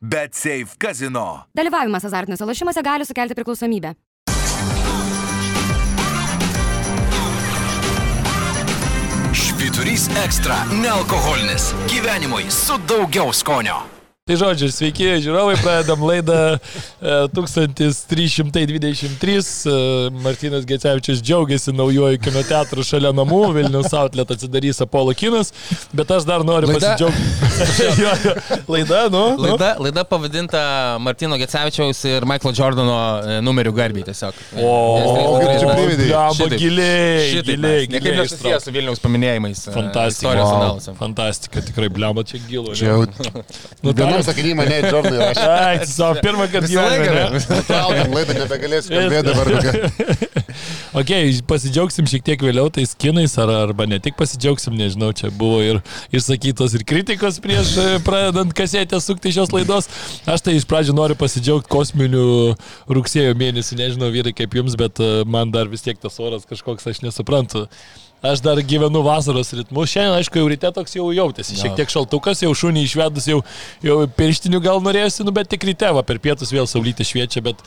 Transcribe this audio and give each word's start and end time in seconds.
Bet 0.00 0.34
Safe 0.34 0.76
Casino. 0.78 1.46
Dalyvavimas 1.56 2.04
azartiniuose 2.04 2.44
lošimuose 2.44 2.82
gali 2.82 3.04
sukelti 3.04 3.34
priklausomybę. 3.34 3.94
Švyturys 9.32 10.08
ekstra- 10.24 10.56
nealkoholinis. 10.82 11.72
Gyvenimui 11.88 12.50
su 12.50 12.78
daugiau 12.88 13.32
skonio. 13.32 13.95
Tai 14.26 14.34
žodžiu, 14.40 14.66
sveiki, 14.74 15.04
žiūrovai, 15.22 15.52
pradedam 15.62 16.00
laidą 16.02 16.36
e, 16.58 17.10
1323. 17.30 19.04
E, 19.70 19.74
Martinas 20.24 20.64
Gecevičius 20.66 21.20
džiaugiasi 21.22 21.70
naujoju 21.70 22.18
kino 22.24 22.42
teatru 22.42 22.82
šalia 22.82 23.12
namų, 23.14 23.38
Vilnius 23.54 23.94
Outlet 23.94 24.32
atsidarys 24.34 24.82
Apollo 24.82 25.14
kinas, 25.20 25.52
bet 25.94 26.10
aš 26.10 26.26
dar 26.26 26.42
noriu 26.42 26.66
Laida- 26.72 26.96
pasidžiaugti. 26.98 28.64
laida, 28.74 29.04
nu. 29.14 29.20
nu. 29.38 29.44
Laida, 29.46 29.68
laida 29.78 30.02
pavadinta 30.10 30.64
Martino 31.06 31.38
Gecevičiaus 31.38 32.02
ir 32.10 32.26
Michaelo 32.26 32.50
Jordano 32.58 32.98
e, 33.22 33.38
numerių 33.46 33.76
garbiai 33.78 34.08
tiesiog. 34.10 34.34
O, 34.58 34.74
kaip 35.38 35.54
Šitaip. 36.34 36.58
giliai, 36.64 37.30
giliai, 37.46 37.62
mes. 37.62 37.94
Niekaip 37.94 38.10
giliai. 38.10 38.26
nesusijęs 38.26 38.66
su 38.66 38.74
Vilniaus 38.74 39.06
paminėjimais. 39.06 39.62
e, 39.70 39.78
Fantastika. 39.78 40.34
Wow. 40.42 40.82
Fantastika, 40.98 41.62
tikrai, 41.70 41.94
blemba, 41.94 42.26
čia 42.26 42.42
gilu. 42.50 42.74
Čia 42.74 42.90
jau 42.90 43.06
Nu, 43.86 43.94
tai- 44.20 44.28
sakinį 44.30 44.54
mane 44.58 44.80
Džordai 44.86 45.16
rašė. 45.20 45.46
Ai, 45.56 45.86
savo 45.90 46.22
pirmą 46.24 46.48
kartą 46.52 46.86
ne? 46.86 47.44
Traukiam 47.68 48.16
laidą, 48.16 48.38
nebegalėsiu 48.42 48.96
kalbėti 48.96 49.26
dabar. 49.30 50.26
Ok, 50.96 51.10
pasidžiaugsim 51.44 52.06
šiek 52.08 52.22
tiek 52.24 52.40
vėliau 52.40 52.70
tais 52.72 52.94
kinais, 52.96 53.34
ar, 53.42 53.50
arba 53.66 53.84
ne 53.88 53.98
tik 54.00 54.14
pasidžiaugsim, 54.16 54.72
nežinau, 54.78 55.10
čia 55.16 55.28
buvo 55.28 55.58
ir 55.60 55.80
išsakytos 56.14 56.72
ir 56.78 56.86
kritikos 56.88 57.36
prieš 57.44 57.74
e, 57.82 57.86
pradedant 58.06 58.54
kasėtę 58.56 58.96
sukti 59.04 59.34
šios 59.36 59.52
laidos. 59.52 59.90
Aš 60.24 60.46
tai 60.46 60.56
iš 60.56 60.64
pradžių 60.70 60.96
noriu 60.96 61.18
pasidžiaugti 61.20 61.68
kosminiu 61.72 62.54
rugsėjo 62.88 63.36
mėnesiu, 63.36 63.76
nežinau 63.76 64.08
vyrai 64.14 64.32
kaip 64.36 64.56
jums, 64.56 64.78
bet 64.80 65.02
e, 65.04 65.10
man 65.28 65.52
dar 65.52 65.68
vis 65.68 65.84
tiek 65.84 66.00
tas 66.00 66.16
oras 66.22 66.48
kažkoks, 66.48 66.88
aš 66.88 67.04
nesuprantu. 67.04 67.66
Aš 68.24 68.40
dar 68.40 68.58
gyvenu 68.64 69.02
vasaros 69.04 69.52
ritmu. 69.52 69.84
Šiandien, 69.84 70.16
aišku, 70.16 70.40
jau 70.40 70.48
ryte 70.48 70.70
toks 70.72 70.96
jau 70.96 71.10
jautėsi. 71.12 71.58
Šiek 71.60 71.76
tiek 71.76 71.90
šaltukas, 71.92 72.40
jau 72.42 72.52
šunį 72.56 72.86
išvedus, 72.86 73.28
jau, 73.28 73.42
jau 73.84 73.98
pirštinių 74.16 74.60
gal 74.64 74.80
norėjusi, 74.84 75.26
nu, 75.26 75.34
bet 75.36 75.50
tik 75.52 75.66
ryte, 75.68 75.90
va, 75.92 76.02
per 76.06 76.18
pietus 76.24 76.54
vėl 76.54 76.68
saulytė 76.70 77.04
šviečia, 77.06 77.44
bet 77.44 77.60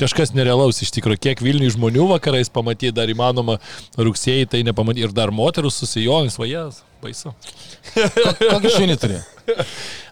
kažkas 0.00 0.34
nerealaus 0.36 0.82
iš 0.84 0.92
tikrųjų. 0.98 1.22
Kiek 1.28 1.44
Vilniui 1.44 1.72
žmonių 1.72 2.10
vakarais 2.12 2.52
pamatyti 2.52 2.92
dar 2.94 3.10
įmanoma 3.10 3.56
rugsėjai, 3.96 4.50
tai 4.52 4.64
nepamatyti. 4.68 5.08
Ir 5.08 5.16
dar 5.16 5.32
moterų 5.34 5.72
susijonis, 5.72 6.36
vajas, 6.40 6.82
baisu. 7.02 7.32
Kokį 7.94 8.76
šunį 8.76 9.00
turi? 9.00 9.22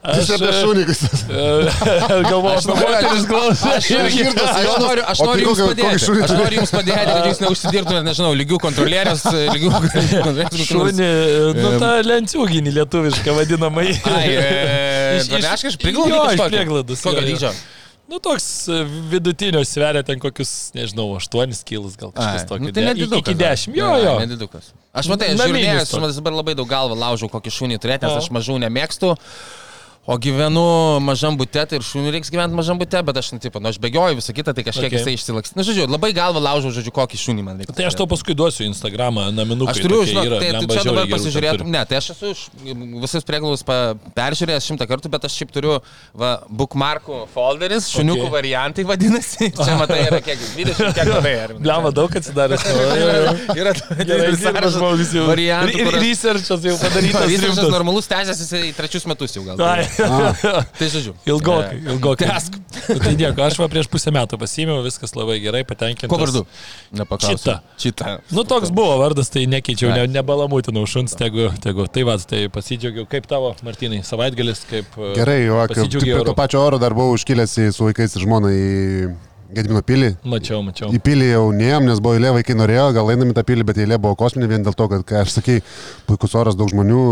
Aš 0.03 0.31
apie 0.35 0.51
šunikus. 0.61 1.01
Galvoju, 1.29 2.57
Aš 2.59 2.67
apie 2.67 2.75
noriu- 2.75 2.89
moteris 2.93 3.27
klausau. 3.31 3.71
Aš, 3.77 3.87
irgi- 3.97 4.25
aš 4.45 4.71
noriu, 4.83 5.05
aš 5.09 5.21
o 5.21 5.25
tai 5.25 5.29
noriu 5.31 5.47
jums 5.49 5.63
padėti. 5.63 6.23
Aš 6.27 6.35
noriu 6.37 6.59
jums 6.61 6.73
padėti, 6.75 7.05
kad 7.09 7.29
jūs 7.31 7.41
neužsidirbtumėte, 7.45 8.05
nežinau, 8.11 8.33
lygių 8.43 8.59
kontrolierius, 8.67 9.25
lygių 9.55 9.71
kontrolierius. 9.77 10.65
Šunį, 10.69 11.11
nu 11.61 11.71
tą 11.83 11.93
lenciūginį 12.11 12.75
lietuvišką 12.81 13.37
vadinamai. 13.39 13.89
Ai, 14.11 14.27
e, 14.33 15.21
aš 15.23 15.69
iš 15.71 15.79
kažkokį. 15.79 16.51
prieglaudos, 16.51 17.07
Kokio 17.07 17.25
dydžio? 17.31 17.55
Nu, 18.13 18.19
toks 18.21 18.69
e, 18.69 18.83
vidutinio 19.09 19.63
sveria 19.65 20.03
ten 20.05 20.21
kokius, 20.21 20.51
nežinau, 20.77 21.15
8 21.17 21.63
kilus 21.65 21.95
gal 21.97 22.11
kažkas 22.13 22.45
tokio. 22.45 22.67
nu, 22.67 22.73
tai 22.77 22.85
nedidukas. 22.91 23.25
Iki 23.25 23.35
10, 23.41 23.77
jo, 23.79 23.89
jo. 24.05 24.13
Nedidukas. 24.21 24.67
Aš 24.93 25.09
matai, 25.09 25.31
toks. 25.33 25.95
aš 25.97 26.19
dabar 26.21 26.37
labai 26.37 26.53
daug 26.59 26.69
galvą 26.69 26.99
laužau, 27.01 27.31
kokį 27.33 27.55
šunį 27.57 27.79
turėti, 27.81 28.05
nes 28.05 28.19
aš 28.21 28.29
mažų 28.37 28.59
nemėgstu. 28.67 29.15
O 30.05 30.17
gyvenu 30.19 30.99
mažam 30.99 31.37
bute, 31.39 31.63
tai 31.63 31.79
ir 31.79 31.85
šuniui 31.87 32.11
reiks 32.17 32.27
gyventi 32.35 32.57
mažam 32.59 32.75
bute, 32.75 32.99
bet 33.07 33.19
aš, 33.21 33.29
nu, 33.37 33.39
tipo, 33.39 33.61
nu, 33.63 33.71
aš 33.71 33.77
bėgioju 33.79 34.17
visą 34.19 34.33
kitą, 34.35 34.51
tai 34.51 34.65
kažkiek 34.67 34.89
Okay. 34.91 34.99
jisai 34.99 35.13
išsilaks. 35.15 35.53
Na, 35.55 35.63
žodžiu, 35.63 35.85
labai 35.87 36.09
galvą 36.17 36.41
laužau, 36.43 36.73
žodžiu, 36.75 36.91
kokį 36.97 37.21
šunį 37.23 37.45
man 37.47 37.61
reikia. 37.63 37.77
Tai 37.79 37.87
aš 37.87 37.95
tau 38.01 38.09
paskui 38.11 38.35
duosiu 38.35 38.67
Instagramą, 38.67 39.29
naminuką. 39.31 39.71
Aš 39.71 39.79
turiu, 39.85 40.01
žinok, 40.03 40.27
tai, 40.43 40.49
tai 40.59 40.67
čia 40.75 40.83
dabar 40.91 41.07
pasižiūrėtum. 41.13 41.71
Ne, 41.71 41.85
tai 41.87 42.01
aš 42.01 42.09
esu 42.17 42.33
visus 43.05 43.23
prieglaus 43.29 43.63
peržiūrėjęs 43.63 44.67
šimtą 44.73 44.89
kartų, 44.91 45.13
bet 45.15 45.29
aš 45.31 45.37
šiaip 45.39 45.55
turiu 45.55 45.77
va, 46.19 46.33
bookmarkų 46.51 47.21
folderis, 47.37 47.87
šuniukų 47.95 48.27
Okay. 48.27 48.35
variantai 48.35 48.83
vadinasi. 48.91 49.53
Čia 49.63 49.79
matai, 49.79 50.01
yra 50.11 50.19
kiek 50.27 50.43
20, 50.59 50.99
kiek 50.99 51.13
matai. 51.15 51.37
Lemą 51.63 51.95
daug 51.95 52.11
atsidaręs. 52.19 52.67
Yra 53.55 53.55
Gerai, 53.55 53.77
aš- 53.79 53.87
researchas 56.03 56.59
jau 56.67 56.75
padarytas. 56.83 57.31
Rimtas. 57.47 57.71
normalus 57.71 58.11
tęsiasi 58.11 58.67
į 58.73 58.75
trečius 58.83 59.07
metus 59.07 59.39
jau 59.39 59.47
gal. 59.47 59.63
Ai. 60.01 60.33
Tai 60.79 60.89
žodžiu. 60.95 61.15
Ilgokai, 61.29 61.79
ilgokai. 61.85 62.29
Tęsk. 62.29 62.59
Nu, 62.89 62.99
Tai 63.03 63.15
nieko, 63.19 63.45
aš 63.45 63.59
va 63.61 63.69
prieš 63.73 63.89
pusę 63.93 64.13
metų 64.15 64.39
pasimiau, 64.41 64.83
viskas 64.85 65.17
labai 65.19 65.39
gerai, 65.43 65.65
patenkintas. 65.69 66.11
Kuo 66.13 66.21
vardu? 66.21 66.45
Nepaklausiu. 66.97 67.39
Čita. 67.39 67.57
Čita. 67.81 68.15
Nu, 68.35 68.47
toks 68.49 68.73
buvo 68.75 68.97
vardas, 69.03 69.33
tai 69.33 69.45
nekeičiau, 69.51 69.93
ne, 69.97 70.07
nebalamutinau 70.13 70.85
šuns, 70.89 71.17
tegu, 71.19 71.51
tegu. 71.65 71.89
Tai 71.93 72.07
va, 72.09 72.17
tai 72.19 72.47
pasidžiaugiau. 72.53 73.09
Kaip 73.11 73.29
tavo, 73.31 73.53
Martinai, 73.67 74.03
savaitgalis, 74.07 74.65
kaip... 74.71 74.97
Gerai, 75.19 75.43
jo, 75.47 75.61
kaip 75.73 75.99
prie 75.99 76.17
to 76.25 76.37
pačio 76.39 76.63
oro 76.65 76.81
dar 76.83 76.97
buvau 76.97 77.17
užkilęs 77.19 77.59
su 77.77 77.91
vaikais 77.91 78.17
ir 78.17 78.27
žmona 78.27 78.55
į 78.55 78.71
Gedimino 79.53 79.83
pilį. 79.85 80.09
Mačiau, 80.25 80.63
mačiau. 80.65 80.89
Į 80.97 80.99
pilį 81.05 81.27
jau 81.33 81.43
neėm, 81.53 81.85
nes 81.91 81.99
buvo 82.01 82.15
eilė, 82.17 82.31
vaikai 82.39 82.55
norėjo, 82.57 82.87
gal 82.97 83.11
einam 83.13 83.33
į 83.33 83.37
tą 83.37 83.43
pilį, 83.45 83.67
bet 83.69 83.77
eilė 83.85 83.99
buvo 84.01 84.15
kosminė 84.17 84.49
vien 84.49 84.65
dėl 84.65 84.73
to, 84.79 84.87
kad, 84.89 85.05
kai 85.05 85.19
aš 85.23 85.35
sakai, 85.37 85.59
puikus 86.09 86.33
oras, 86.41 86.57
daug 86.57 86.71
žmonių, 86.73 87.03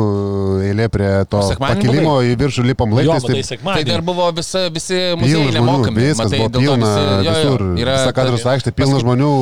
eilė 0.71 0.87
prie 0.93 1.11
to 1.29 1.43
pakilimo 1.61 2.15
į 2.25 2.37
viršų 2.41 2.65
lipam 2.71 2.95
Jo, 2.97 3.13
laiptais. 3.13 3.53
matai, 3.61 3.83
tai 3.83 3.85
Tai 3.85 3.85
dar 3.93 4.03
buvo 4.09 4.31
visa, 4.33 4.67
visi 4.73 5.01
muziejai 5.21 5.51
žmonių, 5.53 5.59
nemokami. 5.59 6.07
viskas 6.07 6.25
Matai, 6.25 6.39
buvo 6.39 6.51
pilna 6.65 6.89
visi- 6.95 7.05
jo, 7.11 7.21
jo, 7.21 7.35
visur. 7.37 7.67
yra 7.85 7.99
Visa 8.01 8.13
katedros 8.17 8.43
ta- 8.43 8.55
aikštė, 8.57 8.73
pilna 8.81 9.01
žmonių. 9.05 9.33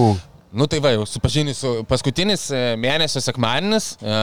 Nu 0.59 0.67
tai 0.67 0.81
va, 0.83 0.91
jau 0.91 1.05
supažinį 1.07 1.53
su 1.55 1.71
paskutinis 1.87 2.49
e, 2.51 2.61
mėnesio 2.83 3.21
sekmadienis, 3.23 3.93
e, 4.03 4.15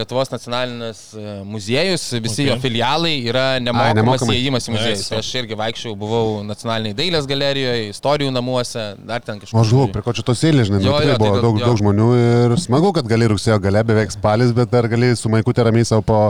Lietuvos 0.00 0.30
nacionalinis 0.32 1.02
e, 1.14 1.36
muziejus, 1.46 2.06
visi 2.24 2.42
Okay. 2.42 2.48
jo 2.50 2.56
filialai 2.64 3.12
yra 3.30 3.44
nemokamas 3.62 3.98
nemokamai. 4.00 4.36
įėjimas 4.40 4.66
į 4.66 4.74
muziejus. 4.74 5.04
Tai 5.12 5.18
aš 5.22 5.30
irgi 5.42 5.58
vaikščiau, 5.60 5.94
buvau 6.00 6.40
nacionaliniai 6.48 6.96
dailės 6.98 7.28
galerijoje, 7.30 7.88
istorijų 7.92 8.32
namuose, 8.34 8.84
dar 9.06 9.22
ten 9.22 9.38
kažkur. 9.42 9.60
O 9.60 9.64
žlug, 9.70 9.92
prie 9.94 10.02
ko 10.06 10.14
čia 10.18 10.24
tos 10.26 10.42
eilės, 10.48 10.66
žinai, 10.70 10.80
nu, 10.82 10.88
Jo, 10.90 10.96
jo, 10.98 11.12
tai 11.14 11.18
buvo 11.22 11.34
gal- 11.36 11.44
daug, 11.46 11.60
jo. 11.62 11.66
daug 11.70 11.78
žmonių 11.82 12.08
ir 12.22 12.56
smagu, 12.64 12.90
kad 12.98 13.06
gali 13.10 13.28
rugsėjo 13.30 13.60
gale, 13.62 13.84
beveik 13.86 14.10
spalis, 14.16 14.50
bet 14.56 14.72
dar 14.74 14.88
gali 14.90 15.12
su 15.20 15.30
maikutė 15.30 15.68
ramiai 15.68 15.86
savo 15.86 16.02
po, 16.02 16.20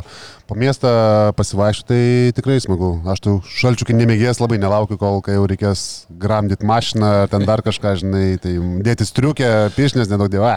po 0.48 0.56
miestą 0.58 0.92
pasivaikščioti, 1.38 1.88
tai 1.88 2.32
tikrai 2.37 2.58
smagu. 2.64 2.92
Aš 3.08 3.25
tų 3.25 3.37
šalčių, 3.60 3.88
kai 3.88 3.97
nemėgės, 4.00 4.41
labai 4.42 4.58
nelaukiu, 4.60 4.98
kol 5.00 5.22
kai 5.25 5.38
jau 5.38 5.47
reikės 5.48 5.87
gramdyti 6.20 6.66
mašiną 6.69 7.14
ar 7.25 7.32
ten 7.32 7.44
dar 7.48 7.62
kažką, 7.64 7.94
žinai, 8.03 8.26
tai 8.42 8.56
dėti 8.84 9.06
striukę, 9.38 9.71
pišnės, 9.76 10.09
nedaug 10.10 10.31
dievą. 10.32 10.56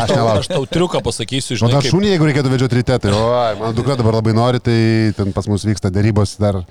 Aš 0.00 0.10
Aš 0.40 0.48
tau 0.48 0.64
triuką 0.66 1.00
pasakysiu, 1.04 1.56
žinai. 1.56 1.72
dar 1.72 1.82
kaip- 1.82 1.92
šunį, 1.92 2.08
jeigu 2.14 2.26
reikėtų 2.28 2.50
vedžioti 2.52 2.76
ryte, 2.80 2.98
tai 2.98 3.10
o, 3.12 3.56
mano 3.58 3.72
dukra 3.72 3.96
dabar 3.96 4.14
labai 4.20 4.32
nori, 4.32 4.60
tai 4.60 5.12
ten 5.16 5.32
pas 5.32 5.46
mus 5.46 5.64
vyksta 5.64 5.90
dėrybos 5.90 6.36
dar. 6.38 6.62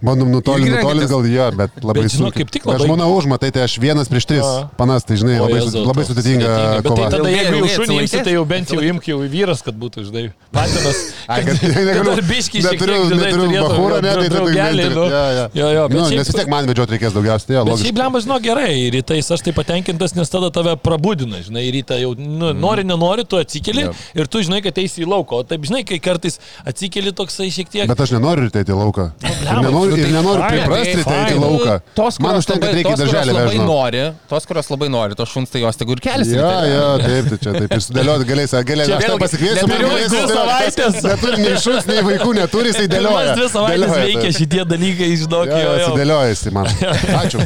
Bandom 0.00 0.30
nutolinti, 0.32 0.70
nutolinti 0.72 1.08
gal 1.12 1.26
jo, 1.28 1.46
bet 1.58 1.70
labai 1.84 2.02
Bet, 2.06 2.12
sunkiai. 2.14 2.32
kaip 2.40 2.50
tik 2.54 2.64
labai- 2.64 2.86
Žmona 2.86 3.04
užma, 3.12 3.36
tai 3.38 3.50
tai 3.52 3.62
aš 3.66 3.74
vienas 3.82 4.08
prieš 4.08 4.24
tris. 4.30 4.40
A. 4.40 4.68
Panas, 4.78 5.04
tai 5.04 5.16
žinai, 5.20 5.36
O, 5.40 5.44
labai, 5.44 5.60
su- 5.60 5.82
labai 5.84 6.04
sudėtinga 6.08 6.48
Bet 6.48 6.82
tai 6.84 6.90
kova. 6.90 7.10
tada, 7.12 7.28
jeigu 7.28 7.58
jau 7.60 7.68
šunį 7.76 7.96
imsi, 8.00 8.22
tai 8.24 8.32
jau 8.32 8.44
bent 8.48 8.68
jau 8.72 8.80
imk 8.80 9.04
jau 9.10 9.18
vyras, 9.28 9.60
kad 9.62 9.74
būtų, 9.76 10.06
žinai, 10.08 10.32
patinas. 10.56 10.98
Ai, 11.28 11.44
kad 11.44 11.60
negaliu. 11.76 12.04
dar 12.16 12.22
biškį 12.30 12.62
šiek 12.64 12.80
neturiu, 12.80 13.00
neturiu 13.12 13.48
bahūrą, 13.60 13.98
ne, 14.00 14.14
tai 14.16 14.88
nu. 14.88 15.04
Ja, 15.10 15.24
ja. 15.36 15.44
Jo, 15.54 15.68
jo, 15.76 15.84
bet 15.88 15.98
nu, 15.98 16.04
šiaip- 16.08 16.16
nes 16.22 16.26
vis 16.32 16.34
tiek 16.40 16.48
man 16.48 16.64
vedžioti 16.70 16.96
reikės 16.96 17.12
daugiausiai, 17.18 17.46
tai 17.50 17.54
jo, 17.58 17.64
Bet 17.64 17.72
logiška. 17.74 17.84
šiaip 17.90 17.98
lemba, 18.00 18.20
žinau, 18.24 18.38
gerai, 18.48 18.72
rytais 18.96 19.30
aš 19.36 19.40
tai 19.44 19.52
patenkintas, 19.52 20.16
nes 20.16 20.28
tada 20.32 20.48
tave 20.50 20.76
prabudina, 20.80 21.42
žinai, 21.44 21.66
rytą 21.76 22.00
jau, 22.00 22.14
nu, 22.16 22.54
nori, 22.56 22.84
nenori, 22.88 23.24
tu 23.28 23.36
atsikeli 23.36 23.84
ir 24.16 24.26
tu 24.32 24.40
žinai, 24.40 24.62
kad 24.64 24.74
eisi 24.80 25.04
į 25.04 25.12
lauką, 25.12 25.32
o 25.40 25.42
taip, 25.44 25.60
žinai, 25.68 25.84
kai 25.84 26.00
kartais 26.00 26.40
atsikeli 26.64 27.12
toksai 27.12 27.50
šiek 27.52 27.68
tiek. 27.68 27.86
Bet 27.86 28.00
aš 28.00 28.16
nenoriu 28.16 28.48
ryte 28.48 28.64
į 28.64 28.80
lauką. 28.80 29.10
Nenoriu, 29.44 29.89
nu 29.90 29.96
ir 29.98 30.04
tai 30.06 30.12
nenoriu 30.14 30.44
priprasti 30.50 31.04
tai 31.06 31.20
į 31.34 31.38
lauką. 31.42 31.74
Tos, 31.98 32.18
Man 32.22 32.38
užtenka, 32.40 32.60
kad 32.60 32.68
labai- 32.70 32.76
reikia 32.78 32.90
į 32.90 32.96
tos, 32.96 33.00
kurios 33.00 33.14
darželį 33.16 33.34
labai 33.36 33.50
vežti. 33.50 33.66
nori, 33.70 34.02
tos, 34.30 34.46
kurios 34.50 34.70
labai 34.72 34.88
nori, 34.94 35.18
tos 35.18 35.28
šuns 35.34 35.50
tai 35.52 35.62
jos 35.64 35.76
tegu 35.80 35.96
ir 35.96 36.02
keliasi. 36.06 36.36
Ja, 36.38 36.50
ja, 36.70 36.86
taip, 37.02 37.28
tai 37.32 37.38
čia 37.44 37.52
taip 37.58 37.74
ir 37.76 37.82
sudėlioti 37.86 38.28
galės, 38.30 38.54
galės, 38.70 38.92
aš 38.96 39.04
tau 39.10 39.18
pasikviesiu, 39.24 39.66
galės 39.70 40.14
dvi 40.14 40.22
savaitės. 40.30 41.00
Neturi 41.10 41.36
nei 41.44 41.56
šuns, 41.66 41.88
nei 41.90 42.02
vaikų, 42.06 42.30
neturi, 42.40 42.72
jisai 42.72 42.86
dėlioja. 42.92 43.34
Pirmas 43.34 43.38
dvi 43.40 43.48
savaitės 43.56 43.94
veikia 44.04 44.30
šitie 44.38 44.64
dalykai, 44.74 45.10
žinok, 45.24 45.46
Jo, 45.50 45.56
jo, 45.56 45.60
jo, 45.60 45.76
jo. 45.80 45.86
atsidėliojasi 45.90 46.52
man. 46.54 46.66
Ačiū. 47.20 47.44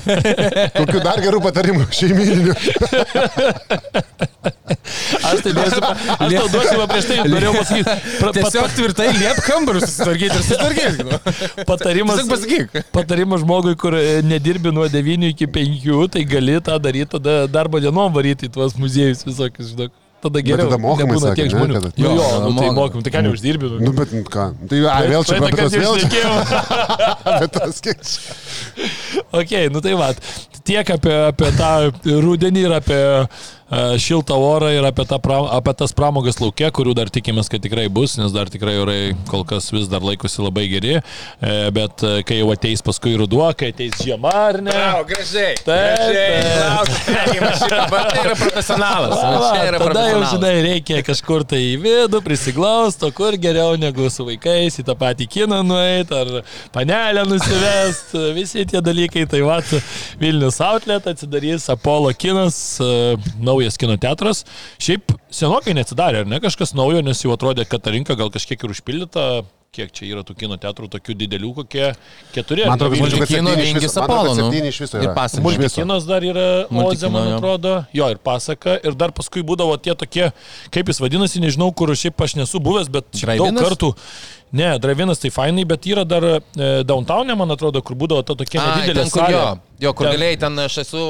Kokių 0.79 1.03
dar 1.05 1.23
gerų 1.25 1.41
patarimų 1.49 1.87
šeimyninių? 1.95 2.55
Aš 5.25 5.41
tai 5.45 5.53
duosiu, 5.57 5.81
aš 5.85 6.33
tau 6.35 6.49
duosiu 6.53 6.77
va 6.81 6.87
prieš 6.91 7.07
tai, 7.09 7.17
norėjau 7.29 7.53
pasakyti. 7.57 7.95
Tiesiog 8.37 8.75
tvirtai 8.77 9.07
liep 9.17 9.41
kambarius 9.47 9.87
susitvarkyti 9.89 10.39
ir 10.39 10.45
susitvarkyti. 10.45 11.65
Patarimas, 11.69 12.21
pasakyk. 12.35 12.85
patarimas 12.93 13.41
žmogui, 13.45 13.75
kur 13.81 13.95
e, 13.99 14.21
nedirbi 14.27 14.73
nuo 14.75 14.87
9 14.91 15.29
iki 15.33 15.47
5, 15.47 16.09
tai 16.15 16.25
gali 16.29 16.59
tą 16.61 16.79
daryti, 16.83 17.11
tada 17.17 17.45
darbo 17.47 17.81
dienom 17.81 18.13
varyti 18.15 18.49
į 18.51 18.55
tuos 18.59 18.75
muziejus 18.81 19.25
visokius, 19.27 19.73
žinok. 19.75 19.93
tada 20.25 20.41
geriau. 20.41 20.69
tada 20.71 20.79
mokamai 20.81 21.19
sakė, 21.21 21.35
tiek 21.37 21.49
ne, 21.51 21.53
žmonių. 21.53 21.81
kad- 21.85 21.99
Jo, 22.01 22.09
Jo, 22.09 22.15
jo, 22.17 22.29
nu, 22.41 22.53
tai 22.57 22.69
mokamai. 22.71 22.75
mokam, 22.79 23.03
tai 23.05 23.11
ką 23.13 23.21
neuždirbi. 23.27 23.69
Nu, 23.85 23.91
bet 23.93 24.13
nu, 24.17 24.23
ką, 24.25 24.45
tai 24.71 24.79
ai, 24.89 25.03
vėl 25.13 25.25
čia 25.29 25.37
apie 25.37 25.53
tas 25.59 25.75
vėl, 25.77 25.95
bet 27.41 27.53
tas 27.53 27.81
kiek 27.85 28.01
čia. 28.01 28.21
Ok, 29.37 29.53
nu 29.75 29.81
tai 29.85 29.93
va, 30.01 30.09
tiek 30.65 30.91
apie, 30.97 31.13
apie 31.29 31.51
tą 31.59 31.71
rudenį 32.25 32.65
ir 32.69 32.73
apie 32.79 33.01
šiltą 33.71 34.37
orą 34.37 34.69
ir 34.77 34.85
apie, 34.85 35.05
pra- 35.23 35.49
apie 35.57 35.73
tas 35.75 35.93
pramogas 35.97 36.37
laukia, 36.41 36.69
kurių 36.75 36.93
dar 36.95 37.09
tikimės, 37.13 37.49
kad 37.51 37.63
tikrai 37.65 37.87
bus, 37.89 38.17
nes 38.21 38.33
dar 38.35 38.51
tikrai 38.53 38.75
orai 38.83 38.99
kol 39.31 39.45
kas 39.49 39.71
vis 39.73 39.89
dar 39.89 40.05
laikosi 40.05 40.43
labai 40.45 40.67
geri, 40.69 40.99
e, 41.01 41.55
bet 41.75 42.05
e, 42.05 42.23
kai 42.29 42.41
jau 42.43 42.51
ateis 42.53 42.83
paskui 42.85 43.15
ruduo, 43.19 43.47
kai 43.57 43.71
ateis 43.73 43.97
žiema 44.05 44.33
ar 44.35 44.59
ne. 44.63 44.75
O, 45.01 45.05
gražiai. 45.09 45.57
Taip, 45.65 46.05
taip. 46.13 47.05
Tai 47.09 48.25
yra 48.25 48.35
profesionalas. 48.37 49.17
Va, 49.17 49.51
Čia 49.55 49.65
yra 49.71 49.81
tada 49.81 50.05
jau, 50.11 50.21
žinai, 50.35 50.53
reikia 50.69 51.01
kažkur 51.07 51.45
tai 51.49 51.61
į 51.73 51.75
vidų 51.85 52.21
prisiglausto, 52.25 53.11
kur 53.17 53.37
geriau 53.41 53.79
negu 53.81 54.11
su 54.13 54.27
vaikais, 54.29 54.79
į 54.81 54.87
tą 54.87 54.97
patį 55.01 55.29
kiną 55.39 55.63
nueiti, 55.67 56.15
ar 56.15 56.45
panelę 56.75 57.25
nusivest, 57.29 58.13
visi 58.39 58.67
tie 58.71 58.83
dalykai. 58.85 59.25
Tai 59.31 59.41
va, 59.47 59.59
Vilnius 60.21 60.61
Outlet 60.65 61.07
atsidarys 61.11 61.67
Apollo 61.73 62.13
kinas, 62.21 62.59
e, 62.85 63.17
naujas 63.55 63.79
kino 63.81 63.97
teatras. 63.97 64.45
Šiaip 64.83 65.15
senokai 65.35 65.75
neatsidarė, 65.79 66.25
ar 66.27 66.31
ne 66.35 66.43
kažkas 66.45 66.75
naujo, 66.77 67.01
nes 67.07 67.23
jau 67.25 67.33
atrodė, 67.35 67.65
kad 67.71 67.83
ta 67.87 67.95
rinka 67.95 68.19
gal 68.19 68.31
kažkiek 68.35 68.59
ir 68.67 68.75
užpildyta. 68.77 69.29
Kiek 69.75 69.89
čia 69.91 70.05
yra 70.07 70.21
tų 70.23 70.37
kino 70.39 70.55
teatrų, 70.55 70.87
tokių 70.87 71.17
didelių, 71.19 71.49
kokie 71.57 71.89
keturi. 72.31 72.63
ar 72.63 72.69
Man 72.71 72.79
atrodo, 72.79 72.95
kad 72.95 73.27
iš 73.27 73.73
vingis 73.75 73.97
Apollo, 73.99 74.35
Ir 75.03 75.09
pasaka. 75.17 75.43
Multikinas 75.43 76.07
dar 76.07 76.23
yra 76.23 76.45
Oze, 76.71 77.09
man 77.11 77.27
jo. 77.33 77.41
atrodo. 77.41 77.73
Jo, 77.99 78.07
ir 78.15 78.21
pasaka. 78.23 78.77
Ir 78.87 78.95
dar 78.95 79.11
paskui 79.17 79.43
būdavo 79.43 79.75
tie 79.83 79.97
tokie, 79.99 80.29
kaip 80.71 80.93
jis 80.93 81.03
vadinasi, 81.03 81.43
nežinau, 81.43 81.73
kur 81.75 81.91
šiaip 81.91 82.23
aš 82.23 82.37
nesu 82.39 82.61
buvęs, 82.63 82.87
bet 82.95 83.11
daug 83.19 83.51
kartų. 83.67 83.91
Ne, 84.55 84.69
Dravinas 84.79 85.19
tai 85.19 85.33
fainai, 85.35 85.65
bet 85.67 85.91
yra 85.91 86.05
dar 86.07 86.23
e, 86.23 86.39
downtownė, 86.87 87.35
man 87.35 87.51
atrodo, 87.51 87.83
kur 87.83 87.99
būdavo 87.99 88.23
ta 88.23 88.39
tokia 88.39 88.63
nedidelė 88.63 89.09
ten, 89.09 89.11
kur 89.11 89.27
jo, 89.35 89.43
jo, 89.89 89.93
kur 89.99 90.07
Ten- 90.07 90.15
galėjai 90.21 90.39
ten 90.47 90.63
aš 90.69 90.79
esu 90.85 91.03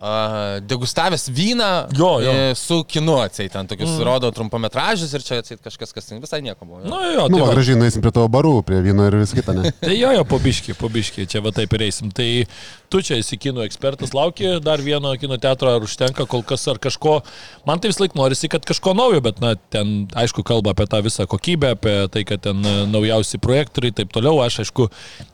uh, 0.00 0.60
degustavęs 0.66 1.28
vyną 1.30 1.86
Jo, 1.98 2.20
jo. 2.20 2.32
e, 2.32 2.54
su 2.54 2.84
kinu 2.84 3.18
atseit, 3.20 3.52
ten 3.52 3.66
tokius 3.66 3.90
mm. 3.90 4.02
rodo 4.04 4.30
trumpametražius 4.32 5.12
ir 5.16 5.24
čia 5.24 5.38
atseit 5.40 5.60
kažkas, 5.64 5.92
kas 5.92 6.06
ten 6.06 6.20
visai 6.20 6.42
nieko 6.42 6.64
buvo. 6.64 6.80
jo. 6.80 6.88
Nu, 6.90 7.00
jo, 7.12 7.26
Nu, 7.28 7.36
tai 7.36 7.40
va, 7.40 7.46
va. 7.46 7.54
gražiai 7.54 7.78
nueisim 7.80 8.02
prie 8.04 8.12
tavo 8.14 8.28
barų, 8.32 8.62
prie 8.66 8.80
vyno 8.84 9.06
ir 9.08 9.16
vis 9.20 9.32
kita, 9.36 9.54
ne? 9.56 9.72
Tai 9.86 9.94
jo, 9.96 10.12
jo, 10.12 10.24
pobiški, 10.28 10.74
pobiški, 10.78 11.26
čia 11.30 11.40
va 11.44 11.52
taip 11.56 11.72
ir 11.76 11.86
eisim. 11.88 12.10
Tai 12.14 12.28
tu 12.92 13.00
čia 13.02 13.18
esi 13.20 13.38
kino 13.40 13.64
ekspertas, 13.66 14.12
lauki 14.14 14.56
dar 14.62 14.82
vieno 14.84 15.10
kino 15.20 15.38
teatro, 15.42 15.72
ar 15.74 15.82
užtenka 15.84 16.26
kol 16.30 16.44
kas, 16.46 16.66
ar 16.70 16.78
kažko. 16.82 17.18
Man 17.66 17.80
tai 17.82 17.90
vis 17.90 18.00
laik 18.00 18.14
norisi, 18.18 18.50
kad 18.52 18.64
kažko 18.68 18.94
naujo, 18.96 19.20
bet, 19.24 19.40
na, 19.42 19.54
ten, 19.72 20.06
aišku, 20.14 20.44
kalba 20.46 20.74
apie 20.74 20.86
tą 20.90 21.00
visą 21.04 21.26
kokybę, 21.30 21.72
apie 21.76 21.96
tai, 22.12 22.22
kad 22.28 22.44
ten 22.46 22.62
e, 22.62 22.74
naujausi 22.90 23.40
projektoriai 23.42 23.92
ir 23.94 23.98
taip 24.02 24.14
toliau. 24.14 24.38
Aš, 24.44 24.60
aišku, 24.66 24.88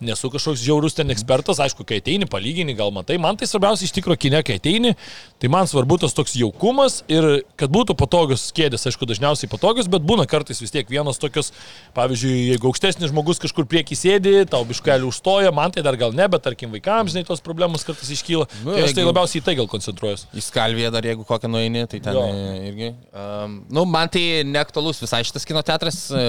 nesu 0.04 0.30
kažkoks 0.32 0.62
žiaurus 0.64 0.96
ten 0.96 1.12
ekspertas, 1.12 1.60
aišku, 1.62 1.84
kai 1.88 2.00
ateini, 2.02 2.28
palygini, 2.30 2.76
gal 2.78 2.92
matai. 2.94 3.18
Man 3.20 3.36
tai 3.40 3.48
svarbiausia 3.50 3.88
iš 3.88 3.94
tikrųjų 3.98 4.22
kine, 4.26 4.42
kai 4.46 4.51
ateini, 4.58 4.94
tai 5.42 5.50
man 5.50 5.66
svarbu 5.66 5.98
tas 6.02 6.14
toks 6.14 6.36
jaukumas 6.38 7.00
ir 7.10 7.42
kad 7.58 7.72
būtų 7.72 7.96
patogios 7.98 8.44
kėdės, 8.54 8.86
aišku, 8.90 9.08
dažniausiai 9.10 9.50
patogios, 9.50 9.88
bet 9.90 10.04
būna 10.06 10.26
kartais 10.30 10.60
vis 10.62 10.70
tiek 10.70 10.86
vienos 10.90 11.18
tokios, 11.22 11.50
pavyzdžiui, 11.96 12.34
jeigu 12.52 12.70
aukštesnis 12.70 13.10
žmogus 13.10 13.42
kažkur 13.42 13.66
prieki 13.70 13.98
sėdi, 13.98 14.36
tau 14.50 14.62
biškelį 14.68 15.08
užstoja, 15.08 15.50
man 15.54 15.74
tai 15.74 15.82
dar 15.82 15.98
gal 15.98 16.14
ne, 16.14 16.28
bet 16.30 16.44
tarkim 16.46 16.70
vaikams, 16.74 17.14
žinai, 17.14 17.24
tos 17.26 17.42
problemos 17.42 17.82
kartais 17.86 18.12
iškyla. 18.14 18.46
Nu, 18.62 18.76
tai 18.76 18.86
aš 18.86 18.94
tai 18.96 19.06
labiausiai 19.08 19.42
į 19.42 19.46
tai 19.48 19.56
gal 19.58 19.70
koncentruojuosi. 19.72 20.28
Į 20.38 20.44
Skalviją 20.46 20.92
dar 20.94 21.06
jeigu 21.10 21.26
kokią 21.26 21.50
nueini, 21.50 21.84
tai 21.90 21.98
ten 22.04 22.16
Jo. 22.16 22.26
irgi. 22.70 22.92
Um, 23.10 23.58
nu, 23.72 23.84
man 23.88 24.10
tai 24.12 24.42
neaktualus 24.46 25.02
visai 25.02 25.24
šitas 25.26 25.46
kino 25.48 25.62
teatras. 25.66 26.04
E, 26.14 26.22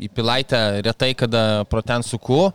į 0.00 0.10
Pilaitę 0.16 0.60
retai 0.86 1.12
kada 1.18 1.66
pro 1.70 1.82
ten 1.84 2.04
suku. 2.06 2.46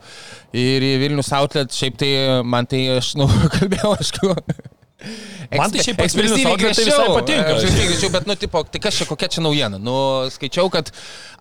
Ir 0.56 0.86
į 0.86 0.96
Vilnius 1.04 1.30
Outlet 1.36 1.74
šiaip 1.76 2.00
tai 2.02 2.12
man 2.48 2.68
tai, 2.70 2.86
aš, 2.98 3.14
nu, 3.20 3.30
kalbėjau, 3.56 3.94
aišku. 4.00 4.34
Man 5.54 5.72
tai 5.72 5.84
šiaip 5.86 6.02
Ekspresyviai 6.06 6.50
Outlet 6.50 6.74
tai 6.74 6.86
visai 6.86 6.96
griežčiau, 6.96 7.16
patinka. 7.20 7.54
ekspresyviai 7.54 7.90
griežčiau, 7.90 8.12
bet, 8.16 8.28
nu, 8.30 8.36
tipo, 8.40 8.62
tai 8.66 8.82
kas 8.82 8.98
čia, 8.98 9.08
kokia 9.10 9.30
čia 9.36 9.44
naujiena? 9.46 9.80
Nu, 9.82 9.96
skaičiau, 10.34 10.70
kad 10.74 10.90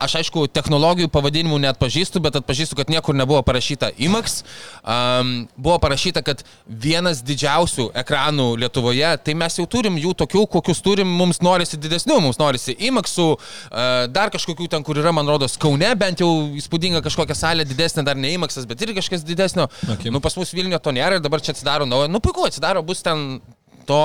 aš, 0.04 0.16
aišku, 0.20 0.46
technologijų 0.52 1.08
pavadinimų 1.14 1.60
net 1.64 1.80
pažįstu, 1.80 2.20
bet 2.24 2.36
atpažįstu, 2.40 2.76
kad 2.78 2.92
niekur 2.92 3.16
nebuvo 3.16 3.40
parašyta 3.46 3.92
IMAX. 3.96 4.42
Um, 4.82 5.32
buvo 5.56 5.78
parašyta, 5.82 6.24
kad 6.26 6.44
vienas 6.68 7.22
didžiausių 7.24 7.90
ekranų 8.04 8.48
Lietuvoje, 8.64 9.14
tai 9.24 9.36
mes 9.38 9.58
jau 9.58 9.66
turim 9.70 9.96
jų 10.00 10.14
tokių, 10.24 10.44
kokius 10.58 10.82
turim, 10.84 11.08
mums 11.08 11.40
norisi 11.44 11.80
didesnių, 11.80 12.20
mums 12.26 12.40
norisi 12.42 12.76
IMAXų, 12.90 13.28
uh, 13.34 14.04
dar 14.12 14.32
kažkokių 14.34 14.68
ten, 14.76 14.84
kur 14.86 15.00
yra, 15.00 15.14
man 15.16 15.28
rodos, 15.30 15.56
Kaune, 15.60 15.90
bent 15.98 16.20
jau 16.20 16.30
įspūdinga 16.60 17.02
kažkokia 17.04 17.38
salė 17.38 17.66
didesnė, 17.68 18.04
dar 18.06 18.18
ne 18.20 18.34
IMAXas, 18.36 18.68
bet 18.68 18.84
irgi 18.84 19.00
kažkas 19.00 19.24
didesnio. 19.26 19.68
Okay. 19.96 20.12
Nu, 20.12 20.20
pas 20.24 20.36
mus 20.36 20.52
Vilniuje 20.54 20.82
to 20.82 20.92
nėra 20.94 21.18
ir 21.18 21.24
dabar 21.24 21.42
čia 21.42 21.54
atsidaro 21.54 21.88
naujo. 21.88 22.10
Nu, 22.10 22.20
puiku, 22.22 22.46
atsidaro, 22.48 22.82
bus 22.86 23.02
ten 23.06 23.40
to 23.88 24.00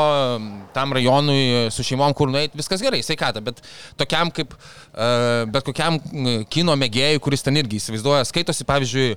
tam 0.76 0.96
rajonui 0.96 1.70
su 1.74 1.86
šeimom, 1.86 2.14
kur 2.18 2.31
nueit, 2.31 2.56
viskas 2.58 2.84
gerai, 2.84 3.02
sveikata, 3.06 3.44
bet 3.46 3.62
tokiam 4.00 4.31
kaip, 4.36 4.56
uh, 4.56 5.46
bet 5.52 5.68
kokiam 5.68 6.00
kino 6.52 6.76
mėgėjui, 6.80 7.24
kuris 7.24 7.46
ten 7.46 7.60
irgi 7.62 7.81
įsivaizduoja, 7.81 8.28
skaitosi, 8.30 8.68
pavyzdžiui, 8.70 9.16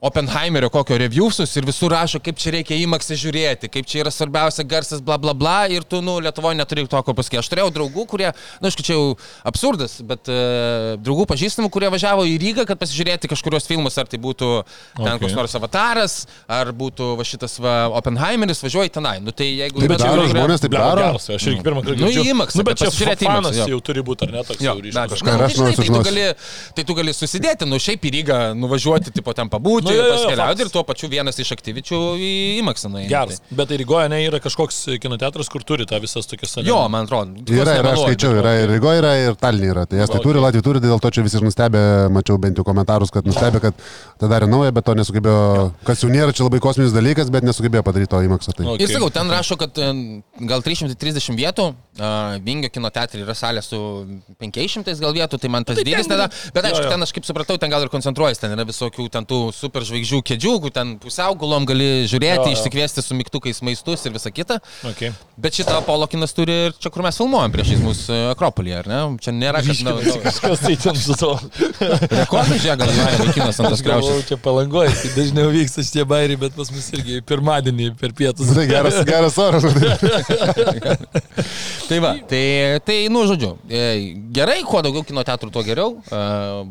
Oppenheimerio 0.00 0.68
kokio 0.68 0.98
reviewsus 1.00 1.54
ir 1.56 1.64
visur 1.64 1.88
rašo, 1.94 2.18
kaip 2.20 2.36
čia 2.36 2.50
reikia 2.52 2.76
įmaksą 2.84 3.16
žiūrėti, 3.16 3.70
kaip 3.72 3.86
čia 3.88 4.02
yra 4.02 4.10
svarbiausia 4.12 4.60
garsas, 4.68 5.00
bla 5.00 5.16
bla 5.16 5.32
bla, 5.32 5.54
ir 5.72 5.86
tu, 5.88 6.02
nu, 6.04 6.18
Lietuvoje 6.20 6.58
neturi 6.58 6.82
to, 6.84 7.00
ko 7.02 7.14
pasakyti. 7.16 7.40
Aš 7.40 7.48
turėjau 7.48 7.70
draugų, 7.72 8.04
kurie, 8.10 8.26
na, 8.28 8.60
nu, 8.60 8.68
aišku, 8.68 8.84
čia 8.84 8.92
jau 8.98 9.06
absurdas, 9.48 9.94
bet 10.04 10.28
uh, 10.28 10.98
draugų 11.00 11.24
pažįstamų, 11.30 11.70
kurie 11.72 11.88
važiavo 11.94 12.26
į 12.28 12.34
Rygą, 12.42 12.66
kad 12.68 12.76
pasižiūrėti 12.82 13.30
kažkurios 13.32 13.64
filmus, 13.70 13.96
ar 13.96 14.04
tai 14.12 14.20
būtų 14.20 14.50
ten 15.00 15.06
Okay. 15.16 15.22
koks 15.22 15.36
nors 15.38 15.54
avataras, 15.56 16.14
ar 16.44 16.74
būtų 16.76 17.08
va 17.16 17.24
šitas 17.24 17.56
va, 17.62 17.74
Oppenheimeris, 17.96 18.60
važiuoji 18.66 18.92
tenai. 18.98 19.16
Nu, 19.24 19.32
tai 19.32 19.46
jeigu... 19.62 19.80
Taip 19.80 19.94
bet 19.94 20.02
daro 20.04 20.26
žiūri- 20.26 20.34
žmonės, 20.34 20.60
taip 20.66 20.74
daro. 20.76 21.00
geras, 21.06 21.30
Aš 21.38 21.46
irgi 21.54 21.64
pirmą 21.64 21.80
kartą 21.86 21.96
Nu, 21.96 22.10
girdžiu. 22.12 22.26
į 22.26 22.34
IMAX, 22.34 22.58
nu, 22.60 22.66
bet 22.68 22.82
čia 22.82 22.90
pasižiūrėti 22.90 23.24
į 23.24 23.30
IMAX, 23.30 23.40
fanas 23.40 23.60
jo. 23.62 23.68
jau 23.72 23.80
turi 23.88 24.04
būti, 24.04 24.28
ar 24.28 24.34
ne 24.36 24.44
toks 24.44 24.60
jau 24.66 24.76
aš 24.76 25.56
tai, 25.56 25.88
tai, 26.10 26.26
tai 26.76 26.84
tu 26.90 26.98
gali 27.00 27.16
susidėti, 27.16 27.70
nu 27.70 27.80
šiaip 27.80 28.04
į 28.04 28.14
Rygą 28.18 28.40
nuvažiuoti, 28.60 29.14
tipo 29.16 29.32
ten 29.36 29.48
pabūti, 29.52 29.85
Nu, 29.86 29.92
nu, 29.92 29.96
jo, 29.96 30.06
jo, 30.06 30.14
paskeliauti 30.16 30.64
ir 30.66 30.70
tuo 30.74 30.82
pačiu 30.86 31.10
vienas 31.12 31.38
iš 31.42 31.52
aktyvičių 31.54 32.00
į 32.18 32.30
IMAX. 32.60 32.86
Na, 32.90 33.04
Geras. 33.08 33.40
Bet 33.50 33.70
tai 33.70 33.78
Rygoje 33.80 34.10
ne 34.12 34.20
yra 34.26 34.40
kažkoks 34.42 34.82
kino 35.02 35.18
teatras, 35.20 35.50
kur 35.52 35.64
turi 35.66 35.86
tą 35.88 36.00
visas 36.02 36.28
tokias 36.28 36.52
scenas. 36.52 36.68
Jo, 36.68 36.80
man 36.92 37.06
atrodo. 37.06 37.44
Yra, 37.46 37.78
yra, 37.80 37.94
aš 37.94 38.02
skaičiau, 38.04 38.34
yra 38.42 38.56
ir 38.62 38.72
Rygoje, 38.74 39.00
yra 39.02 39.12
ir 39.22 39.38
Talinė 39.40 39.70
yra. 39.72 39.86
Tai 39.90 40.02
estai 40.04 40.20
turi, 40.24 40.42
Latvija 40.42 40.66
turi, 40.66 40.82
tai 40.82 40.90
dėl 40.90 41.02
to 41.02 41.12
čia 41.14 41.24
visi 41.26 41.38
ir 41.40 41.46
nustebė, 41.46 41.84
mačiau 42.14 42.40
bent 42.42 42.58
jau 42.58 42.66
komentarus, 42.66 43.14
kad 43.14 43.28
nustebė, 43.28 43.62
kad 43.68 43.86
tai 44.20 44.30
darė 44.32 44.50
naują, 44.50 44.74
bet 44.76 44.86
to 44.88 44.96
nesugebėjo, 44.98 45.70
kas 45.86 46.04
jau 46.04 46.10
nėra 46.12 46.34
čia 46.36 46.46
labai 46.46 46.60
kosminis 46.64 46.94
dalykas, 46.96 47.30
bet 47.34 47.46
nesugebėjo 47.46 47.84
padaryti 47.86 48.12
to 48.14 48.22
įmaksą. 48.26 48.56
Tai. 48.56 48.68
Okay. 48.74 48.86
Ir 48.86 48.94
sakau, 48.96 49.10
ten 49.14 49.30
rašo, 49.32 49.58
kad 49.60 49.78
gal 50.50 50.66
330 50.66 51.38
vietų, 51.38 51.70
uh, 52.00 52.36
Vingio 52.46 52.70
kino 52.72 52.90
teatre 52.94 53.22
yra 53.22 53.36
salė 53.36 53.62
su 53.64 53.78
500 54.42 54.96
gal 55.02 55.14
vietų, 55.16 55.40
tai 55.42 55.50
man 55.52 55.66
tas 55.66 55.76
Tai 55.76 55.84
dydis 55.84 56.08
tada, 56.08 56.28
bet 56.54 56.68
aišku, 56.68 56.86
ten 56.88 57.04
aš 57.04 57.12
kaip 57.16 57.26
supratau, 57.28 57.58
ten 57.60 57.72
gal 57.72 57.84
ir 57.84 57.92
koncentruojas, 57.92 58.40
ten 58.40 58.54
yra 58.56 58.64
visokių 58.68 59.08
ten 59.12 59.26
tų 59.28 59.40
superžvaigždžių 59.76 60.18
kėdžių, 60.24 60.52
kur 60.64 60.72
ten 60.72 60.94
pusiaugulom 61.02 61.66
gali 61.68 62.06
žiūrėti, 62.08 62.46
Jo, 62.48 62.50
jo. 62.50 62.56
išsikviesti 62.56 63.02
su 63.04 63.16
mygtukais 63.16 63.60
maistus 63.64 64.04
ir 64.08 64.14
visa 64.16 64.30
kita. 64.32 64.58
Okay. 64.88 65.12
Bet 65.36 65.56
šitą 65.58 65.76
Apollo 65.82 66.08
kinas 66.12 66.32
turi 66.36 66.54
ir 66.68 66.76
čia, 66.80 66.90
kur 66.92 67.04
mes 67.04 67.16
filmuojam 67.18 67.52
prieš 67.52 67.74
mūsų 67.82 68.18
Akropolyje, 68.32 68.78
ar 68.80 68.88
ne? 68.90 69.00
Čia 69.22 69.34
nėra 69.36 69.60
na, 69.84 69.94
Kažkas 70.26 70.62
tai 70.64 70.76
ten 70.80 70.96
su 70.96 71.16
to. 71.18 71.34
rekordas, 72.16 72.56
žiūrėk, 72.62 72.80
gal 72.80 72.92
įvarė 72.94 73.34
kinas 73.36 73.60
ant 73.60 73.72
tos 73.74 73.84
kriaušės. 73.84 74.24
čia 74.30 74.38
palangoja, 74.40 74.94
tai 74.96 75.12
dažniau 75.16 75.52
vyksta 75.52 75.84
šitie 75.86 76.06
bairiai, 76.08 76.40
bet 76.40 76.56
pas 76.56 76.72
mus 76.72 76.88
irgi 76.96 77.20
pirmadienį 77.28 77.90
per 78.00 78.14
pietus. 78.16 78.54
Tai 78.56 78.66
geras, 78.70 79.00
geras 79.08 79.36
oras. 79.42 79.66
Tai 81.86 81.98
va, 82.02 82.14
tai, 82.26 82.42
tai, 82.86 82.96
nu, 83.12 83.22
žodžiu, 83.28 83.52
e, 83.70 83.82
gerai, 84.34 84.58
kuo 84.66 84.80
daugiau 84.82 85.04
kino 85.06 85.22
teatrų, 85.26 85.52
tuo 85.54 85.62
geriau. 85.66 85.92
E, 86.10 86.20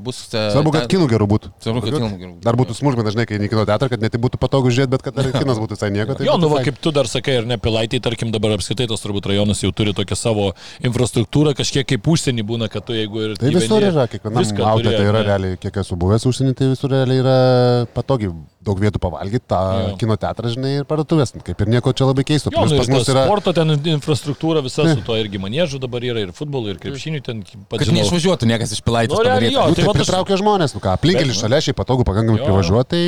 Bus... 0.04 0.26
e, 0.34 0.42
Svarbu, 0.52 0.74
kad 0.76 0.90
kinų 0.92 1.08
gerų 1.14 1.28
būtų. 1.32 1.52
Svarbu, 1.64 1.84
kad 1.86 1.96
kinų 1.96 2.10
gerų. 2.20 2.34
Dar 2.44 2.58
būtų 2.60 2.76
smulkmena 2.96 3.10
dažnai, 3.10 3.26
kai 3.28 3.40
į 3.40 3.50
kino 3.52 3.66
teatrą, 3.68 3.90
kad 3.92 4.02
ne 4.02 4.10
tik 4.12 4.22
būtų 4.24 4.40
patogu 4.40 4.72
žiūrėti, 4.72 4.92
bet 4.94 5.04
kad 5.04 5.16
dar 5.16 5.28
ir 5.28 5.36
kinas 5.42 5.60
būtų 5.60 5.78
visai 5.78 5.92
nieko. 5.94 6.16
Tai 6.16 6.28
Jo, 6.28 6.38
nu 6.42 6.50
va, 6.52 6.62
kaip 6.66 6.80
tu 6.82 6.94
dar 6.96 7.10
sakai, 7.12 7.40
ar 7.42 7.50
ne, 7.50 7.58
Pilaitai, 7.62 8.00
tarkim, 8.04 8.32
dabar 8.34 8.56
apskritai 8.56 8.88
tas 8.92 9.04
turbūt 9.04 9.30
rajonas 9.32 9.62
jau 9.64 9.72
turi 9.76 9.96
tokią 9.98 10.18
savo 10.20 10.50
infrastruktūrą, 10.86 11.56
kažkiek 11.58 11.88
kaip 11.88 12.10
užsienį 12.16 12.48
būna, 12.48 12.72
kad 12.72 12.88
tu 12.88 12.96
jeigu 12.98 13.28
ir... 13.28 13.38
Tai 13.40 13.54
visur 13.56 13.84
yra, 13.84 14.08
kiekvienam 14.12 14.50
turi, 14.56 14.92
tai 14.92 15.06
yra 15.06 15.22
ne? 15.22 15.30
realiai, 15.30 15.62
kiek 15.62 15.82
esu 15.84 16.00
buvęs 16.00 16.28
užsienį, 16.32 16.58
tai 16.58 16.72
visur 16.74 16.94
realiai 16.94 17.24
yra 17.24 17.40
patogiai 17.96 18.34
daug 18.66 18.80
vietų 18.82 19.00
pavalgyti, 19.04 19.46
tą 19.52 19.60
Jo. 19.76 19.96
kino 20.02 20.16
teatrą, 20.20 20.50
žinai, 20.54 20.72
ir 20.82 20.88
parduotuvės. 20.90 21.34
Kaip 21.46 21.62
ir 21.66 21.72
nieko 21.72 21.94
čia 21.94 22.08
labai 22.10 22.26
keisto. 22.28 22.50
Jo, 22.54 22.66
nu, 22.66 22.80
pas 22.82 22.90
mus 22.92 23.10
yra... 23.14 23.26
sporto 23.30 23.54
ten 23.56 23.76
infrastruktūra 23.94 24.64
visa 24.66 24.84
Ne. 24.88 24.96
su 24.98 25.06
to 25.06 25.16
irgi 25.22 25.40
manėžu 25.42 25.80
dabar 25.84 26.04
yra, 26.06 26.24
ir 26.26 26.34
futbolo, 26.36 26.70
ir 26.74 26.80
krepšinių 26.82 27.22
ten, 27.26 27.44
pat 27.70 27.84
Kad 27.84 27.94
neišvažiuotų 27.96 28.50
niekas 28.50 28.74
iš 28.76 28.82
pilaitės. 28.86 29.16
Nu. 29.16 29.24
Nu, 29.26 29.74
tai 29.74 29.76
tai 29.76 29.86
vat 29.88 29.96
aš- 29.96 30.02
pritraukia 30.02 30.40
žmonės, 30.42 30.74
nu 30.76 30.82
ką, 30.84 30.96
aplinkėlį 30.98 31.34
Bet- 31.34 31.42
šalia 31.44 31.62
šiaip 31.62 31.78
patogu 31.80 32.06
pakankamai 32.08 32.42
privažiuoti, 32.44 33.02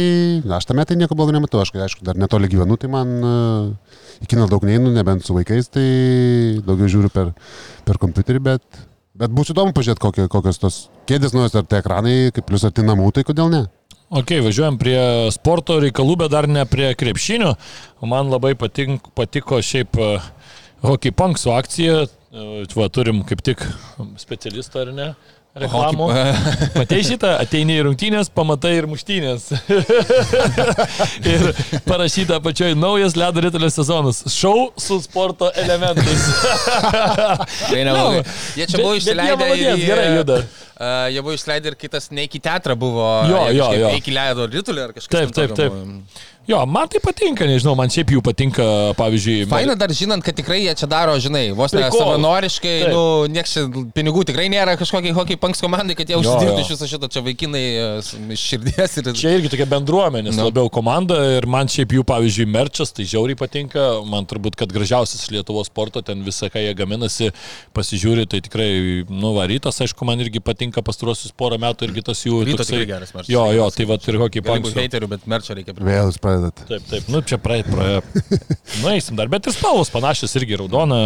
tai 0.46 0.58
aš 0.58 0.66
tame 0.70 0.86
tai 0.86 0.96
nieko 1.00 1.16
blogo 1.18 1.34
nematau, 1.36 1.62
aš 1.66 1.72
aišku 1.74 2.04
dar 2.06 2.16
netoli 2.16 2.48
gyvenu, 2.52 2.78
tai 2.78 2.90
man 2.94 3.08
uh, 3.24 3.98
į 4.22 4.28
kiną 4.30 4.48
daug 4.50 4.64
neinu, 4.66 4.92
nebent 4.94 5.26
su 5.26 5.34
vaikais, 5.38 5.70
tai 5.74 6.62
daugiau 6.66 6.90
žiūriu 6.92 7.12
per, 7.14 7.34
per 7.86 7.98
kompiuterį, 8.02 8.42
bet, 8.44 8.62
bet 9.18 9.34
būtų 9.34 9.56
įdomu 9.56 9.74
pažiūrėti, 9.78 10.04
kokie, 10.04 10.28
kokios 10.32 10.62
tos 10.62 10.78
kėdės 11.10 11.36
nuos 11.36 11.56
ar 11.58 11.66
tie 11.68 11.82
ekranai, 11.82 12.16
kaip 12.36 12.48
plius 12.48 12.66
arti 12.68 12.86
namų, 12.86 13.12
tai 13.16 13.26
kodėl 13.28 13.52
ne? 13.54 13.66
Ok, 14.08 14.38
važiuojam 14.46 14.78
prie 14.80 14.98
sporto 15.36 15.82
reikalų, 15.84 16.14
bet 16.22 16.32
dar 16.32 16.48
ne 16.48 16.64
prie 16.70 16.94
krepšinio. 16.96 17.58
Man 18.08 18.30
labai 18.32 18.54
patink, 18.56 19.10
patiko 19.18 19.60
šiaip 19.60 20.00
uh, 20.00 20.30
Hockey 20.86 21.12
Punksų 21.12 21.52
akcija. 21.58 22.06
Uh, 22.32 22.62
va, 22.78 22.88
turim 22.94 23.26
kaip 23.28 23.44
tik 23.44 23.66
specialistą, 24.22 24.86
ar 24.86 24.94
ne? 24.96 25.10
Reklamų. 25.62 26.08
Matei 26.80 27.04
šitą, 27.06 27.34
ateini 27.42 27.78
į 27.80 27.86
rungtynės, 27.88 28.30
pamatai 28.34 28.76
ir 28.78 28.88
muštynės. 28.90 29.50
ir 31.34 31.48
parašyta 31.88 32.40
pačioj 32.44 32.76
naujas 32.78 33.18
ledo 33.20 33.44
ritulio 33.48 33.70
sezonas. 33.74 34.24
Šou 34.34 34.70
su 34.82 35.00
sporto 35.04 35.50
elementais. 35.64 36.30
Tai 36.78 37.82
neblogai. 37.82 38.22
Jo, 38.22 38.38
Jie 38.62 38.70
čia 38.70 38.82
buvo 38.84 38.96
bet 39.42 39.54
jie 39.58 39.76
gerai 39.84 40.08
juda. 40.20 40.42
Uh, 40.78 41.08
jie 41.10 41.22
buvo 41.26 41.34
išleidę 41.34 41.72
ir 41.72 41.76
kitas 41.80 42.12
ne 42.14 42.28
iki 42.28 42.40
teatrą 42.44 42.76
buvo. 42.78 43.06
Jo, 43.26 43.48
jo, 43.50 43.66
kažkaip 43.66 43.82
jo. 43.82 43.94
Iki 43.98 44.14
leido 44.14 44.50
ritulį 44.52 44.84
ar 44.84 44.94
kažkas. 44.94 45.14
Taip, 45.16 45.34
taip, 45.34 45.56
taip. 45.58 45.74
buvo. 45.74 46.26
Jo, 46.48 46.62
man 46.64 46.88
tai 46.88 47.02
patinka, 47.04 47.44
nežinau, 47.44 47.74
man 47.76 47.90
šiaip 47.92 48.08
jų 48.16 48.22
patinka, 48.24 48.64
pavyzdžiui, 48.96 49.48
Faina 49.52 49.74
dar 49.76 49.92
žinant, 49.92 50.24
kad 50.24 50.32
tikrai 50.38 50.62
jie 50.64 50.72
čia 50.80 50.88
daro, 50.88 51.12
žinai, 51.20 51.50
vos 51.52 51.74
ne 51.76 51.82
Prikol. 51.84 52.00
savanoriškai, 52.00 52.76
Taip. 52.86 52.94
nu, 52.96 53.02
nieks 53.28 53.52
čia 53.52 53.64
pinigų 53.98 54.24
tikrai 54.30 54.46
nėra 54.54 54.78
kažkokiai 54.80 55.12
hockey 55.18 55.36
punks 55.42 55.60
komandai, 55.60 55.98
kad 56.00 56.08
jie 56.08 56.16
užsidirbtų 56.22 56.62
iš 56.64 56.70
viso 56.72 56.88
šito 56.88 57.10
čia 57.12 57.24
vaikinai 57.26 57.64
e, 57.68 57.90
iš 58.38 58.46
širdies 58.54 58.96
ir... 59.02 59.10
Čia 59.20 59.34
irgi 59.42 59.52
tokia 59.52 59.68
bendruomenė, 59.74 60.32
Nu. 60.38 60.46
labiau 60.48 60.72
komanda 60.72 61.18
ir 61.36 61.50
man 61.52 61.68
šiaip 61.68 61.98
jų, 61.98 62.06
pavyzdžiui, 62.08 62.48
merčas, 62.56 62.96
tai 62.96 63.04
žiauriai 63.12 63.36
patinka, 63.44 63.84
man 64.08 64.24
turbūt, 64.32 64.56
kad 64.64 64.72
gražiausias 64.72 65.26
iš 65.28 65.34
Lietuvos 65.36 65.68
sporto, 65.68 66.00
ten 66.00 66.24
visą, 66.24 66.48
ką 66.54 66.64
jie 66.64 66.72
gaminasi, 66.80 67.30
pasižiūri, 67.76 68.24
tai 68.32 68.40
tikrai, 68.48 68.70
nu, 69.12 69.34
varytas, 69.36 69.82
aišku, 69.84 70.08
man 70.08 70.24
irgi 70.24 70.40
patinka 70.40 70.80
pastaruosius 70.80 71.36
porą 71.36 71.60
metų 71.60 71.92
irgi 71.92 72.06
tas 72.08 72.24
jų... 72.24 72.40
Ryto 72.48 72.64
toksai- 72.64 72.80
tikrai 72.80 72.90
geras 72.96 73.12
merčas. 73.16 73.34
Jo, 73.36 73.46
jo, 73.52 73.68
tai 73.76 73.90
va 73.92 74.00
ir 74.00 74.16
Gali 74.18 74.32
būti 74.32 74.48
panksų. 74.48 74.76
heiterių, 74.86 75.12
bet 75.12 75.28
merčio 75.28 75.58
reikia 75.60 75.76
pridėti. 75.76 76.37
Pradedat. 76.38 76.64
Taip, 76.70 76.86
taip, 76.92 77.08
nu 77.12 77.22
čia 77.26 77.38
praeit 77.42 77.68
praėjo. 77.72 78.02
Nu, 78.78 78.90
eisim 78.92 79.16
dar, 79.18 79.30
bet 79.32 79.48
ir 79.48 79.54
spalvos 79.56 79.88
panašios 79.90 80.34
irgi 80.38 80.58
raudona, 80.60 80.98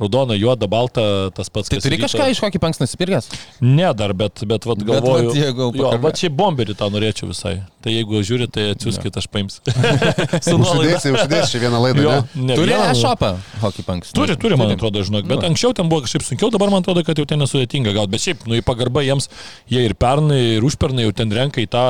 raudona, 0.00 0.34
juoda, 0.36 0.66
balta, 0.68 1.30
tas 1.32 1.48
pats. 1.48 1.70
Tai 1.70 1.78
turi 1.80 1.96
kažką 2.02 2.26
iš 2.34 2.40
hockey 2.42 2.58
punks 2.60 2.80
nusipirkęs? 2.82 3.28
Ne 3.64 3.86
dar, 3.96 4.12
bet, 4.18 4.42
bet 4.50 4.66
vat, 4.68 4.82
Bet 4.82 4.88
galvoju. 4.90 5.30
vat 5.30 5.38
jeigu 5.38 5.68
jo, 5.78 5.92
va 6.02 6.10
čia 6.18 6.28
bomberį 6.34 6.74
tą 6.76 6.88
norėčiau 6.92 7.30
visai. 7.30 7.54
Tai 7.86 7.94
jeigu 7.94 8.20
žiūrite, 8.26 8.50
tai 8.58 8.66
atsiųskit, 8.74 9.16
aš 9.22 9.28
paimsiu. 9.32 9.62
Su 10.44 10.58
nuolaida. 10.58 10.98
Užsidėsi, 10.98 11.14
užsidėsi 11.14 11.54
čia 11.54 11.62
vieną 11.64 11.80
laidą, 11.86 12.02
Jo, 12.04 12.14
ne? 12.34 12.58
Turi 12.58 12.74
vieną. 12.74 12.90
e-shopą 12.92 13.30
hockey 13.62 13.86
punks? 13.86 14.12
Turi, 14.18 14.36
turi, 14.42 14.58
man 14.60 14.74
atrodo, 14.74 15.04
žinok, 15.06 15.24
bet 15.30 15.38
Nu. 15.40 15.52
anksčiau 15.52 15.72
ten 15.78 15.88
buvo 15.88 16.02
kažkaip 16.04 16.26
sunkiau, 16.26 16.50
dabar 16.52 16.74
man 16.74 16.82
atrodo, 16.84 17.06
kad 17.06 17.16
jau 17.22 17.24
ten 17.30 17.40
nesudėtinga 17.40 17.94
gauti. 17.96 18.12
Bet 18.16 18.26
šiaip, 18.26 18.44
nu, 18.50 18.58
į 18.58 18.66
pagarbą 18.66 19.06
jiems, 19.06 19.30
jie 19.70 19.86
ir 19.86 19.94
pernai, 19.96 20.42
ir 20.58 20.66
užpernai 20.66 21.06
jau 21.06 21.14
ten 21.22 21.32
renka 21.32 21.62
į 21.64 21.70
tą, 21.72 21.86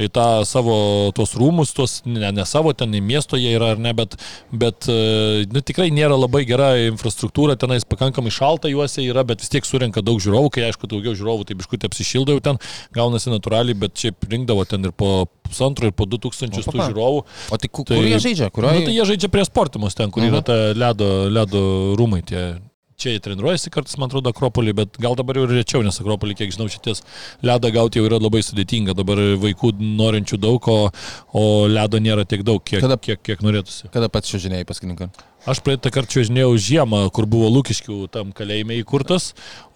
į 0.00 0.08
tą 0.16 0.24
savo 0.48 0.74
tuos 1.16 1.34
rūmus, 1.38 1.72
tuos, 1.76 1.98
ne, 2.08 2.30
ne 2.32 2.44
savo, 2.48 2.72
ten 2.72 2.92
į 2.96 3.00
miesto 3.04 3.36
jie 3.40 3.52
yra 3.56 3.72
ar 3.74 3.78
ne, 3.82 3.92
bet, 3.96 4.16
bet 4.52 4.88
e, 4.88 5.46
nu, 5.52 5.60
tikrai 5.60 5.90
nėra 5.92 6.16
labai 6.18 6.44
gera 6.48 6.72
infrastruktūra, 6.88 7.56
tenais 7.60 7.84
pakankamai 7.84 8.32
šalta 8.32 8.70
juose 8.72 9.04
yra, 9.04 9.24
bet 9.28 9.40
vis 9.44 9.52
tiek 9.52 9.66
surenka 9.68 10.02
daug 10.02 10.20
žiūrovų, 10.22 10.50
kai 10.56 10.66
aišku 10.70 10.88
daugiau 10.90 11.12
žiūrovų, 11.18 11.46
tai 11.50 11.58
biškutė 11.60 11.90
apsišildo 11.90 12.36
jau 12.38 12.44
ten, 12.50 12.60
gaunasi 12.96 13.30
natūraliai, 13.34 13.76
bet 13.76 13.94
šiaip 14.00 14.24
rinkdavo 14.30 14.64
ten 14.70 14.84
ir 14.88 14.92
po 14.96 15.26
pusantro, 15.50 15.86
ir 15.90 15.92
po 15.96 16.06
du 16.06 16.16
tūkstančius 16.22 16.68
tų 16.70 16.78
žiūrovų. 16.88 17.22
O 17.50 17.56
tai 17.58 17.68
ku- 17.68 17.84
kur 17.84 17.96
jie 18.06 18.18
žaidžia? 18.22 18.50
Kurioje? 18.54 18.80
Nu, 18.80 18.86
tai 18.86 18.94
jie 18.94 19.04
žaidžia 19.12 19.28
prie 19.34 19.44
sportimus 19.44 19.94
ten, 19.98 20.10
kur 20.14 20.22
yra 20.22 20.40
Mhm. 20.40 20.46
ta 20.46 20.58
ledo, 20.78 21.28
ledo 21.28 21.62
rūmai. 21.98 22.22
Tie. 22.24 22.60
Čia 23.00 23.14
treniruojasi 23.24 23.70
kartais, 23.72 23.96
man 23.96 24.10
atrodo, 24.10 24.28
Akropolį, 24.34 24.74
bet 24.76 24.98
gal 25.00 25.14
dabar 25.16 25.38
jau 25.40 25.46
ir 25.48 25.54
rečiau, 25.62 25.80
nes 25.86 25.96
Akropolį, 26.02 26.34
kiek 26.36 26.50
žinau, 26.52 26.66
šities 26.68 27.00
ledą 27.46 27.70
gauti 27.72 27.96
jau 27.96 28.04
yra 28.10 28.18
labai 28.20 28.42
sudėtinga. 28.44 28.92
Dabar 28.98 29.22
vaikų 29.40 29.70
norinčių 29.80 30.36
daug, 30.42 30.68
o, 30.68 30.90
o 31.32 31.44
ledo 31.72 31.96
nėra 32.04 32.26
tiek 32.28 32.44
daug, 32.44 32.60
kiek, 32.60 32.82
Kada- 32.84 32.98
kiek, 33.00 33.22
kiek 33.24 33.40
norėtųsi. 33.46 33.88
Kada 33.94 34.10
pats 34.12 34.28
šiužinėjai 34.34 34.68
paskutinį 34.68 34.98
kartą? 35.00 35.24
Aš 35.48 35.62
praeitą 35.64 35.88
kartą 35.88 36.12
čiuožinėjau 36.18 36.52
žiemą, 36.60 36.98
kur 37.16 37.24
buvo 37.24 37.48
Lūkiškių 37.54 38.02
tam 38.12 38.34
kalėjime 38.36 38.76
įkurtas, 38.82 39.30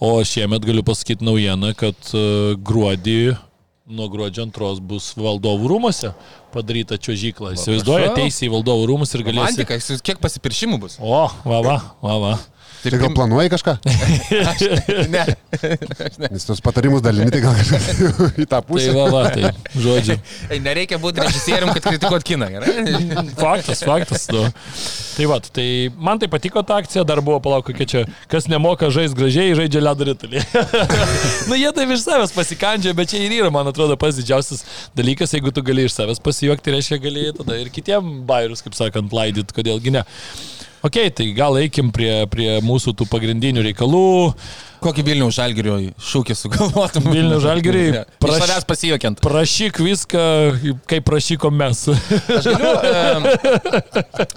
o 0.05 0.19
šiemet 0.21 0.61
galiu 0.69 0.85
pasakyti 0.85 1.25
naujieną, 1.25 1.71
kad 1.81 1.97
e, 2.13 2.25
gruodį, 2.61 3.17
nuo 3.89 4.11
gruodžio 4.13 4.45
antros 4.45 4.79
bus 4.85 5.11
valdovų 5.17 5.71
rūmose 5.73 6.13
padaryta 6.53 6.97
čiuožykla. 7.01 7.55
Įsivaizduoju, 7.57 8.11
ateisi 8.13 8.47
į 8.47 8.53
valdovų 8.59 8.85
rūmus 8.93 9.17
ir 9.17 9.25
galėsi... 9.25 9.41
Romantika, 9.57 9.81
jis- 9.81 10.05
kiek 10.05 10.21
pasipiršimų 10.21 10.79
bus? 10.85 10.99
O, 11.01 11.25
va, 11.49 11.59
va, 11.65 11.79
va, 12.05 12.15
va. 12.29 12.35
Tai 12.85 12.99
gal 13.01 13.15
planuoji 13.17 13.53
kažką? 13.55 13.77
Ne. 15.15 15.25
Nes 16.31 16.45
tos 16.47 16.61
patarimus 16.65 17.03
dalini, 17.05 17.31
tai 17.33 17.41
gal 17.45 17.55
kažką 17.57 17.79
į 18.41 18.47
tą 18.47 18.59
Tai 18.59 18.63
pusę. 18.69 18.91
va, 18.97 19.05
va, 19.13 19.23
tai 19.33 19.51
žodžiu. 19.81 20.17
Ei, 20.51 20.61
nereikia 20.63 20.99
būti 21.03 21.23
režisierium, 21.25 21.73
kad 21.77 21.85
kritikuot 21.89 22.25
kiną, 22.27 22.49
gerai? 22.53 23.27
Faktas, 23.39 23.83
faktas. 23.87 24.27
Nu. 24.35 24.45
Tai 25.15 25.29
va, 25.31 25.39
tai 25.55 25.67
man 25.95 26.19
tai 26.19 26.29
patiko 26.33 26.63
ta 26.67 26.81
akcija, 26.83 27.05
dar 27.07 27.21
buvo, 27.25 27.39
palauk, 27.45 27.67
kokia 27.69 27.87
čia, 27.91 28.03
kas 28.31 28.49
nemoka 28.51 28.89
žaisti 28.95 29.19
gražiai, 29.19 29.55
žaidžia 29.59 29.83
ledo 29.85 30.09
ritulį. 30.11 30.43
nu, 31.51 31.59
jie 31.61 31.71
taip 31.77 31.93
iš 31.95 32.03
savęs 32.07 32.35
pasikandžia, 32.35 32.95
bet 32.99 33.13
čia 33.13 33.23
ir 33.23 33.37
yra, 33.39 33.53
man 33.55 33.71
atrodo, 33.71 33.97
pats 34.01 34.19
didžiausias 34.19 34.65
dalykas, 34.99 35.35
jeigu 35.37 35.55
tu 35.55 35.63
gali 35.67 35.87
iš 35.89 35.95
savęs 35.97 36.23
pasijuokti, 36.25 36.67
tai 36.67 36.77
reiškia, 36.79 37.01
gali 37.05 37.29
tada 37.37 37.61
ir 37.63 37.71
kitiem 37.75 38.25
bairius, 38.29 38.65
kaip 38.67 38.75
sakant, 38.79 39.15
laidyt, 39.15 39.55
kodėlgi 39.55 39.95
ne. 39.95 40.05
Ok, 40.85 40.99
tai 41.17 41.31
gal 41.33 41.57
eikim 41.57 41.89
prie, 41.97 42.27
prie 42.29 42.59
mūsų 42.61 42.93
tų 42.99 43.07
pagrindinių 43.09 43.63
reikalų. 43.71 44.35
Kokį 44.85 45.05
Vilnių 45.07 45.31
žalgerio 45.33 45.79
šūkį 46.05 46.35
sugalvotum? 46.37 47.07
Ne. 47.09 47.23
Iš 48.05 48.05
praš- 48.21 48.43
savęs 48.43 48.67
pasijuokiant. 48.69 49.23
Prašyk 49.25 49.81
viską, 49.81 50.25
kaip 50.91 51.07
prašykom 51.09 51.57
mes. 51.57 51.81
Aš 51.89 52.49
galiu, 52.51 52.73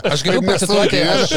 aš 0.08 0.24
galiu 0.24 0.44
pacituoti, 0.48 1.02
aš, 1.18 1.36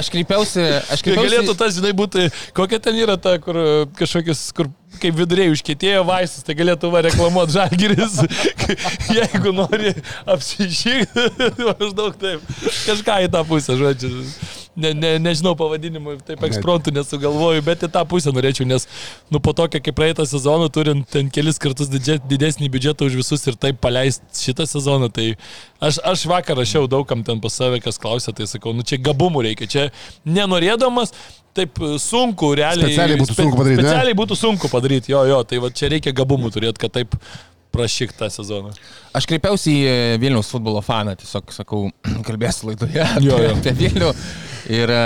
aš 0.00 0.10
kreipiausi, 0.14 0.64
aš 0.88 1.04
Kai 1.04 1.16
galėtų 1.18 1.28
kreipiausi, 1.28 1.58
tas, 1.60 1.76
žinai, 1.76 1.92
būti, 1.96 2.28
kokia 2.56 2.80
ten 2.88 2.96
yra 3.00 3.18
ta, 3.20 3.36
kur 3.42 3.58
e, 3.60 3.66
kažkokius, 3.98 4.46
kur 4.56 4.70
kaip 5.02 5.16
viduriai 5.18 5.52
užkėtėjo 5.52 6.04
vaistus, 6.08 6.44
tai 6.46 6.56
galėtų 6.58 6.90
va 6.92 7.02
reklamuoti 7.06 7.54
žalgiris, 7.58 8.18
jeigu 9.18 9.52
nori 9.56 9.92
apsišykti, 10.24 11.28
maždaug 11.68 12.16
taip, 12.20 12.48
kažką 12.86 13.20
į 13.26 13.32
tą 13.36 13.44
pusę, 13.48 13.76
žodžiu. 13.78 14.24
Ne, 14.78 14.92
ne, 14.94 15.08
nežinau 15.18 15.56
pavadinimų, 15.58 16.18
taip 16.28 16.42
eksprontų 16.46 16.92
nesugalvoju, 16.94 17.64
bet 17.66 17.82
į 17.82 17.88
tą 17.96 18.04
pusę 18.06 18.30
norėčiau, 18.34 18.66
nes, 18.68 18.84
nu, 19.32 19.40
po 19.42 19.50
tokio 19.56 19.80
kaip 19.82 19.96
praeitą 19.98 20.26
sezoną, 20.28 20.68
turint 20.74 21.08
ten 21.10 21.32
kelis 21.34 21.58
kartus 21.62 21.90
didesnį 21.90 22.70
biudžetą 22.70 23.08
už 23.08 23.16
visus 23.18 23.42
ir 23.50 23.58
taip 23.58 23.80
paleisti 23.82 24.46
šitą 24.46 24.68
sezoną, 24.70 25.10
tai 25.14 25.32
aš, 25.82 25.98
aš 26.06 26.24
vakar 26.30 26.60
rašiau 26.60 26.86
daugam 26.90 27.26
ten 27.26 27.42
pas 27.42 27.58
save, 27.58 27.82
kas 27.82 27.98
klausė, 27.98 28.36
tai 28.38 28.46
sakau, 28.50 28.76
nu 28.76 28.86
čia 28.86 29.00
gabumų 29.02 29.48
reikia, 29.48 29.70
čia 29.72 29.88
nenorėdamas, 30.28 31.14
taip 31.58 31.82
e, 31.82 31.96
sunku, 32.02 32.54
realiai. 32.58 32.92
Specialiai 32.94 33.18
būtų 33.18 33.38
sunku 33.40 33.58
padaryt, 33.58 33.82
ne? 33.82 33.86
Specialiai 33.88 34.18
būtų 34.22 34.38
sunku 34.38 34.72
padaryti, 34.72 35.14
jo, 35.16 35.26
jo, 35.32 35.42
tai 35.48 35.62
va 35.64 35.74
čia 35.74 35.90
reikia 35.96 36.14
gabumų 36.22 36.54
turėti, 36.54 36.86
kad 36.86 36.94
taip 37.00 37.18
prašyk 37.74 38.12
tą 38.18 38.28
sezoną. 38.32 38.70
aš 39.18 39.26
kreipiausi 39.28 39.72
į 39.74 39.80
e, 39.88 39.96
Vilniaus 40.22 40.50
futbolo 40.52 40.80
faną, 40.84 41.14
tiesiog 41.20 41.52
sakau, 41.54 41.88
kalbėsiu 42.28 42.70
laidoje 42.70 43.04
Jo, 43.24 43.38
jo. 43.44 43.50
apie 43.56 43.72
Vilnių. 43.78 44.12
Ir 44.68 44.90
e, 44.92 44.98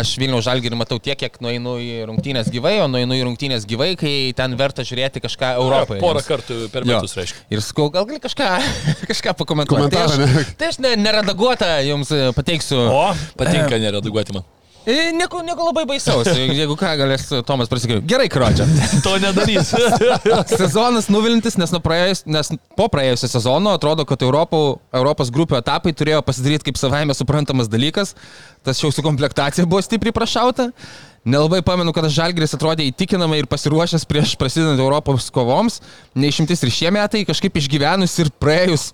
aš 0.00 0.12
Vilniaus 0.20 0.44
žalgerį 0.46 0.78
matau 0.80 0.96
tiek, 1.02 1.18
kiek 1.20 1.34
nueinu 1.44 1.74
į 1.82 2.06
rungtynės 2.08 2.48
gyvai, 2.52 2.76
o 2.84 2.86
nueinu 2.88 3.16
į 3.18 3.24
rungtynės 3.28 3.66
gyvai, 3.68 3.90
kai 4.00 4.14
ten 4.38 4.54
verta 4.60 4.84
žiūrėti 4.86 5.20
kažką 5.24 5.54
Europoje. 5.60 6.00
Porą 6.00 6.22
jiems. 6.22 6.28
kartų 6.30 6.60
per 6.72 6.86
Jo. 6.88 7.00
metus 7.00 7.16
reiškia. 7.18 7.42
Ir 7.52 7.64
sakau, 7.66 7.90
gal 7.92 8.06
gali 8.08 8.22
kažką, 8.24 8.48
kažką 9.10 9.34
pakomentuoti. 9.42 9.90
Tai 9.96 10.06
ne? 10.22 10.30
aš, 10.44 10.54
tai 10.60 10.70
aš 10.72 10.80
ne, 10.84 10.94
neredaguotą 11.02 11.68
jums 11.88 12.14
e, 12.16 12.30
pateiksiu. 12.38 12.80
O, 12.88 13.04
patinka 13.40 13.80
neredaguoti 13.82 14.38
man. 14.38 14.48
E, 14.86 15.12
Nieko, 15.12 15.42
nieko 15.44 15.66
labai 15.68 15.84
baisaus. 15.88 16.28
Jeigu 16.60 16.76
ką, 16.78 16.94
galės 17.00 17.26
Tomas 17.48 17.68
prasikalbėti. 17.70 18.08
Gerai, 18.08 18.28
Krodžia. 18.32 18.64
To 19.04 19.16
nedarys. 19.20 19.74
Sezonas 20.60 21.10
nuvilintis, 21.12 21.58
nes, 21.60 21.72
nuo 21.74 21.82
praėjus, 21.84 22.24
nes 22.30 22.52
po 22.78 22.88
praėjusio 22.92 23.28
sezono 23.30 23.74
atrodo, 23.76 24.06
kad 24.08 24.24
Europo, 24.24 24.80
Europos 24.96 25.32
grupių 25.34 25.60
etapai 25.60 25.92
turėjo 25.96 26.22
pasidaryti 26.26 26.70
kaip 26.70 26.80
savaime 26.80 27.16
suprantamas 27.16 27.68
dalykas. 27.70 28.16
Tas 28.66 28.80
jau 28.80 28.92
su 28.94 29.04
komplektacija 29.04 29.68
buvo 29.68 29.84
stipriai 29.84 30.16
prašauta. 30.16 30.70
Nelabai 31.28 31.60
pamenu, 31.60 31.92
kad 31.92 32.08
Žalgris 32.08 32.56
atrodė 32.56 32.86
įtikinamai 32.88 33.42
ir 33.42 33.48
pasiruošęs 33.50 34.06
prieš 34.08 34.32
prasidedant 34.40 34.80
Europos 34.80 35.28
kovoms. 35.34 35.82
Neišimtis 36.16 36.64
ir 36.64 36.72
šie 36.72 36.92
metai 36.96 37.26
kažkaip 37.28 37.60
išgyvenus 37.60 38.16
ir 38.24 38.32
praėjus 38.40 38.88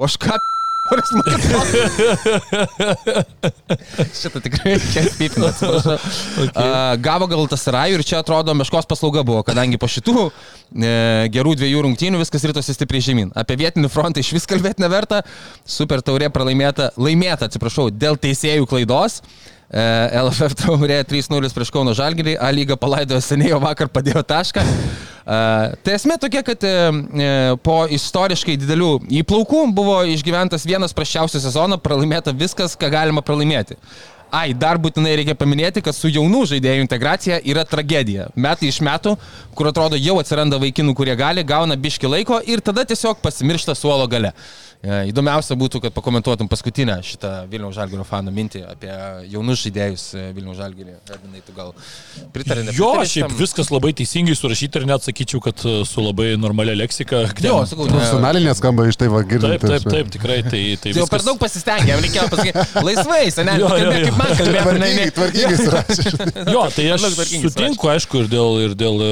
O 0.00 0.06
aš 0.08 0.14
ką? 0.16 0.32
Kuris 0.90 1.12
mokėt? 1.14 1.40
Šitą 4.20 4.42
tikrai 4.42 4.74
reikės 4.74 5.14
pipinti, 5.18 5.46
atsiprašau. 5.46 5.96
Okay. 6.46 6.72
Gavo 7.04 7.28
gal 7.30 7.46
tas 7.52 7.66
rajų 7.70 8.00
ir 8.00 8.06
čia 8.06 8.18
atrodo 8.24 8.54
meškos 8.58 8.88
paslauga 8.90 9.22
buvo, 9.26 9.44
kadangi 9.46 9.78
po 9.80 9.88
šitų 9.90 10.26
e, 10.26 10.30
gerų 11.34 11.54
dviejų 11.60 11.84
rungtynių 11.86 12.22
viskas 12.22 12.46
rytosi 12.50 12.74
stipriai 12.74 13.06
žemyn. 13.06 13.30
Apie 13.38 13.58
vietinį 13.60 13.92
frontą 13.92 14.22
iš 14.22 14.32
vis 14.36 14.48
kalbėti 14.50 14.82
neverta. 14.82 15.22
Super 15.64 16.02
taurė 16.02 16.32
pralaimėta, 16.34 16.90
laimėta, 16.98 17.50
atsiprašau, 17.50 17.90
dėl 17.94 18.18
teisėjų 18.20 18.66
klaidos. 18.70 19.20
LFF 19.70 20.56
taurė 20.58 20.98
3-0 21.06 21.52
prieš 21.54 21.70
Kauno 21.70 21.94
Žalgirį, 21.94 22.34
A 22.42 22.50
lyga 22.50 22.74
palaidojo 22.80 23.20
seniai, 23.22 23.52
o 23.54 23.60
vakar 23.62 23.90
padėjo 23.92 24.24
tašką. 24.26 24.64
Uh, 25.20 25.76
tai 25.86 25.94
esmė 25.94 26.16
tokia, 26.18 26.40
kad 26.42 26.64
uh, 26.66 26.96
po 27.62 27.84
istoriškai 27.92 28.56
didelių 28.58 28.88
įplaukų 29.20 29.60
buvo 29.76 30.00
išgyventas 30.10 30.66
vienas 30.66 30.96
praščiausių 30.96 31.42
sezono, 31.44 31.78
pralaimėta 31.78 32.34
viskas, 32.34 32.74
ką 32.74 32.90
galima 32.90 33.22
pralaimėti. 33.22 33.78
Ai, 34.30 34.52
dar 34.54 34.78
būtinai 34.78 35.16
reikia 35.18 35.34
paminėti, 35.34 35.82
kad 35.82 35.96
su 35.96 36.10
jaunų 36.10 36.44
žaidėjų 36.52 36.84
integracija 36.84 37.40
yra 37.50 37.64
tragedija. 37.66 38.28
Metai 38.38 38.70
iš 38.70 38.78
metų, 38.86 39.16
kur 39.58 39.70
atrodo 39.70 39.98
jau 39.98 40.20
atsiranda 40.22 40.60
vaikinų, 40.62 40.94
kurie 40.98 41.16
gali, 41.18 41.42
gauna 41.46 41.74
biški 41.74 42.10
laiko 42.10 42.38
ir 42.46 42.62
tada 42.62 42.86
tiesiog 42.86 43.18
pasimiršta 43.24 43.74
suolo 43.78 44.06
gale. 44.10 44.30
E, 44.80 45.10
įdomiausia 45.10 45.52
būtų, 45.60 45.82
kad 45.84 45.92
pakomentuotum 45.92 46.48
paskutinę 46.48 46.94
šitą 47.04 47.30
Vilniaus 47.50 47.74
Žalgirio 47.76 48.04
fanų 48.08 48.32
mintį 48.32 48.62
apie 48.64 48.92
jaunus 49.28 49.60
žaidėjus 49.66 50.04
e, 50.16 50.22
Vilniaus 50.32 50.56
Žalgirį. 50.56 50.94
Edinai, 51.04 51.42
tu 51.44 51.52
gal 51.52 51.74
pritarė? 52.32 52.64
Jo, 52.72 52.94
šiaip 53.04 53.26
tam? 53.26 53.34
viskas 53.36 53.68
labai 53.68 53.90
teisingai 53.98 54.32
surašyta 54.38 54.80
ir 54.80 54.86
net 54.88 55.04
sakyčiau, 55.04 55.42
kad 55.44 55.60
e, 55.68 55.74
su 55.84 56.00
labai 56.00 56.30
normalia 56.40 56.78
leksika. 56.80 57.26
Jo, 57.44 57.58
sakau, 57.68 57.90
profesionalinė 57.90 58.54
skamba 58.56 58.88
iš 58.88 58.96
tai 59.02 59.10
va 59.12 59.20
girdint. 59.20 59.60
Taip, 59.60 59.68
taip, 59.68 59.92
taip, 59.92 60.14
tikrai. 60.16 60.38
Tai, 60.48 60.62
tai 60.80 60.94
viskas... 60.94 61.02
Jau 61.02 61.10
per 61.12 61.26
daug 61.28 61.42
pasistengėm, 61.44 62.00
reikėjo 62.06 62.26
pasakyti 62.32 62.86
laisvai, 62.88 63.20
senelė, 63.36 63.68
kaip 64.20 64.54
man 64.54 64.80
kalbėjo. 64.80 65.10
Tvarkingai 65.16 65.58
surašė. 65.60 66.28
Jo, 66.54 66.62
tai 66.74 66.86
aš 66.94 67.04
sutinku, 67.44 67.88
aišku, 67.92 68.22
ir 68.24 68.30
dėl, 68.30 68.58
ir 68.64 68.74
dėl 68.78 69.02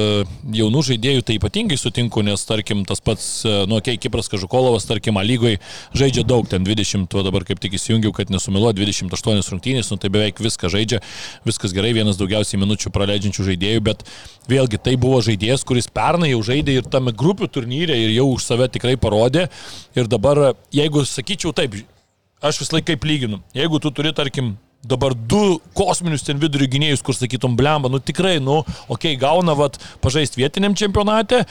jaunų 0.55 0.83
žaidėjų 0.89 1.25
tai 1.27 1.37
ypatingai 1.39 1.77
sutinku, 1.79 2.23
nes 2.25 2.43
tarkim 2.47 2.83
tas 2.87 3.01
pats, 3.03 3.27
nu, 3.69 3.79
okay, 3.79 3.99
Kipras 4.01 4.29
Kažukolovas, 4.31 4.87
tarkim, 4.89 5.19
lygoje 5.25 5.59
žaidžia 5.97 6.25
daug, 6.27 6.47
ten 6.49 6.65
20, 6.67 7.07
o 7.15 7.25
dabar 7.25 7.45
kaip 7.47 7.61
tik 7.63 7.77
įsijungiau, 7.77 8.13
kad 8.15 8.31
nesumiluo 8.33 8.71
28 8.75 9.53
rungtynės, 9.53 9.91
nu 9.93 9.99
tai 10.01 10.11
beveik 10.13 10.41
viską 10.43 10.71
žaidžia, 10.71 11.01
viskas 11.47 11.75
gerai, 11.75 11.93
vienas 11.97 12.19
daugiausiai 12.19 12.61
minučių 12.61 12.93
praleidžiančių 12.95 13.47
žaidėjų, 13.51 13.85
bet 13.89 14.05
vėlgi 14.49 14.81
tai 14.83 14.95
buvo 14.99 15.21
žaidėjas, 15.25 15.65
kuris 15.67 15.89
pernai 15.93 16.33
jau 16.33 16.41
žaidė 16.45 16.79
ir 16.79 16.89
tame 16.91 17.13
grupių 17.15 17.49
turnyre 17.51 17.97
ir 17.97 18.13
jau 18.15 18.29
už 18.33 18.45
save 18.45 18.69
tikrai 18.73 18.95
parodė. 18.99 19.47
Ir 19.97 20.09
dabar, 20.11 20.53
jeigu 20.73 21.05
sakyčiau 21.07 21.53
taip, 21.55 21.77
aš 22.41 22.61
vis 22.63 22.73
laikai 22.73 22.95
kaip 22.95 23.05
lyginu, 23.05 23.43
jeigu 23.55 23.79
tu 23.83 23.91
turi, 23.95 24.13
tarkim, 24.15 24.55
dabar 24.83 25.13
du 25.13 25.59
kosminius 25.75 26.23
ten 26.27 26.39
vidurio 26.39 26.69
gynėjus, 26.71 27.03
kur 27.03 27.17
sakytum, 27.17 27.57
blemba, 27.59 27.91
nu 27.91 27.99
tikrai, 27.99 28.37
nu, 28.43 28.61
okei, 28.87 29.15
okay, 29.15 29.19
gauna, 29.19 29.55
vat, 29.59 29.79
pažaisti 30.03 30.39
vietiniam 30.39 30.77
čempionate, 30.77 31.43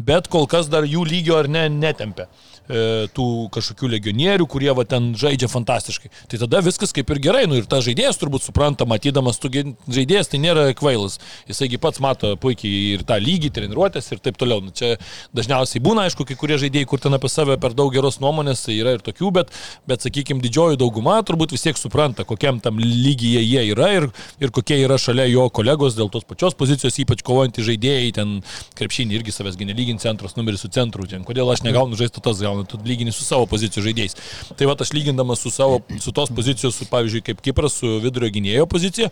bet 0.00 0.30
kol 0.32 0.48
kas 0.50 0.70
dar 0.72 0.88
jų 0.88 1.04
lygio 1.08 1.36
ar 1.42 1.50
ne 1.52 1.66
netempia. 1.72 2.28
E, 2.70 3.08
tų 3.10 3.48
kažkokių 3.50 3.88
legionierių, 3.96 4.44
kurie 4.46 4.70
va 4.70 4.84
ten 4.86 5.10
žaidžia 5.18 5.48
fantastiškai. 5.50 6.12
Tai 6.30 6.38
tada 6.44 6.60
viskas 6.62 6.94
kaip 6.94 7.08
ir 7.10 7.18
gerai, 7.22 7.42
nu 7.50 7.56
ir 7.58 7.66
tas 7.66 7.82
žaidėjas 7.82 8.20
turbūt 8.20 8.44
supranta, 8.46 8.86
matydamas, 8.86 9.40
tu 9.42 9.50
žaidėjas 9.50 10.30
tai 10.30 10.38
nėra 10.38 10.68
kvailas. 10.78 11.18
Jisaigi 11.50 11.80
pats 11.82 11.98
mato 12.02 12.30
puikiai 12.38 12.94
ir 12.94 13.02
tą 13.08 13.18
lygį, 13.18 13.50
treniruotės 13.56 14.12
ir 14.14 14.22
taip 14.22 14.38
toliau. 14.38 14.62
Nu, 14.62 14.70
čia 14.70 14.94
dažniausiai 15.34 15.82
būna, 15.82 16.06
aišku, 16.06 16.26
kai 16.28 16.36
kurie 16.38 16.60
žaidėjai, 16.62 16.86
kur 16.86 17.02
ten 17.02 17.18
apie 17.18 17.32
save 17.32 17.58
per 17.58 17.74
daug 17.74 17.90
geros 17.94 18.20
nuomonės, 18.22 18.62
tai 18.68 18.78
yra 18.78 18.94
ir 18.94 19.02
tokių, 19.02 19.32
bet, 19.40 19.50
bet 19.90 20.06
sakykime, 20.06 20.38
didžioji 20.44 20.78
dauguma 20.78 21.18
turbūt 21.26 21.56
vis 21.56 21.66
tiek 21.66 21.80
supranta, 21.80 22.22
kokiam 22.28 22.62
tam 22.62 22.78
lygyje 22.78 23.42
jie 23.42 23.66
yra 23.74 23.90
ir, 23.98 24.08
ir 24.38 24.54
kokie 24.54 24.78
yra 24.84 25.00
šalia 25.02 25.26
jo 25.32 25.48
kolegos 25.50 25.98
dėl 25.98 26.12
tos 26.14 26.28
pačios 26.30 26.54
pozicijos, 26.54 27.00
ypač 27.02 27.26
kovojantys 27.26 27.66
žaidėjai, 27.72 28.14
ten 28.22 28.38
krepšinį 28.78 29.18
irgi 29.18 29.34
savęs 29.34 29.58
genelyginti 29.58 30.06
centras 30.06 30.38
numeris 30.38 30.62
su 30.62 30.70
centru, 30.72 31.10
ten 31.10 31.26
kodėl 31.26 31.50
aš 31.50 31.66
negaunu 31.66 31.98
žaisti 31.98 32.22
tas 32.22 32.38
gal 32.42 32.51
gauna, 32.52 32.66
tu 32.68 32.80
lygini 32.86 33.14
su 33.14 33.24
savo 33.26 33.48
pozicijų 33.50 33.86
žaidėjais. 33.88 34.18
Tai 34.58 34.68
va, 34.70 34.76
aš 34.78 34.92
lygindamas 34.96 35.42
su 35.42 35.52
savo, 35.54 35.80
su 36.02 36.14
tos 36.14 36.32
pozicijos, 36.34 36.76
su, 36.76 36.88
pavyzdžiui, 36.92 37.24
kaip 37.30 37.42
Kipras, 37.44 37.80
su 37.80 37.96
vidurio 38.04 38.30
gynėjo 38.32 38.68
pozicija, 38.70 39.10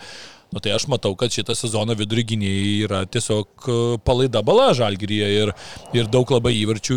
Nu, 0.51 0.59
tai 0.59 0.73
aš 0.75 0.89
matau, 0.91 1.13
kad 1.15 1.31
šitą 1.31 1.55
sezoną 1.55 1.95
vidurio 1.95 2.25
gynėjai 2.27 2.71
yra 2.83 3.01
tiesiog 3.07 3.67
e, 3.71 3.75
palaida 4.03 4.41
bala 4.43 4.73
žalgyryje 4.75 5.29
ir, 5.37 5.53
ir 5.95 6.09
daug 6.11 6.33
labai 6.35 6.57
įvarčių 6.59 6.97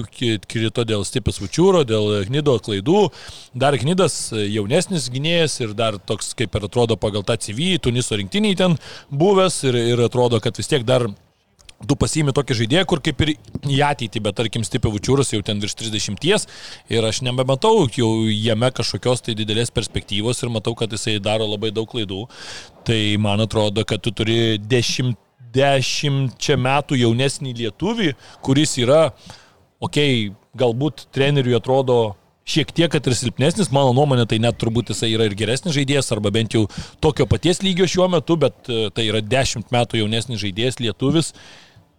krito 0.50 0.86
dėl 0.90 1.06
Stipės 1.06 1.38
Vučiūro, 1.38 1.84
dėl 1.86 2.26
Gnido 2.26 2.56
klaidų. 2.66 3.04
Dar 3.54 3.78
Gnidas 3.78 4.16
jaunesnis 4.34 5.06
gynėjas 5.14 5.60
ir 5.62 5.76
dar 5.78 6.00
toks, 6.02 6.34
kaip 6.40 6.58
ir 6.58 6.66
atrodo 6.66 6.98
pagal 6.98 7.26
tą 7.28 7.38
CV, 7.38 7.76
Tuniso 7.78 8.18
rinktiniai 8.18 8.58
ten 8.58 8.80
buvęs 9.14 9.62
ir, 9.70 9.78
ir 9.94 10.02
atrodo, 10.08 10.42
kad 10.42 10.58
vis 10.58 10.74
tiek 10.74 10.88
dar 10.90 11.06
tu 11.88 11.98
pasiimi 12.00 12.34
tokį 12.36 12.58
žaidėją, 12.62 12.86
kur 12.90 13.02
kaip 13.04 13.22
ir 13.26 13.34
į 13.36 13.80
ateitį, 13.88 14.22
bet 14.24 14.38
tarkim 14.40 14.66
Stipivučiūras 14.68 15.34
jau 15.34 15.42
ten 15.46 15.62
virš 15.64 15.76
30 15.82 16.48
ir 16.94 17.08
aš 17.08 17.22
nebematau 17.26 17.88
jau 17.92 18.10
jame 18.30 18.70
kažkokios 18.76 19.26
tai 19.26 19.36
didelės 19.40 19.74
perspektyvos 19.74 20.44
ir 20.44 20.54
matau, 20.54 20.76
kad 20.80 20.92
jisai 20.92 21.20
daro 21.24 21.48
labai 21.50 21.74
daug 21.76 21.90
klaidų. 21.90 22.26
Tai 22.88 23.02
man 23.24 23.44
atrodo, 23.44 23.86
kad 23.88 24.04
tu 24.04 24.12
turi 24.16 24.58
dešimt, 24.60 25.20
dešimčia 25.54 26.58
metų 26.58 26.98
jaunesnį 26.98 27.54
lietuvį, 27.60 28.14
kuris 28.44 28.78
yra, 28.82 29.06
okei, 29.84 30.30
okay, 30.30 30.34
galbūt 30.58 31.08
treneriui 31.14 31.56
atrodo 31.58 32.16
šiek 32.46 32.74
tiek, 32.76 32.90
kad 32.92 33.06
ir 33.08 33.16
silpnesnis, 33.16 33.72
mano 33.74 33.94
nuomonė, 33.96 34.26
tai 34.30 34.40
net 34.44 34.58
turbūt 34.60 34.92
jisai 34.92 35.14
yra 35.14 35.28
ir 35.30 35.36
geresnis 35.40 35.76
žaidėjas, 35.78 36.12
arba 36.16 36.32
bent 36.34 36.56
jau 36.58 36.66
tokio 37.04 37.28
paties 37.30 37.64
lygio 37.64 37.88
šiuo 37.90 38.10
metu, 38.12 38.36
bet 38.40 38.68
e, 38.68 38.90
tai 38.96 39.08
yra 39.08 39.24
dešimt 39.24 39.72
metų 39.74 40.02
jaunesnis 40.02 40.42
žaidėjas 40.44 40.82
lietuvis 40.84 41.32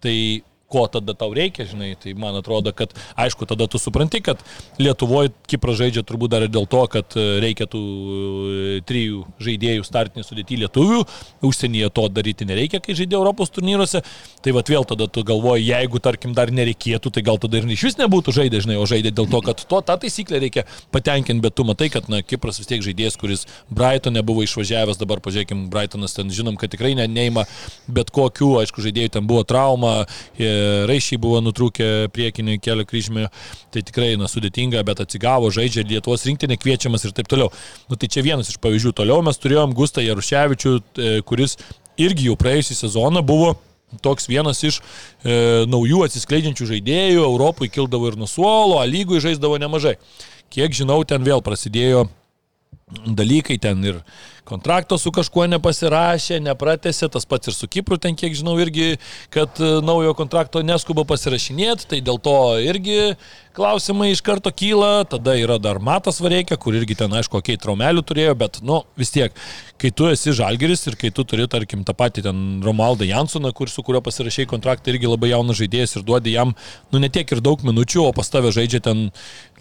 tai 0.04 0.44
ko 0.74 0.84
tada 0.90 1.14
tau 1.14 1.30
reikia, 1.36 1.66
žinai, 1.70 1.92
tai 2.00 2.16
man 2.18 2.34
atrodo, 2.40 2.72
kad 2.74 2.94
aišku, 3.14 3.46
tada 3.46 3.68
tu 3.70 3.78
supranti, 3.78 4.20
kad 4.24 4.40
Lietuvoje 4.82 5.30
Kipras 5.46 5.78
žaidžia 5.78 6.02
turbūt 6.06 6.34
dar 6.34 6.46
ir 6.46 6.50
dėl 6.52 6.66
to, 6.70 6.82
kad 6.90 7.14
e, 7.18 7.26
reikia 7.44 7.68
tų 7.70 7.82
e, 7.82 8.80
trijų 8.88 9.22
žaidėjų 9.44 9.86
startinį 9.86 10.26
sudėti 10.26 10.58
lietuvių, 10.64 11.04
užsienyje 11.46 11.90
to 11.94 12.08
daryti 12.10 12.48
nereikia, 12.48 12.80
kai 12.82 12.96
žaidė 12.98 13.18
Europos 13.20 13.52
turnyruose, 13.54 14.02
tai 14.42 14.54
vad 14.56 14.70
vėl 14.72 14.86
tada 14.88 15.06
tu 15.06 15.22
galvoji, 15.26 15.68
jeigu 15.68 16.02
tarkim 16.02 16.34
dar 16.34 16.50
nereikėtų, 16.54 17.14
tai 17.14 17.24
gal 17.26 17.38
tada 17.42 17.60
ir 17.60 17.70
iš 17.70 17.86
vis 17.90 17.98
nebūtų 18.00 18.34
žaidė, 18.40 18.64
žinai, 18.64 18.80
o 18.80 18.88
žaidė 18.88 19.14
dėl 19.14 19.30
to, 19.30 19.42
kad 19.46 19.62
to 19.62 19.80
tą 19.86 19.98
taisyklę 20.02 20.42
reikia 20.42 20.66
patenkinti, 20.94 21.44
bet 21.44 21.54
tu 21.54 21.66
matai, 21.68 21.90
kad 21.94 22.10
na, 22.10 22.22
Kipras 22.24 22.58
vis 22.58 22.70
tiek 22.70 22.82
žaidėjas, 22.84 23.18
kuris 23.20 23.46
Brightonė 23.70 24.24
buvo 24.26 24.42
išvažiavęs, 24.46 24.98
dabar 25.00 25.22
pažiūrėkim, 25.24 25.68
Brightonas 25.72 26.16
ten 26.16 26.32
žinom, 26.34 26.58
kad 26.60 26.72
tikrai 26.74 26.94
ne, 26.98 27.06
neima 27.10 27.46
bet 27.86 28.10
kokių, 28.14 28.50
aišku, 28.62 28.82
žaidėjų 28.84 29.14
ten 29.18 29.28
buvo 29.28 29.44
trauma. 29.48 29.94
E, 30.38 30.50
raišiai 30.90 31.20
buvo 31.20 31.40
nutrūkę 31.44 31.90
priekinį 32.14 32.58
kelio 32.64 32.86
kryžmį, 32.88 33.28
tai 33.74 33.84
tikrai 33.86 34.14
na, 34.20 34.28
sudėtinga, 34.30 34.82
bet 34.86 35.02
atsigavo, 35.04 35.52
žaidžia 35.54 35.86
Lietuvos 35.88 36.26
rinktinė 36.28 36.58
kviečiamas 36.60 37.06
ir 37.06 37.14
taip 37.16 37.30
toliau. 37.30 37.52
Nu, 37.90 37.98
tai 38.00 38.10
čia 38.10 38.24
vienas 38.26 38.50
iš 38.52 38.58
pavyzdžių. 38.64 38.94
Toliau 39.00 39.22
mes 39.26 39.40
turėjom 39.40 39.76
Gustą 39.76 40.04
Jaruševičių, 40.04 40.74
e, 40.80 41.14
kuris 41.28 41.58
irgi 42.00 42.30
jau 42.30 42.38
praėjusią 42.40 42.80
sezoną 42.84 43.22
buvo 43.26 43.54
toks 44.02 44.26
vienas 44.26 44.62
iš 44.66 44.80
e, 44.80 45.64
naujų 45.70 46.04
atsiskleidžiančių 46.08 46.66
žaidėjų, 46.72 47.22
Europai 47.22 47.70
kildavo 47.70 48.10
ir 48.10 48.18
nuo 48.18 48.26
suolo, 48.30 48.80
lygui 48.88 49.22
žaisdavo 49.22 49.60
nemažai. 49.62 49.96
Kiek 50.54 50.74
žinau, 50.74 51.00
ten 51.06 51.22
vėl 51.26 51.42
prasidėjo 51.44 52.08
dalykai 53.06 53.58
ten 53.62 53.82
ir 53.86 54.00
kontrakto 54.48 54.98
su 55.00 55.12
kažkuo 55.14 55.46
nepasirašė, 55.54 56.38
nepratėsi, 56.44 57.08
tas 57.12 57.24
pats 57.28 57.48
ir 57.48 57.56
su 57.56 57.68
Kipru 57.70 57.98
ten, 58.00 58.16
kiek 58.18 58.36
žinau, 58.36 58.56
irgi, 58.60 58.98
kad 59.34 59.60
e, 59.60 59.70
naujo 59.84 60.12
kontrakto 60.18 60.62
neskuba 60.64 61.06
pasirašinėti, 61.08 61.88
tai 61.90 62.00
dėl 62.04 62.20
to 62.22 62.36
irgi 62.60 63.14
klausimai 63.54 64.10
iš 64.10 64.20
karto 64.26 64.50
kyla, 64.52 65.06
tada 65.08 65.36
yra 65.38 65.56
dar 65.62 65.78
Matas 65.82 66.18
Vareikia, 66.20 66.58
kur 66.60 66.76
irgi 66.76 66.96
ten, 66.98 67.12
aišku, 67.14 67.38
kokiai 67.38 67.60
traumelių 67.60 68.02
turėjo, 68.04 68.34
bet, 68.38 68.60
nu, 68.66 68.82
vis 68.98 69.14
tiek, 69.14 69.32
kai 69.80 69.92
tu 69.94 70.10
esi 70.10 70.34
Žalgeris 70.34 70.84
ir 70.90 70.98
kai 71.00 71.12
tu 71.14 71.24
turi, 71.28 71.46
tarkim, 71.50 71.84
tą 71.86 71.94
patį 71.96 72.26
ten 72.26 72.44
Romaldą 72.66 73.06
Jansoną, 73.08 73.54
kur, 73.56 73.70
su 73.70 73.84
kuriuo 73.86 74.02
pasirašai 74.04 74.48
kontraktą, 74.50 74.92
irgi 74.92 75.08
labai 75.08 75.32
jaunas 75.32 75.60
žaidėjas 75.62 75.96
ir 75.96 76.06
duodi 76.06 76.34
jam, 76.34 76.56
nu, 76.92 77.00
netiek 77.02 77.30
ir 77.30 77.42
daug 77.44 77.62
minučių, 77.64 78.08
o 78.08 78.14
pas 78.16 78.28
tave 78.28 78.52
žaidžia 78.54 78.82
ten 78.90 79.06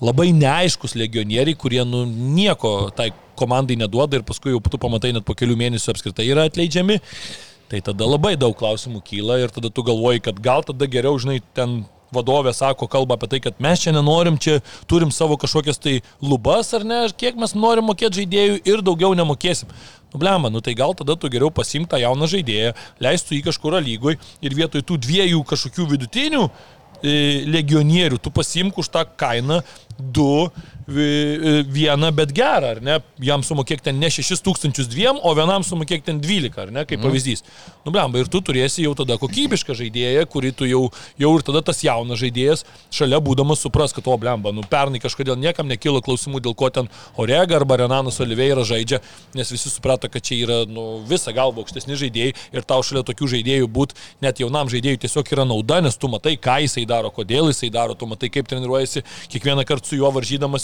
labai 0.04 0.32
neaiškus 0.36 0.98
legionieriai, 1.00 1.56
kurie, 1.56 1.84
nu, 1.88 2.04
nieko 2.10 2.90
tai 2.98 3.14
komandai 3.40 3.78
neduoda 3.80 4.20
ir 4.20 4.28
paskui 4.28 4.54
jau 4.54 4.62
tu 4.70 4.80
pamatai 4.82 5.14
net 5.16 5.26
po 5.26 5.36
kelių 5.38 5.58
mėnesių 5.60 5.94
apskritai 5.94 6.30
yra 6.30 6.48
atleidžiami. 6.50 7.00
Tai 7.72 7.80
tada 7.82 8.06
labai 8.06 8.36
daug 8.38 8.54
klausimų 8.58 9.02
kyla 9.08 9.40
ir 9.42 9.54
tada 9.54 9.72
tu 9.74 9.86
galvoji, 9.86 10.22
kad 10.28 10.40
gal 10.44 10.66
tada 10.68 10.86
geriau, 10.86 11.18
žinai, 11.18 11.40
ten 11.58 11.82
vadovė 12.14 12.54
sako, 12.54 12.88
kalba 12.92 13.18
apie 13.18 13.30
tai, 13.32 13.40
kad 13.44 13.58
mes 13.64 13.82
čia 13.82 13.94
nenorim, 13.96 14.38
čia 14.42 14.60
turim 14.90 15.12
savo 15.14 15.38
kažkokias 15.42 15.82
tai 15.82 15.96
lubas 16.22 16.70
ar 16.78 16.86
ne, 16.88 17.00
kiek 17.18 17.40
mes 17.40 17.56
norim 17.58 17.88
mokėti 17.90 18.22
žaidėjų 18.22 18.60
ir 18.70 18.86
daugiau 18.86 19.18
nemokėsim. 19.18 19.72
Nublema, 20.14 20.52
nu 20.54 20.62
tai 20.62 20.76
gal 20.78 20.94
tada 20.98 21.16
tu 21.18 21.32
geriau 21.34 21.50
pasimk 21.50 21.90
tą 21.90 21.98
jauną 22.02 22.30
žaidėją, 22.30 22.76
leistų 23.02 23.40
jį 23.40 23.42
kažkur 23.48 23.80
lygoj 23.82 24.20
ir 24.46 24.58
vietoj 24.60 24.86
tų 24.86 25.00
dviejų 25.08 25.42
kažkokių 25.50 25.88
vidutinių 25.96 26.44
e, 26.46 27.16
legionierių 27.50 28.22
tu 28.22 28.34
pasimk 28.34 28.78
už 28.78 28.92
tą 28.94 29.08
kainą 29.18 29.64
du 29.98 30.52
vieną, 30.88 32.12
bet 32.12 32.32
gerą, 32.36 32.74
ar 32.76 32.82
ne? 32.84 33.00
Jam 33.24 33.44
sumokėk 33.44 33.82
ten 33.84 34.00
ne 34.00 34.10
6002, 34.12 35.14
o 35.24 35.34
vienam 35.38 35.64
sumokėk 35.64 36.04
ten 36.04 36.20
12, 36.22 36.58
ar 36.60 36.72
ne, 36.74 36.84
kaip 36.88 37.02
pavyzdys. 37.04 37.44
Nu, 37.86 37.92
blemba, 37.92 38.20
ir 38.20 38.30
tu 38.32 38.42
turėsi 38.44 38.84
jau 38.84 38.94
tada 38.98 39.18
kokybišką 39.22 39.76
žaidėją, 39.80 40.26
kurį 40.32 40.52
tu 40.60 40.68
jau, 40.68 40.84
jau 41.20 41.32
ir 41.38 41.46
tada 41.46 41.62
tas 41.66 41.82
jaunas 41.84 42.20
žaidėjas 42.20 42.66
šalia 42.94 43.20
būdamas 43.24 43.64
supras, 43.64 43.94
kad, 43.96 44.08
o, 44.08 44.18
blemba, 44.20 44.54
nu, 44.56 44.64
pernai 44.70 45.02
kažkodėl 45.04 45.38
niekam 45.40 45.70
nekilo 45.72 46.02
klausimų, 46.04 46.44
dėl 46.44 46.56
ko 46.58 46.70
ten 46.74 46.90
Orega 47.20 47.58
arba 47.60 47.80
Renanas 47.84 48.20
Oliveira 48.24 48.66
žaidžia, 48.68 49.02
nes 49.38 49.52
visi 49.52 49.72
suprato, 49.72 50.10
kad 50.12 50.24
čia 50.24 50.40
yra, 50.44 50.60
nu, 50.70 51.04
visą 51.10 51.34
galvą 51.36 51.64
aukštesni 51.64 51.98
žaidėjai 52.00 52.36
ir 52.56 52.68
tau 52.68 52.84
šalia 52.84 53.06
tokių 53.08 53.30
žaidėjų 53.38 53.70
būt 53.72 53.96
net 54.24 54.42
jaunam 54.44 54.72
žaidėjui 54.72 55.02
tiesiog 55.04 55.32
yra 55.36 55.48
nauda, 55.48 55.80
nes 55.84 55.98
tu 56.00 56.12
matai, 56.12 56.36
ką 56.40 56.60
jisai 56.66 56.86
daro, 56.90 57.12
kodėl 57.14 57.52
jisai 57.52 57.72
daro, 57.74 57.96
tu 57.98 58.08
matai, 58.10 58.32
kaip 58.34 58.50
treniruojasi, 58.52 59.04
kiekvieną 59.34 59.66
kartą 59.68 59.94
su 59.94 60.00
juo 60.00 60.12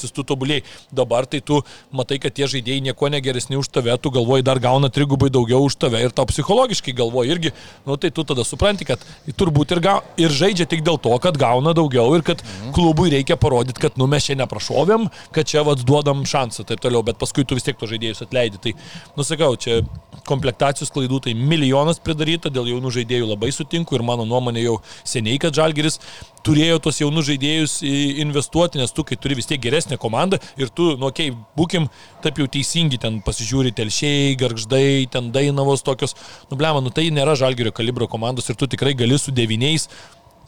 varžydamasis 0.10 0.13
tu 0.13 0.24
tobulėjai. 0.24 0.63
Dabar 0.91 1.26
tai 1.26 1.41
tu 1.41 1.62
matai, 1.91 2.19
kad 2.19 2.34
tie 2.34 2.48
žaidėjai 2.48 2.82
nieko 2.82 3.10
negeresni 3.10 3.58
už 3.58 3.69
tave, 3.69 3.95
tu 4.02 4.10
galvoji 4.10 4.43
dar 4.43 4.60
gauna 4.60 4.89
trigubai 4.89 5.30
daugiau 5.30 5.65
už 5.65 5.78
tave 5.78 6.02
ir 6.02 6.12
tau 6.12 6.26
psichologiškai 6.26 6.93
galvoji 6.93 7.32
irgi, 7.32 7.54
nu 7.86 7.98
tai 7.98 8.12
tu 8.12 8.24
tada 8.24 8.43
supranti, 8.43 8.86
kad 8.86 9.00
turbūt 9.38 9.72
ir, 9.76 9.80
gau, 9.80 10.02
ir 10.17 10.30
žaidžia 10.30 10.67
tik 10.67 10.84
dėl 10.84 11.00
to, 11.00 11.15
kad 11.19 11.38
gauna 11.38 11.74
daugiau 11.74 12.15
ir 12.15 12.24
kad 12.24 12.41
klubui 12.74 13.10
reikia 13.12 13.38
parodyti, 13.38 13.80
kad 13.80 13.98
nu 13.98 14.08
mes 14.08 14.26
čia 14.26 14.36
neprašovėm, 14.39 15.10
kad 15.32 15.45
čia 15.45 15.63
vad 15.63 15.84
duodam 15.86 16.26
šansą 16.26 16.63
ir 16.63 16.69
taip 16.74 16.84
toliau, 16.84 17.04
bet 17.04 17.19
paskui 17.19 17.45
tu 17.45 17.58
vis 17.58 17.65
tiek 17.65 17.78
to 17.78 17.89
žaidėjus 17.89 18.26
atleidi. 18.26 18.60
Tai, 18.60 18.76
nusakau, 19.17 19.56
čia 19.60 19.82
komplektacijos 20.28 20.91
klaidų 20.93 21.22
tai 21.26 21.36
milijonas 21.38 22.02
pridaryta, 22.04 22.52
dėl 22.54 22.67
jaunų 22.74 22.91
žaidėjų 23.00 23.30
labai 23.32 23.52
sutinku 23.56 23.98
ir 23.98 24.06
mano 24.06 24.28
nuomonė 24.30 24.65
jau 24.65 24.78
seniai, 25.08 25.39
kad 25.41 25.56
Žalgeris 25.56 26.00
turėjo 26.45 26.80
tos 26.84 26.99
jaunus 27.02 27.28
žaidėjus 27.30 27.80
investuoti, 28.23 28.80
nes 28.82 28.93
tu, 28.95 29.06
kai 29.08 29.17
turi 29.19 29.38
vis 29.39 29.49
tiek 29.49 29.62
geresnę 29.62 29.99
komandą 30.02 30.39
ir 30.60 30.71
tu, 30.73 30.93
nu, 30.99 31.10
okei, 31.10 31.32
okay, 31.34 31.49
būkim 31.58 31.89
taip 32.23 32.39
jau 32.41 32.47
teisingi, 32.52 32.99
ten 33.02 33.19
pasižiūri 33.25 33.73
telšiai, 33.75 34.38
garždai, 34.39 35.08
ten 35.12 35.32
dainavos 35.36 35.84
tokios, 35.86 36.15
nublema, 36.52 36.84
nu 36.84 36.93
tai 36.93 37.10
nėra 37.13 37.38
Žalgerio 37.39 37.73
kalibro 37.75 38.08
komandos 38.12 38.49
ir 38.49 38.60
tu 38.60 38.69
tikrai 38.69 38.95
gali 38.97 39.19
su 39.19 39.36
devyniais 39.36 39.89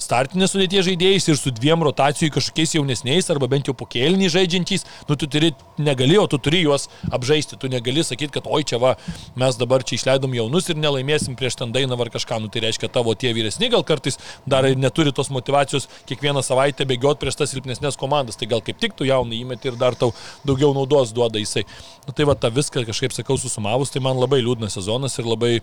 startinės 0.01 0.53
sudėties 0.55 0.85
žaidėjais 0.87 1.27
ir 1.29 1.39
su 1.39 1.53
dviem 1.55 1.83
rotacijų 1.85 2.33
kažkokiais 2.35 2.75
jaunesniais 2.77 3.29
arba 3.33 3.49
bent 3.51 3.69
jau 3.69 3.75
pokėliniais 3.77 4.33
žaidžiančiais, 4.33 4.85
nu 5.09 5.17
tu 5.19 5.29
turi, 5.31 5.51
negali, 5.81 6.17
o 6.19 6.27
tu 6.29 6.39
turi 6.41 6.63
juos 6.63 6.87
apžaisti, 7.11 7.59
tu 7.61 7.69
negali 7.71 8.03
sakyti, 8.05 8.33
kad 8.37 8.49
oi 8.49 8.63
čia 8.67 8.79
va, 8.81 8.95
mes 9.39 9.59
dabar 9.59 9.85
čia 9.85 9.99
išleidom 9.99 10.33
jaunus 10.37 10.69
ir 10.71 10.79
nelaimėsim 10.81 11.37
prieš 11.39 11.59
ten 11.61 11.73
dainą 11.75 11.99
ar 12.01 12.11
kažką, 12.13 12.41
nu 12.41 12.51
tai 12.51 12.65
reiškia 12.65 12.89
tavo 12.93 13.13
tie 13.15 13.33
vyresni 13.37 13.69
gal 13.71 13.85
kartais 13.87 14.17
dar 14.49 14.65
ir 14.69 14.79
neturi 14.79 15.13
tos 15.15 15.29
motivacijos 15.33 15.87
kiekvieną 16.09 16.43
savaitę 16.45 16.87
bėgioti 16.89 17.21
prieš 17.21 17.41
tas 17.41 17.53
silpnesnės 17.53 17.99
komandas, 17.99 18.39
tai 18.39 18.49
gal 18.51 18.63
kaip 18.65 18.81
tik 18.81 18.97
tu 18.97 19.07
jaunai 19.07 19.41
įmeti 19.43 19.71
ir 19.71 19.77
dar 19.79 19.95
tau 19.95 20.15
daugiau 20.47 20.73
naudos 20.77 21.13
duoda 21.13 21.41
jisai. 21.41 21.65
Nu 22.07 22.15
tai 22.17 22.25
va 22.29 22.35
tą 22.35 22.51
viską 22.53 22.85
kažkaip 22.87 23.13
sakau 23.15 23.37
susumavus, 23.37 23.93
tai 23.93 24.01
man 24.03 24.19
labai 24.19 24.41
liūdnas 24.41 24.79
sezonas 24.79 25.19
ir 25.19 25.29
labai 25.29 25.59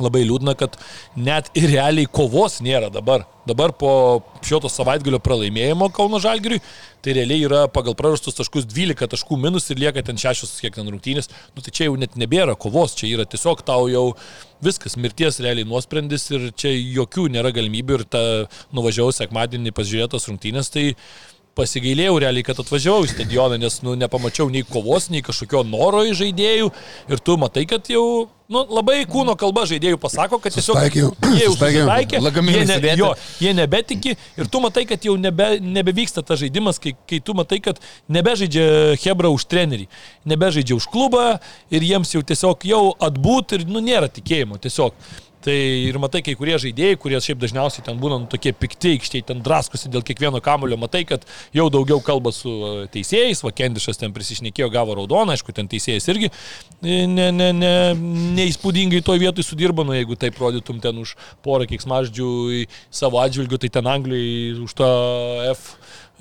Labai 0.00 0.22
liūdna, 0.24 0.54
kad 0.56 0.78
net 1.20 1.50
ir 1.58 1.68
realiai 1.68 2.08
kovos 2.08 2.62
nėra 2.64 2.88
dabar. 2.92 3.26
Dabar 3.44 3.74
po 3.76 3.90
šio 4.46 4.60
to 4.62 4.70
savaitgalio 4.72 5.18
pralaimėjimo 5.20 5.90
Kauno 5.92 6.20
Žalgiriui, 6.22 6.62
tai 7.04 7.16
realiai 7.18 7.44
yra 7.44 7.64
pagal 7.68 7.96
prarastus 7.98 8.38
taškus 8.38 8.64
12 8.70 9.10
taškų 9.12 9.36
minus 9.42 9.68
ir 9.68 9.82
lieka 9.82 10.04
ten 10.06 10.20
6 10.20 10.62
kiek 10.62 10.78
ten 10.78 10.88
rungtynės. 10.88 11.28
Nu, 11.52 11.64
tai 11.64 11.74
čia 11.74 11.90
jau 11.90 11.98
net 12.00 12.16
nebėra 12.16 12.54
kovos, 12.56 12.94
čia 12.96 13.10
yra 13.10 13.26
tiesiog 13.28 13.64
tau 13.68 13.90
jau 13.92 14.06
viskas, 14.64 14.96
mirties 14.96 15.42
realiai 15.44 15.68
nuosprendis 15.68 16.28
ir 16.32 16.48
čia 16.56 16.72
jokių 16.72 17.26
nėra 17.34 17.52
galimybių 17.52 17.98
ir 17.98 18.06
ta 18.08 18.24
nuvažiavau 18.72 19.12
sekmadienį 19.12 19.74
pasižiūrėtos 19.76 20.30
rungtynės, 20.30 20.72
tai 20.72 20.92
pasigailėjau 21.58 22.16
realiai, 22.22 22.44
kad 22.46 22.60
atvažiavau 22.62 23.04
į 23.04 23.10
stadioną, 23.12 23.58
nes 23.60 23.80
nu, 23.84 23.96
nepamačiau 23.98 24.48
nei 24.52 24.64
kovos, 24.64 25.10
nei 25.12 25.24
kažkokio 25.24 25.64
noro 25.68 26.04
į 26.08 26.14
žaidėjų 26.16 26.70
ir 27.12 27.24
tu 27.24 27.36
matai, 27.40 27.66
kad 27.68 27.90
jau 27.92 28.30
nu, 28.52 28.62
labai 28.78 29.00
kūno 29.08 29.34
kalba 29.38 29.64
žaidėjų 29.68 29.98
pasako, 30.02 30.38
kad 30.42 30.54
tiesiog 30.54 30.76
Susitaikė. 30.76 31.04
jie 31.38 31.48
Lagaminai 32.22 32.62
jie, 32.62 32.66
ne, 32.68 32.94
jo, 33.00 33.10
jie 33.42 33.54
nebetiki 33.56 34.14
ir 34.14 34.50
tu 34.52 34.60
matai, 34.64 34.84
kad 34.88 35.04
jau 35.08 35.16
nebe, 35.20 35.48
nebevyksta 35.62 36.24
tas 36.26 36.40
žaidimas, 36.42 36.80
kai, 36.82 36.94
kai 37.08 37.22
tu 37.24 37.36
matai, 37.38 37.62
kad 37.64 37.80
nebežaidžia 38.12 38.98
Hebra 39.02 39.32
už 39.32 39.48
trenerį, 39.50 39.88
nebežaidžia 40.28 40.78
už 40.78 40.88
klubą 40.92 41.26
ir 41.72 41.88
jiems 41.88 42.12
jau 42.14 42.22
tiesiog 42.32 42.68
jau 42.68 42.84
atbūt 43.02 43.58
ir 43.58 43.68
nu, 43.70 43.82
nėra 43.84 44.10
tikėjimo 44.12 44.60
tiesiog. 44.62 44.96
Tai 45.42 45.54
ir 45.88 45.96
matai, 45.98 46.20
kai 46.22 46.36
kurie 46.38 46.54
žaidėjai, 46.62 46.96
kurie 47.02 47.18
šiaip 47.22 47.40
dažniausiai 47.42 47.82
ten 47.88 47.96
būna 47.98 48.20
nu, 48.22 48.28
tokie 48.30 48.52
pikti, 48.54 48.92
aikštėje 48.94 49.24
ten 49.32 49.40
draskosi 49.42 49.90
dėl 49.90 50.04
kiekvieno 50.06 50.38
kamulio, 50.44 50.76
matai, 50.78 51.00
kad 51.08 51.24
jau 51.56 51.64
daugiau 51.72 51.98
kalba 52.04 52.30
su 52.34 52.52
e, 52.52 52.72
teisėjais, 52.94 53.42
Vakendišas 53.42 53.98
ten 53.98 54.14
prisišnekėjo, 54.14 54.68
gavo 54.70 54.94
raudoną, 55.00 55.34
aišku, 55.34 55.54
ten 55.56 55.66
teisėjas 55.70 56.06
irgi 56.12 56.28
e, 56.30 57.00
ne, 57.10 57.26
ne, 57.34 57.48
ne, 57.58 57.72
neįspūdingai 58.38 59.02
toj 59.02 59.18
vietoj 59.24 59.48
sudirba, 59.48 59.82
nu 59.88 59.96
jeigu 59.96 60.14
taip 60.20 60.38
rodytum 60.38 60.78
ten 60.84 61.02
už 61.02 61.16
porą 61.42 61.66
kiksmaždžių 61.72 62.30
savo 62.94 63.18
atžvilgių, 63.24 63.64
tai 63.64 63.72
ten 63.80 63.90
Anglijai 63.90 64.54
už 64.62 64.76
tą 64.78 64.92
F 65.56 65.66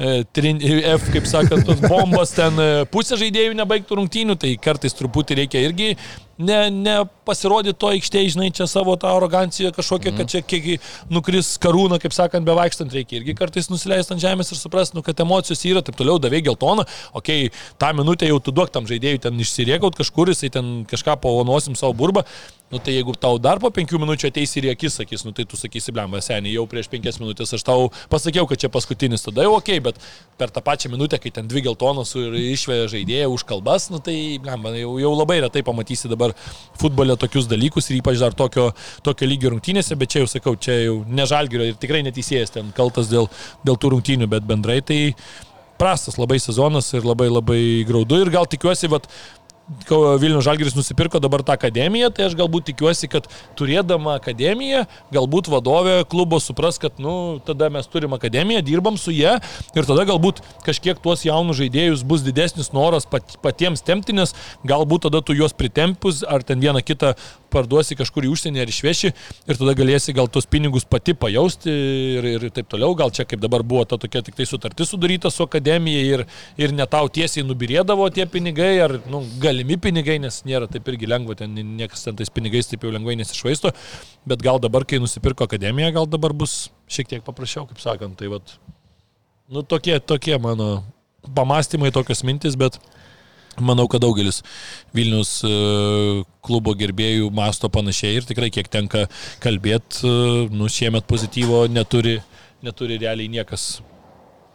e, 0.02 0.24
trin- 0.34 0.66
F, 0.96 1.12
kaip 1.14 1.30
sakant, 1.30 1.70
tos 1.70 1.86
bombos 1.86 2.34
ten 2.34 2.58
pusė 2.90 3.22
žaidėjų 3.22 3.54
nebaigtų 3.62 4.02
rungtynių, 4.02 4.40
tai 4.42 4.56
kartais 4.58 4.98
truputį 4.98 5.44
reikia 5.44 5.62
irgi 5.70 5.94
ne, 6.42 6.60
ne 6.74 6.96
pasirodyti 7.28 7.78
to 7.80 7.92
aikštėje, 7.96 8.36
žinai, 8.36 8.50
čia 8.56 8.68
savo 8.70 8.96
tą 9.00 9.12
aroganciją 9.16 9.72
kažkokią, 9.76 10.12
mm. 10.12 10.20
kad 10.20 10.32
čia 10.34 10.42
kiek 10.46 10.88
nukris 11.14 11.54
karūna, 11.62 12.00
kaip 12.02 12.16
sakant, 12.16 12.48
bevaikštant 12.48 12.94
reikia 12.96 13.20
irgi 13.20 13.36
kartais 13.38 13.70
nusileisti 13.72 14.16
ant 14.16 14.24
žemės 14.24 14.54
ir 14.54 14.60
suprasti, 14.60 14.98
nu, 14.98 15.06
kad 15.06 15.20
emocijos 15.24 15.62
yra, 15.70 15.84
taip 15.86 16.00
toliau 16.00 16.20
davė 16.22 16.44
geltoną, 16.50 16.88
okei, 17.18 17.50
okay, 17.50 17.68
tą 17.82 17.92
minutę 17.98 18.30
jau 18.30 18.40
tu 18.44 18.56
duok 18.56 18.74
tam 18.74 18.90
žaidėjui 18.90 19.22
ten 19.28 19.46
išsiriekaut 19.46 20.00
kažkur, 20.00 20.34
jisai 20.34 20.52
ten 20.54 20.74
kažką 20.90 21.20
pavonosim 21.24 21.78
savo 21.80 21.96
burbą, 21.98 22.26
Nu 22.72 22.78
tai 22.78 22.94
jeigu 22.94 23.12
tau 23.20 23.36
dar 23.36 23.60
po 23.60 23.68
penkių 23.68 24.00
minučių 24.00 24.30
ateis 24.30 24.54
ir 24.56 24.70
į 24.70 24.72
akis 24.72 24.96
sakys, 25.02 25.26
nu 25.28 25.34
tai 25.36 25.44
tu 25.44 25.58
sakysi, 25.60 25.92
blemba, 25.92 26.22
seniai, 26.24 26.54
jau 26.56 26.64
prieš 26.72 26.88
penkias 26.88 27.18
minutės 27.20 27.52
aš 27.58 27.66
tau 27.68 27.90
pasakiau, 28.08 28.46
kad 28.48 28.62
čia 28.64 28.70
paskutinis, 28.72 29.26
tada 29.26 29.44
jau 29.44 29.58
ok, 29.58 29.74
bet 29.84 30.00
per 30.40 30.54
tą 30.56 30.64
pačią 30.64 30.94
minutę, 30.94 31.20
kai 31.20 31.34
ten 31.36 31.50
dvi 31.52 31.66
geltonos 31.66 32.16
ir 32.16 32.38
išveja 32.40 32.88
žaidėją 32.94 33.28
už 33.34 33.44
kalbas, 33.50 33.90
nu 33.92 34.00
tai, 34.00 34.16
blemba, 34.40 34.72
jau, 34.80 34.94
jau 35.04 35.12
labai 35.12 35.42
retai 35.44 35.66
pamatysi 35.68 36.08
dabar 36.14 36.31
futbole 36.82 37.16
tokius 37.20 37.50
dalykus 37.52 37.90
ir 37.90 38.00
ypač 38.00 38.20
dar 38.22 38.36
tokio, 38.38 38.72
tokio 39.06 39.30
lygio 39.30 39.54
rungtynėse, 39.54 39.98
bet 40.00 40.14
čia 40.14 40.24
jau 40.24 40.32
sakau, 40.32 40.56
čia 40.56 40.80
jau 40.86 40.98
nežalgirio 41.08 41.70
ir 41.72 41.80
tikrai 41.82 42.04
neteisėjas 42.08 42.56
ten 42.58 42.74
kaltas 42.78 43.12
dėl, 43.12 43.30
dėl 43.68 43.80
tų 43.80 43.96
rungtynių, 43.96 44.30
bet 44.32 44.48
bendrai 44.50 44.82
tai 44.86 45.02
prastas 45.82 46.20
labai 46.22 46.38
sezonas 46.42 46.92
ir 46.94 47.06
labai 47.08 47.30
labai 47.32 47.62
graudu 47.88 48.22
ir 48.22 48.30
gal 48.34 48.46
tikiuosi, 48.50 48.90
vat, 48.92 49.08
Ko 49.88 50.18
Vilnių 50.20 50.42
Žalgiris 50.44 50.76
nusipirko 50.76 51.22
dabar 51.24 51.44
tą 51.48 51.56
akademiją, 51.56 52.10
tai 52.16 52.26
aš 52.28 52.36
galbūt 52.40 52.68
tikiuosi, 52.72 53.08
kad 53.12 53.28
turėdama 53.60 54.18
akademiją, 54.20 54.84
galbūt 55.16 55.48
vadovė 55.52 56.02
klubo 56.12 56.42
supras, 56.44 56.80
kad, 56.82 57.00
nu, 57.00 57.40
tada 57.46 57.70
mes 57.72 57.88
turim 57.92 58.12
akademiją, 58.18 58.64
dirbam 58.68 59.00
su 59.00 59.14
jie 59.16 59.38
ir 59.40 59.88
tada 59.88 60.04
galbūt 60.10 60.42
kažkiek 60.66 61.00
tuos 61.04 61.24
jaunus 61.28 61.62
žaidėjus 61.62 62.04
bus 62.08 62.26
didesnis 62.26 62.74
noras 62.76 63.08
pat, 63.08 63.38
patiems 63.46 63.86
tempti, 63.86 64.16
nes 64.18 64.36
galbūt 64.68 65.08
tada 65.08 65.24
tu 65.24 65.38
juos 65.38 65.56
pritempus 65.56 66.26
ar 66.28 66.44
ten 66.44 66.60
vieną 66.60 66.84
kitą 66.84 67.16
parduosi 67.52 67.98
kažkur 68.00 68.26
į 68.28 68.32
užsienį 68.32 68.64
ar 68.64 68.72
išveši 68.72 69.12
ir 69.12 69.60
tada 69.60 69.76
galėsi 69.78 70.16
gal 70.16 70.30
tos 70.32 70.48
pinigus 70.50 70.86
pati 70.88 71.16
pajausti 71.18 71.72
ir, 72.18 72.28
ir 72.38 72.46
taip 72.56 72.70
toliau. 72.72 72.96
Gal 72.98 73.12
čia 73.14 73.26
kaip 73.28 73.42
dabar 73.44 73.64
buvo 73.68 73.84
ta 73.86 74.00
tokia 74.02 74.24
tik 74.26 74.38
tai 74.40 74.48
sutartis 74.48 74.92
sudaryta 74.92 75.32
su 75.34 75.44
akademija 75.44 76.04
ir, 76.16 76.26
ir 76.60 76.76
ne 76.76 76.88
tau 76.90 77.10
tiesiai 77.12 77.46
nubirėdavo 77.48 78.08
tie 78.16 78.28
pinigai 78.30 78.74
ar 78.86 78.98
nu, 79.12 79.24
galimi 79.62 79.78
pinigai, 79.78 80.18
nes 80.20 80.42
nėra 80.46 80.68
taip 80.70 80.88
irgi 80.90 81.08
lengva, 81.08 81.36
ten 81.38 81.54
niekas 81.54 82.04
ten 82.04 82.16
tais 82.16 82.30
pinigais 82.30 82.68
taip 82.68 82.82
jau 82.84 82.92
lengvai 82.92 83.16
nesišvaisto, 83.20 83.72
bet 84.26 84.42
gal 84.42 84.60
dabar, 84.60 84.86
kai 84.86 85.00
nusipirko 85.00 85.46
akademiją, 85.46 85.92
gal 85.94 86.08
dabar 86.08 86.34
bus 86.34 86.72
šiek 86.90 87.08
tiek 87.08 87.24
paprasčiau, 87.24 87.68
kaip 87.70 87.80
sakant. 87.80 88.18
Tai 88.18 88.32
vat, 88.34 88.56
nu, 89.50 89.62
tokie, 89.62 90.00
tokie 90.00 90.38
mano 90.42 90.84
pamastymai, 91.36 91.92
tokios 91.92 92.24
mintis, 92.24 92.58
bet 92.58 92.80
Manau, 93.60 93.84
kad 93.92 94.00
daugelis 94.00 94.38
Vilnius 94.96 95.42
e, 95.44 95.50
klubo 96.40 96.72
gerbėjų 96.72 97.28
masto 97.36 97.68
panašiai 97.68 98.22
ir 98.22 98.24
tikrai 98.24 98.48
kiek 98.48 98.70
tenka 98.72 99.10
kalbėti, 99.44 100.08
nu 100.56 100.72
šiemet 100.72 101.04
pozityvo 101.04 101.66
neturi, 101.68 102.22
neturi 102.64 102.96
realiai 103.04 103.28
niekas. 103.28 103.82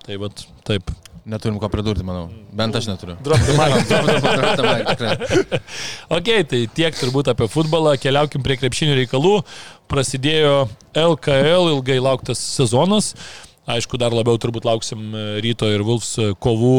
Tai 0.01 0.17
vad, 0.25 0.41
taip. 0.65 0.89
Neturim 1.27 1.57
ko 1.59 1.67
pridurti, 1.67 2.05
manau. 2.07 2.29
Bent 2.55 2.77
aš 2.79 2.87
neturiu. 2.87 3.17
Drop 3.27 3.41
the 3.43 3.55
mic. 3.59 3.89
Drop 3.91 4.61
the 4.61 4.63
mic, 4.63 4.85
tikrai. 4.93 5.59
Ok, 6.15 6.29
tai 6.53 6.61
tiek 6.71 6.95
turbūt 6.95 7.33
apie 7.33 7.49
futbolą, 7.51 7.97
keliaukim 7.99 8.45
prie 8.47 8.55
krepšinių 8.61 8.95
reikalų. 9.01 9.33
Prasidėjo 9.91 10.69
LKL, 10.95 11.73
ilgai 11.73 11.99
lauktas 11.99 12.39
sezonas. 12.39 13.17
Aišku, 13.67 13.99
dar 13.99 14.15
labiau 14.15 14.39
turbūt 14.39 14.63
lauksim 14.63 15.09
e, 15.11 15.25
ryto 15.43 15.67
ir 15.67 15.83
Vulfs 15.83 16.13
kovų 16.43 16.77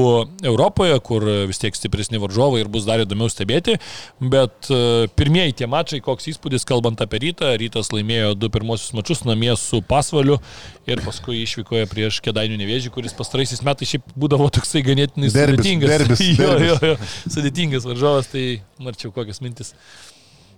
Europoje, 0.48 0.96
kur 1.04 1.26
e, 1.28 1.36
vis 1.50 1.60
tiek 1.60 1.76
stipresni 1.76 2.22
varžovai 2.24 2.62
ir 2.62 2.70
bus 2.72 2.86
dar 2.88 3.04
įdomiau 3.04 3.28
stebėti. 3.32 3.76
Bet 4.24 4.70
e, 4.72 5.10
pirmieji 5.20 5.58
tie 5.60 5.68
mačai, 5.68 6.00
koks 6.06 6.30
įspūdis, 6.32 6.64
kalbant 6.68 7.04
apie 7.04 7.20
rytą, 7.26 7.52
rytas 7.60 7.92
laimėjo 7.92 8.38
du 8.40 8.48
pirmosius 8.54 8.96
mačus 8.96 9.26
namie 9.28 9.52
su 9.60 9.82
Pasvaliu 9.84 10.40
ir 10.88 11.04
paskui 11.04 11.42
išvykoje 11.44 11.90
prieš 11.92 12.22
Kedainių 12.24 12.62
nevėžį, 12.64 12.94
kuris 12.96 13.16
pastaraisiais 13.18 13.66
metais 13.68 13.92
šiaip 13.92 14.08
būdavo 14.16 14.48
toksai 14.56 14.86
ganėtinai 14.88 15.34
Derbis, 15.36 15.60
sudėtingas. 15.68 15.92
derbis, 15.92 16.26
jo, 16.40 16.54
derbis. 16.56 16.70
jo, 16.72 16.94
jo, 16.94 17.32
sudėtingas 17.36 17.90
varžovas, 17.92 18.32
tai 18.32 18.46
marčiau 18.80 19.12
kokias 19.12 19.44
mintis. 19.44 19.76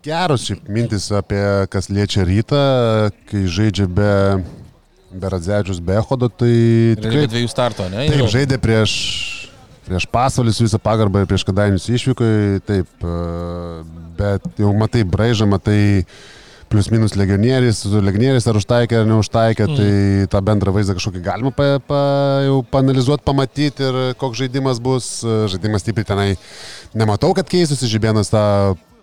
Geros 0.06 0.46
šiaip 0.48 0.70
mintis 0.72 1.10
apie 1.12 1.42
kas 1.74 1.90
liečia 1.92 2.24
rytą, 2.24 2.62
kai 3.28 3.42
žaidžia 3.52 3.90
be, 3.92 4.12
be 5.12 5.30
Radzevičius, 5.30 5.82
be 5.84 5.98
Ehodo, 5.98 6.30
tai 6.30 6.54
Tikrai 6.96 7.12
tikrai 7.12 7.30
dviejų 7.34 7.52
starto, 7.52 7.88
ne? 7.92 8.08
Taip, 8.10 8.26
žaidė 8.32 8.60
prieš, 8.62 8.96
prieš 9.88 10.10
pasvalį 10.14 10.54
su 10.56 10.68
visą 10.68 10.82
pagarbą 10.82 11.24
ir 11.24 11.30
prieš 11.30 11.46
kadainius 11.48 11.88
išvykai, 11.90 12.34
taip, 12.68 12.90
e, 13.02 13.16
bet 14.20 14.46
jau 14.62 14.74
matai 14.78 15.06
braižą, 15.08 15.50
matai 15.50 15.80
plius 16.70 16.92
minus 16.94 17.16
legionierius, 17.18 17.82
legionierius 17.90 18.46
ar 18.50 18.60
užtaikė 18.60 19.00
ar 19.00 19.08
neužtaikė, 19.10 19.66
mm. 19.66 19.80
tai 19.80 20.28
tą 20.30 20.42
bendrą 20.46 20.74
vaizdą 20.76 20.94
kažkokį 21.00 21.24
galima 21.26 21.52
pa, 21.56 21.72
pa, 21.82 22.02
jau 22.46 22.60
panalizuoti, 22.70 23.26
pamatyti 23.26 23.88
ir 23.88 23.98
koks 24.22 24.44
žaidimas 24.44 24.82
bus. 24.84 25.08
Žaidimas 25.26 25.82
stipriai 25.82 26.12
tenai 26.12 26.28
nematau, 26.94 27.34
kad 27.38 27.50
keistųsi, 27.50 27.90
Žibėnas 27.90 28.30
tą 28.30 28.44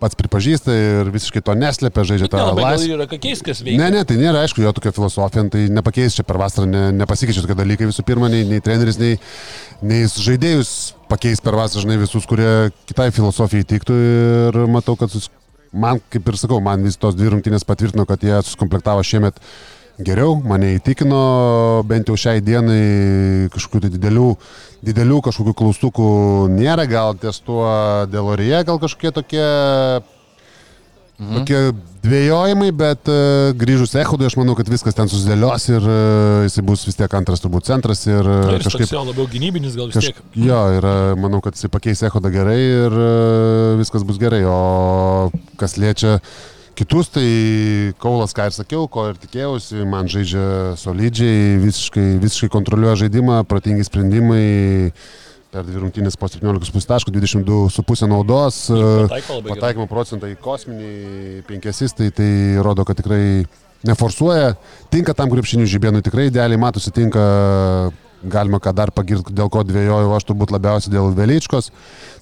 pats 0.01 0.17
pripažįsta 0.17 0.73
ir 0.73 1.11
visiškai 1.13 1.41
to 1.45 1.55
neslėpia, 1.57 2.05
žaidžia 2.07 2.29
tą 2.31 2.43
laisvę. 2.57 2.97
yra 2.97 3.07
kokiais 3.09 3.41
kas 3.45 3.61
veikia. 3.63 3.79
Ne, 3.81 3.89
ne, 3.95 4.03
tai 4.07 4.17
nėra, 4.19 4.43
aišku, 4.45 4.61
jo 4.63 4.73
tokia 4.77 4.93
filosofija, 4.95 5.45
nu, 5.47 5.53
tai 5.53 5.63
nepakeis 5.73 6.17
čia 6.17 6.25
per 6.27 6.39
vasarą, 6.41 6.67
ne, 6.69 6.83
nepasikeičia 6.99 7.43
tokie 7.45 7.57
dalykai 7.57 7.89
visų 7.89 8.05
pirma, 8.07 8.29
nei, 8.31 8.43
nei 8.47 8.63
treneris, 8.63 8.99
nei, 9.01 9.17
nei 9.81 10.05
žaidėjus 10.11 10.73
pakeis 11.11 11.41
per 11.43 11.57
vasarą, 11.57 11.85
žinai, 11.85 11.99
visus, 12.03 12.27
kurie 12.29 12.51
kitai 12.89 13.09
filosofijai 13.15 13.67
tiktų 13.73 13.97
ir 14.03 14.61
matau, 14.71 14.97
kad 14.99 15.13
sus... 15.13 15.31
man, 15.73 16.01
kaip 16.13 16.29
ir 16.29 16.37
sakau, 16.39 16.61
man 16.63 16.85
vis 16.85 16.99
tos 17.01 17.17
dvi 17.17 17.33
rungtynės 17.33 17.65
patvirtino, 17.67 18.05
kad 18.09 18.21
jie 18.23 18.37
suskomplektavo 18.45 19.03
šiemet 19.05 19.41
geriau, 19.97 20.35
mane 20.45 20.75
įtikino, 20.75 21.21
bent 21.89 22.09
jau 22.09 22.17
šiai 22.19 22.43
dienai 22.45 23.49
kažkokių 23.53 23.85
tai 23.85 23.93
didelių, 23.95 24.27
didelių 24.85 25.23
kažkokių 25.29 25.55
klaustukų 25.57 26.11
nėra, 26.53 26.85
gal 26.89 27.17
ties 27.17 27.41
tuo 27.45 27.65
dėl 28.11 28.33
orėje, 28.35 28.61
gal 28.67 28.81
kažkokie 28.83 29.15
tokie 29.15 29.47
Mhm. 31.17 31.37
Tokie 31.39 31.59
dvėjojimai, 32.05 32.67
bet 32.77 33.09
uh, 33.09 33.49
grįžus 33.57 33.95
Ehodui 33.97 34.27
aš 34.29 34.35
manau, 34.37 34.53
kad 34.57 34.67
viskas 34.69 34.93
ten 34.93 35.09
susidėlios 35.09 35.63
ir 35.71 35.81
uh, 35.81 36.43
jisai 36.45 36.61
bus 36.67 36.83
vis 36.85 36.97
tiek 36.99 37.15
antras 37.17 37.41
turbūt 37.41 37.65
centras 37.65 38.03
ir 38.05 38.21
uh, 38.21 38.43
Na, 38.45 38.59
kažkaip... 38.61 38.91
jo 38.93 39.01
labiau 39.01 39.25
gynybinis 39.31 39.73
gal 39.79 39.89
vis 39.89 39.97
Kaž... 39.97 40.11
tiek. 40.11 40.19
Jo, 40.37 40.59
ir 40.77 40.85
uh, 40.85 41.15
manau, 41.17 41.41
kad 41.41 41.57
jisai 41.57 41.71
pakeis 41.73 42.05
Ehodą 42.05 42.29
gerai 42.35 42.59
ir 42.61 42.93
uh, 42.93 43.73
viskas 43.81 44.05
bus 44.05 44.21
gerai. 44.21 44.43
O 44.45 45.31
kas 45.57 45.73
liečia 45.81 46.19
kitus, 46.77 47.09
tai 47.09 47.27
Kaulas, 48.01 48.35
ką 48.37 48.47
ir 48.49 48.55
sakiau, 48.55 48.87
ko 48.91 49.07
ir 49.11 49.17
tikėjausi, 49.21 49.81
man 49.89 50.09
žaidžia 50.11 50.75
solidžiai, 50.79 51.57
visiškai, 51.63 52.05
visiškai 52.21 52.51
kontroliuoja 52.53 53.01
žaidimą, 53.05 53.41
protingi 53.49 53.87
sprendimai. 53.87 54.43
Per 55.47 55.63
dvi 55.63 55.79
rungtynės 55.79 56.17
po 56.19 56.27
17,5 56.27 56.89
taškų, 56.89 57.13
22,5 57.15 58.09
naudos. 58.11 58.65
gerai. 58.69 59.21
Pataikymo 59.47 59.87
procentai 59.87 60.33
kosminiai, 60.35 61.39
penkesistai, 61.47 62.11
tai 62.11 62.29
rodo, 62.61 62.83
kad 62.85 62.99
tikrai 62.99 63.47
neforsuoja, 63.87 64.57
tinka 64.91 65.15
tam 65.17 65.31
krepšinių 65.31 65.67
žibėnui, 65.69 66.03
tikrai 66.05 66.27
idealiai 66.31 66.59
matosi, 66.59 66.91
tinka, 66.93 67.23
galima 68.23 68.59
ką 68.63 68.73
dar 68.75 68.91
pagirti, 68.95 69.33
dėl 69.35 69.51
ko 69.53 69.63
dvėjojau, 69.67 70.13
aš 70.17 70.25
turbūt 70.29 70.53
labiausiai 70.55 70.93
dėl 70.93 71.11
Velyčkos. 71.17 71.69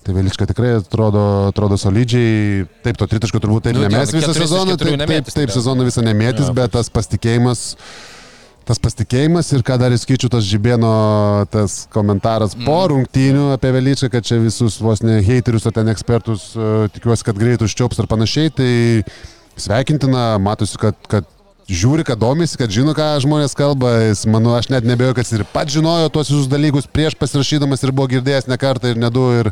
Tai 0.05 0.15
Velyčka 0.17 0.47
tikrai 0.49 0.75
atrodo, 0.79 1.21
atrodo 1.51 1.77
solidžiai, 1.81 2.65
taip, 2.86 2.99
to 2.99 3.08
tritaško 3.10 3.41
turbūt 3.43 3.69
taip 3.69 3.77
Nu, 3.77 3.86
nemės 3.88 4.12
jo, 4.13 4.19
visą 4.19 4.36
sezoną, 4.38 4.75
taip, 4.81 4.99
taip, 5.05 5.31
taip 5.34 5.55
sezoną 5.55 5.88
visą 5.88 6.03
nemėtis, 6.05 6.51
Jo, 6.51 6.58
bet 6.58 6.75
tas 6.75 6.91
pasitikėjimas 6.93 7.71
tas 8.65 8.81
pasitikėjimas 8.81 9.51
ir 9.53 9.62
ką 9.65 9.77
dar 9.77 9.93
įskaičiu 9.93 10.29
tas 10.34 10.45
žibėno 10.47 10.89
tas 11.53 11.84
komentaras 11.93 12.55
po 12.65 12.79
rungtynių 12.89 13.51
apie 13.53 13.69
Velyčią, 13.75 14.10
kad 14.13 14.25
čia 14.25 14.39
visus 14.41 14.79
vos 14.81 15.03
ne 15.05 15.19
heiterius 15.25 15.67
ar 15.69 15.75
ten 15.75 15.91
ekspertus 15.93 16.47
e, 16.58 16.71
tikiuosi, 16.95 17.27
kad 17.27 17.38
greit 17.38 17.62
užčiaups 17.62 18.01
ar 18.01 18.10
panašiai, 18.10 18.49
tai 18.58 18.71
sveikintina, 19.62 20.25
matosi, 20.41 20.79
kad, 20.81 20.97
kad 21.12 21.29
žiūri, 21.69 22.06
kad 22.06 22.19
domisi, 22.21 22.58
kad 22.60 22.71
žino, 22.73 22.93
ką 22.97 23.15
žmonės 23.23 23.56
kalba. 23.58 23.91
Jis, 24.10 24.25
manau, 24.30 24.56
aš 24.58 24.69
net 24.73 24.86
nebejoju, 24.88 25.17
kad 25.17 25.25
jis 25.25 25.39
ir 25.39 25.45
pats 25.54 25.73
žinojo 25.73 26.12
tuos 26.13 26.30
visus 26.32 26.49
dalykus 26.51 26.89
prieš 26.91 27.17
pasirašydamas 27.19 27.84
ir 27.84 27.93
buvo 27.95 28.12
girdėjęs 28.13 28.49
ne 28.51 28.58
kartą 28.62 28.93
ir 28.93 28.99
ne 29.01 29.10
du 29.13 29.25
ir 29.39 29.51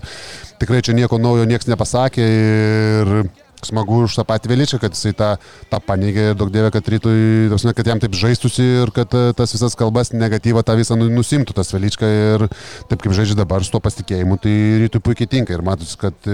tikrai 0.62 0.84
čia 0.86 0.96
nieko 0.98 1.22
naujo 1.22 1.48
niekas 1.50 1.70
nepasakė. 1.72 2.28
Ir 2.28 3.16
smagu 3.64 4.04
už 4.04 4.18
tą 4.18 4.26
patį 4.28 4.52
Velyčią, 4.52 4.78
kad 4.82 4.92
jisai 4.96 5.14
tą, 5.18 5.30
tą 5.72 5.80
paneigė 5.88 6.30
ir 6.32 6.38
daug 6.40 6.52
dievė, 6.52 6.70
kad 6.76 6.90
rytui, 6.92 7.48
prasme, 7.52 7.72
kad 7.78 7.88
jam 7.88 8.02
taip 8.04 8.16
žaistusi 8.20 8.66
ir 8.84 8.92
kad 8.96 9.14
e, 9.16 9.26
tas 9.38 9.56
visas 9.56 9.78
kalbas 9.80 10.12
negatyvą 10.12 10.66
tą 10.68 10.76
visą 10.80 10.98
nu- 11.00 11.08
nusimtų 11.14 11.56
tas 11.56 11.72
Velyčką 11.72 12.10
ir 12.18 12.46
taip 12.92 13.00
kaip 13.00 13.16
žaidžia 13.16 13.40
dabar 13.40 13.64
su 13.64 13.72
tuo 13.72 13.80
pasitikėjimu, 13.84 14.36
tai 14.44 14.56
rytui 14.84 15.04
puikiai 15.04 15.32
tinka 15.38 15.56
ir 15.56 15.64
matosi, 15.64 15.96
kad 16.02 16.28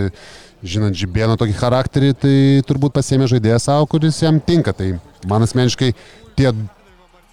žinant 0.63 0.97
Žibėno 0.99 1.37
tokį 1.39 1.53
charakterį, 1.59 2.09
tai 2.19 2.35
turbūt 2.67 2.95
pasėmė 2.97 3.29
žaidėją 3.31 3.59
savo, 3.63 3.85
kuris 3.91 4.17
jam 4.23 4.41
tinka. 4.43 4.73
Tai 4.75 4.89
man 5.29 5.45
asmeniškai 5.45 5.93
tie, 6.39 6.51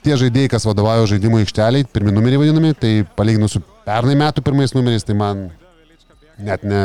tie 0.07 0.19
žaidėjai, 0.21 0.53
kas 0.55 0.67
vadovauja 0.69 1.09
žaidimų 1.17 1.43
aikšteliai, 1.43 1.89
pirmi 1.91 2.15
numeriai 2.15 2.45
vadinami, 2.45 2.75
tai 2.79 2.93
palyginus 3.19 3.57
su 3.59 3.65
pernai 3.87 4.15
metų 4.21 4.45
pirmais 4.47 4.75
numeriais, 4.77 5.05
tai 5.07 5.19
man 5.19 5.49
net, 6.39 6.63
ne, 6.67 6.81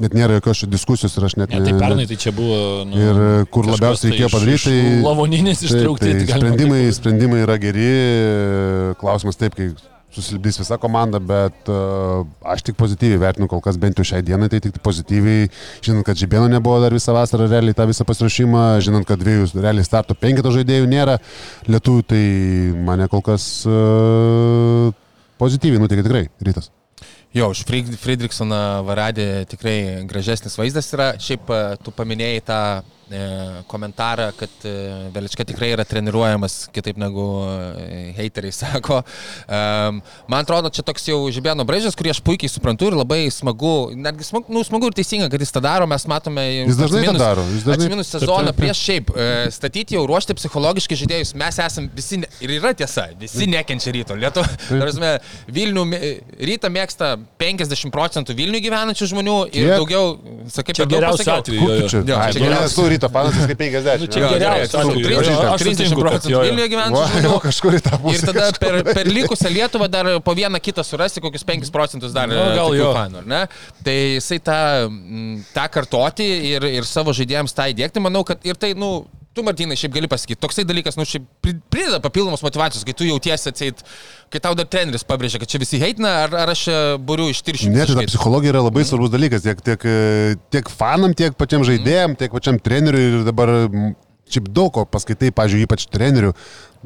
net 0.00 0.14
nėra 0.16 0.38
jokios 0.38 0.62
diskusijos 0.70 1.14
ir 1.18 1.26
aš 1.28 1.36
net 1.42 1.50
Ne, 1.54 1.62
tai 1.66 1.74
pernai 1.80 2.06
tai 2.10 2.18
čia 2.20 2.32
buvo. 2.36 2.60
Nu, 2.86 2.98
Ir 3.00 3.20
e, 3.26 3.30
kur 3.50 3.66
labiausiai 3.70 4.12
reikėjo 4.14 4.30
iš- 4.30 4.36
padaryti, 4.38 4.58
iš 4.60 4.66
tai... 4.70 4.98
Lavoninis 5.06 5.64
ištraukti. 5.66 6.10
Tai 6.14 6.26
tai 6.30 6.38
sprendimai, 6.40 6.82
sprendimai 6.94 7.42
yra 7.46 7.58
geri, 7.62 7.88
klausimas 9.02 9.38
taip, 9.40 9.56
kai 9.58 9.72
susilipdys 10.14 10.58
visa 10.62 10.78
komanda, 10.80 11.20
bet 11.22 11.68
uh, 11.70 12.24
aš 12.52 12.64
tik 12.66 12.78
pozityviai 12.80 13.20
vertinu 13.22 13.48
kol 13.50 13.62
kas 13.64 13.78
bent 13.80 13.98
jau 14.00 14.06
šiai 14.06 14.24
dienai, 14.26 14.48
tai 14.52 14.62
tik 14.64 14.80
pozityviai, 14.84 15.50
žinant, 15.84 16.06
kad 16.06 16.18
Žibėno 16.18 16.48
nebuvo 16.50 16.80
dar 16.82 16.94
visą 16.96 17.14
vasarą 17.16 17.46
realiai 17.50 17.76
tą 17.76 17.86
visą 17.90 18.06
pasirašymą, 18.08 18.64
žinant, 18.84 19.06
kad 19.08 19.22
dviejų 19.22 19.52
realiai 19.60 19.86
starto 19.86 20.16
penketo 20.18 20.52
žaidėjų 20.56 20.90
nėra 20.90 21.20
lietuvių, 21.70 22.04
tai 22.10 22.24
mane 22.90 23.08
kol 23.12 23.24
kas 23.30 23.46
uh, 23.70 24.90
pozityviai 25.40 25.82
nuteikia 25.82 26.06
tikrai 26.06 26.26
rytas. 26.44 26.70
Jo, 27.30 27.52
už 27.54 27.62
Fried- 27.62 27.94
Friedrichsoną 28.02 28.82
Varadį 28.88 29.26
tikrai 29.52 30.02
gražesnis 30.10 30.56
vaizdas 30.58 30.88
yra. 30.96 31.12
Šiaip 31.22 31.46
e, 31.54 31.58
tu 31.78 31.92
paminėjai 31.94 32.40
tą 32.42 32.58
komentarą, 33.66 34.30
kad 34.38 34.52
e, 34.64 34.72
Velička 35.14 35.44
tikrai 35.44 35.72
yra 35.74 35.84
treniruojamas 35.88 36.68
kitaip 36.74 36.96
negu 37.00 37.24
e, 37.46 38.12
heiteriai 38.18 38.52
sako. 38.62 39.00
Man 40.30 40.40
atrodo, 40.44 40.70
čia 40.70 40.84
toks 40.86 41.08
jau 41.08 41.18
žibėno 41.34 41.64
braižas, 41.68 41.96
kurį 41.98 42.12
aš 42.14 42.20
puikiai 42.26 42.50
suprantu 42.52 42.90
ir 42.90 42.96
labai 42.98 43.22
smagu, 43.34 43.90
netgi 43.98 44.26
smagu, 44.28 44.46
nu, 44.54 44.62
smagu 44.66 44.90
ir 44.90 44.96
teisinga, 45.00 45.28
kad 45.32 45.42
jis 45.42 45.52
tą 45.54 45.62
daro, 45.64 45.88
mes 45.90 46.06
matome 46.10 46.44
jau 46.46 46.66
Jis 46.70 46.78
dažnai 46.80 47.02
tą 47.08 47.14
daro, 47.20 47.44
jis 47.54 47.64
dažnai- 47.66 47.88
Taip, 48.00 48.06
sezoną 48.10 48.54
prieš 48.56 48.82
šiaip 48.86 49.10
e, 49.16 49.28
statyti 49.54 49.96
jau 49.98 50.04
ruošti 50.08 50.36
psichologiškai 50.38 50.98
žaidėjus, 51.02 51.34
mes 51.40 51.58
esame 51.66 51.90
visi, 51.96 52.20
ne, 52.22 52.30
ir 52.44 52.54
yra 52.58 52.72
tiesa, 52.78 53.08
visi 53.20 53.46
nekenčia 53.50 53.92
ryto. 53.96 54.16
Lietuva, 54.20 54.46
Vilnių, 55.50 55.84
mė- 55.90 56.12
rytą 56.50 56.70
mėgsta 56.72 57.12
50 57.40 57.90
procentų 57.94 58.34
Vilnių 58.38 58.60
gyvenančių 58.64 59.10
žmonių 59.12 59.36
ir 59.50 59.66
Kiek? 59.66 59.74
daugiau, 59.76 60.04
sakai, 60.52 60.74
Čia 60.78 60.86
pasakiau. 60.86 61.40
atveju. 61.42 61.88
Čia? 61.90 62.00
Ai, 62.16 62.32
čia 62.32 62.38
tu 62.38 62.44
geriausias. 62.46 62.76
Ryto 63.00 63.10
fanas, 63.12 63.38
kaip 63.48 63.58
50. 63.58 64.00
Nu, 64.00 64.08
čia 64.12 64.28
atveju. 64.28 65.04
30 65.08 65.30
jo, 65.32 65.38
aš 65.54 65.64
30 65.64 65.80
sutinku, 65.80 66.04
kad 66.04 66.10
procentų. 66.10 66.42
Vilniuje 66.44 67.24
jau 67.24 67.38
kažkur 67.46 67.76
į 67.78 67.82
tą 67.86 68.00
pusę. 68.02 68.18
Ir 68.18 68.26
tada 68.28 68.48
per, 68.60 68.78
per 68.90 69.10
likusią 69.10 69.52
Lietuvą 69.54 69.88
dar 69.92 70.10
po 70.24 70.34
vieną 70.36 70.60
kitą 70.62 70.84
surasti, 70.86 71.22
kokius 71.24 71.46
5 71.48 71.72
procentus 71.74 72.14
dar 72.16 72.28
Nu, 72.30 72.36
gal 72.36 72.68
tokių 72.68 72.82
jo. 72.82 72.90
fanų, 72.96 73.22
ar 73.22 73.30
ne? 73.30 73.40
Tai 73.86 73.96
jisai 73.96 74.40
tą, 74.44 74.58
mm, 74.90 75.40
tą 75.56 75.66
kartoti 75.72 76.28
ir, 76.52 76.68
ir 76.80 76.88
savo 76.88 77.14
žaidėjams 77.16 77.56
tą 77.56 77.70
įdėkti, 77.72 78.02
manau, 78.04 78.22
kad 78.28 78.44
ir 78.46 78.58
tai, 78.60 78.74
nu, 78.78 78.92
tu, 79.40 79.46
Martinai, 79.46 79.78
šiaip 79.80 79.94
gali 79.96 80.10
pasakyti, 80.10 80.40
toksai 80.40 80.64
dalykas, 80.68 80.98
nu, 81.00 81.06
šiaip 81.08 81.24
pri- 81.44 81.56
prideda 81.72 82.00
papildomos 82.04 82.44
motivacijos, 82.44 82.84
kai 82.86 82.94
tu 82.96 83.08
jautiesi 83.08 83.50
atseit, 83.50 83.82
kai 84.32 84.42
tau 84.44 84.54
dar 84.58 84.68
treneris 84.70 85.06
pabrėžia, 85.06 85.40
kad 85.40 85.50
čia 85.50 85.62
visi 85.62 85.80
heitina, 85.80 86.12
ar, 86.26 86.36
ar 86.44 86.52
aš 86.54 86.66
čia 86.68 86.76
buriu 86.98 87.30
iš 87.32 87.42
tirščių. 87.46 87.72
Ne, 87.72 87.86
tai 87.88 87.96
ta 88.02 88.06
psichologija 88.10 88.54
yra 88.54 88.64
labai 88.66 88.84
svarbus 88.88 89.12
dalykas 89.14 89.46
tiek, 89.46 89.64
tiek, 89.64 89.88
e, 89.88 90.36
tiek 90.52 90.70
fanam, 90.72 91.16
tiek 91.16 91.36
pačiam 91.40 91.64
žaidėjim, 91.66 92.18
tiek 92.20 92.36
pačiam 92.36 92.60
treneriui 92.60 93.08
ir 93.08 93.26
dabar 93.28 93.54
šiaip 94.30 94.50
daug 94.54 94.70
ko 94.74 94.84
paskaitai, 94.86 95.32
pažiūrėjau, 95.34 95.66
ypač 95.66 95.86
trenerių, 95.90 96.34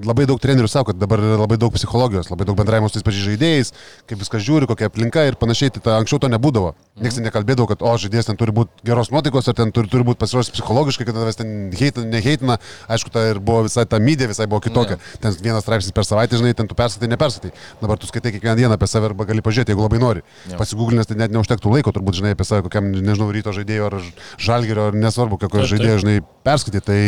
labai 0.03 0.27
daug 0.27 0.41
trenerių 0.43 0.69
sako, 0.71 0.93
kad 0.93 0.99
dabar 0.99 1.21
yra 1.23 1.37
labai 1.39 1.59
daug 1.61 1.75
psichologijos, 1.75 2.31
labai 2.33 2.47
daug 2.49 2.57
bendravimo 2.59 2.89
su 2.91 2.97
tais 2.97 3.07
pačiais 3.07 3.29
žaidėjais, 3.29 3.71
kaip 4.11 4.19
viskas 4.19 4.43
žiūri, 4.43 4.67
kokia 4.71 4.89
aplinka 4.91 5.23
ir 5.29 5.37
panašiai. 5.39 5.71
Tai 5.75 5.83
ta, 5.85 5.97
anksčiau 6.01 6.19
to 6.23 6.31
nebūdavo. 6.33 6.73
Niekas 6.99 7.19
ten 7.19 7.27
nekalbėdavo, 7.29 7.69
kad, 7.71 7.85
o, 7.87 7.93
žaidėjas 7.99 8.29
ten 8.31 8.39
turi 8.41 8.55
būti 8.55 8.87
geros 8.87 9.11
nuotaikos, 9.15 9.49
ar 9.51 9.57
ten 9.59 9.71
turi, 9.75 9.91
turi 9.93 10.07
būti 10.07 10.21
pasiruošęs 10.23 10.55
psichologiškai, 10.57 11.07
kad 11.09 11.19
tavęs 11.19 11.39
ten 11.41 11.55
heitina, 11.79 12.07
neheitina. 12.11 12.59
Aišku, 12.91 13.11
ta 13.15 13.23
ir 13.31 13.41
buvo 13.43 13.65
visai 13.69 13.87
ta 13.91 13.99
mydė, 14.03 14.29
visai 14.31 14.47
buvo 14.51 14.63
kitokia. 14.65 14.99
Ten 15.23 15.35
vienas 15.43 15.67
straipsnis 15.67 15.95
per 15.95 16.07
savaitę, 16.07 16.39
žinai, 16.39 16.55
ten 16.59 16.71
tu 16.71 16.77
perskaitai, 16.79 17.11
neperskaitai. 17.15 17.55
Dabar 17.83 17.99
tu 17.99 18.11
skaitai 18.11 18.35
kiekvieną 18.35 18.57
dieną 18.61 18.79
apie 18.79 18.91
save 18.91 19.11
arba 19.11 19.27
gali 19.31 19.43
pažiūrėti, 19.47 19.75
jeigu 19.75 19.87
labai 19.87 20.03
nori. 20.03 20.25
Pasigūglinęs 20.59 21.11
tai 21.11 21.19
net 21.23 21.35
neužtektų 21.35 21.73
laiko, 21.75 21.95
turbūt, 21.95 22.21
žinai, 22.21 22.35
apie 22.37 22.47
save, 22.47 22.63
kokiam, 22.67 22.91
nežinau, 22.95 23.31
ryto 23.35 23.55
žaidėjo 23.57 23.91
ar 23.91 23.99
žalgerio, 24.39 24.89
ar 24.91 24.99
nesvarbu, 24.99 25.39
kokio 25.43 25.67
žaidėjo, 25.71 25.99
žinai, 26.05 26.17
perskaitai. 26.47 26.83
Tai 26.85 26.99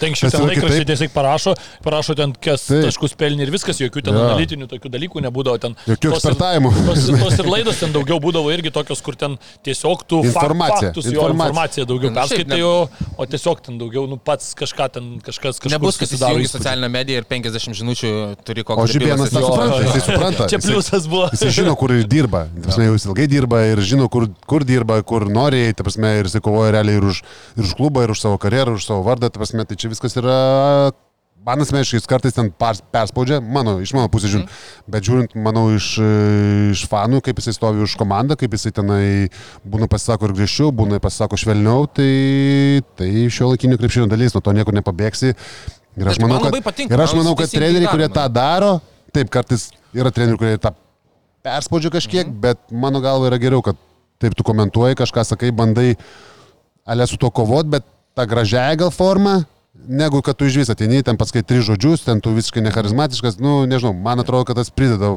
Ten 0.00 0.14
yra 0.16 0.42
laikraščiai 0.44 0.84
kitaip. 0.84 0.88
tiesiog 0.90 1.14
parašo, 1.14 1.54
parašo 1.84 2.16
ten, 2.18 2.29
kas 2.34 2.66
Taip. 2.68 2.84
taškus 2.86 3.14
pelnė 3.18 3.46
ir 3.46 3.50
viskas, 3.54 3.80
jokių 3.80 4.02
ten 4.06 4.14
Jo. 4.14 4.24
analitinių 4.28 4.68
tokių 4.70 4.90
dalykų 4.94 5.22
nebūdavo. 5.26 5.58
Ten, 5.60 5.76
Jokių 5.88 6.12
ekspertavimų. 6.16 6.70
Tos, 6.86 7.06
tos 7.10 7.38
ir 7.38 7.46
laidos 7.50 7.78
ten 7.80 7.92
daugiau 7.92 8.20
būdavo 8.20 8.52
irgi 8.54 8.70
tokios, 8.74 9.00
kur 9.02 9.16
ten 9.16 9.38
tiesiog 9.64 10.04
tu 10.06 10.22
Informacija, 10.24 10.90
faktus, 10.92 11.04
jo 11.06 11.16
informacija. 11.18 11.50
informaciją 11.50 11.86
daugiau 11.90 12.12
perskaitai, 12.14 12.58
ne- 12.58 12.64
o, 12.64 12.88
o 13.18 13.26
tiesiog 13.26 13.60
ten 13.66 13.78
daugiau, 13.78 14.06
nu 14.08 14.16
pats 14.16 14.54
kažką 14.54 14.90
ten, 14.92 15.10
kažkas 15.20 15.58
kažkas 15.60 15.72
Nebus, 15.72 15.96
kad 15.98 16.08
įsijungi 16.08 16.48
socialinę 16.50 16.88
mediją 16.90 17.22
ir 17.22 17.24
50 17.30 17.74
žinučių 17.80 18.10
turi 18.44 18.62
kokį 18.64 18.80
O 18.80 18.86
žibėnas 18.86 19.32
Jo, 19.32 19.40
supranta, 19.46 19.80
jisai 19.84 20.00
supranta. 20.10 20.46
Čia 20.50 20.58
Jisai- 20.58 20.70
pliusas 20.74 21.06
buvo. 21.10 21.28
Jis 21.32 21.54
žino, 21.54 21.76
kur 21.76 21.90
ir 21.94 22.04
dirba. 22.06 22.46
Ta 22.54 22.66
prasme, 22.68 22.88
jis 22.92 23.06
ilgai 23.08 23.26
dirba 23.30 23.62
ir 23.72 23.78
žino, 23.80 24.08
kur, 24.12 24.28
kur 24.46 24.64
dirba, 24.64 25.00
kur 25.02 25.26
nori, 25.30 25.72
ta 25.74 25.82
prasme, 25.86 26.12
ir 26.20 26.28
jis 26.30 26.40
kovoja 26.44 26.72
realiai 26.78 26.96
ir 27.00 27.04
už, 27.10 27.22
ir 27.56 27.62
už 27.64 27.74
klubą, 27.78 28.04
ir 28.04 28.10
už 28.14 28.20
savo 28.20 28.38
karjerą, 28.38 28.74
ir 28.74 28.80
už 28.80 28.86
savo 28.86 29.02
vardą. 29.06 29.30
Ta 29.30 29.38
prasme, 29.40 29.64
tai 29.64 29.76
čia 29.76 29.88
viskas 29.92 30.16
yra... 30.20 30.90
Man 31.40 31.62
asmeniškai 31.64 32.02
kartais 32.04 32.34
ten 32.36 32.50
perspaudžia, 32.52 33.38
mano, 33.40 33.78
iš 33.80 33.94
mano 33.96 34.10
pusės 34.12 34.28
žiūrint, 34.34 34.50
bet 34.92 35.06
žiūrint, 35.06 35.32
manau, 35.40 35.70
iš, 35.72 35.86
iš 36.74 36.82
fanų, 36.90 37.22
kaip 37.24 37.38
jisai 37.40 37.54
stovi 37.56 37.80
už 37.80 37.94
komandą, 37.96 38.36
kaip 38.36 38.52
jisai 38.52 38.72
tenai 38.76 39.30
būna 39.64 39.88
pasisako 39.88 40.28
ir 40.28 40.34
grįžčiau, 40.36 40.68
būna 40.76 40.98
pasisako 41.00 41.38
švelniau, 41.40 41.86
tai, 41.96 42.82
tai 43.00 43.08
šio 43.32 43.48
laikinio 43.54 43.78
krepšinio 43.80 44.10
dalis, 44.12 44.34
nuo 44.36 44.42
to 44.44 44.52
niekur 44.52 44.76
nepabėgsi. 44.76 45.32
Ir 45.96 46.10
aš 46.12 46.20
Bet 46.20 46.26
manau, 46.26 46.42
man 46.42 46.52
kad, 46.52 46.66
patinka, 46.66 46.92
ir 46.92 47.02
aš 47.06 47.14
man 47.16 47.22
manau, 47.24 47.32
kad 47.40 47.54
treneriai, 47.56 47.88
kurie 47.88 48.08
tą 48.12 48.26
daro, 48.36 48.72
taip, 49.16 49.30
kartais 49.32 49.70
yra 49.96 50.12
trenerių, 50.12 50.36
kurie 50.42 50.58
tą 50.60 50.74
perspaudžia 51.46 51.94
kažkiek, 51.96 52.26
Mhm. 52.28 52.36
bet 52.44 52.60
mano 52.70 53.00
galva 53.00 53.30
yra 53.32 53.38
geriau, 53.40 53.62
kad 53.64 53.80
taip 54.20 54.36
tu 54.36 54.44
komentuoji, 54.44 54.98
kažką 55.00 55.24
sakai, 55.24 55.50
bandai 55.56 55.96
alė 56.86 57.08
su 57.08 57.16
to 57.16 57.30
kovot, 57.32 57.64
bet 57.64 57.82
tą 58.14 58.28
gražiąją 58.28 58.76
gal 58.84 58.92
formą, 58.92 59.38
negu 59.74 60.22
kad 60.22 60.36
tu 60.36 60.46
iš 60.46 60.56
vis 60.62 60.70
ateini, 60.72 61.02
ten 61.06 61.18
paskai 61.20 61.42
tris 61.42 61.64
žodžius, 61.66 62.04
ten 62.06 62.20
tu 62.20 62.32
visiškai 62.34 62.62
necharizmatiškas, 62.64 63.38
nu 63.42 63.64
nežinau, 63.70 63.94
man 63.94 64.20
atrodo, 64.20 64.44
kad 64.48 64.58
tas 64.60 64.70
prideda 64.70 65.16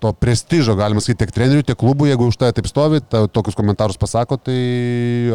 to 0.00 0.12
prestižo, 0.16 0.74
galima 0.78 1.02
sakyti, 1.04 1.20
tiek 1.26 1.32
trenerių, 1.36 1.64
tiek 1.68 1.76
klubų, 1.78 2.06
jeigu 2.08 2.30
už 2.30 2.38
tai 2.40 2.48
taip 2.56 2.68
stovi, 2.70 3.02
ta, 3.04 3.26
tokius 3.28 3.56
komentarus 3.58 3.98
pasako, 4.00 4.38
tai 4.40 4.56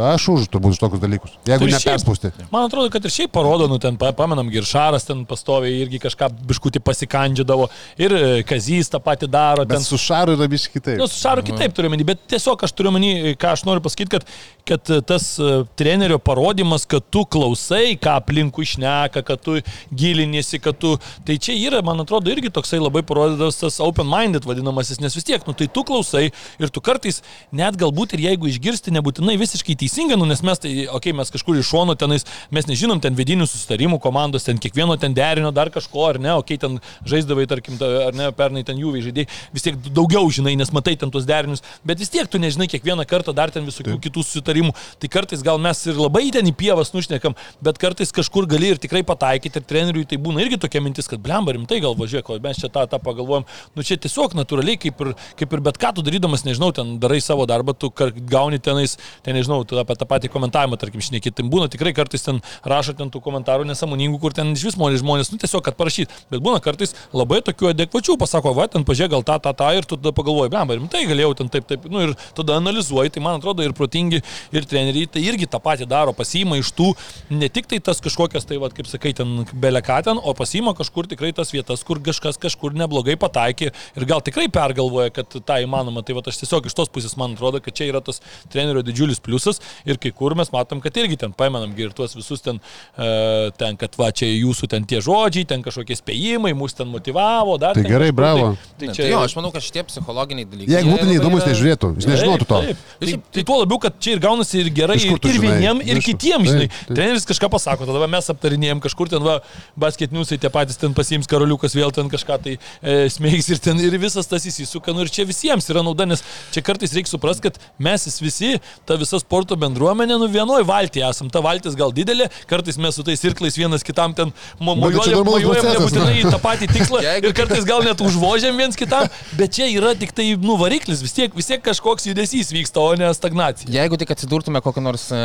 aš 0.10 0.26
už 0.34 0.48
turbūt 0.50 0.74
už 0.74 0.80
tokius 0.82 1.04
dalykus. 1.04 1.36
Jeigu 1.46 1.68
Tai 1.70 1.76
neperspausti. 1.76 2.32
Man 2.50 2.66
atrodo, 2.66 2.90
kad 2.94 3.06
ir 3.06 3.14
šiaip 3.14 3.34
parodo, 3.36 3.68
nu 3.70 3.78
ten, 3.82 4.00
pa- 4.02 4.10
pamenam, 4.18 4.50
Giršaras 4.50 5.06
ten 5.06 5.22
pastoviai 5.30 5.84
irgi 5.84 6.00
kažką 6.02 6.32
biškutį 6.50 6.82
pasikandžiadavo 6.86 7.68
ir 8.02 8.16
e, 8.18 8.24
Kazys 8.48 8.90
tą 8.90 9.02
patį 9.06 9.30
daro. 9.30 9.68
Bet 9.70 9.78
Ten, 9.78 9.86
su 9.86 10.00
Šaru 10.02 10.34
yra 10.38 10.50
visiškai 10.50 10.80
kitaip. 10.80 10.98
Nu, 11.02 11.08
su 11.12 11.22
Šaru 11.22 11.46
kitaip 11.46 11.76
turiu 11.78 11.94
menį, 11.94 12.08
bet 12.10 12.26
tiesiog 12.34 12.66
aš 12.66 12.74
turiu 12.74 12.94
menį, 12.96 13.36
ką 13.42 13.54
aš 13.54 13.66
noriu 13.70 13.86
pasakyti, 13.86 14.18
kad, 14.18 14.26
kad 14.66 14.94
tas 15.06 15.30
e, 15.38 15.62
trenerio 15.78 16.18
parodimas, 16.18 16.88
kad 16.90 17.06
tu 17.14 17.22
klausai, 17.30 17.94
ką 18.02 18.18
aplinkui 18.24 18.66
šneka, 18.74 19.22
kad 19.30 19.46
tu 19.46 19.60
giliniesi, 19.94 20.58
kad 20.64 20.82
tu... 20.82 20.96
Tai 21.26 21.38
čia 21.42 21.54
yra, 21.58 21.86
man 21.86 22.02
atrodo, 22.02 22.34
irgi 22.34 22.50
toksai 22.54 22.82
labai 22.82 23.06
parodytas 23.06 23.62
tas 23.62 23.78
open-minded 23.84 24.46
vadinamasis, 24.56 25.02
nes 25.04 25.16
vis 25.16 25.28
tiek, 25.28 25.44
nu 25.48 25.54
tai 25.58 25.68
tu 25.72 25.84
klausai 25.88 26.30
ir 26.32 26.72
tu 26.74 26.82
kartais 26.84 27.22
net 27.56 27.78
galbūt 27.80 28.16
ir 28.16 28.26
jeigu 28.30 28.50
išgirsti 28.50 28.94
nebūtinai 28.96 29.38
visiškai 29.42 29.76
teisingai, 29.84 30.18
nu 30.20 30.28
nes 30.30 30.42
mes 30.46 30.62
tai, 30.62 30.74
okei, 30.88 31.12
okay, 31.12 31.16
mes 31.18 31.32
kažkur 31.34 31.60
iš 31.60 31.70
šono 31.74 31.96
tenais, 32.00 32.26
mes 32.56 32.70
nežinom 32.70 33.02
ten 33.04 33.16
vidinių 33.18 33.48
sustarimų 33.50 34.00
komandos, 34.04 34.48
ten 34.48 34.60
kiekvieno 34.62 34.98
ten 35.02 35.16
derinio 35.18 35.52
dar 35.56 35.72
kažko, 35.74 36.08
ar 36.14 36.22
ne, 36.22 36.34
okei, 36.40 36.58
okay, 36.58 36.62
ten 36.62 36.80
žaisdavai, 37.08 37.48
tarkim, 37.52 37.78
ta- 37.82 38.08
ar 38.08 38.18
ne, 38.18 38.30
pernai 38.36 38.66
ten 38.68 38.80
jų 38.80 38.96
žaidėjai, 39.06 39.30
vis 39.56 39.66
tiek 39.66 39.80
daugiau 39.90 40.30
žinai, 40.32 40.56
nes 40.60 40.72
matai 40.76 40.96
ten 41.00 41.12
tuos 41.14 41.28
derinius, 41.28 41.64
bet 41.86 42.02
vis 42.02 42.12
tiek 42.14 42.30
tu 42.32 42.42
nežinai 42.42 42.68
kiekvieną 42.72 43.06
kartą 43.10 43.36
dar 43.36 43.54
ten 43.54 43.68
visokių 43.68 43.98
kitų 44.04 44.24
susitarimų, 44.26 44.76
tai 45.02 45.12
kartais 45.12 45.44
gal 45.46 45.60
mes 45.62 45.84
ir 45.88 46.00
labai 46.00 46.28
ten 46.36 46.48
į 46.48 46.56
pievas 46.58 46.94
nušnekam, 46.96 47.36
bet 47.66 47.80
kartais 47.82 48.14
kažkur 48.16 48.48
gali 48.50 48.74
ir 48.74 48.82
tikrai 48.82 49.04
pataikyti 49.08 49.62
ir 49.62 49.68
treneriui 49.68 50.06
tai 50.10 50.20
būna 50.22 50.44
irgi 50.44 50.60
tokia 50.62 50.82
mintis, 50.84 51.10
kad 51.12 51.22
blemba 51.24 51.56
rimtai 51.56 51.82
gal 51.84 51.98
važiuoja, 52.00 52.26
o 52.30 52.40
mes 52.44 52.62
čia 52.62 52.72
tą, 52.74 52.86
tą 52.90 53.00
pagalvojom, 53.04 53.48
nu 53.76 53.86
čia 53.86 53.98
tiesiog 54.02 54.36
natūraliai, 54.46 54.80
kaip 54.80 55.02
ir, 55.04 55.12
kaip 55.40 55.54
ir 55.54 55.64
bet 55.66 55.80
ką 55.82 55.92
tu 55.98 56.06
darydamas, 56.06 56.46
nežinau, 56.46 56.72
ten 56.76 56.96
darai 57.02 57.20
savo 57.24 57.48
darbą, 57.50 57.76
tu 57.78 57.92
gauni 58.30 58.60
tenais, 58.62 58.98
ten 59.26 59.36
nežinau, 59.36 59.64
tu 59.68 59.80
apie 59.82 59.98
tą 59.98 60.08
patį 60.10 60.32
komentavimą, 60.34 60.80
tarkim, 60.80 61.04
šnekėti, 61.04 61.36
tai 61.42 61.48
būna 61.50 61.70
tikrai 61.72 61.94
kartais 61.98 62.26
ten 62.26 62.42
rašo 62.64 62.96
ten 62.98 63.12
tų 63.14 63.22
komentarų 63.26 63.68
nesąmoningų, 63.70 64.20
kur 64.22 64.36
ten 64.38 64.54
iš 64.56 64.68
vis 64.70 64.78
žmonės, 64.78 65.02
žmonės, 65.04 65.32
nu 65.34 65.42
tiesiog, 65.42 65.64
kad 65.66 65.78
parašyti, 65.80 66.14
bet 66.32 66.44
būna 66.46 66.62
kartais 66.64 66.96
labai 67.16 67.42
tokių 67.46 67.72
adekvačių, 67.74 68.18
pasako, 68.22 68.54
va, 68.58 68.68
ten 68.72 68.86
pažiūrėk 68.88 69.16
gal 69.16 69.26
tą, 69.28 69.40
tą, 69.44 69.56
tą 69.58 69.72
ir 69.78 69.88
tu 69.88 69.98
tada 70.00 70.14
pagalvoji, 70.16 70.54
blemba, 70.54 70.78
rimtai 70.78 71.06
galėjau 71.10 71.34
ten 71.42 71.52
taip, 71.54 71.68
taip, 71.70 71.88
nu 71.92 72.04
ir 72.06 72.16
tada 72.38 72.60
analizuoji, 72.62 73.16
tai 73.16 73.24
man 73.26 73.40
atrodo 73.40 73.66
ir 73.66 73.76
protingi, 73.78 74.22
ir 74.56 74.70
treneriai 74.70 75.10
tai 75.12 75.24
irgi 75.26 75.50
tą 75.50 75.62
patį 75.64 75.90
daro, 75.90 76.14
pasiima 76.16 76.60
iš 76.62 76.72
tų, 76.78 76.92
ne 77.34 77.50
tik 77.52 77.70
tai 77.72 77.82
tas 77.84 78.02
kažkokias, 78.04 78.48
tai 78.48 78.60
va, 78.62 78.70
kaip 78.74 78.90
sakai, 78.90 79.14
ten 79.18 79.46
beleką 79.54 80.02
ten, 80.06 80.20
o 80.22 80.36
pasiima 80.38 80.76
kažkur 80.78 81.10
tikrai 81.12 81.32
tas 81.36 81.54
vietas, 81.56 81.84
kur 81.88 82.02
kažkas 82.04 82.40
kažkur 82.42 82.76
neblogai 82.78 83.18
pataikė 83.20 83.72
ir 83.72 84.08
gal 84.10 84.24
tikrai 84.36 84.50
pergalvoja, 84.52 85.14
kad 85.16 85.32
tą 85.32 85.60
įmanoma. 85.64 86.04
Tai 86.06 86.18
va 86.18 86.24
aš 86.28 86.42
tiesiog 86.44 86.68
iš 86.68 86.76
tos 86.76 86.92
pusės 86.92 87.16
man 87.20 87.38
atrodo, 87.38 87.62
kad 87.64 87.76
čia 87.76 87.88
yra 87.88 88.02
tas 88.04 88.20
trenerio 88.52 88.84
didžiulis 88.86 89.22
pliusas 89.24 89.62
ir 89.88 90.00
kai 90.02 90.12
kur 90.12 90.36
mes 90.36 90.52
matom, 90.52 90.82
kad 90.84 90.96
irgi 91.00 91.18
ten 91.24 91.34
pamenam 91.36 91.72
ir 91.80 91.94
tuos 91.96 92.16
visus 92.18 92.44
ten, 92.44 92.60
e, 92.98 93.52
ten, 93.58 93.80
kad 93.80 93.96
va 94.00 94.12
čia 94.12 94.28
jūsų 94.28 94.70
ten 94.72 94.86
tie 94.86 95.00
žodžiai, 95.04 95.48
ten 95.48 95.64
kažkokie 95.66 95.96
spėjimai, 95.96 96.54
mus 96.58 96.76
ten 96.76 96.90
motivavo, 96.92 97.58
dar. 97.62 97.78
Tai 97.78 97.86
ten 97.86 97.92
gerai, 97.92 98.12
kažkur, 98.12 98.20
bravo. 98.20 98.52
Tai, 98.76 98.90
tai 98.92 99.06
Tai 99.06 99.10
jo, 99.12 99.22
aš 99.28 99.36
manau, 99.38 99.52
kad 99.54 99.66
šitie 99.66 99.84
psichologiniai 99.88 100.48
dalykai. 100.50 100.74
Jeigu 100.74 100.94
būtų 100.94 101.08
neįdomus, 101.12 101.46
nežiūrėtų, 101.50 101.92
jis 102.00 102.10
nežinotų 102.10 102.48
to. 102.50 102.60
Taip, 102.66 102.84
taip. 102.86 103.06
Tai, 103.06 103.18
tai 103.38 103.44
tuo 103.48 103.60
labiau, 103.62 103.80
kad 103.86 104.00
čia 104.02 104.16
ir 104.16 104.24
gaunasi 104.24 104.62
ir 104.64 104.72
gerai, 104.76 104.98
ir, 104.98 105.20
ir 105.30 105.40
vieniem, 105.44 105.82
ir 105.86 106.02
kitiems, 106.04 106.50
žinai. 106.50 106.70
Taip, 106.70 106.80
taip. 106.80 106.96
Treneris 106.98 107.28
kažką 107.30 107.50
pasako, 107.54 107.88
tada 107.90 108.10
mes 108.12 108.32
aptarinėjom 108.34 108.82
kažkur 108.84 109.12
ten, 109.12 109.24
va, 109.26 109.38
basketniusai 109.80 110.40
tie 110.42 110.52
patys 110.54 110.80
ten 110.82 110.96
pasiims 110.98 111.30
karaliukas 111.30 111.76
vėl 111.78 111.94
ten 111.96 112.10
kažką 112.12 112.40
tai 112.48 112.56
e, 112.58 112.96
smeigs 113.14 113.52
ir 113.54 113.62
ten 113.64 113.82
ir 113.84 113.98
visas 114.02 114.25
tas 114.30 114.46
įsisuka. 114.48 114.94
Nu 114.96 115.06
ir 115.06 115.12
čia 115.14 115.26
visiems 115.28 115.68
yra 115.72 115.84
nauda, 115.86 116.08
nes 116.10 116.24
čia 116.54 116.64
kartais 116.66 116.94
reikia 116.96 117.14
suprasti, 117.14 117.48
kad 117.48 117.60
mes 117.82 118.08
visi, 118.22 118.56
ta 118.88 118.98
visa 119.00 119.20
sporto 119.22 119.58
bendruomenė, 119.60 120.18
nu 120.22 120.30
vienoj 120.32 120.66
valtyje 120.68 121.06
esam. 121.10 121.32
Ta 121.34 121.42
valtis 121.46 121.78
gal 121.78 121.94
didelė, 121.96 122.30
kartais 122.50 122.80
mes 122.82 122.96
su 122.96 123.06
tais 123.06 123.24
irklais 123.28 123.58
vienas 123.60 123.86
kitam 123.86 124.14
ten 124.18 124.32
mojuojam, 124.60 125.24
mojuojam 125.28 125.70
nebūtinai 125.74 126.16
į 126.22 126.30
tą 126.32 126.40
patį 126.44 126.70
tikslą 126.72 127.04
ir 127.28 127.36
kartais 127.36 127.68
gal 127.68 127.84
net 127.86 128.02
užvožiam 128.04 128.58
viens 128.60 128.78
kitam, 128.80 129.08
bet 129.40 129.56
čia 129.58 129.68
yra 129.72 129.94
tik 129.98 130.14
tai, 130.16 130.28
nu, 130.42 130.58
variklis, 130.60 131.04
vis 131.06 131.16
tiek, 131.16 131.34
vis 131.36 131.50
tiek 131.50 131.64
kažkoks 131.66 132.08
judesys 132.10 132.52
vyksta, 132.56 132.82
o 132.82 132.96
ne 133.00 133.12
stagnacija. 133.16 133.70
Jeigu 133.72 134.00
tik 134.02 134.14
atsidurtume 134.16 134.62
kokio 134.64 134.84
nors 134.86 135.08
e, 135.14 135.20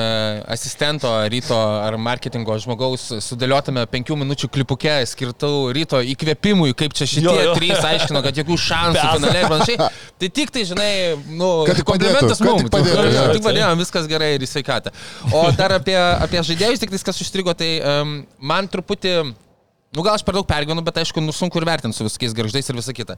asistento 0.51 1.13
ryto 1.31 1.57
ar 1.57 1.97
marketingo 2.01 2.57
žmogaus, 2.63 3.07
sudėliotume 3.25 3.87
penkių 3.91 4.19
minučių 4.25 4.51
klipukę 4.53 5.01
skirtų 5.09 5.53
ryto 5.77 6.01
įkvėpimui, 6.15 6.75
kaip 6.79 6.95
čia 6.97 7.09
šitie 7.11 7.27
jo. 7.29 7.37
jo. 7.51 7.55
trys 7.59 7.85
aiškino, 7.87 8.23
kad 8.25 8.41
jokių 8.41 8.59
šansų 8.61 8.90
Pesa. 8.97 9.13
finale 9.19 9.43
ir 9.43 9.53
panašiai. 9.53 9.91
Tai 10.21 10.31
tik 10.41 10.55
tai, 10.55 10.65
žinai, 10.69 10.93
nu, 11.33 11.51
komplimentas 11.89 12.43
mums. 12.45 12.67
tik 12.67 12.73
padėtų, 12.75 13.05
jo. 13.15 13.27
Tik 13.37 13.45
padėjom, 13.45 13.85
viskas 13.85 14.09
gerai 14.11 14.33
ir 14.37 14.45
į 14.45 14.51
sveikatą. 14.51 14.95
O 15.33 15.47
dar 15.57 15.77
apie, 15.79 15.97
apie 15.97 16.43
žaidėjus, 16.51 16.83
tik 16.83 16.93
tai 16.93 17.05
kas 17.11 17.23
užstrigo, 17.25 17.57
tai 17.57 17.77
um, 17.81 18.19
man 18.53 18.69
truputį... 18.71 19.21
Nu 19.91 20.05
gal 20.07 20.15
aš 20.15 20.23
per 20.23 20.37
daug 20.37 20.47
pergyvenu, 20.47 20.85
bet 20.87 21.01
aišku, 21.03 21.19
nu 21.19 21.33
sunku 21.35 21.59
ir 21.59 21.65
vertinti 21.67 21.99
su 21.99 22.05
visokiais 22.07 22.35
garždais 22.39 22.69
ir 22.71 22.77
visa 22.79 22.93
kita. 22.95 23.17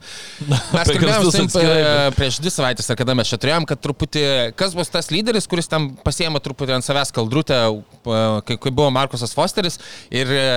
Mes 0.73 0.89
kalbėjome 0.89 1.43
e, 1.61 2.07
prieš 2.17 2.39
dvi 2.41 2.49
savaitės, 2.49 2.89
ar 2.89 2.97
kada 2.97 3.13
mes 3.13 3.29
čia 3.29 3.37
turėjom, 3.37 3.67
kad 3.69 3.83
truputį, 3.83 4.23
kas 4.57 4.73
bus 4.73 4.89
tas 4.89 5.11
lyderis, 5.13 5.45
kuris 5.49 5.69
tam 5.69 5.91
pasiema 6.01 6.41
truputį 6.41 6.73
ant 6.79 6.87
savęs 6.87 7.13
kaldrutę, 7.13 7.59
e, 7.69 8.23
kai, 8.49 8.57
kai 8.57 8.73
buvo 8.73 8.89
Markusas 8.95 9.37
Fosteris 9.37 9.77
ir 10.09 10.33
e, 10.33 10.49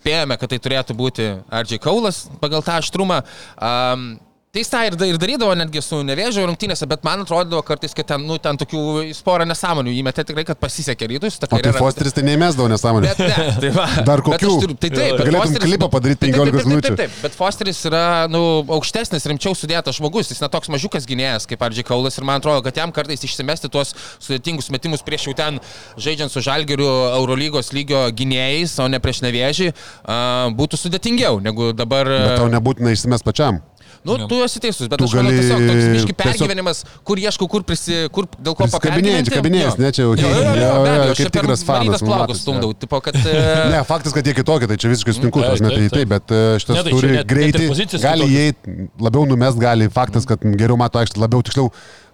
spėjome, 0.00 0.40
kad 0.40 0.54
tai 0.54 0.62
turėtų 0.64 0.96
būti 0.96 1.28
RJ 1.60 1.82
Kaulas 1.84 2.24
pagal 2.40 2.64
tą 2.64 2.80
aštrumą. 2.80 3.20
Um, 3.60 4.14
Tai 4.50 4.58
jis 4.64 4.70
tą 4.72 4.78
ir, 4.82 4.94
ir 5.06 5.18
darydavo 5.22 5.52
netgi 5.54 5.78
su 5.78 6.00
nevėžio 6.02 6.42
rungtynėse, 6.48 6.82
bet 6.90 7.04
man 7.06 7.20
atrodo 7.22 7.60
kartais, 7.62 7.92
kad 7.94 8.08
ten, 8.08 8.24
nu, 8.26 8.34
ten 8.42 8.56
tokių 8.58 8.80
porą 9.22 9.44
nesąmonių 9.46 9.92
įmetė 10.00 10.24
tikrai, 10.26 10.42
kad 10.48 10.58
pasisekė 10.58 11.06
rytus. 11.12 11.36
O 11.46 11.46
tai 11.62 11.70
Fosteris 11.76 12.16
tai 12.16 12.24
neįmesdavo 12.26 12.66
nesąmonę. 12.72 13.12
Bet 13.14 13.30
ne, 13.30 13.44
tai 13.62 13.70
va. 13.76 13.84
Dar 14.08 14.24
kokių? 14.26 14.50
turiu- 14.64 14.74
Tai 14.74 14.90
taip, 14.90 15.20
Galėtum 15.20 15.38
Fosteris- 15.44 15.70
klipą 15.70 15.88
padaryti 15.94 16.24
Taip, 16.24 16.34
taip, 16.34 16.42
15 16.42 16.50
taip, 16.50 16.58
taip, 16.58 16.72
minučių. 16.72 16.88
Taip, 16.88 16.98
taip, 17.04 17.14
bet 17.28 17.38
Fosteris 17.38 17.84
yra, 17.92 18.02
nu, 18.34 18.42
aukštesnis, 18.74 19.28
rimčiau 19.30 19.54
sudėtas 19.54 20.00
žmogus, 20.02 20.34
jis 20.34 20.42
netoks 20.42 20.72
mažiukas 20.74 21.06
gynėjas, 21.06 21.46
kaip 21.46 21.62
Ardžiai 21.70 21.86
Kaulas 21.86 22.18
ir 22.18 22.26
man 22.26 22.42
atrodo, 22.42 22.66
kad 22.66 22.82
jam 22.82 22.90
kartais 22.98 23.22
išsimesti 23.22 23.70
tuos 23.70 23.94
sudėtingus 24.18 24.72
metimus 24.74 25.06
prieš 25.06 25.30
jau 25.30 25.36
ten 25.44 25.62
žaidžiant 25.94 26.34
su 26.34 26.42
Žalgeriu 26.42 26.90
Eurolygos 27.20 27.70
lygio 27.70 28.08
gynėjais, 28.18 28.74
o 28.82 28.90
ne 28.90 28.98
prieš 28.98 29.22
nevėžį, 29.30 29.70
a, 30.10 30.20
būtų 30.58 30.82
sudėtingiau 30.88 31.38
negu 31.38 31.70
dabar. 31.70 32.10
Bet 32.34 32.40
tau 32.42 32.50
nebūtina 32.50 32.98
išsimes 32.98 33.22
pačiam. 33.22 33.62
Nu, 34.04 34.16
tu 34.30 34.38
esi 34.44 34.60
teisus, 34.62 34.88
bet 34.88 34.98
Tu 34.98 35.04
aš 35.04 35.14
manau 35.18 35.30
gali 35.30 35.40
tiesiog 35.40 35.60
toks 35.68 35.84
tiesiog- 35.90 36.14
pergyvenimas, 36.20 36.78
kur 37.04 37.20
ieškau, 37.20 37.48
kur, 37.52 37.62
prisi, 37.68 37.98
kur 38.14 38.24
dėl 38.40 38.54
ko 38.56 38.64
kabinėjais, 38.80 39.76
Jo. 39.76 39.82
ne, 39.82 39.90
čia 39.92 40.02
jau- 40.06 40.16
Jo, 40.16 40.28
jo, 40.28 40.40
jo, 40.40 40.52
be 40.54 40.60
jo, 40.60 40.70
abejo, 40.80 41.14
kaip 41.20 41.32
tikras 41.36 41.64
fanas, 41.68 42.00
plaukus 42.00 42.40
stumdau, 42.44 42.72
tipo, 42.74 43.00
kad... 43.04 43.14
e, 43.14 43.34
Ne, 43.74 43.84
faktas, 43.84 44.12
kad 44.16 44.24
jie 44.26 44.34
kitokie, 44.34 44.66
tai 44.70 44.76
čia 44.80 44.88
visiškai 44.92 45.14
sutinku, 45.18 45.40
Taip, 45.44 45.52
aš 45.52 45.60
net 45.64 45.92
tai 45.92 46.04
bet 46.08 46.32
e, 46.32 46.40
šitas 46.62 46.84
tai 46.84 46.92
turi 46.96 47.68
pozicijos 47.68 48.02
gali 48.02 48.24
įeiti, 48.30 48.88
labiau 49.00 49.26
numest 49.28 49.58
gali, 49.60 49.88
faktas, 49.92 50.24
kad 50.28 50.40
geriau 50.40 50.76
mato 50.80 50.98
aikštę, 51.02 51.20
labiau 51.20 51.42
tiksliau, 51.44 51.68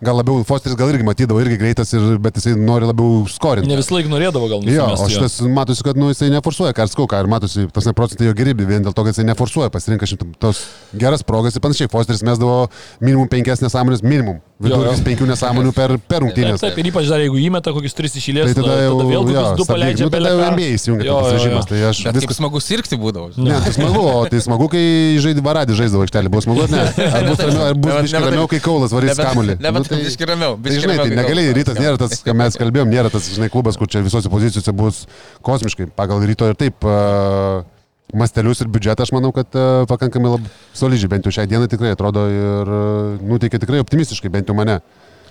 gal 0.05 0.17
labiau 0.19 0.43
Fosteris 0.45 0.77
gal 0.77 0.91
irgi 0.93 1.05
matydavo, 1.07 1.41
irgi 1.41 1.57
greitas, 1.61 1.93
ir, 1.97 2.19
bet 2.23 2.37
jisai 2.37 2.53
nori 2.59 2.89
labiau 2.89 3.23
skorinti. 3.31 3.69
Ne 3.71 3.79
visą 3.81 3.97
laiką 3.97 4.11
norėdavo 4.13 4.49
gal 4.51 4.61
Jo, 4.67 4.89
nusimesti 4.91 5.05
o 5.05 5.09
jo. 5.09 5.15
šitas 5.17 5.39
matosi, 5.57 5.85
kad 5.87 5.97
nu, 6.01 6.11
jisai 6.13 6.29
neforsuoja, 6.35 6.75
ką 6.77 6.85
ir 6.87 6.93
skau, 6.93 7.07
ką 7.11 7.23
ir 7.25 7.31
matosi, 7.33 7.67
tas 7.73 7.89
ne 7.89 7.95
procentai 7.97 8.29
jo 8.29 8.35
gerybių, 8.37 8.67
vien 8.69 8.85
dėl 8.85 8.93
to, 8.97 9.07
kad 9.07 9.15
jisai 9.15 9.27
neforsuoja, 9.31 9.71
pasirinka 9.73 10.09
šimtam 10.11 10.35
tos 10.43 10.65
geras 10.93 11.25
progas 11.27 11.57
ir 11.57 11.65
panašiai. 11.65 11.89
Fosteris 11.93 12.25
mesdavo 12.27 12.67
minimum 13.01 13.31
penkias 13.33 13.65
nesąmonės, 13.65 14.05
minimum. 14.05 14.43
Vidurkis 14.57 15.01
jo. 15.03 15.05
penkių 15.05 15.27
nesąmonių 15.29 15.71
per, 15.77 15.93
per 16.01 16.01
Taip, 16.01 16.23
rungtynės. 16.25 16.63
taip, 16.63 16.79
ir 16.81 16.87
ypač 16.89 17.09
dar 17.13 17.21
jeigu 17.21 17.37
įmeta 17.45 17.75
kokius 17.77 17.93
tris 17.93 18.15
iš 18.17 18.29
eilės, 18.33 18.55
Tai 18.55 18.63
tada 18.63 18.77
jau, 18.87 18.95
tada 18.97 19.05
vėl 19.11 19.19
jo, 19.19 19.25
kokius 19.27 19.37
du 19.37 19.65
stabdyk. 19.67 19.69
paleidžia 19.69 20.07
nu, 20.07 20.13
tada 20.15 20.31
jau 20.33 20.47
NBA 20.55 20.69
įsijungia 20.79 21.05
Jo, 21.11 21.17
tas 21.21 21.27
jo, 21.29 21.35
režimas. 21.37 21.67
jo. 21.67 21.69
Tai 21.75 21.81
aš 21.91 22.01
Bet 22.17 22.25
kaip 22.25 22.37
smagu 22.39 22.63
sirgti 22.65 22.97
būdavo. 23.03 23.27
žinai. 23.37 23.51
Ne, 23.53 23.59
tai 23.67 23.73
smagu, 23.77 24.01
o 24.01 24.25
tai 24.33 24.41
smagu, 24.47 24.69
kai 24.73 24.85
žaidži 25.27 25.45
varadį 25.45 25.77
žaisdavo 25.77 26.07
aikštelį, 26.07 26.33
buvo 26.33 26.45
smagu, 26.47 26.65
ne? 26.73 26.87
Ar 27.21 27.29
bus 27.29 27.45
ramiau, 27.45 27.67
ar 27.69 27.77
bus 27.85 28.01
biškai 28.09 28.25
ramiau, 28.25 28.47
taip. 28.49 28.55
kai 28.57 28.61
Kaulas 28.65 28.97
varys 28.97 29.21
kamuolį. 29.21 29.59
nebe 29.61 29.77
Nu, 29.77 29.85
taip, 29.93 30.25
ramiau, 30.33 30.57
Tai 30.57 30.65
biškį 30.65 30.81
žinai, 30.81 30.97
ramiau, 30.97 31.05
tai 31.05 31.13
kai 31.13 31.21
negali, 31.21 31.45
Kaulas 31.45 31.57
rytas 31.61 31.77
nėra 31.85 32.01
tas, 32.01 32.17
ką 32.25 32.33
mes 32.41 32.57
kalbėjom, 32.65 32.89
nėra 32.97 33.13
tas, 33.13 33.29
žinai, 33.37 33.53
klubas, 33.53 33.77
kur 33.77 33.93
čia 33.93 34.01
visose 34.09 34.33
pozicijose 34.33 34.73
bus 34.73 35.05
kosmiškai. 35.45 35.93
Pagal 36.01 36.25
ryto 36.33 36.49
ir 36.49 36.57
taip 36.57 36.81
uh, 36.89 37.61
mastelius 38.15 38.61
ir 38.63 38.71
biudžetą, 38.71 39.07
aš 39.07 39.13
manau, 39.17 39.33
kad 39.35 39.51
uh, 39.59 39.83
pakankamai 39.91 40.37
solidžiai, 40.77 41.11
bent 41.17 41.27
jau 41.27 41.35
šią 41.35 41.47
dieną 41.51 41.67
tikrai 41.73 41.95
atrodo 41.97 42.27
ir 42.31 42.71
uh, 42.71 43.25
nuteikia 43.27 43.61
tikrai 43.63 43.83
optimistiškai, 43.83 44.31
bent 44.33 44.51
jau 44.51 44.57
mane. 44.59 44.79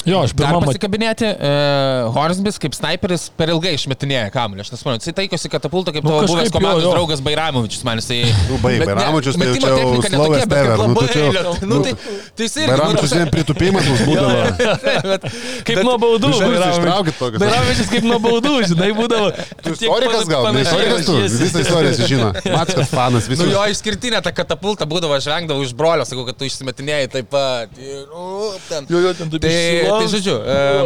Jo, 0.06 0.20
aš 0.22 0.34
pirmą 0.38 0.60
mačiau. 0.60 0.70
pasikabinėti, 0.70 1.26
uh, 1.34 2.12
Horsbis 2.14 2.60
kaip 2.62 2.76
sniperis 2.78 3.24
per 3.34 3.50
ilgai 3.50 3.72
išmetinėja 3.74 4.28
kamuolį, 4.36 4.62
aš 4.62 4.70
nesuprantu, 4.76 5.02
jisai 5.02 5.16
taikosi 5.18 5.50
katapultą 5.50 5.94
kaip 5.96 6.06
Nu, 6.06 6.12
tavo 6.14 6.28
buvęs 6.30 6.52
jo, 6.52 6.54
komandos 6.54 6.84
jo. 6.86 6.92
draugas 6.94 7.24
Bairamovičius, 7.26 7.82
man 7.88 7.98
jisai... 7.98 8.20
Nu, 8.52 8.60
bai, 8.62 8.76
Bet 8.78 8.86
ne, 8.86 8.96
Bairamovičius, 9.00 9.40
tai 9.42 9.48
jau 9.48 9.56
metimo 9.56 9.66
čia 9.66 9.72
jau 9.72 9.80
technika 9.82 10.12
ne 10.14 10.20
slowest 10.20 10.46
tokia, 10.46 10.50
bet 10.52 10.60
ever, 10.62 10.78
kad 10.78 10.86
nu, 10.86 10.96
tai 10.96 11.08
čia 11.10 11.24
labai. 11.26 11.70
Nu, 11.72 11.80
tai, 11.82 11.94
tai 12.38 12.46
jis 12.46 12.56
irgi... 12.62 12.70
Bairamovičius 12.70 13.02
nu, 13.02 13.16
šiandien 13.16 13.32
pritūpimas 13.34 13.90
mums 13.90 14.04
būdavo. 14.06 14.38
bet- 15.10 15.26
Kaip 15.72 15.82
nuo 15.90 15.96
baudų. 16.06 16.32
Bairamovičius. 16.36 17.40
Bairamovičius 17.42 17.90
kaip 17.96 18.06
nuo 18.12 18.20
baudų, 18.28 18.54
žinai, 18.70 18.92
būdavo. 19.02 19.32
Tu 19.66 19.74
istorikas 19.74 20.30
gal, 20.30 20.50
ne 20.54 20.62
istorikas 20.68 21.10
tu, 21.10 21.18
visą 21.26 21.66
istoriją 21.66 21.96
jis 21.96 22.06
žino. 22.14 22.30
Mats, 22.54 22.78
kad 22.78 22.86
fanas 22.94 23.26
Nu 23.26 23.34
visų. 23.34 23.50
jo 23.56 23.66
išskirtinė 23.74 24.22
ta 24.22 24.30
katapulta 24.38 24.86
būdavo, 24.86 25.18
aš 25.18 25.32
vengdavau 25.34 25.66
iš 25.66 25.74
brolio, 25.74 26.06
sakau, 26.06 26.28
kad 26.30 26.38
tu 26.38 26.46
išsimetinėjai 26.46 27.10
taip 27.18 27.34
pat. 27.34 27.74
Nu. 27.76 28.54
Jo, 28.94 29.02
jo, 29.08 29.14
ten 29.18 29.34
taip 29.34 29.42
Tai, 29.42 29.50
išsilaus. 29.56 29.95
Tai 30.02 30.10
žodžiu, 30.14 30.36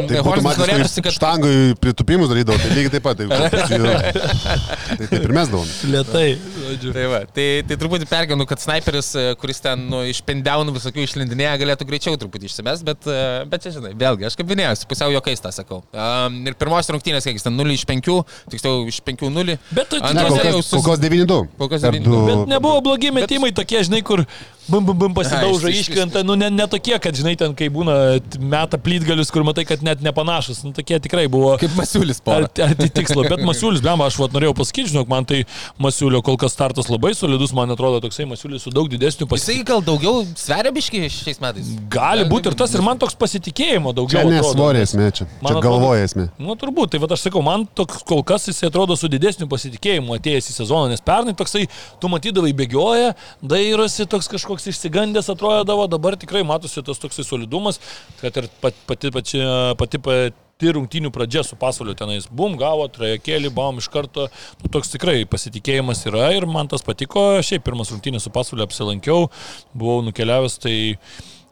Tai 0.09 0.23
matęs, 0.45 0.59
norėtųsi, 0.63 1.03
kad... 1.05 1.15
štangai 1.15 1.53
pritupimus 1.81 2.31
darydavo, 2.31 2.59
tai 2.61 2.71
lygiai 2.75 2.93
taip 2.95 3.05
pat. 3.05 3.19
Tai, 3.19 3.27
tai 4.99 5.07
taip 5.07 5.19
ir 5.19 5.35
mes 5.35 5.51
davom. 5.51 5.69
Lietai. 5.93 6.27
Žodžiu. 6.69 6.93
Tai, 6.95 7.05
va, 7.11 7.19
tai, 7.35 7.47
tai 7.69 7.77
truputį 7.81 8.07
pergenu, 8.09 8.45
kad 8.49 8.61
sniperis, 8.63 9.11
e, 9.17 9.23
kuris 9.41 9.61
ten 9.63 9.87
nu, 9.91 10.01
iš 10.09 10.21
pendiaunų 10.27 10.75
visokių 10.77 11.05
išlindinėja, 11.07 11.55
galėtų 11.63 11.87
greičiau 11.89 12.17
truputį 12.21 12.49
išsimes, 12.51 12.83
bet, 12.87 13.07
e, 13.09 13.19
bet 13.49 13.65
čia 13.65 13.73
žinai, 13.77 13.93
vėlgi, 13.99 14.27
aš 14.29 14.37
kaip 14.39 14.49
minėjau, 14.53 14.75
pusiau 14.91 15.13
jokais 15.15 15.43
tą 15.43 15.51
sakau. 15.55 15.81
Um, 15.93 16.39
ir 16.49 16.57
pirmos 16.59 16.89
rungtynės, 16.93 17.25
kiek 17.27 17.39
jis 17.39 17.47
ten 17.47 17.57
0 17.59 17.73
iš 17.75 17.85
5, 17.89 18.11
tiksliau 18.53 18.85
iš 18.91 19.01
5-0. 19.05 19.57
Bet 19.73 19.89
tu- 19.91 19.99
kol 19.99 20.13
jau 20.13 20.61
kol 20.79 20.87
kas 20.91 21.03
9-2. 21.03 21.41
Kol 21.57 21.69
kas 21.73 21.81
Per 21.87 21.97
9-2. 21.97 22.05
du- 22.05 22.25
Bet 22.29 22.53
nebuvo 22.55 22.81
blogi 22.85 23.11
metimai 23.15 23.51
tokie, 23.55 23.81
žinai, 23.87 24.03
kur 24.05 24.25
bum 24.69 24.85
bum 24.85 24.97
bum 24.97 25.13
pasidaužo, 25.17 25.69
iškrenta, 25.73 26.21
nu 26.23 26.35
ne, 26.37 26.49
ne 26.53 26.65
tokie, 26.69 26.93
kad, 27.01 27.15
žinai, 27.17 27.33
ten 27.37 27.55
kai 27.57 27.69
būna 27.73 27.95
meta 28.37 28.77
plytgalius, 28.77 29.31
kur 29.33 29.43
matai, 29.47 29.65
kad 29.65 29.81
net 29.85 30.03
nepanašus, 30.05 30.61
nu 30.67 30.73
tokie 30.77 30.99
tikrai 31.01 31.25
buvo. 31.31 31.55
Kaip 31.61 31.73
Masiulis 31.79 32.21
po. 32.21 32.35
Arti 32.37 32.61
arti 32.61 32.89
tikslo, 32.99 33.23
bet 33.25 33.41
Masiulis, 33.45 33.81
bema, 33.81 34.05
aš 34.09 34.19
vat 34.21 34.35
norėjau 34.35 34.53
pasakyti, 34.61 34.91
žinok, 34.93 35.09
man 35.09 35.25
tai 35.25 35.41
Masiulio 35.81 36.21
kol 36.25 36.37
kas 36.37 36.53
startas 36.59 36.89
labai 36.91 37.13
solidus, 37.15 37.53
man 37.55 37.71
atrodo, 37.71 38.01
toksai 38.03 38.25
Masiulis 38.27 38.65
su 38.67 38.71
daug 38.75 38.89
didesniu 38.91 39.23
Jisai 39.23 39.31
pasitikėjimu. 39.31 39.67
gal 39.69 39.81
daugiau 39.87 40.25
sveria 40.35 40.71
biški 40.75 41.05
šiais 41.07 41.39
metais. 41.39 41.69
Gali 41.93 42.25
būti 42.27 42.51
ir 42.51 42.57
tas, 42.59 42.73
ir 42.75 42.83
man 42.83 42.99
toks 42.99 43.15
pasitikėjimo 43.15 43.93
daugiau. 43.95 44.19
Čia 44.19 44.25
atrodo, 44.25 44.35
nesvorė 44.35 44.81
nes- 44.83 44.91
esmė, 44.91 45.07
čia, 45.15 45.27
čia 45.47 45.61
galvoja 45.63 46.03
esmė. 46.09 46.25
Nu, 46.37 46.57
turbūt, 46.59 46.91
tai 46.91 46.99
va 46.99 47.07
aš 47.15 47.23
sakau, 47.29 47.41
man 47.45 47.63
toks 47.79 48.03
kol 48.03 48.23
kas 48.27 48.49
jis 48.51 48.59
atrodo 48.67 48.97
su 48.99 49.07
didesniu 49.07 49.47
pasitikėjimu 49.47 50.17
atėjęs 50.19 50.51
į 50.51 50.57
sezoną, 50.59 50.89
nes 50.91 50.99
pernai 51.01 51.33
toksai, 51.39 51.63
tu 52.01 52.11
matydavai 52.11 52.51
bėgioja, 52.59 53.15
dairosi 53.41 54.05
toks 54.09 54.27
kažkoks 54.35 54.67
išsigandęs 54.73 55.31
atrodavo, 55.31 55.87
dabar 55.87 56.19
tikrai 56.19 56.43
matosi 56.43 56.83
tas 56.83 56.99
toksai 56.99 57.23
solidumas, 57.23 57.79
kad 58.19 58.35
ir 58.35 58.49
pat- 58.59 58.75
pati 58.89 59.11
pati, 59.15 59.39
pati, 59.79 59.97
pati 60.03 60.33
rungtynių 60.67 61.11
pradžia 61.15 61.43
su 61.47 61.55
pasauliu 61.59 61.95
tenais, 61.95 62.27
bum, 62.27 62.57
gavo, 62.59 62.87
trajekėlį, 62.91 63.51
baum 63.55 63.79
iš 63.79 63.87
karto, 63.93 64.27
nu, 64.59 64.71
toks 64.73 64.91
tikrai 64.91 65.23
pasitikėjimas 65.29 66.03
yra 66.09 66.33
ir 66.35 66.47
man 66.49 66.67
tas 66.67 66.83
patiko, 66.83 67.39
šiaip 67.45 67.63
pirmas 67.63 67.93
rungtynės 67.93 68.27
su 68.27 68.33
pasauliu 68.35 68.65
apsilankiau, 68.67 69.29
buvau 69.71 70.03
nukeliavęs, 70.03 70.59
tai 70.59 70.75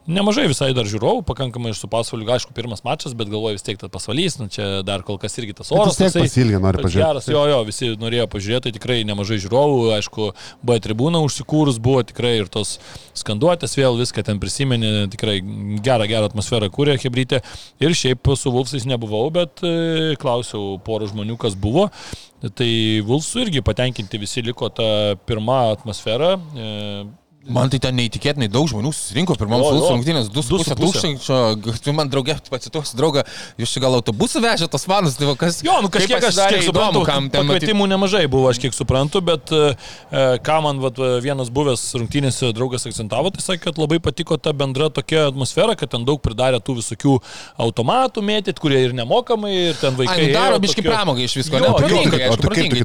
Nemažai 0.07 0.45
visai 0.47 0.69
dar 0.71 0.87
žiūrovų, 0.87 1.25
pakankamai 1.27 1.73
iš 1.73 1.81
su 1.81 1.87
pasvaliu, 1.91 2.29
aišku, 2.31 2.53
pirmas 2.55 2.79
mačas, 2.85 3.11
bet 3.17 3.27
galvoju 3.27 3.57
vis 3.57 3.65
tiek 3.65 3.79
tas 3.81 3.91
pasvalys, 3.91 4.37
nu 4.39 4.47
čia 4.47 4.79
dar 4.87 5.01
kol 5.03 5.17
kas 5.19 5.35
irgi 5.41 5.57
tas 5.57 5.67
oras. 5.75 5.97
toksai 5.99 6.23
pasiilgę 6.23 6.61
nori 6.63 6.79
pažiūrėti. 6.79 7.01
Geras, 7.01 7.27
jo, 7.27 7.41
jo, 7.51 7.57
visi 7.67 7.89
norėjo 7.99 8.29
pažiūrėti, 8.31 8.69
tai 8.69 8.73
tikrai 8.77 9.01
nemažai 9.09 9.41
žiūrovų, 9.43 9.81
aišku, 9.97 10.29
B 10.63 10.77
tribūna 10.85 11.19
užsikūrus 11.27 11.81
buvo 11.83 12.05
tikrai 12.07 12.37
ir 12.39 12.47
tos 12.53 12.77
skanduotės 13.19 13.75
vėl 13.75 13.99
viską 13.99 14.23
ten 14.29 14.39
prisiminė, 14.39 14.93
tikrai 15.11 15.41
gerą, 15.83 16.07
gerą 16.07 16.31
atmosferą 16.31 16.71
kūrė 16.71 16.95
Hebrytė. 17.03 17.43
Ir 17.83 17.91
šiaip 17.91 18.31
su 18.39 18.55
Vulfsais 18.55 18.87
nebuvau, 18.87 19.27
bet 19.35 19.59
e, 19.67 20.15
klausiau 20.23 20.77
porų 20.87 21.11
žmonių, 21.11 21.35
kas 21.43 21.59
buvo. 21.59 21.89
Tai 22.39 22.73
Vulfsų 23.03 23.43
irgi 23.43 23.65
patenkinti 23.65 24.23
visi 24.23 24.45
liko 24.45 24.71
tą 24.71 25.17
pirmą 25.27 25.65
atmosferą. 25.75 26.37
E, 26.37 26.73
Man 27.47 27.69
tai 27.71 27.79
ten 27.79 27.95
neįtikėtinai 27.95 28.49
daug 28.51 28.67
žmonių 28.67 28.91
susirinko 28.91 29.35
jo. 29.37 29.47
Fulso 29.47 29.91
rungtynės, 29.95 30.27
Du 30.33 30.41
su 30.43 30.57
2,5 30.57 30.75
puse. 30.75 30.99
tūkstančio. 30.99 31.77
Tu 31.83 31.93
man 31.95 32.09
draugė, 32.11 32.35
pacituosiu 32.51 32.97
draugą, 32.99 33.23
jūs 33.57 33.71
čia 33.71 33.79
gal 33.83 33.95
autobusų 33.99 34.41
vežė 34.43 34.67
tos 34.71 34.83
fanus, 34.89 35.15
tai 35.15 35.29
kas... 35.39 35.61
Jo, 35.63 35.77
nu 35.81 35.87
kažkiek 35.93 36.17
aš 36.27 36.35
kiek 36.51 36.65
suprantu, 36.67 37.03
kam 37.07 37.29
ten 37.31 37.45
matyt- 37.47 37.63
pakvietimų 37.67 37.87
nemažai 37.93 38.25
buvo, 38.27 38.49
aš 38.51 38.59
kiek 38.59 38.75
suprantu, 38.75 39.21
bet 39.23 39.53
e, 39.55 39.61
e, 40.11 40.25
ką 40.43 40.57
man 40.65 40.81
vat, 40.83 40.99
vienas 41.23 41.47
buvęs 41.53 41.85
rungtynėse 42.01 42.51
draugas 42.57 42.83
akcentavo, 42.89 43.31
tai 43.31 43.45
sakė, 43.45 43.63
kad 43.69 43.79
labai 43.79 43.99
patiko 44.03 44.35
ta 44.37 44.51
bendra 44.51 44.89
tokia 44.91 45.27
atmosfera, 45.31 45.75
kad 45.79 45.89
ten 45.95 46.03
daug 46.07 46.19
pridarė 46.23 46.59
tų 46.59 46.77
visokių 46.81 47.15
automatų 47.63 48.23
mėtyt, 48.27 48.59
kurie 48.59 48.83
ir 48.89 48.93
nemokamai, 48.97 49.53
ir 49.71 49.79
ten 49.79 49.95
vaikai. 49.97 50.17
Ai, 50.19 50.27
nu 50.27 50.35
daro 50.35 50.59
biški 50.63 50.81
tokio- 50.83 50.91
pramogą 50.91 51.23
iš 51.23 51.37
visko, 51.39 51.59
ne? 51.63 51.71
Protingai, 51.77 52.21
aišku, 52.27 52.41
tai 52.41 52.47
protingai, 52.51 52.83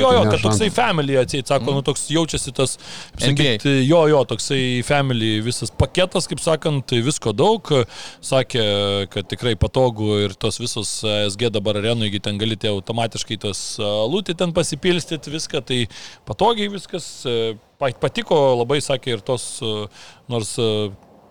jo, 0.00 0.10
jo, 0.16 0.24
kad 0.30 0.40
toksai 0.44 0.70
family 0.74 1.16
atseit, 1.20 1.46
sako, 1.50 1.76
nu 1.76 1.82
toks 1.86 2.08
jaučiasi 2.12 2.52
tas, 2.56 2.76
NBA. 3.20 3.58
Jo, 3.90 4.00
jo, 4.10 4.20
toksai 4.30 4.80
family 4.86 5.32
visas 5.44 5.70
paketas, 5.74 6.28
kaip 6.30 6.40
sakant, 6.42 6.84
tai 6.90 7.00
visko 7.04 7.32
daug. 7.36 7.66
Sakė, 8.24 8.64
kad 9.12 9.28
tikrai 9.30 9.56
patogu 9.58 10.20
ir 10.24 10.34
tos 10.38 10.60
visos 10.62 10.92
SG 11.32 11.50
dabar 11.54 11.80
arenui, 11.80 12.12
ten 12.22 12.38
galite 12.40 12.70
automatiškai 12.70 13.40
tos 13.42 13.60
lūtį 13.80 14.36
ten 14.40 14.54
pasipilstyti 14.56 15.34
viską, 15.34 15.64
tai 15.66 15.80
patogiai 16.28 16.70
viskas. 16.72 17.10
e, 17.26 17.36
pa- 17.80 17.92
Patiko 18.00 18.36
labai, 18.60 18.78
sakė, 18.84 19.16
ir 19.18 19.20
tos, 19.26 19.44
e, 19.64 19.86
nors 20.30 20.54
e, 20.60 20.68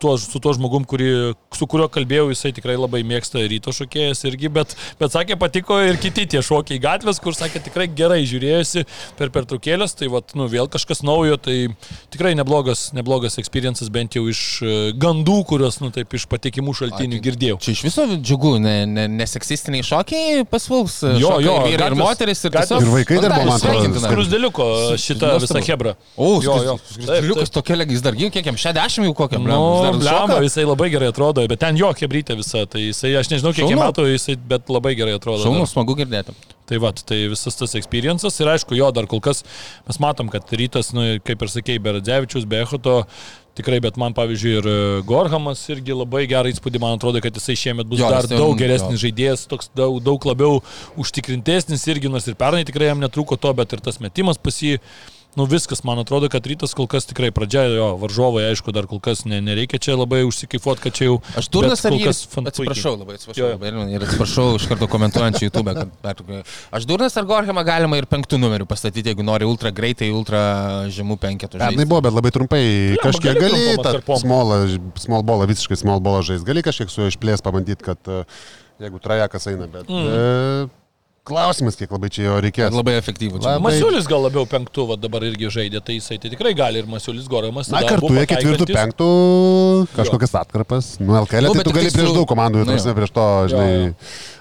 tuo, 0.02 0.16
su 0.22 0.40
tuo 0.42 0.54
žmogum, 0.56 0.86
kurį, 0.90 1.10
su 1.56 1.68
kuriuo 1.70 1.90
kalbėjau, 1.92 2.30
jisai 2.34 2.52
tikrai 2.56 2.76
labai 2.80 3.02
mėgsta 3.08 3.42
ryto 3.52 3.74
šokėjas 3.76 4.24
irgi, 4.30 4.50
bet, 4.54 4.76
bet 5.00 5.14
sakė, 5.16 5.38
patiko 5.40 5.78
ir 5.86 6.00
kiti 6.02 6.26
tie 6.34 6.42
šokiai 6.46 6.80
gatvės, 6.84 7.20
kur 7.24 7.36
sakė, 7.38 7.62
tikrai 7.68 7.88
gerai 7.92 8.22
žiūrėjosi 8.30 8.86
per 9.20 9.32
pertraukėlės, 9.36 9.96
tai 10.00 10.10
vat, 10.14 10.34
nu, 10.40 10.48
vėl 10.52 10.70
kažkas 10.72 11.04
naujo, 11.06 11.38
tai 11.42 11.58
tikrai 12.14 12.34
neblogas, 12.40 12.90
neblogas 12.98 13.38
experiences 13.42 13.92
bent 13.94 14.16
jau 14.18 14.26
iš 14.32 14.42
e, 14.64 14.76
gandų, 15.00 15.40
kuriuos, 15.50 15.80
nu, 15.84 15.92
taip, 15.96 16.16
iš 16.18 16.26
patikimų 16.32 16.76
šaltinių 16.80 17.22
girdėjau. 17.26 17.60
Čia 17.64 17.76
iš 17.76 17.84
viso 17.90 18.08
džiugu, 18.16 18.56
ne, 18.64 18.76
ne, 18.90 19.08
neseksistiniai 19.20 19.86
šokiai 19.86 20.46
pasvuls. 20.50 21.00
Jo, 21.20 21.38
jo, 21.44 21.58
vyrai 21.66 21.76
ir 21.76 21.84
gatvės- 21.86 22.04
moteris 22.04 22.44
ir 22.46 22.54
gatvės- 22.56 22.72
tiesiog- 22.72 22.88
Ir 22.88 22.94
vaikai 22.96 23.22
dar 23.22 23.36
buvo, 23.36 23.50
man 23.52 23.60
atrodo. 23.60 24.04
Skrusdėliuko 24.08 24.70
šitą 25.00 25.34
visą 25.44 25.62
hebrą. 25.68 25.96
O, 26.16 26.30
jo, 26.44 26.56
jo. 26.64 26.78
skruzdėliukas 26.94 27.54
tokia, 27.54 27.80
jis 27.90 28.02
dar 28.06 28.16
kiek 28.16 28.46
jam 28.46 28.56
60 28.56 29.06
jau 29.08 29.14
kokiam. 29.18 29.44
Nu, 29.50 29.89
šoka? 29.98 30.38
jisai 30.46 30.66
labai 30.70 30.90
gerai 30.94 31.10
atrodo, 31.10 31.46
bet 31.50 31.60
ten 31.64 31.80
jo 31.80 31.90
kebrytė 31.98 32.38
visa, 32.40 32.66
tai 32.70 32.86
jisai, 32.90 33.16
aš 33.20 33.32
nežinau 33.34 33.52
kiek 33.56 33.66
Šaunu. 33.66 33.82
metų, 33.82 34.06
jisai, 34.14 34.38
bet 34.54 34.70
labai 34.70 34.94
gerai 35.00 35.18
atrodo. 35.18 35.44
Šaunu, 35.48 35.66
smagu 35.70 35.98
girdėti. 36.00 36.36
Tai 36.70 36.78
va, 36.84 36.92
tai 36.94 37.24
visas 37.32 37.56
tas 37.58 37.74
experiences 37.80 38.36
ir 38.44 38.52
aišku, 38.54 38.78
jo 38.78 38.92
dar 38.94 39.08
kol 39.10 39.22
kas 39.26 39.42
mes 39.90 39.98
matom, 40.04 40.30
kad 40.30 40.46
rytas, 40.54 40.92
nu, 40.94 41.16
kaip 41.26 41.42
ir 41.42 41.50
sakėjai, 41.56 41.82
be 41.82 41.96
Radzevičius, 41.98 42.46
be 42.46 42.60
Echoto, 42.62 43.00
tikrai, 43.58 43.80
bet 43.84 43.98
man 44.00 44.14
pavyzdžiui 44.16 44.54
ir 44.60 44.68
e, 44.70 44.76
Gorhamas 45.10 45.64
irgi 45.74 45.98
labai 45.98 46.22
gerą 46.30 46.52
įspūdį, 46.54 46.80
man 46.80 46.96
atrodo, 47.00 47.20
kad 47.26 47.36
jisai 47.36 47.58
šiemet 47.60 47.90
bus 47.90 48.00
Jo, 48.04 48.12
dar 48.14 48.28
daug 48.30 48.54
geresnis 48.60 49.00
jo. 49.00 49.08
žaidėjas, 49.08 49.48
toks 49.52 49.72
daug, 49.76 49.98
daug 50.06 50.30
labiau 50.30 50.62
užtikrintesnis 51.02 51.88
irgi, 51.92 52.12
nors 52.14 52.28
ir 52.30 52.38
pernai 52.40 52.62
tikrai 52.68 52.92
jam 52.92 53.02
netruko 53.02 53.36
to, 53.36 53.52
bet 53.58 53.74
ir 53.76 53.82
tas 53.84 54.00
metimas 54.04 54.38
pas 54.40 54.62
jį. 54.64 54.78
Nu 55.38 55.46
viskas, 55.46 55.84
man 55.86 56.00
atrodo, 56.02 56.26
kad 56.32 56.46
rytas 56.50 56.74
kol 56.74 56.88
kas 56.90 57.06
tikrai 57.06 57.30
pradžia, 57.30 57.68
jo, 57.70 57.90
varžovai, 58.02 58.48
aišku, 58.50 58.74
dar 58.74 58.88
kol 58.90 58.98
kas 59.04 59.22
ne, 59.30 59.38
nereikia 59.46 59.78
čia 59.78 59.94
labai 59.94 60.24
užsikaifuoti, 60.26 60.82
kad 60.82 60.96
čia 60.98 61.06
jau... 61.12 61.20
Aš 61.38 61.52
durnas 61.54 61.86
ar 61.86 61.94
kas 62.02 62.24
fan- 62.26 62.50
Atsiprašau, 62.50 62.96
labai 62.98 63.20
atsiprašau. 63.20 63.52
labai 63.54 63.94
Ir 63.94 64.06
atsiprašau 64.08 64.48
iš 64.58 64.66
karto 64.72 64.90
komentuojančių 64.90 65.44
YouTube. 65.46 65.76
Kad, 65.78 65.94
pertraukiu. 66.02 66.42
aš 66.74 66.90
durnas 66.90 67.16
ar 67.22 67.30
Gorhamą 67.30 67.64
galima 67.68 68.02
ir 68.02 68.10
penktų 68.10 68.42
numerių 68.42 68.66
pastatyti, 68.70 69.14
jeigu 69.14 69.24
nori 69.28 69.46
ultra 69.46 69.70
greitai, 69.70 70.10
ultra 70.10 70.42
žemų 70.90 71.20
penketų. 71.22 71.62
Pernai 71.62 71.86
buvo, 71.86 72.02
bet 72.10 72.18
labai 72.18 72.34
trumpai. 72.34 72.64
Blemba, 72.98 73.06
Kažkiek 73.06 73.38
gali 73.38 73.60
gali 73.78 73.86
tą 73.86 74.18
small, 74.20 74.56
small 75.00 75.24
ballą, 75.28 75.48
visiškai 75.50 75.78
small 75.80 76.02
ballą 76.04 76.24
žais. 76.26 76.44
Gali 76.48 76.64
kažkiek 76.66 76.92
su 76.92 77.04
juo 77.04 77.12
išplės 77.12 77.44
pabandyti, 77.46 77.86
kad 77.86 78.12
e, 78.12 78.24
jeigu 78.82 79.02
trajekas 79.04 79.50
eina, 79.52 79.70
bet... 79.72 79.90
Mm. 79.90 80.10
E, 80.10 80.79
klausimas, 81.30 81.78
kiek 81.80 81.92
labai 81.94 82.10
čia 82.14 82.26
jo 82.28 82.38
reikės. 82.44 82.74
Labai 82.76 82.96
efektyvų. 83.00 83.40
Labai- 83.44 83.62
Masiulis 83.70 84.08
gal 84.10 84.26
labiau 84.26 84.46
penktų, 84.50 84.88
va 84.92 84.98
dabar 85.00 85.26
irgi 85.30 85.52
žaidė, 85.56 85.82
tai 85.86 86.00
jisai 86.00 86.18
tai 86.22 86.32
tikrai 86.34 86.54
gali 86.58 86.82
ir 86.84 86.90
Masiulis 86.90 87.30
Goramas. 87.32 87.70
Na, 87.74 87.84
kartu 87.88 88.12
jie 88.18 88.26
ketvirtų, 88.34 88.70
penktų, 88.74 89.10
kažkokias 89.96 90.36
atkarpas. 90.42 90.92
Nu, 91.00 91.16
LKL, 91.24 91.50
Nu, 91.50 91.54
tai 91.58 91.68
tu 91.70 91.76
gali 91.76 91.94
prieš 91.94 92.16
daug 92.18 92.28
komandų, 92.30 92.66
Nu, 92.66 92.78
prieš 93.00 93.14
to, 93.16 93.28
žinai, 93.54 93.70
Jo, 93.70 93.86
jo. 93.86 93.94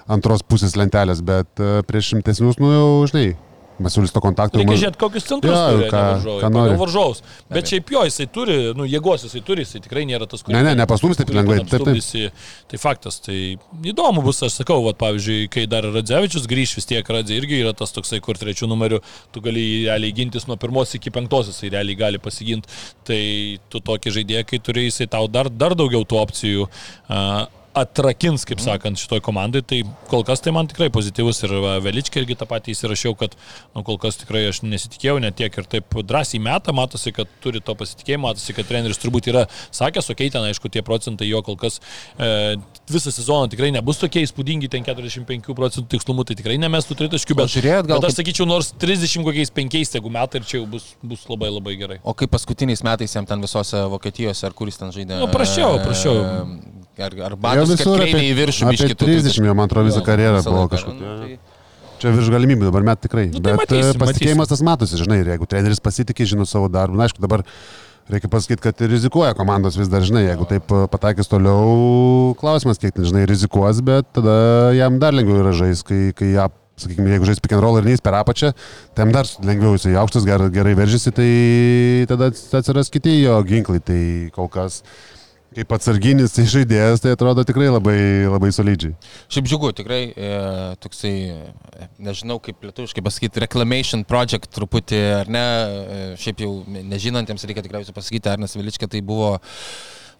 antros 0.08 0.42
pusės 0.42 0.74
lentelės, 0.80 1.20
bet 1.24 1.48
e, 1.60 1.82
prieš 1.86 2.14
šimtesnius, 2.14 2.58
nu 2.58 2.72
jau, 2.72 2.88
žinai, 3.12 3.36
Masiulis 3.78 4.10
to 4.10 4.20
kontakto. 4.24 4.58
Reikia 4.58 4.74
žiūrėti, 4.80 4.98
kokius 4.98 5.26
centrus 5.28 5.54
Jo, 5.54 5.64
turi 5.76 5.88
ką- 5.92 6.00
varžovai. 6.08 6.40
ką 6.42 6.48
nori. 6.50 6.76
varžovus. 6.80 7.20
Bet 7.52 7.70
šiaip 7.70 7.92
jo, 7.94 8.00
jisai 8.08 8.26
turi, 8.34 8.56
nu, 8.74 8.86
jėgos 8.90 9.22
jisai 9.28 9.42
turi, 9.46 9.62
jisai 9.62 9.80
tikrai 9.84 10.02
nėra 10.08 10.26
tas, 10.26 10.42
kuris... 10.42 10.56
Ne, 10.56 10.62
ne, 10.66 10.72
nepastums 10.80 11.16
taip 11.20 11.30
lengvai, 11.30 11.60
taip, 11.60 11.68
taip. 11.70 11.80
apstulbisi. 11.86 12.24
Tai 12.72 12.80
faktas, 12.82 13.20
tai 13.22 13.38
įdomu 13.92 14.24
bus, 14.26 14.42
aš 14.42 14.56
sakau, 14.60 14.80
vat, 14.86 14.98
pavyzdžiui, 14.98 15.48
kai 15.54 15.66
dar 15.70 15.86
Radzevičius 15.94 16.48
grįž, 16.50 16.74
vis 16.80 16.88
tiek 16.90 17.06
Radzė 17.14 17.38
irgi 17.38 17.60
yra 17.62 17.72
tas 17.78 17.94
toksai, 17.94 18.18
kur 18.24 18.34
trečių 18.40 18.66
numerių 18.72 18.98
tu 19.32 19.40
gali 19.44 19.62
jį 19.62 19.78
realiai 19.86 20.16
gintis 20.18 20.48
nuo 20.50 20.56
pirmos 20.58 20.96
iki 20.98 21.12
penktos, 21.14 21.52
jisai 21.52 21.70
realiai 21.76 21.94
gali 22.02 22.18
pasiginti. 22.18 22.66
Tai 23.06 23.20
tu 23.70 23.78
tokį 23.80 24.16
žaidėją, 24.18 24.46
kai 24.50 24.58
turi, 24.58 24.88
jisai 24.90 25.06
tau 25.06 25.28
dar, 25.30 25.48
dar 25.48 25.76
daugiau 25.78 26.02
tų 26.02 26.18
opcijų. 26.24 26.66
Uh, 27.08 27.46
atrakins, 27.76 28.44
kaip 28.48 28.60
sakant, 28.62 29.00
šitoj 29.00 29.20
komandai, 29.24 29.62
tai 29.66 29.82
kol 30.10 30.24
kas 30.26 30.42
tai 30.44 30.52
man 30.56 30.68
tikrai 30.70 30.88
pozityvus 30.94 31.42
ir 31.46 31.54
va, 31.62 31.74
Veličkai 31.84 32.22
irgi 32.22 32.36
tą 32.38 32.48
patį 32.48 32.74
įsirašiau, 32.74 33.14
kad 33.18 33.36
nu, 33.74 33.84
kol 33.86 33.98
kas 34.00 34.20
tikrai 34.22 34.46
aš 34.50 34.62
nesitikėjau 34.64 35.18
net 35.22 35.38
tiek 35.38 35.54
ir 35.60 35.68
taip 35.70 35.98
drąsiai 36.08 36.40
metą, 36.42 36.74
matosi, 36.76 37.12
kad 37.16 37.30
turi 37.44 37.62
to 37.64 37.74
pasitikėjimo, 37.78 38.26
matosi, 38.28 38.56
kad 38.56 38.68
treneris 38.68 39.00
turbūt 39.02 39.30
yra 39.32 39.46
sakęs, 39.68 40.10
okei, 40.12 40.28
okay, 40.28 40.34
ten 40.34 40.48
aišku 40.48 40.72
tie 40.72 40.82
procentai 40.86 41.28
jo 41.28 41.42
kol 41.46 41.58
kas 41.60 41.80
e, 42.18 42.56
visą 42.90 43.12
sezoną 43.14 43.50
tikrai 43.52 43.70
nebus 43.74 44.00
tokie 44.00 44.24
įspūdingi, 44.26 44.70
ten 44.72 44.86
45 44.86 45.52
procentų 45.58 45.88
tikslumu, 45.96 46.26
tai 46.28 46.38
tikrai 46.38 46.58
nemestų 46.60 46.96
tritaškių, 47.02 47.38
bet, 47.38 47.52
žiūrėjot 47.54 47.90
gal 47.90 48.02
bet 48.02 48.10
aš 48.10 48.18
sakyčiau, 48.20 48.48
nors 48.48 48.72
30 48.80 49.26
kokiais 49.28 49.52
5 49.54 49.78
jeigu 49.78 50.12
metai 50.12 50.42
ir 50.42 50.48
čia 50.48 50.58
jau 50.60 50.66
bus, 50.70 50.90
bus 51.02 51.24
labai 51.30 51.52
labai 51.52 51.76
gerai. 51.80 52.00
O 52.02 52.14
kaip 52.16 52.32
paskutiniais 52.32 52.82
metais 52.86 53.14
jam 53.14 53.26
ten 53.28 53.42
visose 53.44 53.84
Vokietijose, 53.92 54.46
ar 54.48 54.56
kuris 54.56 54.80
ten 54.80 54.92
žaidė? 54.94 55.18
Nu, 55.20 55.28
prašiau, 55.32 55.78
prašiau. 55.84 56.16
E, 56.18 56.67
Ar, 56.98 57.14
ar 57.28 57.34
batus, 57.38 57.70
visur 57.76 58.00
kreivė 58.00 58.22
į 58.26 58.34
viršų, 58.40 58.64
apie 58.66 58.76
biškį 58.78 58.94
tu- 58.98 59.06
30, 59.06 59.46
jo, 59.46 59.54
man 59.54 59.68
atrodo, 59.68 59.86
visą 59.92 60.00
karjerą 60.02 60.40
buvo 60.42 60.64
laiką, 60.64 60.70
kažkokia. 60.74 60.98
nu, 60.98 61.18
tai- 61.22 61.38
Čia 61.98 62.12
virš 62.14 62.28
galimybių 62.30 62.68
dabar 62.70 62.82
met 62.86 63.00
tikrai. 63.02 63.26
Nu, 63.32 63.40
tai 63.42 63.56
Bet 63.56 63.58
matysim, 63.58 63.78
matysim, 63.82 63.98
pasitikėjimas 64.04 64.48
tas 64.48 64.60
matosi, 64.62 64.98
žinai, 65.02 65.16
ir 65.22 65.26
jeigu 65.32 65.46
treneris 65.50 65.80
pasitikė, 65.82 66.26
žino 66.30 66.46
savo 66.46 66.68
darbą. 66.70 66.94
Na, 66.94 67.06
aišku, 67.08 67.18
dabar 67.18 67.42
reikia 68.08 68.30
pasakyti, 68.30 68.60
kad 68.62 68.78
rizikuoja 68.78 69.34
komandos 69.34 69.76
vis 69.76 69.88
dar, 69.90 70.00
žinai, 70.06 70.22
jeigu 70.30 70.46
taip 70.48 70.70
e, 70.70 70.86
pataikys 70.86 71.26
toliau, 71.26 72.36
klausimas, 72.38 72.78
kiek 72.78 72.94
žinai, 72.94 73.26
rizikuos, 73.26 73.82
bet 73.82 74.06
tada 74.14 74.72
jam 74.78 74.98
dar 75.02 75.12
lengviau 75.12 75.42
yra 75.42 75.50
žais, 75.52 75.82
kai, 75.82 76.12
kai 76.14 76.30
ją, 76.38 76.46
sakykime, 76.78 77.10
jeigu 77.18 77.26
žais 77.26 77.42
pick 77.42 77.52
and 77.52 77.62
roll 77.66 77.76
ir 77.78 77.82
neįs 77.90 78.00
per 78.00 78.14
apačią, 78.14 78.54
tai 78.94 79.02
jam 79.04 79.12
dar 79.12 79.24
lengviau 79.42 79.74
jisai 79.74 79.94
aukštas, 79.98 80.24
gerai, 80.24 80.48
gerai 80.54 80.74
veržiasi, 80.78 81.10
tai 81.12 82.06
tada 82.06 82.30
atsiras 82.30 82.88
kiti 82.94 83.24
jo 83.24 83.42
ginklai, 83.42 83.82
tai 83.82 84.30
kol 84.30 84.46
kas. 84.48 84.82
Kaip 85.56 85.72
atsarginis 85.72 86.34
tai 86.36 86.44
žaidėjas, 86.50 87.00
tai 87.00 87.14
atrodo 87.16 87.42
tikrai 87.48 87.70
labai, 87.72 87.98
labai 88.28 88.50
solidžiai. 88.52 88.92
Šiaip 89.32 89.46
džiugu, 89.48 89.70
tikrai 89.78 90.00
e, 90.12 90.32
toksai, 90.84 91.12
e, 91.32 91.88
nežinau 92.04 92.36
kaip 92.44 92.66
lietuviškai 92.68 93.04
pasakyti, 93.06 93.42
reclamation 93.46 94.04
project 94.08 94.50
truputį, 94.54 95.00
ar 95.22 95.30
ne, 95.32 95.44
e, 95.44 96.02
šiaip 96.20 96.44
jau 96.44 96.52
nežinantiems 96.68 97.48
reikia 97.48 97.64
tikriausiai 97.64 97.96
pasakyti, 97.96 98.28
Arnas 98.34 98.58
Viličkė 98.58 98.90
tai 98.92 99.00
buvo 99.04 99.38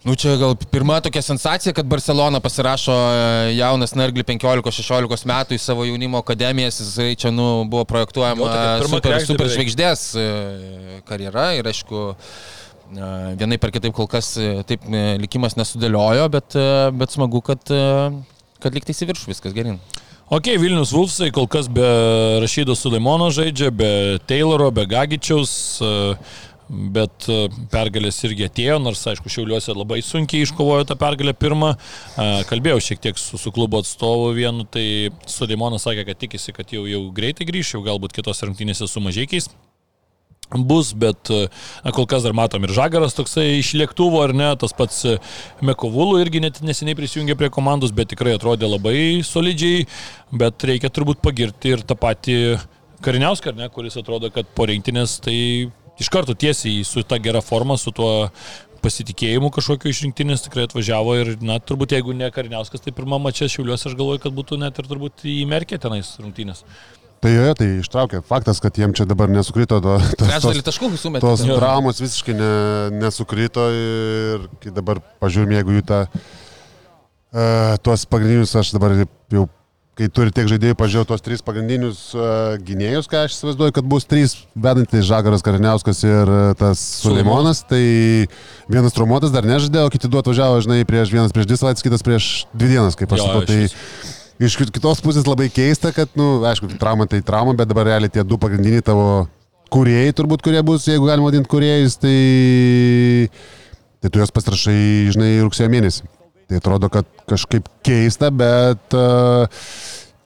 Nu 0.03 0.15
čia 0.15 0.37
gal 0.39 0.53
pirma 0.71 1.01
tokia 1.03 1.21
sensacija, 1.21 1.73
kad 1.73 1.85
Barcelona 1.85 2.39
pasirašo 2.39 2.93
e, 2.95 3.55
jaunas 3.57 3.91
Nergli 3.99 4.23
15-16 4.23 5.27
metų 5.27 5.57
į 5.57 5.59
savo 5.59 5.83
jaunimo 5.83 6.21
akademijas, 6.23 6.79
jisai 6.79 7.17
čia 7.19 7.33
nu, 7.35 7.65
buvo 7.67 7.83
projektuojama 7.83 8.47
Jo, 8.47 8.87
super, 8.87 9.17
super 9.27 9.51
žvaigždės 9.51 10.05
e, 10.15 10.29
karjera 11.09 11.49
ir 11.59 11.67
aišku, 11.67 12.05
vienai 12.89 13.59
per 13.61 13.71
kitaip 13.73 13.93
kol 13.95 14.07
kas 14.09 14.33
e, 14.39 14.63
taip 14.67 14.85
e, 14.89 15.17
likimas 15.21 15.57
nesudėliojo, 15.59 16.27
bet, 16.33 16.57
e, 16.57 16.89
bet 16.97 17.13
smagu, 17.13 17.41
kad, 17.45 17.61
kad 18.59 18.75
liktai 18.75 18.95
į 18.95 19.09
viršų 19.11 19.33
viskas 19.33 19.55
gerin. 19.55 19.79
Ok, 20.29 20.51
Vilnius 20.61 20.93
Vulfsai 20.93 21.31
kol 21.33 21.47
kas 21.49 21.67
be 21.73 21.87
Rašydo 22.41 22.75
Suleimono 22.77 23.31
žaidžia, 23.33 23.71
be 23.73 24.19
Tayloro, 24.29 24.69
be 24.69 24.85
Gagičiaus, 24.85 25.53
bet 26.69 27.25
pergalės 27.73 28.19
irgi 28.27 28.45
atėjo, 28.45 28.75
nors 28.77 29.01
aišku, 29.09 29.31
Šiauliuose 29.33 29.73
labai 29.73 30.03
sunkiai 30.05 30.45
iškovojo 30.45 30.85
tą 30.91 30.99
pergalę 31.01 31.33
pirmą. 31.33 31.71
Kalbėjau 32.51 32.83
šiek 32.91 33.01
tiek 33.07 33.17
su, 33.17 33.41
su 33.41 33.53
klubo 33.55 33.81
atstovu 33.81 34.29
vienu, 34.37 34.67
tai 34.69 35.09
Suleimonas 35.25 35.89
sakė, 35.89 36.05
kad 36.11 36.21
tikisi, 36.21 36.53
kad 36.53 36.77
jau, 36.77 36.85
jau 36.85 37.01
greitai 37.09 37.49
grįš, 37.49 37.73
jau 37.73 37.81
galbūt 37.89 38.13
kitos 38.19 38.45
rungtynėse 38.45 38.85
su 38.85 39.01
mažiekiais 39.01 39.49
bus, 40.57 40.93
bet 40.97 41.29
e, 41.29 41.47
na, 41.85 41.91
kol 41.93 42.07
kas 42.09 42.25
dar 42.25 42.33
matom 42.33 42.63
ir 42.65 42.73
Žagaras 42.73 43.15
toksai 43.17 43.59
iš 43.59 43.73
lėktuvo, 43.77 44.23
ar 44.25 44.33
ne, 44.33 44.49
tas 44.59 44.73
pats 44.73 45.03
e, 45.05 45.17
Mekovulų 45.65 46.23
irgi 46.23 46.41
net 46.41 46.61
neseniai 46.65 46.97
prisijungė 46.97 47.37
prie 47.37 47.51
komandos, 47.53 47.93
bet 47.95 48.09
tikrai 48.13 48.33
atrodė 48.37 48.69
labai 48.69 49.21
solidžiai, 49.25 49.85
bet 50.33 50.65
reikia 50.65 50.89
turbūt 50.93 51.21
pagirti 51.25 51.75
ir 51.75 51.85
tą 51.85 51.97
patį 51.99 52.39
Kariniauską, 53.05 53.53
ar 53.53 53.61
ne, 53.61 53.69
kuris 53.71 53.95
atrodo, 53.95 54.27
kad 54.33 54.49
po 54.57 54.65
rinktinės 54.67 55.19
tai 55.23 55.37
iš 55.99 56.09
karto 56.11 56.33
tiesiai 56.35 56.81
su 56.87 57.03
ta 57.07 57.19
gera 57.21 57.39
forma, 57.45 57.77
su 57.79 57.93
tuo 57.95 58.09
pasitikėjimu 58.83 59.51
kažkokiu 59.55 59.91
iš 59.91 60.01
rinktinės 60.05 60.45
tikrai 60.45 60.65
atvažiavo 60.67 61.15
ir, 61.19 61.33
na, 61.43 61.59
turbūt 61.63 61.95
jeigu 61.95 62.15
ne 62.15 62.29
Kariniauskas, 62.33 62.83
tai 62.83 62.95
pirmą 62.95 63.19
mačią 63.21 63.49
Šiauliuose 63.51 63.91
aš 63.91 63.97
galvoju, 63.99 64.23
kad 64.23 64.35
būtų 64.35 64.59
net 64.63 64.79
ir 64.79 64.87
turbūt 64.89 65.27
įmerkė 65.29 65.79
tenais 65.83 66.15
rungtynės. 66.19 66.63
Tai 67.19 67.31
joje, 67.33 67.53
tai 67.59 67.67
ištraukė. 67.81 68.21
Faktas, 68.27 68.61
kad 68.63 68.77
jiem 68.79 68.93
čia 68.95 69.03
dabar 69.07 69.31
nesukrito 69.31 69.81
to, 69.83 69.97
tos, 70.19 70.33
tos, 70.39 70.59
taškų 70.69 70.91
sumetė. 70.95 71.23
tos 71.25 71.43
Jo. 71.43 71.57
traumos 71.59 71.99
visiškai 71.99 72.35
ne, 72.37 72.51
nesukrito 72.95 73.65
ir 73.75 74.45
kai 74.63 74.71
dabar 74.75 75.01
pažiūrim, 75.19 75.57
jeigu 75.57 75.75
jų 75.75 75.85
tą, 75.89 76.03
uh, 76.07 77.73
tuos 77.83 78.05
pagrindinius, 78.07 78.55
aš 78.55 78.71
dabar 78.77 78.95
jau, 79.03 79.43
kai 79.99 80.07
turi 80.15 80.31
tiek 80.31 80.47
žaidėjų, 80.47 80.77
pažiūrėjau 80.79 81.09
tuos 81.09 81.25
tris 81.25 81.43
pagrindinius 81.43 82.05
uh, 82.15 82.55
gynėjus, 82.63 83.11
ką 83.11 83.25
aš 83.27 83.35
įsivaizduoju, 83.35 83.75
kad 83.75 83.89
bus 83.91 84.07
trys 84.07 84.37
vedantys 84.55 85.03
Žagaras 85.09 85.43
Kariniauskas 85.43 85.99
ir 86.07 86.31
uh, 86.31 86.53
tas 86.59 86.79
Suleimonas, 87.01 87.65
tai 87.67 87.83
vienas 88.71 88.95
traumuotas 88.95 89.35
dar 89.35 89.43
nežaidė, 89.43 89.83
o 89.83 89.91
kiti 89.91 90.07
du 90.07 90.23
atvažiavo, 90.23 90.63
žinai, 90.63 90.85
prieš 90.87 91.11
vienas 91.11 91.35
prieš 91.35 91.51
dvi 91.51 91.59
savaitės, 91.59 91.83
kitas 91.83 92.07
prieš 92.07 92.31
dvi 92.55 92.77
dienas, 92.77 92.95
kaip 92.95 93.11
aš 93.11 93.27
išvis. 93.27 93.75
Tai, 93.75 94.15
Iš 94.39 94.55
kit- 94.55 94.71
kitos 94.71 95.01
pusės 95.03 95.27
labai 95.27 95.49
keista, 95.51 95.91
kad, 95.91 96.11
na, 96.15 96.23
nu, 96.23 96.47
aišku, 96.47 96.71
trauma 96.79 97.09
tai 97.11 97.19
trauma, 97.25 97.51
bet 97.59 97.67
dabar 97.67 97.89
realiai 97.89 98.11
tie 98.13 98.23
du 98.23 98.37
pagrindiniai 98.39 98.85
tavo 98.85 99.27
kuriejai, 99.73 100.13
turbūt, 100.15 100.43
kurie 100.45 100.61
bus, 100.65 100.87
jeigu 100.87 101.09
galima 101.09 101.27
vadinti 101.27 101.51
kuriejais, 101.51 101.97
tai, 101.99 103.29
tai 103.99 104.09
tu 104.09 104.21
juos 104.21 104.31
pasirašai, 104.33 104.79
žinai, 105.13 105.33
rugsėjo 105.43 105.69
mėnesį. 105.73 106.07
Tai 106.49 106.61
atrodo, 106.63 106.89
kad 106.89 107.05
kažkaip 107.29 107.67
keista, 107.85 108.31
bet 108.33 108.95
uh, 108.97 109.67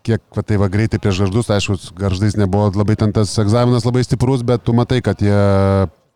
kiek, 0.05 0.21
va, 0.35 0.43
tai 0.45 0.59
va, 0.61 0.69
greitai 0.71 1.01
prieš 1.01 1.23
garždus, 1.25 1.49
aišku, 1.51 1.75
garždais 1.97 2.37
nebuvo 2.39 2.69
labai 2.77 2.95
ten 2.99 3.11
tas 3.15 3.33
egzaminas 3.41 3.87
labai 3.87 4.05
stiprus, 4.05 4.45
bet 4.45 4.63
tu 4.63 4.77
matai, 4.77 5.01
kad 5.03 5.19
jie 5.25 5.41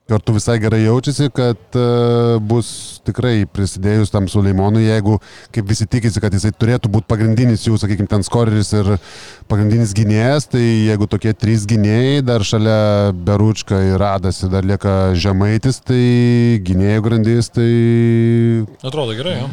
kartu 0.07 0.33
visai 0.37 0.55
gerai 0.63 0.79
jaučiasi, 0.85 1.27
kad 1.35 1.75
uh, 1.75 2.37
bus 2.39 2.67
tikrai 3.07 3.41
prisidėjus 3.51 4.11
tam 4.13 4.27
Suleimonui, 4.31 4.85
jeigu, 4.87 5.17
kaip 5.55 5.67
visi 5.67 5.87
tikisi, 5.89 6.21
kad 6.23 6.31
jisai 6.35 6.53
turėtų 6.55 6.91
būti 6.93 7.09
pagrindinis 7.11 7.65
jų, 7.67 7.75
sakykime, 7.81 8.07
ten 8.11 8.23
skoreris 8.23 8.71
ir 8.77 8.93
pagrindinis 9.51 9.91
gynėjas, 9.97 10.47
tai 10.53 10.61
jeigu 10.63 11.09
tokie 11.11 11.33
trys 11.35 11.65
gynėjai, 11.67 12.21
dar 12.27 12.45
šalia 12.47 12.77
Beručka 13.27 13.81
ir 13.89 13.99
Radasi 13.99 14.47
dar 14.53 14.63
lieka 14.67 14.95
Žemaitis, 15.19 15.81
tai 15.87 15.99
gynėjų 16.67 17.03
grandys, 17.09 17.51
tai 17.55 17.67
Atrodo 18.87 19.11
gerai, 19.17 19.41
jo. 19.41 19.49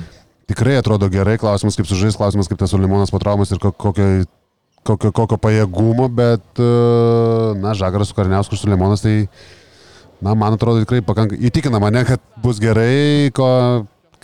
tikrai 0.53 0.79
atrodo 0.79 1.11
gerai, 1.11 1.35
klausimas 1.43 1.75
kaip 1.79 1.91
sužais, 1.91 2.15
klausimas 2.19 2.47
kaip 2.51 2.63
tas 2.63 2.71
Suleimonas 2.75 3.11
po 3.11 3.19
traumas 3.23 3.51
ir 3.51 3.59
ko- 3.63 3.75
kokio, 3.75 4.07
kokio, 4.87 5.11
kokio 5.19 5.39
pajėgumo, 5.43 6.07
bet, 6.15 6.47
uh, 6.63 7.59
na, 7.59 7.75
Žagaras 7.75 8.13
su 8.15 8.19
Karniausku 8.19 8.55
ir 8.55 8.63
Suleimonas, 8.63 9.03
tai 9.03 9.17
Na, 10.25 10.33
man 10.39 10.57
atrodo 10.57 10.81
tikrai 10.85 11.03
pakankamai 11.05 11.51
įtikina 11.51 11.81
mane, 11.83 12.01
kad 12.09 12.23
bus 12.41 12.57
gerai, 12.63 13.29
ko, 13.37 13.49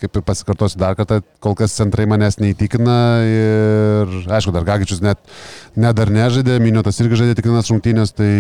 kaip 0.01 0.17
ir 0.17 0.23
pasikartosiu 0.25 0.79
dar 0.81 0.95
kartą, 0.97 1.19
kol 1.45 1.53
kas 1.59 1.75
centrai 1.77 2.07
manęs 2.09 2.39
neįtikina 2.41 2.95
ir, 3.29 4.15
aišku, 4.33 4.55
dar 4.55 4.65
Gagičius 4.65 5.03
net, 5.05 5.21
net 5.77 5.99
dar 5.99 6.09
nežaidė, 6.15 6.57
Miniotas 6.63 7.01
irgi 7.05 7.19
žaidė 7.21 7.37
tik 7.37 7.51
vienas 7.51 7.69
rungtynės, 7.69 8.15
tai... 8.17 8.31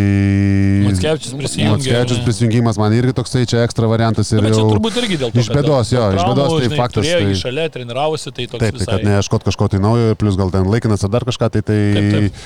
Ar 2.00 2.16
ne? 2.16 2.24
prisijungimas 2.30 2.80
man 2.80 2.96
irgi 2.96 3.12
toksai 3.20 3.44
čia 3.50 3.66
ekstra 3.66 3.90
variantas 3.92 4.32
ir 4.32 4.40
bet 4.46 4.56
čia 4.56 4.64
turbūt 4.64 4.98
irgi 5.04 5.20
dėl 5.20 5.34
to. 5.34 5.44
iš 5.44 5.52
bėdos, 5.52 5.92
jo, 5.92 6.08
iš 6.16 6.26
bėdos, 6.32 6.56
tai 6.56 6.64
žinai, 6.66 6.80
faktas, 6.80 7.12
tai- 7.12 7.38
šalia, 7.44 7.68
treniravosi, 7.76 8.32
tai 8.32 8.48
toks 8.48 8.64
Taip, 8.64 8.80
tai 8.80 8.90
kad 8.94 9.08
neieškot 9.10 9.48
kažko 9.52 9.68
tai 9.74 9.84
naujo, 9.84 10.16
plus 10.20 10.40
gal 10.40 10.52
ten 10.56 10.68
laikinas 10.72 11.04
ar 11.04 11.12
dar 11.12 11.28
kažką, 11.28 11.52
tai 11.58 11.66
tai... 11.66 11.80
Taip, 12.00 12.12
taip. 12.16 12.44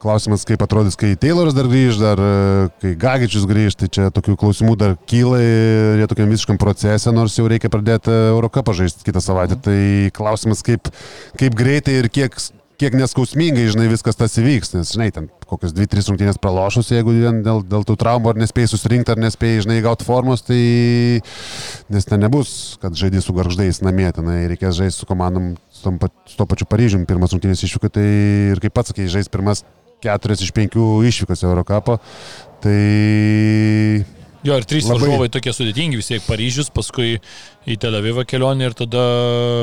Klausimas, 0.00 0.46
kaip 0.48 0.62
atrodys, 0.64 0.94
kai 0.96 1.10
Tayloras 1.20 1.52
dar 1.52 1.66
grįž, 1.68 1.98
dar 2.00 2.20
e, 2.24 2.28
kai 2.80 2.94
Gagičius 2.96 3.44
grįž, 3.48 3.74
tai 3.76 3.88
čia 3.92 4.06
tokių 4.16 4.32
klausimų 4.40 4.72
dar 4.80 4.94
kyla 5.10 5.40
ir 5.44 6.00
jie 6.00 6.06
tokiam 6.08 6.30
visiškam 6.32 6.60
procese, 6.60 7.12
nors 7.12 7.36
jau 7.36 7.44
reikia 7.50 7.68
pradėti 7.68 8.14
Eurocapą 8.30 8.72
žaisti 8.78 9.04
kitą 9.04 9.20
savaitę. 9.20 9.58
Mhm. 9.58 9.66
Tai 9.66 10.14
klausimas, 10.16 10.64
kaip, 10.64 10.88
kaip 11.36 11.58
greitai 11.58 11.98
ir 12.00 12.08
kiek, 12.08 12.38
kiek 12.80 12.96
neskausmingai, 12.96 13.66
žinai, 13.74 13.90
viskas 13.92 14.16
tas 14.16 14.38
įvyks, 14.40 14.72
nes, 14.78 14.94
žinai, 14.96 15.10
ten 15.12 15.26
kokios 15.50 15.74
2-3 15.76 16.08
rungtynės 16.14 16.40
pralošus, 16.40 16.94
jeigu 16.94 17.12
vien 17.18 17.42
dėl, 17.44 17.60
dėl 17.68 17.84
tų 17.84 17.98
traumų 18.00 18.32
ar 18.32 18.40
nespėjai 18.40 18.70
susirinkti, 18.72 19.12
ar 19.12 19.20
nespėjai, 19.20 19.66
žinai, 19.66 19.82
gauti 19.84 20.06
formos, 20.08 20.46
tai 20.46 20.60
nes 21.92 22.08
ten 22.08 22.24
nebus, 22.24 22.78
kad 22.80 22.96
žaidži 22.96 23.20
su 23.26 23.36
garždais 23.36 23.82
namie, 23.84 24.08
tenai 24.16 24.46
reikės 24.54 24.78
žaisti 24.80 25.02
su 25.02 25.10
komandom, 25.10 25.52
su, 25.68 25.84
tom 25.84 26.00
su 26.24 26.40
to 26.40 26.48
pačiu 26.48 26.70
Paryžiumi, 26.72 27.08
pirmas 27.10 27.36
rungtynės 27.36 27.66
išvyko, 27.68 27.92
tai 27.92 28.06
ir 28.54 28.64
kaip 28.64 28.78
pats 28.80 28.94
sakei, 28.94 29.10
žais 29.12 29.28
pirmas 29.28 29.66
keturias 30.00 30.40
iš 30.44 30.52
penkių 30.56 30.86
išvykos 31.10 31.44
Eurocapo, 31.48 31.98
tai 32.64 34.04
Jo, 34.42 34.56
ir 34.56 34.64
trys 34.64 34.86
Labai- 34.88 35.02
varžovai 35.04 35.28
tokie 35.28 35.52
sudėtingi, 35.52 35.98
vis 36.00 36.06
tiek 36.08 36.22
Paryžius, 36.24 36.70
paskui 36.72 37.18
į 37.68 37.74
Tel 37.78 37.92
Avivą 37.98 38.24
kelionė 38.24 38.70
ir 38.70 38.76
tada 38.78 39.02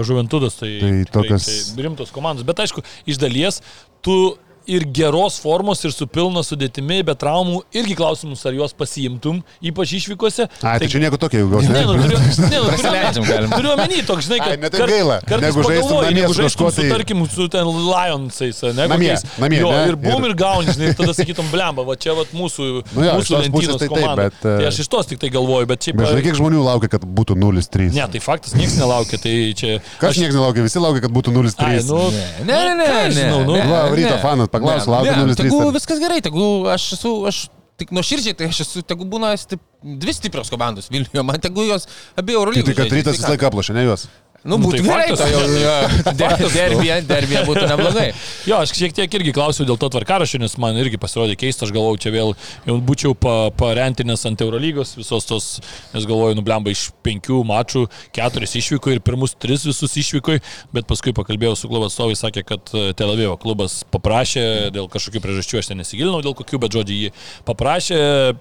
Žuventudas. 0.05 0.59
Tai, 0.59 0.69
Tai 0.79 0.91
tikrai, 0.91 1.05
tokios- 1.15 1.73
tai 1.73 1.83
rimtos 1.87 2.11
komandos. 2.13 2.45
Bet 2.45 2.57
aišku, 2.61 2.83
iš 3.09 3.17
dalies 3.17 3.61
tu 4.05 4.37
ir 4.67 4.83
geros 4.93 5.39
formos, 5.41 5.81
ir 5.87 5.91
su 5.95 6.07
pilna 6.07 6.43
sudėtimi, 6.43 6.99
be 7.07 7.15
traumų, 7.15 7.61
irgi 7.77 7.95
klausimus, 7.97 8.43
ar 8.49 8.53
juos 8.57 8.73
pasiimtum, 8.77 9.39
ypač 9.63 9.93
išvykose. 9.99 10.47
Ai, 10.61 10.77
tai 10.83 10.89
čia 10.91 10.99
nieko 11.03 11.17
tokio 11.21 11.41
jau 11.43 11.49
gaus. 11.55 11.67
Ne, 11.71 11.83
nu, 11.87 11.95
turiu, 12.01 12.19
ne, 12.19 12.59
nu, 12.59 12.67
Prasileidžiam 12.71 13.25
galim. 13.27 13.53
turiu 13.55 13.71
omeny, 13.73 14.01
toks, 14.07 14.27
žinai, 14.27 14.39
kad... 14.43 14.51
Ai, 14.53 14.57
ne 14.61 14.71
taip 14.73 14.85
gaila, 14.91 15.17
kartais 15.27 15.47
negu 15.55 15.65
žaistum 15.69 16.01
namie 16.03 16.23
jeigu 16.25 16.37
žaistum 16.41 16.71
tai- 16.75 16.89
tarkim, 16.91 17.23
su 17.31 17.47
ten 17.53 17.71
Lionsais, 17.87 18.61
ne? 18.75 18.87
Namie, 18.87 19.11
kokiais. 19.15 19.39
namie, 19.41 19.59
Jo, 19.63 19.71
ne? 19.71 19.83
ir 19.91 19.95
bum, 20.03 20.23
Ir- 20.25 20.29
ir 20.31 20.35
gauni, 20.43 20.67
žinai, 20.75 20.91
ir 20.91 20.97
tada 20.99 21.13
sakytum, 21.17 21.47
blemba, 21.53 21.85
va 21.87 21.95
čia 21.95 22.13
va 22.17 22.25
mūsų, 22.35 22.67
Nu 22.93 23.05
jo, 23.07 23.15
mūsų 23.21 23.41
lentynos 23.43 23.79
tai 23.81 23.87
taip, 23.87 23.95
komanda. 23.95 24.27
bet, 24.27 24.37
e, 24.43 24.55
Tai 24.57 24.67
aš 24.69 24.79
iš 24.83 24.91
tos 24.93 25.07
tik 25.09 25.19
tai 25.23 25.29
galvoju, 25.33 25.67
bet 25.71 25.87
šiaip... 25.87 25.97
Bet 26.01 26.11
žinai, 26.11 26.23
kiek 26.27 26.37
žmonių 26.39 26.61
laukia, 26.67 26.89
kad 26.97 27.05
būtų 27.07 27.37
0-3. 27.39 27.89
Ne, 27.95 28.05
tai 28.13 28.21
faktas, 28.23 28.53
niekas 28.57 28.77
nelaukia, 28.79 29.17
tai 29.23 29.33
čia... 29.57 29.77
Kas 30.01 30.19
niekas 30.19 30.35
nelaukia, 30.37 30.65
visi 30.67 30.81
laukia, 30.83 31.03
kad 31.07 31.13
būtų 31.15 31.33
0-3. 31.35 31.55
Ai, 31.67 31.79
nu, 31.87 32.03
Ne, 32.47 32.53
ne, 32.53 32.73
ne, 32.77 32.85
ką 32.87 32.97
aš 33.07 33.15
ne. 33.15 33.21
žinau, 33.21 33.39
nu, 33.47 33.55
ne, 33.57 33.65
Va, 33.67 33.79
ryto 33.91 34.13
ne. 34.15 34.21
fanas, 34.21 34.47
paklausk, 34.47 34.47
Ne, 34.47 34.47
laukia 34.47 34.56
ne, 34.56 34.56
0-3 34.61 35.35
Tegu 35.43 35.61
ar- 35.67 35.73
viskas 35.77 35.99
gerai, 36.03 36.21
tegu 36.25 36.47
aš 36.73 36.93
esu, 36.97 37.13
aš 37.29 37.41
tik 37.77 37.91
nuoširdžiai, 37.93 38.33
tai 38.37 38.47
aš 38.49 38.61
esu, 38.65 38.81
tegu 38.81 39.05
būna 39.05 39.35
stip, 39.37 39.61
dvi 39.83 40.13
stiprios 40.17 40.49
komandos 40.49 40.89
Vilniuje, 40.89 41.23
man 41.23 41.37
tegu 41.39 41.61
jos 41.67 41.85
abi 42.17 42.33
Eurolygos. 42.33 42.65
tai 42.65 42.73
kad 42.73 42.87
žaidžia, 42.89 42.97
rytas 43.03 43.19
visą 43.19 43.27
ką? 43.27 43.33
laiką 43.35 43.49
aplašė, 43.51 43.73
ne 43.77 43.83
juos. 43.85 44.07
Nu, 44.45 44.57
Nu, 44.57 44.63
būtų 44.63 44.77
tai 44.77 44.85
gerai, 44.85 45.05
faktas. 45.09 45.19
tai 45.19 45.31
jau 45.33 45.71
Faktas, 46.21 46.41
nu. 46.41 46.49
derbija, 46.53 46.97
derbija 47.09 47.41
būtų 47.47 47.63
neblogai. 47.71 48.05
Jo, 48.47 48.59
aš 48.63 48.73
šiek 48.77 48.93
tiek 48.95 49.15
irgi 49.17 49.33
klausiau 49.35 49.65
dėl 49.67 49.79
to 49.81 49.89
tvarkaraščio, 49.95 50.39
nes 50.43 50.53
man 50.61 50.77
irgi 50.77 50.99
pasirodė 51.01 51.35
keista, 51.39 51.65
aš 51.65 51.73
galvojau, 51.75 51.97
čia 52.05 52.13
vėl 52.13 52.33
jau 52.67 52.75
būčiau 52.85 53.15
pa, 53.17 53.49
parentinęs 53.57 54.23
ant 54.29 54.43
Eurolygos 54.45 54.93
visos 54.99 55.27
tos, 55.27 55.47
nes 55.93 56.05
galvoju, 56.07 56.37
nublemba 56.37 56.71
iš 56.71 56.87
penkių 57.05 57.41
mačų, 57.49 57.87
keturis 58.15 58.53
išvyko 58.61 58.93
ir 58.93 59.01
pirmus 59.03 59.33
tris 59.41 59.65
visus 59.67 59.97
išvyko, 60.03 60.37
bet 60.75 60.87
paskui 60.87 61.15
pakalbėjau 61.17 61.57
su 61.57 61.71
klubo 61.71 61.89
atstovai, 61.89 62.15
sakė, 62.19 62.45
kad 62.47 62.71
e, 62.77 62.85
Tel 62.97 63.11
Avivo 63.15 63.35
klubas 63.41 63.81
paprašė 63.93 64.45
dėl 64.75 64.87
kažkokių 64.93 65.23
priežasčių, 65.23 65.59
aš 65.63 65.71
ten 65.73 65.81
nesigilinau 65.81 66.21
dėl 66.25 66.37
kokių, 66.37 66.61
bet 66.63 66.77
žodžiu 66.77 66.99
jį 67.01 67.11
paprašė, 67.49 67.99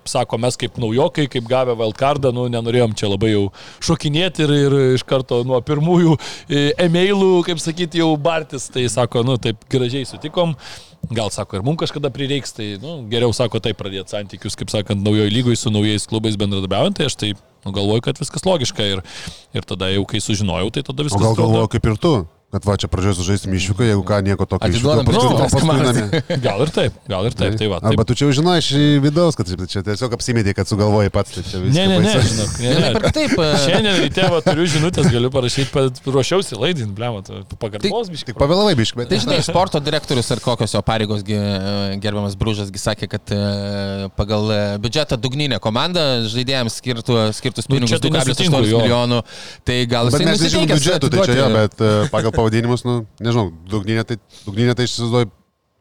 sako, 0.08 0.38
mes 0.44 0.60
kaip 0.60 0.78
naujokai, 0.82 1.26
kaip 1.32 1.48
gavę 1.50 1.74
wildcardą, 1.80 2.34
nu, 2.36 2.46
nenorėjom 2.52 2.94
čia 2.98 3.10
labai 3.10 3.32
jau 3.34 3.44
šokinėti 3.90 4.46
ir, 4.46 4.56
ir 4.66 4.78
iš 5.00 5.06
karto 5.08 5.42
nuo 5.46 5.58
pirmųjų 5.86 6.16
e, 6.50 6.62
e-mailų, 6.86 7.30
kaip 7.46 7.60
sakyti, 7.62 8.00
jau 8.02 8.10
bartis, 8.20 8.68
tai 8.72 8.86
sako, 8.90 9.22
nu, 9.26 9.36
taip 9.38 9.62
gražiai 9.70 10.06
sutikom. 10.08 10.54
Gal 11.14 11.30
sako, 11.30 11.60
ir 11.60 11.62
mums 11.62 11.78
kažkada 11.84 12.10
prireiks, 12.10 12.52
tai 12.56 12.72
nu, 12.82 13.04
geriau 13.10 13.30
sako 13.36 13.60
taip 13.62 13.78
pradėti 13.78 14.10
santykius, 14.10 14.56
kaip 14.58 14.72
sakant, 14.72 15.02
naujoje 15.06 15.30
lygoje 15.30 15.60
su 15.60 15.70
naujais 15.70 16.06
klubais 16.10 16.34
bendradarbiaujant, 16.40 16.96
tai 16.98 17.06
aš 17.06 17.14
tai 17.20 17.28
nu, 17.36 17.70
galvoju, 17.76 18.02
kad 18.08 18.18
viskas 18.18 18.42
logiška 18.46 18.88
ir, 18.96 19.02
ir 19.54 19.66
tada 19.68 19.92
jau 19.92 20.02
kai 20.08 20.18
sužinojau, 20.24 20.72
tai 20.74 20.82
tada 20.82 21.04
O 21.04 21.06
viskas 21.06 21.22
gal 21.22 21.36
atrodo- 21.36 21.52
galvoju 21.52 21.70
kaip 21.76 21.86
ir 21.92 22.00
tu, 22.02 22.14
kad 22.54 22.62
va 22.64 22.76
čia 22.78 22.86
pradžioje 22.88 23.18
sužaisim 23.18 23.50
išvyko, 23.58 23.82
jeigu 23.82 24.02
ką 24.06 24.20
nieko 24.22 24.46
tokio 24.46 24.68
Atiduodam 24.70 25.06
paskui- 25.06 25.34
nu, 25.34 25.38
paskui. 25.50 26.38
Gal 26.46 26.62
ir 26.62 26.70
taip, 26.70 26.94
gal 27.10 27.26
ir 27.26 27.34
taip, 27.34 27.56
tai 27.58 27.66
va. 27.66 27.80
Arba 27.82 28.04
Taip. 28.04 28.06
tu 28.06 28.14
čia 28.14 28.28
jau 28.28 28.36
žinai 28.38 28.60
iš 28.62 28.68
vidaus, 29.02 29.34
kad 29.36 29.50
čia 29.50 29.82
tiesiog 29.82 30.14
apsimėtė, 30.14 30.54
kad 30.54 30.70
sugalvojai 30.70 31.10
pats. 31.10 31.34
Tai 31.34 31.42
čia 31.42 31.58
Ne, 31.66 31.86
ne, 31.90 31.98
ne, 32.04 32.12
žinok, 32.22 32.52
ne, 32.62 32.70
ne. 32.78 32.90
ar 32.94 33.02
kitaip. 33.08 33.34
e, 33.42 33.48
Šiandien 33.66 33.98
ryte 33.98 34.28
va, 34.30 34.38
turiu 34.46 34.66
žinutės, 34.70 35.08
galiu 35.10 35.30
parašyti, 35.34 35.72
pat 35.74 35.98
ruošiausi 36.06 36.58
laidin, 36.60 36.92
blema, 36.96 37.24
pakartos 37.58 38.12
biškai. 38.14 38.30
Tik 38.30 38.38
pavėlavai 38.40 38.76
biškai, 38.78 39.02
bet 39.02 39.10
Tai 39.10 39.20
žinai, 39.26 39.40
sporto 39.44 39.82
direktorius 39.82 40.30
ar 40.36 40.42
kokios 40.46 40.76
jo 40.78 40.82
pareigos 40.86 41.26
e, 41.26 41.42
gerbiamas 42.02 42.38
Brūžasgi 42.38 42.80
sakė, 42.80 43.10
kad 43.10 43.34
e, 43.34 43.42
pagal 44.16 44.78
biudžetą 44.86 45.18
dugninė 45.18 45.58
komanda 45.62 46.22
žaidėjams 46.30 46.78
skirtų, 46.78 47.18
skirtus 47.36 47.66
Nu, 47.66 47.74
pinigus 47.80 47.96
čia 47.96 48.00
tai 48.06 48.14
2,8 48.14 48.30
nesutinku, 48.30 48.62
jo. 48.70 48.80
milijonų. 48.84 49.20
Tai 49.66 49.78
gal 49.90 50.12
Bet 50.14 50.20
jisai 50.20 50.30
mes 50.30 50.46
nežinom 50.46 50.66
nusiteikęs 50.70 50.86
biudžetų, 50.86 51.12
tai 51.12 51.26
čia 51.26 51.38
jo, 51.42 51.48
bet 51.56 51.86
pagal 52.14 52.35
pavadinimus, 52.36 52.84
nu, 52.86 53.00
nežinau, 53.22 53.50
dugninė 53.70 54.04
tai, 54.08 54.20
dugninė 54.44 54.76
tai 54.76 54.86
aš 54.86 54.96
įsivaizduoju 54.96 55.32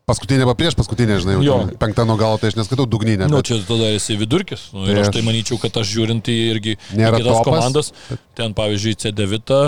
paskutinė 0.05 0.45
prieš 0.53 0.77
paskutinė, 0.77 1.17
žinai, 1.23 1.35
jau 1.41 1.57
ten 1.65 1.77
penkta 1.81 2.05
nuo 2.05 2.15
galo, 2.19 2.37
tai 2.41 2.51
aš 2.51 2.59
neskaitau 2.59 2.85
dugninę. 2.89 3.27
Nu, 3.29 3.41
bet- 3.41 3.49
čia 3.49 3.59
tada 3.65 3.89
esi 3.95 4.17
vidurkis. 4.19 4.69
Nu, 4.75 4.85
ir 4.89 5.01
aš 5.01 5.11
tai 5.15 5.23
manyčiau, 5.25 5.57
kad 5.61 5.77
aš 5.81 5.91
žiūrint 5.95 6.29
į 6.29 6.37
irgi 6.53 6.75
į 6.77 6.99
kitas 7.01 7.25
topas, 7.25 7.45
komandas, 7.47 7.91
ten 8.37 8.57
pavyzdžiui 8.57 8.97
C9, 9.01 9.61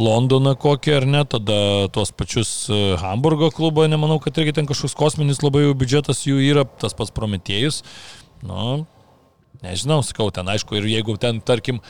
Londoną 0.00 0.54
kokį 0.56 0.92
ar 0.96 1.04
ne, 1.04 1.20
tada 1.28 1.56
tuos 1.92 2.14
pačius 2.16 2.48
e, 2.72 2.76
Hamburgo 2.96 3.50
klubą, 3.52 3.84
nemanau, 3.92 4.16
kad 4.24 4.38
irgi 4.40 4.54
ten 4.56 4.68
kažkoks 4.70 4.94
kosminis 4.96 5.42
labai 5.44 5.66
jau 5.66 5.74
biudžetas 5.76 6.22
jų 6.24 6.38
yra, 6.46 6.64
tas 6.64 6.96
pats 6.96 7.12
Prometėjus. 7.12 7.82
Nu, 8.40 8.86
nežinau, 9.60 10.00
sakau, 10.00 10.30
ten 10.32 10.48
aišku, 10.48 10.78
ir 10.80 10.88
jeigu 10.88 11.18
ten, 11.20 11.42
tarkim, 11.44 11.82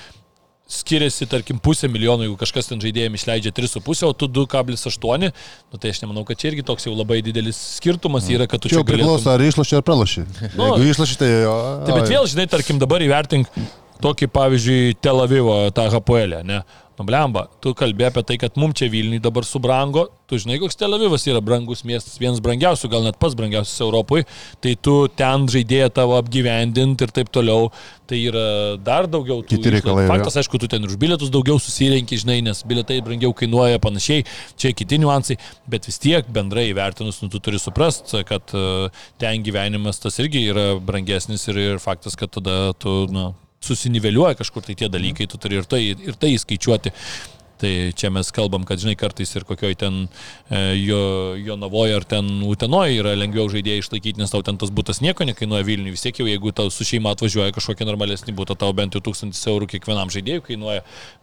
skiriasi, 0.72 1.26
tarkim, 1.28 1.58
pusę 1.62 1.88
milijono, 1.92 2.24
jeigu 2.26 2.38
kažkas 2.40 2.70
ten 2.70 2.80
žaidėjim 2.82 3.18
išleidžia 3.18 3.52
3,5, 3.56 4.04
o 4.08 4.12
tu 4.16 4.28
2,8, 4.32 5.28
nu, 5.28 5.80
tai 5.80 5.92
aš 5.92 6.02
nemanau, 6.04 6.24
kad 6.28 6.40
čia 6.40 6.52
irgi 6.52 6.64
toks 6.66 6.88
jau 6.88 6.94
labai 6.96 7.20
didelis 7.24 7.60
skirtumas 7.76 8.30
yra, 8.32 8.48
kad 8.50 8.62
tu 8.62 8.72
Čia 8.72 8.80
čia 8.80 8.88
priklauso, 8.88 9.28
ar 9.34 9.44
išloši 9.44 9.78
ar 9.78 9.84
praloši. 9.86 10.24
Nu, 10.56 10.72
Jeigu 10.72 10.94
išloši, 10.94 11.20
tai 11.20 11.30
jo. 11.44 11.54
Taip, 11.86 11.98
bet 12.00 12.12
vėl, 12.14 12.28
žinai, 12.32 12.48
tarkim, 12.50 12.80
dabar 12.82 13.04
įvertink 13.04 13.50
tokį, 14.02 14.28
pavyzdžiui, 14.34 14.96
Tel 15.04 15.20
Avivo, 15.22 15.56
tą 15.76 15.86
Hapoelę, 15.92 16.42
ne? 16.46 16.62
Nu, 17.02 17.06
blemba, 17.08 17.48
tu 17.58 17.72
kalbė 17.74 18.06
apie 18.12 18.22
tai, 18.22 18.36
kad 18.38 18.54
mums 18.60 18.76
čia 18.78 18.86
Vilniui 18.92 19.18
dabar 19.22 19.42
subrango, 19.42 20.04
tu 20.30 20.38
žinai, 20.38 20.60
koks 20.62 20.78
Tel 20.78 20.94
Avivas 20.94 21.24
yra 21.26 21.40
brangus 21.42 21.82
miestas, 21.82 22.14
vienas 22.20 22.38
brangiausių, 22.44 22.90
gal 22.92 23.02
net 23.02 23.18
pats 23.18 23.34
brangiausias 23.38 23.82
Europoje, 23.82 24.28
tai 24.62 24.76
tu 24.78 24.94
ten 25.18 25.48
žaidėją 25.50 25.88
tavo 25.96 26.14
apgyvendinti 26.20 27.02
ir 27.02 27.14
taip 27.16 27.32
toliau, 27.34 27.72
tai 28.06 28.20
yra 28.30 28.46
dar 28.78 29.10
daugiau 29.10 29.42
tų 29.42 29.58
Kiti 29.58 29.74
reikalai. 29.74 30.06
Faktas, 30.12 30.38
aišku, 30.44 30.62
tu 30.62 30.70
ten 30.70 30.86
už 30.86 30.94
bilietus 31.02 31.32
daugiau 31.34 31.58
susirenki, 31.58 32.20
žinai, 32.22 32.38
nes 32.46 32.62
bilietai 32.70 33.00
brangiau 33.02 33.34
kainuoja 33.34 33.82
panašiai, 33.82 34.22
čia 34.54 34.70
kiti 34.70 35.02
niuansai, 35.02 35.40
bet 35.74 35.90
vis 35.90 35.98
tiek 36.02 36.30
bendrai 36.30 36.68
įvertinus, 36.70 37.18
nu, 37.24 37.32
tu 37.34 37.42
turi 37.42 37.58
suprast, 37.58 38.14
kad 38.30 38.54
e, 38.54 38.92
ten 39.18 39.42
gyvenimas 39.42 39.98
tas 39.98 40.22
irgi 40.22 40.46
yra 40.54 40.76
brangesnis 40.78 41.50
ir, 41.50 41.64
ir 41.66 41.82
faktas, 41.82 42.14
kad 42.20 42.30
tada 42.38 42.76
tu, 42.78 43.00
na, 43.10 43.32
susiniveliuoja 43.62 44.38
kažkur 44.38 44.64
tai 44.66 44.76
tie 44.78 44.88
dalykai, 44.92 45.28
tu 45.30 45.40
turi 45.40 45.60
ir 45.60 45.68
tai, 45.68 45.82
ir 45.94 46.18
tai 46.20 46.34
įskaičiuoti. 46.36 46.92
Tai 47.62 47.70
čia 47.94 48.10
mes 48.10 48.26
kalbam, 48.34 48.64
kad 48.66 48.80
žinai, 48.82 48.96
kartais 48.98 49.30
ir 49.38 49.46
kokioj 49.46 49.76
ten 49.78 50.00
e, 50.50 50.62
jo, 50.82 51.02
jo 51.38 51.54
navoje 51.60 51.94
ar 51.94 52.06
ten 52.10 52.26
utenoje 52.48 52.96
yra 52.98 53.14
lengviau 53.14 53.46
žaidėjai 53.52 53.84
išlaikyti, 53.84 54.18
nes 54.18 54.34
tau 54.34 54.42
ten 54.42 54.58
tas 54.58 54.72
būtas 54.74 54.98
nieko 55.04 55.22
nekainuoja 55.28 55.68
Vilniui. 55.68 55.94
Vis 55.94 56.02
tiek 56.02 56.18
jau 56.18 56.26
jeigu 56.26 56.50
tau 56.58 56.72
su 56.74 56.86
šeima 56.88 57.14
atvažiuoja 57.14 57.54
kažkokia 57.54 57.86
normalesnė 57.86 58.34
būtų, 58.34 58.58
tau 58.58 58.74
bent 58.74 58.98
jau 58.98 59.04
1000 59.12 59.38
eurų 59.54 59.70
kiekvienam 59.76 60.10
žaidėjui 60.10 60.46
kainuoja. 60.50 60.82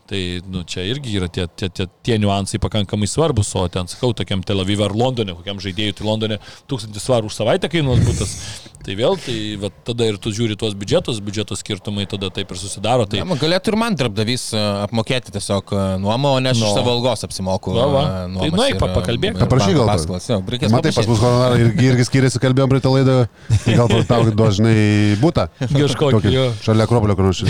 Tai 0.10 0.22
nu, 0.50 0.64
čia 0.66 0.88
irgi 0.90 1.20
yra 1.20 1.28
tie, 1.30 1.44
tie, 1.60 1.68
tie, 1.70 1.86
tie 1.86 2.16
niuansai 2.18 2.58
pakankamai 2.64 3.06
svarbus, 3.06 3.52
o 3.54 3.68
ten, 3.70 3.86
sakau, 3.92 4.10
tokiam 4.18 4.42
Tel 4.42 4.64
Aviv 4.64 4.82
ar 4.82 4.96
Londone, 4.98 5.36
kokiam 5.38 5.60
žaidėjui, 5.62 6.00
tai 6.00 6.08
Londone 6.08 6.40
1000 6.72 6.98
svarų 7.04 7.30
už 7.30 7.36
savaitę 7.38 7.70
kainuos 7.70 8.02
būtas. 8.08 8.34
Tai 8.80 8.96
vėl, 8.98 9.20
tai 9.22 9.36
va, 9.62 9.70
tada 9.86 10.08
ir 10.10 10.18
tu 10.18 10.32
žiūri 10.34 10.56
tuos 10.58 10.74
biudžetus, 10.74 11.20
biudžeto 11.22 11.54
skirtumai 11.60 12.08
tada 12.10 12.32
taip 12.34 12.50
ir 12.50 12.58
susidaro. 12.58 13.06
Tai... 13.06 13.20
Ja, 13.22 13.38
galėtų 13.38 13.74
ir 13.74 13.78
man 13.78 13.98
darbdavys 14.00 14.48
e, 14.56 14.62
apmokėti 14.88 15.36
tiesiog 15.36 15.74
e, 15.76 15.84
nuomą, 16.30 16.38
o 16.38 16.40
ne 16.40 16.50
aš 16.54 16.62
no. 16.62 16.68
iš 16.70 16.78
savo 16.78 16.94
algos 16.94 17.24
apsimoku. 17.24 17.74
Va, 17.74 17.86
va. 17.92 18.04
Tai 18.34 18.50
nueik, 18.54 18.78
pa, 18.80 18.90
pakalbėk. 18.94 19.38
Paprašyk 19.40 19.78
gal. 19.78 19.90
Paskolas, 19.90 20.28
jo, 20.30 20.40
reikės. 20.54 20.74
Matai, 20.74 20.94
pas 20.96 21.10
mus 21.10 21.22
honorarai 21.24 21.64
irgi, 21.66 21.88
irgi 21.92 22.08
skiriasi, 22.08 22.42
kalbėjom 22.44 22.72
prie 22.74 22.82
tą 22.84 22.94
laidą. 22.94 23.18
Tai 23.66 23.78
gal 23.80 23.94
tau 24.10 24.22
dažnai 24.44 24.76
būtų. 25.22 25.48
Kažkokį. 25.74 26.34
Šalia 26.66 26.88
Akropolio, 26.88 27.18
kur 27.20 27.32
aš. 27.32 27.44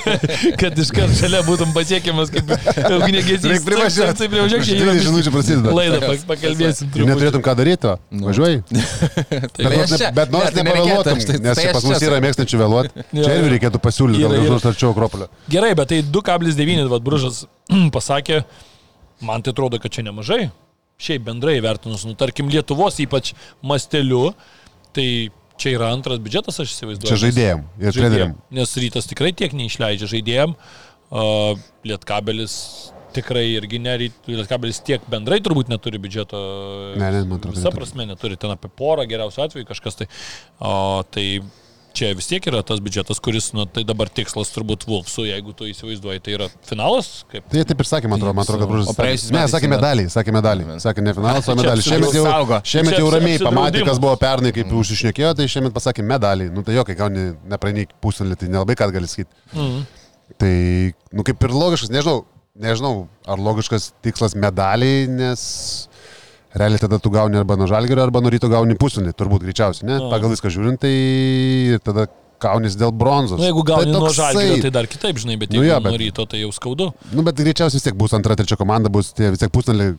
kad 0.60 0.78
iškart 0.82 1.16
šalia 1.18 1.42
būtum 1.46 1.74
pasiekiamas 1.76 2.32
kaip 2.34 2.52
ugniagesys. 2.52 3.46
Reikia 3.46 3.66
privažiuoti. 3.66 4.18
Taip, 4.20 4.32
privažiuok, 4.34 4.66
čia 4.66 4.78
yra 4.82 4.96
žinučių 5.00 5.34
prasideda. 5.34 5.74
Laidą 5.76 6.14
pakalbėsim. 6.28 6.92
Neturėtum 7.06 7.44
ką 7.44 7.56
daryti, 7.58 7.96
važiuoji. 8.26 8.62
Bet 10.16 10.32
nors 10.34 10.56
nepavėluotum, 10.56 11.20
nes 11.44 11.60
čia 11.60 11.74
pas 11.76 11.86
mus 11.86 12.04
yra 12.04 12.20
mėgstančių 12.24 12.62
vėluoti. 12.62 13.04
Čia 13.26 13.36
irgi 13.40 13.52
reikėtų 13.56 13.80
pasiūlyti, 13.82 14.22
gal 14.24 14.34
jau 14.36 14.54
nors 14.54 14.66
arčiau 14.68 14.92
Akropolio. 14.94 15.28
Gerai, 15.52 15.72
bet 15.78 15.92
tai 15.92 16.00
2,9 16.04 16.88
vad 16.92 17.04
Bružas 17.06 17.44
pasakė, 17.96 18.42
man 19.26 19.44
tai 19.44 19.54
atrodo, 19.54 19.80
kad 19.82 19.94
čia 19.94 20.06
nemažai. 20.06 20.46
Šiaip 21.02 21.26
bendrai 21.26 21.58
vertinus, 21.60 22.06
nu 22.08 22.16
tarkim, 22.16 22.48
Lietuvos 22.52 22.96
ypač 23.04 23.34
masteliu, 23.66 24.30
tai 24.96 25.28
čia 25.60 25.74
yra 25.76 25.90
antras 25.92 26.20
biudžetas, 26.22 26.60
aš 26.62 26.72
įsivaizduoju. 26.72 27.10
Čia 27.10 27.22
žaidėjim 27.26 27.64
ir 27.82 27.96
treneriam. 27.96 28.36
Nes 28.54 28.76
rytas 28.80 29.08
tikrai 29.10 29.32
tiek 29.36 29.56
neišleidžia 29.56 30.08
žaidėjim. 30.12 30.56
Uh, 31.06 31.60
Lietkabelis 31.86 32.56
tikrai 33.16 33.44
irgi 33.54 33.80
neryt, 33.80 34.16
Lietkabelis 34.28 34.80
tiek 34.84 35.04
bendrai 35.10 35.38
turbūt 35.44 35.70
neturi 35.72 36.00
biudžeto. 36.02 36.40
Ne, 36.96 37.10
ne, 37.12 37.22
man 37.28 37.40
atrodo. 37.40 37.56
Visa 37.56 37.72
prasme 37.74 38.08
neturi, 38.08 38.38
ten 38.40 38.52
apie 38.52 38.70
porą 38.72 39.06
geriausių 39.08 39.44
atvejų 39.46 39.68
kažkas 39.70 40.00
tai. 40.00 40.08
O, 40.58 40.72
tai 41.12 41.26
čia 41.96 42.10
vis 42.16 42.28
tiek 42.28 42.44
yra 42.50 42.60
tas 42.66 42.80
biudžetas, 42.84 43.20
kuris, 43.22 43.48
nu, 43.56 43.64
tai 43.70 43.84
dabar 43.88 44.10
tikslas 44.12 44.52
turbūt 44.54 44.84
Vulfsų, 44.88 45.26
jeigu 45.30 45.54
tu 45.56 45.68
įsivaizduoji, 45.70 46.22
tai 46.24 46.36
yra 46.36 46.48
finalas. 46.68 47.24
Kaip... 47.32 47.46
Tai 47.52 47.64
taip 47.70 47.82
ir 47.82 47.88
sakė, 47.88 48.10
man 48.12 48.20
atrodo, 48.20 48.36
man 48.36 48.46
atrodo, 48.46 48.62
kad 48.62 48.72
Bružas. 48.72 48.92
O 48.92 48.96
praėjusiais 48.98 49.32
metais. 49.32 49.46
Ne, 49.46 49.52
sakė 49.54 49.70
medalį, 49.72 50.06
sakė 50.12 50.36
medalį. 50.36 50.68
Sakė 50.84 51.06
ne 51.06 51.16
finalas, 51.16 51.48
o 51.48 51.56
medalį. 51.58 51.86
Šiemet 51.86 52.18
jau, 52.18 52.60
šiemet 52.72 52.98
jau 53.00 53.10
ramiai 53.16 53.42
pamatė, 53.42 53.82
kas 53.88 54.00
buvo 54.02 54.14
pernai, 54.20 54.52
kaip 54.56 54.68
mm. 54.68 54.78
užsišnekėjo, 54.84 55.34
tai 55.40 55.48
šiemet 55.52 55.76
pasakė 55.76 56.06
medalį. 56.06 56.50
Nu 56.54 56.64
tai 56.66 56.76
jo, 56.76 56.86
kai 56.88 56.98
gauni 56.98 57.28
nepraeini 57.50 57.88
pusvalandį, 58.04 58.40
tai 58.44 58.52
nelabai 58.52 58.78
ką 58.78 58.90
gali 58.94 59.10
sakyti. 59.10 59.32
Mm. 59.56 59.84
Tai, 60.42 60.54
nu 61.16 61.26
kaip 61.26 61.46
ir 61.46 61.54
logiškas, 61.54 61.92
nežinau, 61.94 62.24
nežinau, 62.60 62.94
ar 63.28 63.42
logiškas 63.42 63.92
tikslas 64.04 64.36
medaliai, 64.38 65.06
nes 65.10 65.42
realiai 66.56 66.82
tada 66.82 66.98
tu 67.02 67.12
gauni 67.12 67.38
arba 67.40 67.56
nuo 67.60 67.68
žalgerio, 67.70 68.04
arba 68.06 68.22
nuo 68.24 68.32
ryto 68.32 68.50
gauni 68.52 68.76
pusvalandį, 68.80 69.16
turbūt 69.18 69.44
greičiausiai, 69.46 69.88
ne? 69.90 69.98
Pagal 70.12 70.32
viską 70.32 70.52
žiūrint, 70.52 70.80
tai 70.82 71.80
tada 71.84 72.08
kaunis 72.42 72.76
dėl 72.76 72.92
bronzos. 72.96 73.38
Na, 73.38 73.46
nu, 73.46 73.50
jeigu 73.50 73.64
gauni 73.66 73.92
tai 73.92 74.00
nuo 74.00 74.12
žalgerio, 74.14 74.58
tai 74.64 74.72
dar 74.74 74.88
kitaip, 74.90 75.20
žinai, 75.22 75.38
bet 75.40 75.52
nu 75.52 75.60
jeigu 75.60 75.68
nu, 75.68 75.70
ja, 75.70 75.80
bet, 75.80 75.94
nuo 75.94 76.02
ryto, 76.02 76.26
tai 76.28 76.42
jau 76.42 76.52
skaudu. 76.54 76.90
Nu, 77.12 77.24
bet 77.26 77.38
greičiausiai 77.40 77.80
vis 77.80 77.88
tiek 77.88 77.96
bus 77.98 78.16
antra, 78.16 78.36
trečia 78.38 78.58
komanda, 78.60 78.92
bus 78.92 79.12
tie 79.16 79.32
vis 79.32 79.42
tiek 79.42 79.52
pusvalandį 79.54 79.96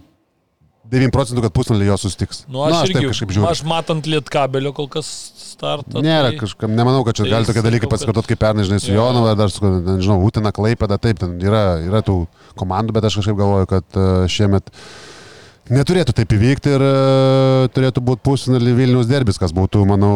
9 0.88 1.12
procentų, 1.12 1.44
kad 1.44 1.56
pusvalandį 1.56 1.90
jo 1.90 1.98
susitiks. 2.00 2.46
Nu, 2.48 2.62
aš, 2.64 2.72
Na, 2.72 2.84
aš 2.86 2.94
irgi, 2.94 3.10
kažkaip 3.12 3.34
žiūriu. 3.36 3.48
Aš 3.50 3.64
matant 3.68 4.08
lietkabelio 4.08 4.72
kol 4.76 4.88
kas 4.92 5.10
startą. 5.58 6.00
Nėra, 6.06 6.32
tai... 6.32 6.40
kažkam, 6.46 6.72
nemanau, 6.78 7.02
kad 7.08 7.18
čia 7.18 7.26
tai 7.26 7.34
gali 7.34 7.50
tokie 7.50 7.64
dalykai 7.66 7.90
pasikartoti 7.92 8.32
kaip 8.32 8.42
pernai, 8.46 8.64
žinai, 8.70 8.80
su 8.84 8.94
ja. 8.94 9.02
Jonova, 9.02 9.34
dar 9.40 9.52
su, 9.52 9.66
nežinau, 9.66 10.22
Utina 10.24 10.54
Klaipėda, 10.56 11.00
taip, 11.02 11.20
ten 11.24 11.36
yra, 11.44 11.66
yra 11.84 12.04
tų 12.08 12.22
komandų, 12.60 12.96
bet 12.96 13.10
aš 13.10 13.20
kažkaip 13.20 13.40
galvoju, 13.42 13.70
kad 13.74 14.00
e, 14.00 14.08
šiemet 14.32 14.72
neturėtų 15.74 16.16
taip 16.18 16.34
įvykti 16.38 16.74
ir 16.76 16.86
uh, 16.86 17.66
turėtų 17.76 18.04
būti 18.10 18.24
pusfinalį 18.28 18.76
Vilnius 18.78 19.10
derbis, 19.10 19.40
kas 19.42 19.54
būtų, 19.56 19.84
manau, 19.90 20.16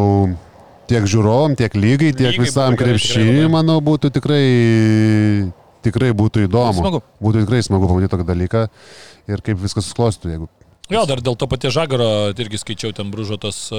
tiek 0.92 1.08
žiūrovom, 1.10 1.58
tiek 1.60 1.76
lygai, 1.78 2.12
tiek 2.14 2.34
lygai 2.34 2.46
visam 2.46 2.78
krepšiniui, 2.80 3.48
manau, 3.52 3.80
būtų 3.84 4.14
tikrai, 4.18 4.46
tikrai 5.86 6.12
būtų 6.18 6.48
įdomu. 6.48 6.82
Smagu. 6.82 7.04
Būtų 7.24 7.46
tikrai 7.46 7.62
smagu 7.68 7.92
pamatyti 7.92 8.16
tokį 8.16 8.28
dalyką 8.32 8.66
ir 9.32 9.46
kaip 9.46 9.62
viskas 9.62 9.88
susiklostytų, 9.88 10.36
jeigu 10.36 10.52
Jo, 10.92 11.06
dar 11.08 11.22
dėl 11.24 11.38
to 11.40 11.48
paties 11.48 11.72
Žagaro 11.72 12.06
irgi 12.36 12.60
skaičiau 12.60 12.92
ten 12.92 13.14
bružotos 13.14 13.58
e, 13.72 13.78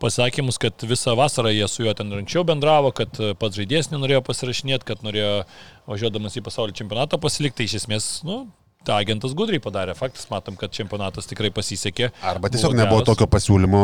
pasakymus, 0.00 0.56
kad 0.62 0.86
visą 0.88 1.12
vasarą 1.18 1.50
jie 1.52 1.66
su 1.68 1.84
juo 1.84 1.92
ten 1.96 2.14
anksčiau 2.16 2.46
bendravo, 2.48 2.94
kad 2.96 3.18
e, 3.20 3.34
pats 3.36 3.58
žaidėjas 3.60 3.90
nenorėjo 3.92 4.22
pasirašinėti, 4.24 4.86
kad 4.88 5.04
norėjo 5.04 5.42
važiuodamas 5.90 6.38
į 6.40 6.44
pasaulio 6.46 6.72
čempionatą 6.78 7.20
pasilikti. 7.20 7.60
Tai 7.60 7.66
iš 7.68 7.76
esmės, 7.82 8.06
nu, 8.24 8.38
tą 8.86 8.96
agentas 9.00 9.34
gudriai 9.36 9.62
padarė. 9.62 9.96
Faktas, 9.98 10.28
matom, 10.30 10.56
kad 10.58 10.72
čempionatas 10.74 11.28
tikrai 11.30 11.50
pasisekė. 11.54 12.10
Arba 12.22 12.50
tiesiog 12.52 12.72
buvo 12.72 12.80
nebuvo 12.80 13.00
geras. 13.00 13.10
tokio 13.10 13.28
pasiūlymo 13.32 13.82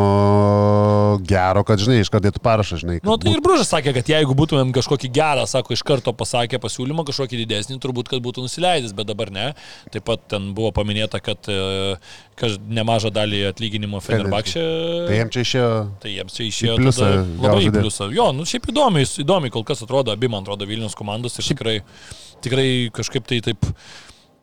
gero, 1.29 1.65
kad, 1.67 1.81
žinai, 1.83 2.01
iškardėtų 2.05 2.43
parašą, 2.45 2.79
žinai. 2.83 2.99
Na, 3.01 3.11
nu, 3.11 3.17
tai 3.21 3.31
būt... 3.31 3.37
ir 3.37 3.45
Bružas 3.45 3.71
sakė, 3.73 3.95
kad 3.99 4.11
jeigu 4.13 4.37
būtumėm 4.39 4.73
kažkokį 4.77 5.11
gerą, 5.15 5.47
sako, 5.51 5.75
iš 5.77 5.85
karto 5.87 6.15
pasakė 6.17 6.61
pasiūlymą, 6.63 7.05
kažkokį 7.09 7.43
didesnį, 7.43 7.79
turbūt, 7.83 8.11
kad 8.13 8.23
būtų 8.25 8.47
nusileidęs, 8.47 8.95
bet 8.97 9.11
dabar 9.11 9.33
ne. 9.35 9.49
Taip 9.95 10.07
pat 10.09 10.25
ten 10.33 10.53
buvo 10.57 10.73
paminėta, 10.77 11.21
kad, 11.25 11.51
e, 11.51 11.97
kad 12.39 12.71
nemažą 12.79 13.13
dalį 13.15 13.45
atlyginimo 13.51 14.03
Fenerbakšė. 14.05 14.65
Tai 15.09 15.19
jiems 15.19 15.35
čia 15.35 15.47
išėjo. 15.49 15.73
Tai 16.03 16.15
jiems 16.15 16.39
čia 16.39 16.49
išėjo. 16.49 16.79
Pliusą, 16.81 17.11
labai 17.43 17.67
į 17.67 17.75
pliusą. 17.75 18.09
Jo, 18.15 18.31
nu 18.37 18.47
šiaip 18.49 18.71
įdomiai, 18.73 19.09
įdomiai 19.25 19.55
kol 19.55 19.67
kas 19.69 19.85
atrodo, 19.85 20.15
abi 20.15 20.31
man 20.33 20.47
atrodo 20.47 20.69
Vilnius 20.69 20.97
komandos 20.99 21.39
ir 21.41 21.51
tikrai, 21.53 21.77
tikrai 22.45 22.71
kažkaip 22.95 23.29
tai 23.29 23.43
taip 23.51 23.69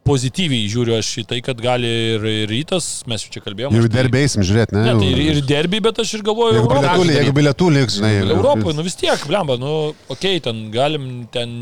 pozityviai 0.10 0.70
žiūriu 0.74 0.98
aš 0.98 1.12
į 1.22 1.26
tai, 1.30 1.40
kad 1.46 1.62
gali 1.64 1.90
ir, 2.16 2.26
ir 2.44 2.50
rytas, 2.52 2.90
mes 3.10 3.24
jau 3.26 3.34
čia 3.36 3.44
kalbėjome. 3.46 3.80
Ir 3.80 3.90
derbį 3.94 4.24
eisim 4.24 4.46
žiūrėti, 4.46 4.76
ne? 4.78 4.86
ne 4.90 4.96
tai 4.98 5.12
ir, 5.14 5.22
ir 5.36 5.42
derbį, 5.46 5.84
bet 5.90 6.02
aš 6.04 6.18
ir 6.18 6.26
galvoju, 6.28 6.58
jeigu 6.58 6.74
bilietų, 6.74 7.08
jeigu 7.14 7.38
bilietų 7.40 7.70
liks, 7.78 8.00
žinai. 8.00 8.14
Europoje, 8.26 8.76
nu 8.78 8.86
vis 8.88 8.98
tiek, 9.00 9.30
blemba, 9.30 9.60
nu, 9.62 9.76
okei, 10.10 10.40
okay, 10.40 10.44
ten 10.50 10.66
galim 10.74 11.10
ten 11.34 11.56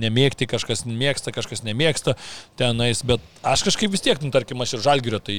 nemėgti, 0.00 0.48
kažkas 0.50 0.84
mėgsta, 0.88 1.32
kažkas 1.34 1.64
nemėgsta 1.66 2.14
tenais, 2.58 3.02
bet 3.06 3.24
aš 3.46 3.64
kažkaip 3.66 3.92
vis 3.92 4.04
tiek, 4.04 4.20
nu, 4.22 4.30
tarkim, 4.34 4.60
aš 4.62 4.76
ir 4.78 4.84
žalgirio, 4.86 5.20
tai 5.24 5.36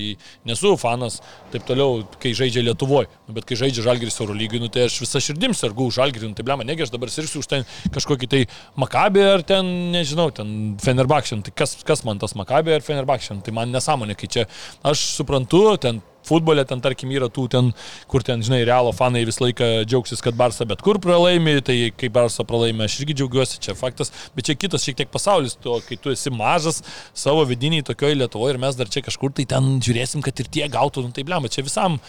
nesu 0.47 0.76
fanas, 0.80 1.20
taip 1.53 1.66
toliau, 1.68 2.03
kai 2.22 2.34
žaidžia 2.38 2.64
Lietuvoje, 2.68 3.10
nu, 3.28 3.36
bet 3.38 3.47
kai 3.49 3.57
žaidžia 3.60 3.86
žalgiris 3.88 4.20
Euro 4.22 4.36
lygiai, 4.38 4.62
nu, 4.64 4.72
tai 4.74 4.88
aš 4.89 4.99
visą 5.03 5.24
širdim 5.24 5.55
sergu 5.57 5.89
už 5.89 5.99
žalgirį, 6.01 6.32
nu, 6.32 6.38
tai 6.38 6.45
blema, 6.47 6.68
negi 6.68 6.86
aš 6.86 6.93
dabar 6.93 7.12
sirgsiu 7.14 7.43
už 7.43 7.49
ten 7.49 7.68
kažkokį 7.95 8.30
tai 8.30 8.43
Makabį 8.80 9.26
ar 9.34 9.45
ten, 9.47 9.74
nežinau, 9.95 10.30
ten 10.36 10.78
Fenerbakšin, 10.84 11.43
tai 11.47 11.55
kas, 11.55 11.78
kas 11.88 12.05
man 12.07 12.22
tas 12.22 12.36
Makabį 12.39 12.78
ar 12.78 12.86
Fenerbakšin, 12.86 13.43
tai 13.45 13.55
man 13.55 13.74
nesąmonė, 13.76 14.18
kai 14.20 14.32
čia 14.32 14.47
aš 14.86 15.10
suprantu, 15.18 15.66
ten 15.82 16.03
futbole 16.30 16.64
ten 16.70 16.84
tarkim 16.84 17.12
yra 17.16 17.30
tų 17.34 17.48
ten, 17.56 17.74
kur 18.12 18.26
ten, 18.26 18.44
žinai, 18.46 18.62
realo 18.70 18.94
fanai 18.96 19.26
visą 19.28 19.48
laiką 19.48 19.70
džiaugsis, 19.90 20.24
kad 20.26 20.38
Barsa 20.40 20.68
bet 20.70 20.84
kur 20.86 21.02
pralaimi, 21.04 21.60
tai 21.66 21.78
kai 21.98 22.12
Barsa 22.14 22.46
pralaimi, 22.48 22.86
aš 22.86 23.02
irgi 23.02 23.20
džiaugiuosi, 23.20 23.62
čia 23.66 23.78
faktas, 23.80 24.14
bet 24.38 24.50
čia 24.50 24.58
kitas 24.60 24.86
šiek 24.86 25.02
tiek 25.02 25.14
pasaulis, 25.14 25.58
to, 25.60 25.80
kai 25.88 26.00
tu 26.00 26.14
esi 26.14 26.34
mažas 26.34 26.84
savo 27.18 27.46
vidiniai 27.50 27.86
tokioje 27.86 28.20
Lietuvoje 28.20 28.56
ir 28.56 28.62
mes 28.62 28.80
dar 28.80 28.90
čia 28.92 29.06
kažkur 29.06 29.34
tai 29.36 29.48
ten 29.50 29.78
žiūrėsim, 29.84 30.24
kad 30.26 30.40
ir 30.40 30.52
tie 30.52 30.68
gautų, 30.72 31.06
nu 31.06 31.16
tai 31.16 31.26
blema, 31.28 31.52
čia 31.52 31.66
visam 31.66 32.00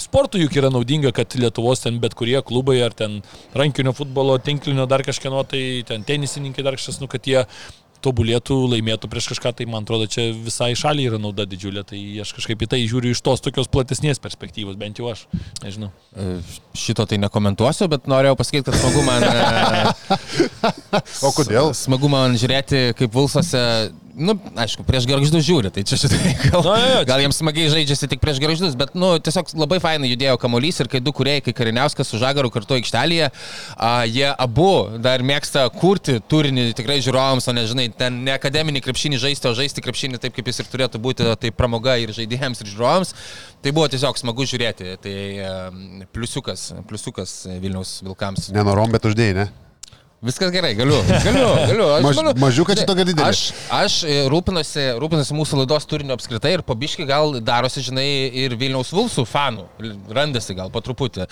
sportui 0.00 0.42
juk 0.42 0.56
yra 0.58 0.70
naudinga, 0.72 1.12
kad 1.14 1.36
Lietuvos 1.38 1.84
ten 1.84 2.00
bet 2.02 2.16
kurie 2.18 2.40
klubai 2.46 2.80
ar 2.84 2.94
ten 2.96 3.20
rankinio 3.54 3.92
futbolo, 3.96 4.36
tinklinio 4.42 4.86
dar 4.90 5.04
kažkieno, 5.06 5.44
tai 5.48 5.84
ten 5.86 6.04
tenisininkai 6.06 6.64
dar 6.64 6.78
kažkas, 6.78 7.00
nu 7.02 7.08
kad 7.10 7.26
jie 7.28 7.44
tobulėtų, 8.04 8.56
laimėtų 8.74 9.10
prieš 9.12 9.30
kažką, 9.32 9.54
tai 9.58 9.66
man 9.70 9.86
atrodo, 9.86 10.08
čia 10.10 10.28
visai 10.36 10.72
šaliai 10.78 11.08
yra 11.10 11.20
nauda 11.22 11.46
didžiulė, 11.48 11.84
tai 11.88 12.00
aš 12.24 12.34
kažkaip 12.36 12.64
į 12.66 12.70
tai 12.74 12.80
žiūriu 12.84 13.14
iš 13.14 13.22
tos 13.24 13.44
tokios 13.44 13.70
platesnės 13.72 14.22
perspektyvos, 14.22 14.78
bent 14.80 15.00
jau 15.00 15.10
aš, 15.12 15.26
nežinau. 15.64 15.90
E, 16.12 16.38
šito 16.78 17.06
tai 17.08 17.18
nekomentuosiu, 17.22 17.88
bet 17.92 18.08
norėjau 18.10 18.38
pasakyti, 18.40 18.68
kad 18.70 18.78
smagu 18.80 19.04
man... 19.06 19.24
E, 19.24 21.02
o 21.26 21.34
kodėl? 21.36 21.72
Smagu 21.76 22.10
man 22.12 22.38
žiūrėti, 22.40 22.90
kaip 22.98 23.14
Vulsose 23.16 23.64
nu, 24.14 24.34
aišku, 24.60 24.84
prieš 24.86 25.06
garždus 25.10 25.44
žiūri, 25.46 25.70
tai 25.74 25.82
čia 25.86 25.98
šitai 25.98 26.34
gal, 26.46 26.62
Na, 26.64 26.74
jo, 26.80 27.00
gal 27.08 27.22
jiems 27.24 27.38
smagiai 27.40 27.70
žaidžiasi 27.72 28.08
tik 28.12 28.22
prieš 28.22 28.40
garždus, 28.42 28.76
bet, 28.78 28.94
nu, 28.98 29.14
tiesiog 29.22 29.50
labai 29.58 29.80
fainai 29.82 30.10
judėjo 30.12 30.36
kamuolys 30.42 30.78
ir 30.82 30.90
kai 30.92 31.00
du 31.04 31.14
kuriejai, 31.16 31.42
kai 31.44 31.54
Kariniauskas 31.56 32.10
su 32.10 32.20
Žagaru 32.22 32.52
kartu 32.54 32.78
aikštelėje, 32.78 33.30
a, 33.74 33.90
jie 34.08 34.28
abu 34.30 34.70
dar 35.02 35.24
mėgsta 35.26 35.66
kurti 35.74 36.20
turinį 36.30 36.70
tikrai 36.78 37.00
žiūrovams, 37.04 37.48
o 37.50 37.56
ne, 37.56 37.66
žinai, 37.70 37.88
ten 37.98 38.22
ne 38.26 38.36
akademinį 38.36 38.84
krepšinį 38.84 39.20
žaisti, 39.26 39.50
o 39.50 39.56
žaisti 39.58 39.84
krepšinį 39.84 40.22
taip, 40.22 40.36
kaip 40.36 40.52
jis 40.52 40.62
ir 40.62 40.70
turėtų 40.70 41.02
būti, 41.02 41.26
tai 41.40 41.52
pramoga 41.54 41.98
ir 42.02 42.14
žaidėjams, 42.14 42.62
ir 42.62 42.72
žiūrovams. 42.74 43.14
Tai 43.64 43.72
buvo 43.72 43.88
tiesiog 43.88 44.18
smagu 44.20 44.44
žiūrėti, 44.44 44.96
tai 45.00 45.16
pliusiukas, 46.12 46.70
pliusiukas 46.88 47.36
Vilniaus 47.62 48.02
Vilkams. 48.04 48.50
Nenorom, 48.52 48.92
bet 48.92 49.08
uždėjai, 49.08 49.38
ne? 49.40 49.63
Viskas 50.24 50.50
gerai, 50.54 50.72
galiu. 50.78 50.96
Galiu, 51.24 51.48
galiu. 51.68 51.86
Aš 51.98 52.04
Maž- 52.06 52.16
manau- 52.20 52.32
mažiukas 52.40 52.78
čia 52.80 52.86
tokia 52.88 53.04
didelė. 53.04 53.28
Aš, 53.28 53.40
aš 53.76 53.96
e, 54.08 54.14
rūpinuosi, 54.32 54.84
rūpinuosi 55.02 55.36
mūsų 55.36 55.58
laidos 55.60 55.84
turinio 55.90 56.16
apskritai 56.16 56.54
ir 56.56 56.62
pabiški 56.64 57.04
gal 57.08 57.36
darosi, 57.44 57.82
žinai, 57.84 58.06
ir 58.44 58.54
Vilniaus 58.56 58.88
Vulsų 58.94 59.26
fanų. 59.28 59.66
Randasi 60.16 60.56
gal 60.56 60.70
po 60.72 60.80
truputį. 60.84 61.26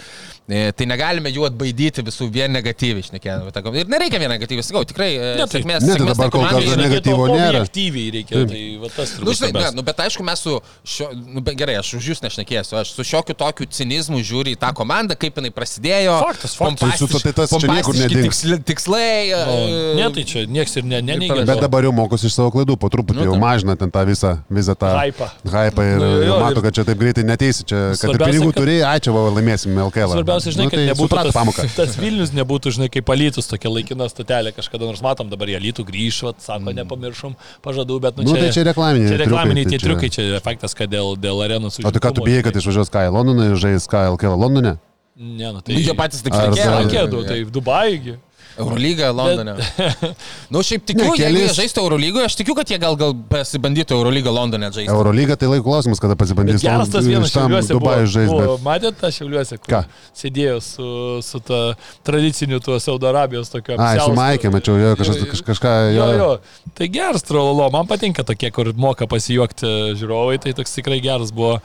E, 0.48 0.60
Tai 0.76 0.86
negalime 0.90 1.30
jų 1.32 1.46
atbaidyti 1.48 2.04
visų 2.04 2.28
vien 2.32 2.52
negatyviai 2.52 3.00
išnekėdami. 3.04 3.74
Ir 3.80 3.88
nereikia 3.92 4.20
vien 4.20 4.30
negatyviai, 4.34 4.64
sakau, 4.66 4.84
tikrai 4.88 5.10
e, 5.16 5.32
Ne, 5.40 5.46
tai- 5.46 5.62
sėkmės. 5.62 5.80
Ne, 5.80 5.88
tai 5.88 5.96
sėkmės 5.96 6.12
dabar 6.12 6.28
tai 6.28 6.34
kol 6.36 6.44
kas 6.52 6.76
negatyvo 6.82 7.28
nėra. 7.32 7.62
Objektyviai 7.62 8.12
reikia, 8.18 8.44
tai 8.52 8.62
va 8.82 8.88
tas 8.92 9.14
Nu, 9.22 9.32
žinai, 9.32 9.52
ne, 9.56 9.70
nu, 9.78 9.82
bet 9.86 9.96
aišku, 10.04 10.24
mes 10.26 10.40
su, 10.44 10.58
šio, 10.84 11.08
nu, 11.16 11.40
bet 11.40 11.56
gerai, 11.56 11.78
aš 11.80 11.94
už 11.96 12.10
jūs 12.12 12.20
nešnekėsiu, 12.26 12.76
aš 12.82 12.92
su 12.96 13.04
šiokiu 13.06 13.36
tokiu 13.38 13.66
cinizmu 13.70 14.20
žiūriu 14.20 14.52
į 14.56 14.60
tą 14.60 14.72
komandą, 14.76 15.16
kaip 15.16 15.36
jinai 15.40 15.52
prasidėjo. 15.54 16.18
Faktas, 16.26 16.56
faktas. 16.58 16.80
Tai 16.82 16.98
su 16.98 17.06
to- 17.08 17.20
tai 17.22 17.32
tas 17.40 17.50
čia 17.56 17.68
niekur 17.72 17.94
nedings. 17.96 18.42
Tikslai. 18.82 19.30
O, 19.34 19.68
e, 19.68 19.94
Ne, 19.96 20.06
tai 20.10 20.24
čia 20.26 20.42
nieks 20.50 20.74
ir 20.76 20.84
ne, 20.84 20.98
neneigia. 21.04 21.44
Bet 21.46 21.60
dabar 21.62 21.84
jau 21.86 21.92
mokosi 21.94 22.26
iš 22.26 22.34
savo 22.34 22.50
klaidų, 22.54 22.74
po 22.80 22.88
truputį 22.90 23.22
Nu, 23.22 23.26
jau 23.30 23.36
mažina 23.38 23.76
ten 23.78 23.90
tą 23.94 24.02
visą, 24.08 24.32
visą 24.50 24.74
tą 24.78 24.90
Hypą. 24.98 25.28
hypą 25.46 25.82
ir 25.86 25.98
Nu, 26.00 26.08
jo, 26.08 26.22
jo, 26.26 26.38
mato, 26.42 26.58
ir- 26.60 26.64
kad 26.66 26.74
čia 26.74 26.84
taip 26.88 26.98
greitai 26.98 27.24
neteisi, 27.24 27.64
čia, 27.68 27.80
kad 28.00 28.10
ir 28.10 28.18
pinigų 28.18 28.50
kad- 28.50 28.58
turi, 28.62 28.76
ai 28.82 28.98
čia 28.98 29.12
va, 29.14 29.20
laimėsim 29.30 29.70
LKL. 29.86 30.16
Svarbiausia, 30.16 30.50
žinai, 30.56 30.66
nu, 30.66 30.70
kad 30.70 30.78
tai 30.78 30.86
nebūtų 30.90 31.08
suprato 31.08 31.30
tas, 31.30 31.36
pamoką. 31.38 31.66
tas 31.80 31.96
Vilnius 32.00 32.32
nebūtų, 32.34 32.74
žinai, 32.78 32.88
kaip 32.90 33.04
palytus 33.06 33.46
tokia 33.50 33.70
laikina 33.70 34.08
stotelė 34.10 34.52
kažkada, 34.56 34.88
nors 34.90 35.02
matom 35.04 35.30
dabar 35.30 35.46
jie 35.52 35.60
lytų 35.62 35.86
grįžo, 35.86 36.34
sako, 36.42 36.72
nepamiršom 36.74 37.36
pažadų, 37.62 38.00
bet 38.00 38.16
nu 38.18 38.22
Nu, 38.26 38.34
čia... 38.34 38.48
tai 38.48 38.50
čia 38.56 38.64
reklaminiai 38.72 39.08
Čia 39.12 39.18
reklaminiai 39.26 39.66
triukai, 39.66 39.70
tie 39.70 39.78
tai 39.78 39.78
čia- 39.78 39.86
triukai, 39.86 40.10
čia 40.10 40.40
faktas, 40.42 40.74
kad 40.74 40.90
dėl, 40.90 41.14
dėl 41.18 41.38
arenos 41.44 41.78
O 41.82 41.90
tai 41.90 42.00
ką 42.00 42.14
tu 42.14 42.22
bijai, 42.24 42.42
kad 42.42 42.54
išvažiuos 42.56 42.90
ką 42.90 43.06
į 43.08 43.12
Londoną 43.14 43.52
ir 43.52 43.56
žais 43.60 43.86
ką 43.86 44.06
LKL 44.16 44.38
Londone? 44.38 44.78
Ne, 45.16 45.52
nu 45.52 45.60
tai... 45.60 45.74
Nu, 45.76 45.80
Jie 45.84 45.94
patys 45.94 46.22
taip. 46.24 46.32
Sakė, 46.32 46.64
Sakėdu, 46.64 47.18
tai 47.28 47.44
Dubajgi. 47.44 48.16
Eurolyga 48.60 49.10
Londone. 49.16 49.54
Na, 49.56 49.88
nu, 50.52 50.60
šiaip 50.66 50.84
tikiu, 50.88 51.06
Ne, 51.08 51.16
kelis- 51.16 51.46
jie 51.46 51.54
žaistų 51.62 51.82
Eurolygoje, 51.86 52.26
aš 52.28 52.36
tikiu, 52.40 52.54
kad 52.58 52.68
jie 52.68 52.78
gal, 52.82 52.96
gal 53.00 53.14
pasibandytų 53.30 53.96
Eurolygą 53.96 54.32
Londone 54.34 54.68
žaisti. 54.74 54.90
Eurolyga 54.92 55.36
tai 55.40 55.48
laiko 55.52 55.64
klausimas, 55.70 56.00
kada 56.02 56.16
pasibandys 56.20 56.60
Bet 56.60 56.66
geras 56.68 56.92
tas 56.92 57.06
vienas 57.08 57.32
šiauliuose 57.32 57.72
buvo. 57.72 57.80
Dubajui 57.86 58.10
žais, 58.12 58.28
buvo 58.32 58.56
bet 58.58 58.66
Matėte 58.66 59.00
tą 59.00 59.10
šiauliuose, 59.16 59.58
Ką? 59.64 59.82
sėdėjo 60.22 60.58
su, 60.64 60.88
su 61.24 61.40
ta 61.48 61.60
tradiciniu 62.06 62.60
tuo 62.64 62.76
Saudo 62.82 63.08
Arabijos 63.10 63.48
tokio 63.52 63.78
Ai, 63.80 63.96
su. 64.02 64.12
Maikė, 64.16 64.52
mačiau, 64.52 64.76
jo, 64.80 64.92
kažkas, 65.00 65.22
kaž, 65.32 65.42
kažką, 65.52 65.72
Jo, 65.96 66.06
jo. 66.12 66.18
jo, 66.20 66.68
tai 66.78 66.88
geras 66.92 67.24
trololo, 67.26 67.70
man 67.74 67.88
patinka 67.90 68.24
tokie, 68.28 68.50
kur 68.54 68.70
moka 68.76 69.08
pasijuokti 69.10 69.96
žiūrovai, 70.00 70.38
tai 70.44 70.52
toks 70.58 70.76
tikrai 70.76 71.00
geras 71.04 71.32
buvo 71.34 71.58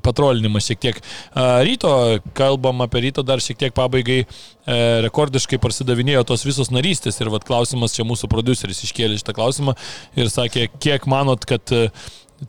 patrolinimas 0.00 0.66
šiek 0.68 0.80
tiek. 0.82 1.00
Ryto, 1.36 1.92
kalbam 2.38 2.84
apie 2.84 3.04
ryto 3.08 3.24
dar 3.26 3.42
šiek 3.44 3.60
tiek 3.60 3.76
pabaigai, 3.76 4.22
e, 4.24 4.80
rekordiškai 5.06 5.60
parsidavinėjo 5.62 6.24
tos 6.32 6.46
visos 6.48 6.72
narystės 6.72 7.20
ir 7.20 7.32
vad 7.32 7.46
klausimas, 7.48 7.94
čia 7.96 8.06
mūsų 8.08 8.30
produceris 8.32 8.84
iškėlė 8.86 9.20
šitą 9.20 9.36
klausimą 9.36 9.76
ir 10.16 10.32
sakė, 10.32 10.68
kiek 10.82 11.08
manot, 11.10 11.44
kad 11.48 11.74
e, 11.76 11.88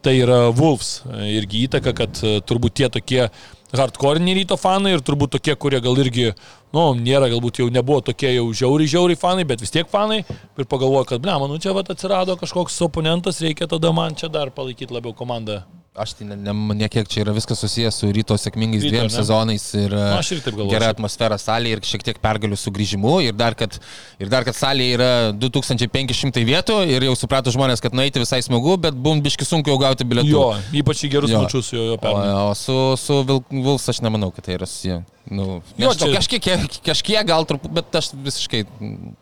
tai 0.01 0.17
yra 0.23 0.47
Wolves 0.55 1.03
E, 1.03 1.33
irgi 1.37 1.65
įtaka, 1.67 1.93
kad 1.97 2.21
turbūt 2.47 2.79
tie 2.79 2.89
tokie 2.91 3.27
hardcore 3.73 4.21
ryto 4.21 4.57
fanai 4.59 4.93
ir 4.95 5.03
turbūt 5.05 5.35
tokie, 5.37 5.55
kurie 5.59 5.81
gal 5.81 5.97
irgi, 5.99 6.31
nu, 6.75 6.85
nėra, 6.95 7.29
galbūt 7.33 7.59
jau 7.63 7.69
nebuvo 7.73 8.01
tokie 8.05 8.35
jau 8.35 8.45
žiauriai, 8.53 8.91
žiauriai 8.95 9.19
fanai, 9.19 9.47
bet 9.49 9.61
vis 9.61 9.73
tiek 9.73 9.89
fanai 9.89 10.21
ir 10.23 10.69
pagalvojo, 10.69 11.07
kad, 11.13 11.23
ble, 11.23 11.33
man, 11.41 11.49
nu 11.49 11.61
čia 11.61 11.73
vat 11.75 11.89
atsirado 11.89 12.37
kažkoks 12.39 12.81
oponentas, 12.85 13.41
reikia 13.43 13.67
tada 13.67 13.91
man 13.95 14.15
čia 14.15 14.29
dar 14.29 14.53
palaikyti 14.53 14.93
labiau 14.93 15.17
komandą. 15.17 15.63
Aš 15.93 16.15
tai 16.17 16.25
ne, 16.25 16.33
ne, 16.41 16.53
ne 16.73 16.87
kiek 16.89 17.05
čia 17.05 17.21
yra 17.21 17.35
viskas 17.35 17.59
susijęs 17.61 17.99
su 18.01 18.07
ryto 18.09 18.33
sėkmingais 18.41 18.81
Ryto, 18.81 18.89
dviem 18.95 19.03
ne? 19.05 19.13
sezonais 19.13 19.65
ir 19.77 19.93
e, 19.93 20.05
ir 20.33 20.55
gera 20.71 20.87
atmosfera 20.89 21.37
salėje 21.37 21.77
ir 21.77 21.83
šiek 21.85 22.05
tiek 22.07 22.17
pergalių 22.23 22.57
sugrįžimu 22.57 23.19
ir 23.27 23.37
dar, 23.37 23.53
kad, 23.59 23.77
ir 24.17 24.31
dar, 24.33 24.41
kad 24.47 24.57
salėje 24.57 24.95
yra 24.97 25.11
2500 25.37 26.41
vietų 26.49 26.79
ir 26.89 27.05
jau 27.11 27.13
suprato 27.19 27.53
žmonės, 27.53 27.83
kad 27.85 27.93
nueiti 27.93 28.23
visai 28.25 28.41
smagu, 28.41 28.73
bet 28.81 28.97
bum 28.97 29.21
biški 29.21 29.45
sunku 29.45 29.69
jau 29.69 29.77
gauti 29.85 30.09
bilietų. 30.09 30.33
Jo, 30.33 30.49
ypač 30.81 31.05
į 31.05 31.13
gerus 31.13 31.29
Jo. 31.35 31.45
mačius 31.45 31.69
jo, 31.77 31.85
jo 31.91 31.99
O, 31.99 32.01
pernai. 32.01 32.29
o 32.49 32.53
su, 32.57 32.79
su 32.97 33.21
Vilks 33.53 33.91
aš 33.93 34.01
nemanau, 34.01 34.33
kad 34.33 34.49
tai 34.49 34.57
yra 34.57 34.65
susiję. 34.65 35.03
Nu, 35.31 35.61
Jo, 35.79 35.87
nežinau, 35.93 36.09
čia- 36.09 36.15
kažkiek, 36.17 36.65
kažkiek 36.83 37.23
gal 37.29 37.45
truputį, 37.47 37.71
bet 37.77 37.95
aš 37.95 38.09
visiškai 38.25 38.65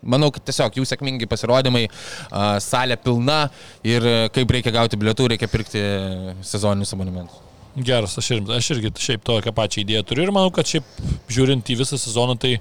manau, 0.02 0.32
kad 0.34 0.42
tiesiog 0.48 0.74
jų 0.80 0.86
sėkmingi 0.90 1.28
pasirodymai, 1.30 1.84
salė 2.64 2.96
pilna 2.98 3.44
ir 3.86 4.02
e, 4.02 4.16
kaip 4.34 4.50
reikia 4.50 4.72
gauti 4.74 4.98
bilietų, 4.98 5.28
reikia 5.30 5.46
pirkti 5.52 5.84
sezoninius 6.62 6.94
abonementus. 6.94 7.40
Geras, 7.72 8.18
aš 8.20 8.28
irgi, 8.34 8.52
aš 8.52 8.66
irgi 8.74 8.90
šiaip 9.00 9.22
tokią 9.24 9.52
pačią 9.56 9.80
idėją 9.80 10.02
turiu 10.04 10.26
ir 10.26 10.32
manau, 10.34 10.50
kad 10.52 10.68
šiaip 10.68 10.84
žiūrint 11.32 11.70
į 11.72 11.78
visą 11.80 11.96
sezoną, 11.96 12.36
tai 12.36 12.58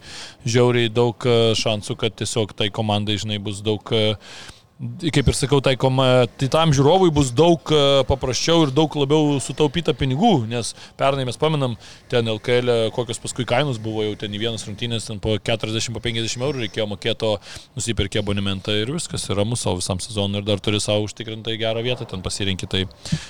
žiauriai 0.47 0.91
daug 0.91 1.28
e, 1.28 1.34
šansų, 1.60 1.97
kad 1.99 2.16
tiesiog 2.22 2.54
tai 2.56 2.70
komandai, 2.72 3.18
žinai, 3.20 3.41
bus 3.43 3.60
daug, 3.66 3.91
e, 3.91 4.16
kaip 4.82 5.28
ir 5.30 5.38
sakau, 5.38 5.60
tai, 5.62 5.76
koma, 5.78 6.26
tai 6.42 6.48
tam 6.50 6.72
žiūrovui 6.74 7.12
bus 7.14 7.30
daug 7.38 7.70
e, 7.70 7.82
paprasčiau 8.10 8.64
ir 8.66 8.72
daug 8.74 8.96
labiau 8.98 9.36
sutaupyta 9.44 9.94
pinigų, 9.98 10.48
nes 10.50 10.72
pernai 10.98 11.26
mes 11.28 11.38
paminam, 11.42 11.76
ten 12.10 12.26
LKL, 12.34 12.72
e, 12.74 12.88
kokios 12.96 13.22
paskui 13.22 13.46
kainos 13.50 13.78
buvo 13.82 14.08
jau 14.08 14.16
ten 14.24 14.34
į 14.34 14.42
vienas 14.42 14.66
rungtynės, 14.66 15.06
ten 15.12 15.22
po 15.22 15.36
40-50 15.38 16.42
eurų 16.42 16.66
reikėjo 16.66 16.88
mokėti, 16.90 17.30
nusipirkė 17.78 18.24
abonementą 18.24 18.74
ir 18.82 18.94
viskas 18.96 19.28
yra 19.30 19.46
mūsų 19.46 19.76
visam 19.78 20.02
sezonui 20.02 20.42
ir 20.42 20.50
dar 20.50 20.64
turi 20.64 20.82
savo 20.82 21.06
užtikrintai 21.06 21.60
gerą 21.62 21.86
vietą, 21.86 22.10
ten 22.10 22.26
pasirinkti, 22.26 22.72
tai. 22.72 22.88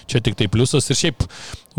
Čia 0.08 0.24
tik 0.24 0.40
tai 0.40 0.48
pliusas 0.52 0.88
ir 0.88 1.00
šiaip 1.02 1.28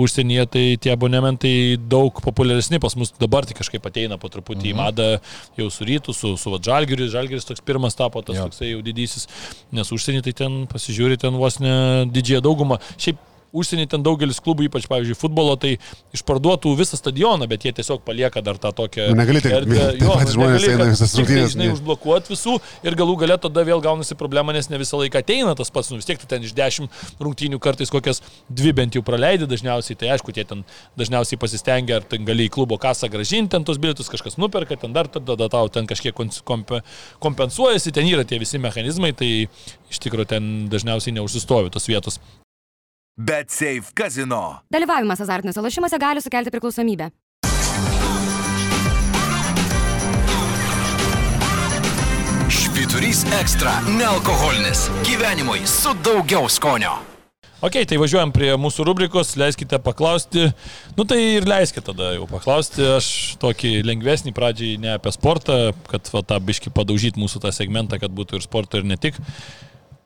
užsienyje 0.01 0.47
tai 0.53 0.65
tie 0.81 0.93
abonementai 0.95 1.55
daug 1.91 2.23
populiaresni 2.25 2.81
pas 2.83 2.95
mus 2.97 3.13
dabar 3.21 3.47
tik 3.49 3.61
kažkaip 3.61 3.89
ateina 3.89 4.19
po 4.21 4.31
truputį 4.33 4.71
mhm. 4.71 4.73
į 4.73 4.79
madą 4.79 5.09
jau 5.61 5.69
su 5.73 5.89
rytu, 5.89 6.15
su, 6.17 6.35
su 6.41 6.55
Žalgiriu, 6.63 7.11
Žalgiris 7.13 7.49
toks 7.49 7.65
pirmas 7.65 7.99
tapo, 7.99 8.23
tas 8.25 8.39
Jo. 8.39 8.47
toksai 8.49 8.73
jau 8.73 8.81
didysis, 8.85 9.29
nes 9.75 9.93
užsienį 9.93 10.25
tai 10.29 10.37
ten 10.45 10.63
pasižiūri 10.71 11.21
ten 11.21 11.37
vos 11.41 11.61
ne 11.63 11.75
didžiąją 12.13 12.45
daugumą. 12.45 12.81
Šiaip 12.97 13.21
užsienį 13.53 13.87
ten 13.93 14.05
daugelis 14.05 14.41
klubų, 14.43 14.67
ypač, 14.69 14.87
pavyzdžiui, 14.91 15.17
futbolo, 15.19 15.55
tai 15.61 15.75
išparduotų 16.17 16.73
visą 16.79 16.99
stadioną, 16.99 17.49
bet 17.51 17.67
jie 17.67 17.73
tiesiog 17.77 18.03
palieka 18.07 18.43
dar 18.45 18.59
tą 18.61 18.73
tokią... 18.77 19.11
Nu, 19.13 19.19
negali 19.21 19.43
taip- 19.45 19.57
erdvę. 19.61 19.79
taip 19.93 20.03
Jo, 20.03 20.17
patys 20.17 20.37
žmonės 20.37 20.57
negali, 20.57 20.73
eina 20.73 20.89
visas 20.91 21.13
tik 21.13 21.27
tai, 21.29 21.37
rungtynes, 21.37 21.55
Žinai, 21.57 21.69
užblokuoti 21.77 22.33
visų 22.33 22.57
ir 22.89 22.97
galų 22.99 23.17
galę 23.23 23.39
tada 23.45 23.65
vėl 23.69 23.83
gaunasi 23.85 24.17
problema, 24.19 24.55
nes 24.57 24.71
ne 24.73 24.81
visą 24.81 25.01
laiką 25.01 25.23
ateina 25.23 25.55
tas 25.59 25.73
pats, 25.75 25.93
nu 25.93 26.01
vis 26.01 26.09
tiek 26.09 26.21
tu 26.21 26.29
ten 26.31 26.45
iš 26.45 26.55
dešimt 26.57 27.03
rungtynių 27.23 27.61
kartais 27.63 27.93
kokias 27.93 28.23
dvi 28.49 28.73
bent 28.81 28.97
jau 28.97 29.05
praleidi 29.07 29.49
dažniausiai, 29.51 29.99
tai 30.01 30.13
aišku, 30.17 30.33
tie 30.33 30.47
ten 30.49 30.65
dažniausiai 31.01 31.41
pasistengia, 31.41 32.01
ar 32.01 32.09
ten 32.09 32.25
gali 32.29 32.49
į 32.49 32.55
klubo 32.57 32.79
kasą 32.81 33.11
gražinti, 33.13 33.53
ten 33.53 33.67
tos 33.69 33.81
bilietus 33.83 34.11
kažkas 34.13 34.39
nuperka, 34.41 34.79
ten 34.81 34.97
dar 34.97 35.11
tada 35.13 35.49
tau 35.53 35.69
ten 35.73 35.89
kažkiek 35.91 36.17
kompensuojasi, 37.23 37.93
ten 37.93 38.09
yra 38.09 38.25
tie 38.29 38.41
visi 38.43 38.61
mechanizmai, 38.63 39.13
tai 39.17 39.33
iš 39.93 40.01
tikrųjų 40.07 40.33
ten 40.37 40.55
dažniausiai 40.73 41.19
neužsistovi 41.19 41.73
tos 41.75 41.91
vietos. 41.91 42.21
Bet 43.17 43.51
Safe 43.51 43.93
Casino. 43.95 44.63
Dalyvavimas 44.73 45.21
azartiniuose 45.21 45.61
lošimuose 45.61 45.99
gali 46.01 46.21
sukelti 46.25 46.51
priklausomybę. 46.51 47.11
Švyturys 52.49 53.27
ekstra- 53.41 53.75
nealkoholinis. 54.01 54.89
Gyvenimui 55.05 55.67
su 55.67 55.93
daugiau 56.05 56.49
skonio. 56.49 56.95
Ok, 57.61 57.77
tai 57.87 57.99
važiuojam 58.01 58.33
prie 58.33 58.57
mūsų 58.57 58.87
rubrikos, 58.89 59.37
leiskite 59.37 59.79
paklausti. 59.79 60.49
Nu 60.97 61.05
tai 61.05 61.19
ir 61.37 61.45
leiskite 61.45 61.85
tada 61.85 62.15
jau 62.15 62.25
paklausti. 62.27 62.81
Aš 62.97 63.37
tokį 63.39 63.85
lengvesnį 63.85 64.33
pradžiai 64.33 64.81
ne 64.81 64.97
apie 64.97 65.13
sportą, 65.13 65.75
kad 65.87 66.09
va, 66.15 66.23
tą 66.23 66.41
biški 66.41 66.73
padaužyti 66.73 67.21
mūsų 67.21 67.45
tą 67.45 67.53
segmentą, 67.53 68.01
kad 68.01 68.11
būtų 68.11 68.41
ir 68.41 68.41
sporto 68.41 68.79
ir 68.79 68.85
ne 68.85 68.97
tik. 68.97 69.21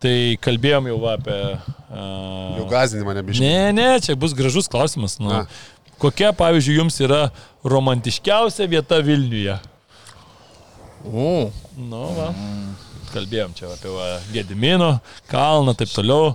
Tai 0.02 0.16
kalbėjom 0.44 0.90
jau 0.90 0.98
va, 1.00 1.14
apie... 1.16 1.38
Uh, 1.86 2.58
Jau 2.58 2.66
gazdinimą 2.68 3.14
nebiškai. 3.16 3.46
Ne, 3.46 3.72
ne, 3.76 3.86
čia 4.04 4.16
bus 4.18 4.34
gražus 4.36 4.68
klausimas. 4.68 5.16
Nu, 5.22 5.30
Na. 5.32 5.44
kokia, 6.02 6.34
pavyzdžiui, 6.36 6.76
jums 6.82 6.98
yra 7.00 7.22
romantiškiausia 7.64 8.68
vieta 8.68 9.00
Vilniuje? 9.04 9.56
O, 11.06 11.48
Nu, 11.76 12.02
va. 12.16 12.30
Kalbėjom 13.12 13.52
čia 13.56 13.68
apie 13.70 13.92
va, 13.92 14.16
Gedimino, 14.32 14.96
kalną, 15.30 15.72
taip 15.78 15.92
toliau. 15.92 16.34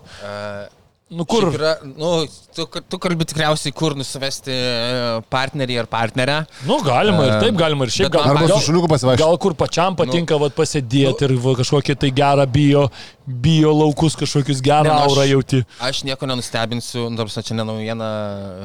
Nu, 1.12 1.26
kur? 1.28 1.44
Kur? 1.50 1.56
Yra, 1.60 1.74
nu, 1.84 2.24
tu, 2.56 2.66
tu 2.88 2.98
kalbi 3.02 3.26
tikriausiai, 3.28 3.74
kur 3.76 3.98
nusivesti 4.00 4.54
e, 4.54 5.18
partnerį 5.32 5.82
ar 5.82 5.88
partnerę. 5.92 6.38
Nu, 6.64 6.78
galima 6.86 7.26
ir 7.28 7.34
taip, 7.42 7.58
galima 7.60 7.84
ir 7.84 7.92
šiaip. 7.92 8.08
Bet 8.08 8.16
Gal, 8.16 8.30
Arba 8.32 8.48
gal, 8.48 8.62
su 8.62 8.70
šuniuku 8.70 8.88
pasivaikščioti. 8.94 9.28
gal 9.28 9.40
kur 9.44 9.56
pačiam 9.60 9.98
patinka 10.00 10.40
nu, 10.40 10.48
pasėdėti 10.56 11.28
ir 11.28 11.34
va, 11.44 11.58
kažkokį 11.60 11.98
tai 12.00 12.12
gerą 12.16 12.46
bio, 12.48 12.86
bio 13.28 13.74
laukus, 13.76 14.16
kažkokius 14.20 14.62
gerą 14.64 14.88
Ne, 14.88 14.94
nu, 14.96 15.10
aurą 15.10 15.26
jauti. 15.28 15.60
Aš 15.84 16.04
nieko 16.08 16.30
nenustebinsiu, 16.32 17.10
nu, 17.12 17.20
tarsi 17.20 17.44
čia 17.50 17.60
ne 17.60 17.68
naujiena 17.68 18.10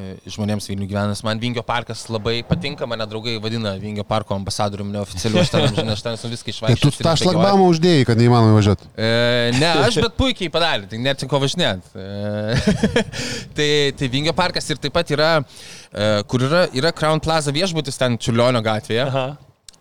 e, 0.05 0.15
žmonėms 0.37 0.71
Vilnių 0.71 0.89
gyvenęs. 0.93 1.25
Man 1.27 1.43
Vingio 1.43 1.67
parkas 1.67 2.07
labai 2.15 2.45
patinka, 2.47 2.87
mane 2.87 3.09
draugai 3.11 3.41
vadina 3.43 3.75
Vingio 3.83 4.07
parko 4.07 4.39
ambasadoriumi 4.39 4.95
neoficialiu, 4.95 5.43
aš 5.43 5.51
ten, 5.51 5.67
žinai, 5.81 5.99
aš 5.99 6.07
ten 6.07 6.15
esu 6.15 6.31
viską 6.31 6.47
Tai 6.47 6.79
tu 6.79 6.95
išvaikščiojęs. 6.95 7.03
tą 7.03 7.17
šlagbaumą 7.25 7.67
uždėjai, 7.75 8.07
kad 8.07 8.23
neįmanoma 8.23 8.55
važiuoti. 8.61 8.91
E, 8.95 9.13
ne, 9.59 9.73
aš 9.91 9.99
bet 10.05 10.15
puikiai 10.19 10.53
padarė, 10.55 10.87
tai 10.95 11.03
net 11.03 11.27
ko 11.27 11.43
važinėt. 11.43 11.95
E, 11.97 12.36
tai, 13.57 13.71
tai 13.99 14.09
Vingio 14.13 14.35
parkas 14.37 14.69
ir 14.73 14.81
taip 14.83 14.95
pat 14.97 15.11
yra, 15.17 15.33
e, 15.93 16.13
kur 16.31 16.47
yra, 16.49 16.67
yra 16.77 16.93
Crown 16.97 17.21
Plaza 17.25 17.55
viešbutis 17.55 17.99
ten 18.01 18.19
Čiulionio 18.19 18.63
gatvėje. 18.67 19.09
Aha. 19.11 19.27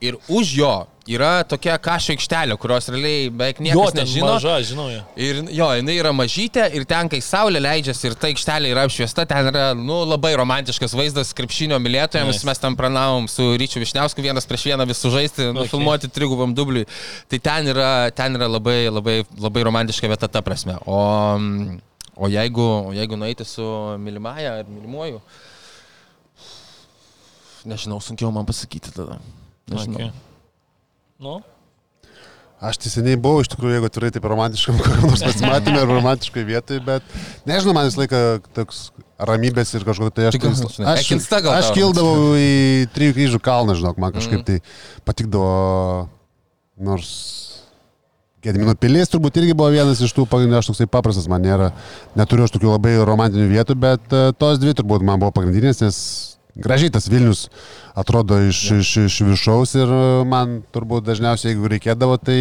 ir 0.05 0.17
už 0.27 0.49
jo 0.59 0.73
yra 1.07 1.45
tokia 1.47 1.77
kažko 1.81 2.11
aikštelė, 2.13 2.55
kurios 2.59 2.89
realiai 2.91 3.29
beveik 3.31 3.61
Jo, 3.61 3.63
niekas 3.63 3.93
ten 3.95 4.03
nežino. 4.03 4.27
maža, 4.33 4.55
žinau 4.67 4.87
ją. 4.91 4.99
Ir 5.15 5.37
jo, 5.55 5.67
jinai 5.79 5.95
yra 6.01 6.11
mažytė 6.13 6.65
ir 6.75 6.83
ten, 6.89 7.07
kai 7.09 7.21
saulė 7.23 7.61
leidžiasi 7.63 8.09
ir 8.09 8.17
ta 8.19 8.27
aikštelė 8.27 8.73
yra 8.73 8.83
apšviesta, 8.89 9.23
ten 9.29 9.49
yra, 9.53 9.63
nu, 9.77 10.01
labai 10.09 10.33
romantiškas 10.41 10.93
vaizdas 10.99 11.31
krepšinio 11.37 11.79
mylėtojams. 11.81 12.41
Nice. 12.41 12.49
Mes 12.49 12.61
tam 12.61 12.75
planavom 12.77 13.29
su 13.31 13.47
Ryčiu 13.61 13.79
Višniausku 13.85 14.21
vienas 14.25 14.45
prieš 14.49 14.67
vieną 14.73 14.85
vis 14.91 14.99
sužaisti, 15.05 15.47
Okay. 15.47 15.57
nufilmuoti 15.61 16.11
trigubam 16.11 16.53
dubliui. 16.57 16.85
Tai 17.31 17.39
ten 17.39 17.71
yra, 17.71 18.11
ten 18.17 18.35
yra 18.35 18.51
labai, 18.51 18.81
labai, 18.91 19.19
labai 19.39 19.63
romantiška 19.69 20.11
vieta 20.11 20.27
ta 20.27 20.41
prasme. 20.45 20.75
O, 20.85 20.99
mm, 21.39 21.79
o, 22.15 22.29
jeigu, 22.31 22.67
o 22.89 22.93
jeigu 22.95 23.19
nueiti 23.19 23.47
su 23.47 23.65
mylimąja 24.01 24.59
ar 24.61 24.69
mylimuoju, 24.69 25.19
nežinau, 27.69 27.99
sunkiau 28.03 28.31
man 28.35 28.47
pasakyti 28.47 28.93
tada. 28.95 29.19
Nežinau. 29.71 29.99
Okay. 29.99 30.11
Nu, 31.19 31.39
Aš 32.65 32.79
tai 32.79 32.89
seniai 32.89 33.17
buvau, 33.19 33.43
iš 33.43 33.49
tikrųjų, 33.51 33.75
jeigu 33.75 33.89
turai 33.91 34.09
taip 34.15 34.25
romantiškam, 34.31 34.77
kokiam 34.79 35.09
nors 35.09 35.23
pasimatymė 35.25 35.81
ar 35.83 35.89
romantiškai 35.91 36.43
vietoj, 36.47 36.79
bet 36.85 37.15
nežinau, 37.47 37.75
man 37.75 37.89
visą 37.89 37.99
laiką 38.01 38.21
toks 38.55 38.79
ramybės 39.29 39.73
ir 39.75 39.83
kažkokio 39.87 40.13
tai 40.15 40.29
aš... 40.29 40.37
Tai 40.39 40.93
aš, 40.93 41.09
gal 41.35 41.51
aš 41.51 41.67
tau? 41.67 41.75
kildavau 41.75 42.29
į 42.39 42.87
trijų 42.95 43.17
kryžių 43.17 43.41
kalną, 43.43 43.75
žinok, 43.75 43.99
man 43.99 44.15
kažkaip 44.15 44.45
tai 44.47 44.61
patikdavo, 45.07 45.51
nors... 46.87 47.11
Gedimino 48.45 48.75
pilis 48.77 49.09
turbūt 49.09 49.39
irgi 49.41 49.55
buvo 49.57 49.71
vienas 49.73 50.01
iš 50.05 50.11
tų 50.13 50.27
pagrindinių, 50.29 50.59
aš 50.59 50.67
toksai 50.69 50.85
paprastas, 50.91 51.25
man 51.31 51.41
nėra, 51.41 51.71
neturiu 52.17 52.45
aš 52.45 52.53
tokių 52.53 52.75
labai 52.75 52.93
romantinių 53.07 53.47
vietų, 53.49 53.75
bet 53.81 54.13
e, 54.13 54.27
tos 54.37 54.59
dvi 54.61 54.75
turbūt 54.77 55.05
man 55.05 55.17
buvo 55.23 55.31
pagrindinės, 55.33 55.81
nes 55.81 55.97
gražiai 56.55 56.93
tas 56.93 57.09
Vilnius 57.09 57.47
atrodo 57.97 58.37
iš, 58.45 58.59
iš, 58.77 58.91
iš 59.07 59.17
viršaus 59.25 59.73
ir 59.79 59.93
man 60.29 60.59
turbūt 60.75 61.07
dažniausiai, 61.07 61.53
jeigu 61.53 61.71
reikėdavo, 61.73 62.19
tai 62.21 62.39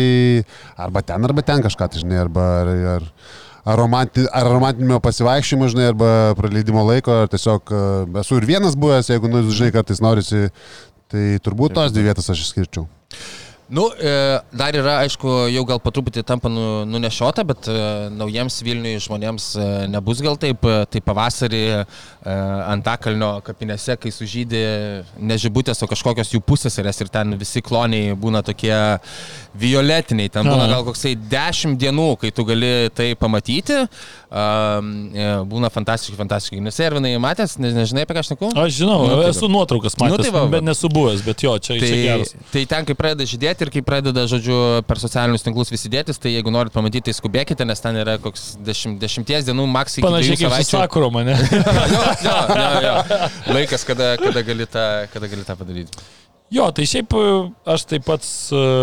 arba 0.76 1.02
ten, 1.07 1.24
arba 1.24 1.44
ten 1.46 1.64
kažką, 1.64 1.88
tai 1.88 2.02
žinai, 2.02 2.20
arba 2.26 2.44
ar, 2.61 2.72
ar, 2.96 3.07
ar, 3.64 3.78
romanti, 3.80 4.26
ar 4.28 4.50
romantinio 4.50 5.00
pasivaikščiojimo, 5.05 5.70
žinai, 5.72 5.88
arba 5.94 6.11
praleidimo 6.36 6.84
laiko, 6.84 7.22
ar 7.24 7.32
tiesiog 7.32 7.72
e, 7.72 7.86
esu 8.20 8.42
ir 8.42 8.50
vienas 8.52 8.76
buvęs, 8.76 9.09
jeigu, 9.14 9.32
nu, 9.32 9.40
žinai, 9.48 9.72
kartais 9.78 10.05
norisi, 10.05 10.50
tai 11.09 11.24
turbūt 11.40 11.78
tos 11.80 11.96
dvi 11.96 12.11
vietas 12.11 12.28
aš 12.28 12.44
išskirčiau. 12.44 12.84
Nu, 13.74 13.88
e, 13.98 14.10
dar 14.54 14.74
yra, 14.74 15.00
aišku, 15.02 15.30
jau 15.50 15.64
gal 15.66 15.80
po 15.82 15.90
truputį 15.90 16.22
tampa 16.26 16.50
nu, 16.52 16.84
nunešiota, 16.86 17.42
bet 17.48 17.66
e, 17.66 17.74
naujiems 18.14 18.60
Vilniui 18.62 19.00
žmonėms 19.02 19.46
e, 19.58 19.64
nebus 19.90 20.20
gal 20.22 20.38
taip. 20.38 20.62
Tai 20.64 21.00
pavasarį 21.04 21.62
Antakalnio 22.24 23.40
kapinėse, 23.44 23.96
kai 24.00 24.12
sužydė 24.14 24.62
nežibutės, 25.18 25.82
o 25.82 25.88
kažkokios 25.90 26.30
jų 26.32 26.40
pusėserės 26.46 27.02
ir 27.02 27.10
ten 27.12 27.34
visi 27.40 27.60
kloniai 27.64 28.14
būna 28.20 28.44
tokie 28.46 28.72
violetiniai. 29.58 30.30
Ten 30.32 30.46
būna 30.48 30.68
gal 30.70 30.86
koksai 30.86 31.16
dešimt 31.18 31.80
dienų, 31.80 32.08
kai 32.22 32.30
tu 32.36 32.46
gali 32.48 32.72
tai 32.94 33.10
pamatyti. 33.18 33.82
Um, 34.35 34.87
būna 35.47 35.68
fantastiškai, 35.70 36.16
fantastiškai. 36.18 36.59
Neservinai 36.64 37.12
matęs, 37.22 37.53
ne, 37.62 37.68
nežinai 37.76 38.03
apie 38.03 38.16
ką 38.16 38.22
aš 38.24 38.30
neku? 38.32 38.49
aš 38.51 38.72
žinau, 38.80 39.05
Nu, 39.07 39.18
tai 39.20 39.28
esu 39.30 39.47
nuotraukas 39.47 39.95
matęs, 40.01 40.11
Nu, 40.11 40.24
tai 40.26 40.32
va, 40.35 40.41
bet 40.51 40.64
nesu 40.66 40.91
buvęs, 40.91 41.22
bet 41.22 41.45
jo, 41.45 41.53
čia, 41.62 41.76
čia 41.78 41.87
Tai, 41.87 42.01
geras. 42.03 42.32
tai 42.51 42.64
ten, 42.72 42.89
kai 42.89 42.97
pradeda 42.99 43.28
žydėti 43.30 43.62
ir 43.68 43.70
kai 43.76 43.82
pradeda, 43.87 44.24
žodžiu, 44.26 44.57
per 44.89 44.99
socialinius 44.99 45.47
tinklus 45.47 45.70
visi 45.70 45.93
dėtis, 45.93 46.18
tai 46.18 46.35
jeigu 46.35 46.51
norit 46.51 46.74
pamatyti, 46.74 47.05
tai 47.12 47.14
skubėkite, 47.14 47.62
nes 47.68 47.78
ten 47.85 47.95
yra 48.03 48.16
koks 48.18 48.57
dešimt, 48.66 48.99
dešimties 48.99 49.47
dienų 49.47 49.68
maks 49.70 50.01
iki 50.01 50.07
Panašiai 50.09 50.41
kaip. 50.43 50.59
Sakuro 50.66 51.12
mane. 51.14 51.39
jo, 51.39 51.62
jo, 52.26 52.37
jo, 52.59 52.68
jo. 52.89 52.95
Laikas, 53.55 53.87
kada, 53.87 54.16
kada, 54.18 54.43
gali 54.51 54.66
tą, 54.66 54.85
kada 55.14 55.30
gali 55.30 55.47
tą 55.47 55.55
padaryti. 55.62 56.03
Jo, 56.53 56.66
tai 56.76 56.84
šiaip 56.86 57.14
e, 57.16 57.22
aš 57.72 57.86
taip 57.88 58.05
pat, 58.07 58.26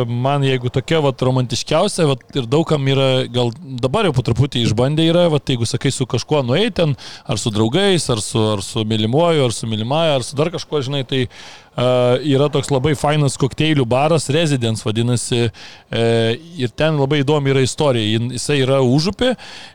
man 0.09 0.43
jeigu 0.43 0.71
tokia 0.73 0.97
vat, 1.05 1.21
romantiškiausia, 1.23 2.07
vat, 2.09 2.23
ir 2.35 2.47
daugam 2.49 2.87
yra, 2.89 3.27
gal 3.31 3.53
dabar 3.83 4.09
jau 4.09 4.15
po 4.17 4.25
truputį 4.25 4.65
išbandę 4.65 5.05
yra, 5.07 5.27
vat, 5.31 5.45
jeigu 5.47 5.69
sakai 5.69 5.93
su 5.93 6.07
kažkuo 6.09 6.41
nueiti 6.47 6.79
ten, 6.81 6.95
ar 7.29 7.39
su 7.39 7.53
draugais, 7.53 8.09
ar 8.11 8.23
su, 8.25 8.41
ar 8.57 8.65
su 8.65 8.83
mylimuoju, 8.89 9.45
ar 9.45 9.55
su 9.55 9.69
mylimąja, 9.69 10.17
ar 10.17 10.25
su 10.25 10.39
dar 10.39 10.49
kažkuo, 10.51 10.81
žinai, 10.89 11.05
tai 11.07 11.27
uh, 11.27 11.60
yra 11.81 12.47
toks 12.53 12.69
labai 12.73 12.93
fainas 12.99 13.37
kokteilių 13.41 13.85
baras, 13.89 14.29
Residence 14.33 14.85
vadinasi, 14.85 15.47
uh, 15.47 16.31
ir 16.61 16.71
ten 16.77 16.97
labai 16.99 17.21
įdomi 17.23 17.51
yra 17.53 17.63
istorija. 17.65 18.19
Jisai 18.35 18.59
yra 18.63 18.79
užupė, 18.85 19.33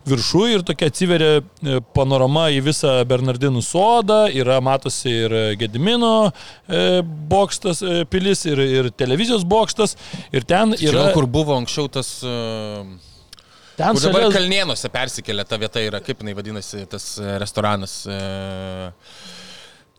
viršų 0.09 0.45
ir 0.55 0.65
tokia 0.67 0.91
atsiveria 0.91 1.31
e, 1.41 1.79
panorama 1.97 2.47
į 2.55 2.63
visą 2.67 2.93
Bernardinų 3.09 3.63
sodą, 3.65 4.27
yra 4.33 4.59
matosi 4.65 5.13
ir 5.25 5.35
Gedimino 5.61 6.31
e, 6.31 7.03
bokštas, 7.31 7.83
e, 7.83 8.05
pilis, 8.11 8.45
ir, 8.49 8.61
ir 8.61 8.91
televizijos 8.97 9.47
bokštas, 9.49 9.97
ir 10.33 10.47
ten 10.49 10.77
Yra, 10.77 11.09
yra... 11.09 11.11
kur 11.17 11.29
buvo 11.31 11.57
anksčiau 11.57 11.89
tas... 11.93 12.19
Uh, 12.27 12.85
ten 13.79 13.97
kur 13.97 14.07
dabar 14.09 14.27
šalia- 14.27 14.37
Kalnienuose 14.37 14.91
persikėlė 14.93 15.47
ta 15.49 15.59
vieta 15.61 15.83
yra, 15.85 16.03
kaip 16.05 16.23
jinai 16.23 16.37
vadinasi, 16.39 16.85
tas 16.91 17.15
e, 17.21 17.37
restoranas. 17.43 17.99
Uh, 18.09 18.91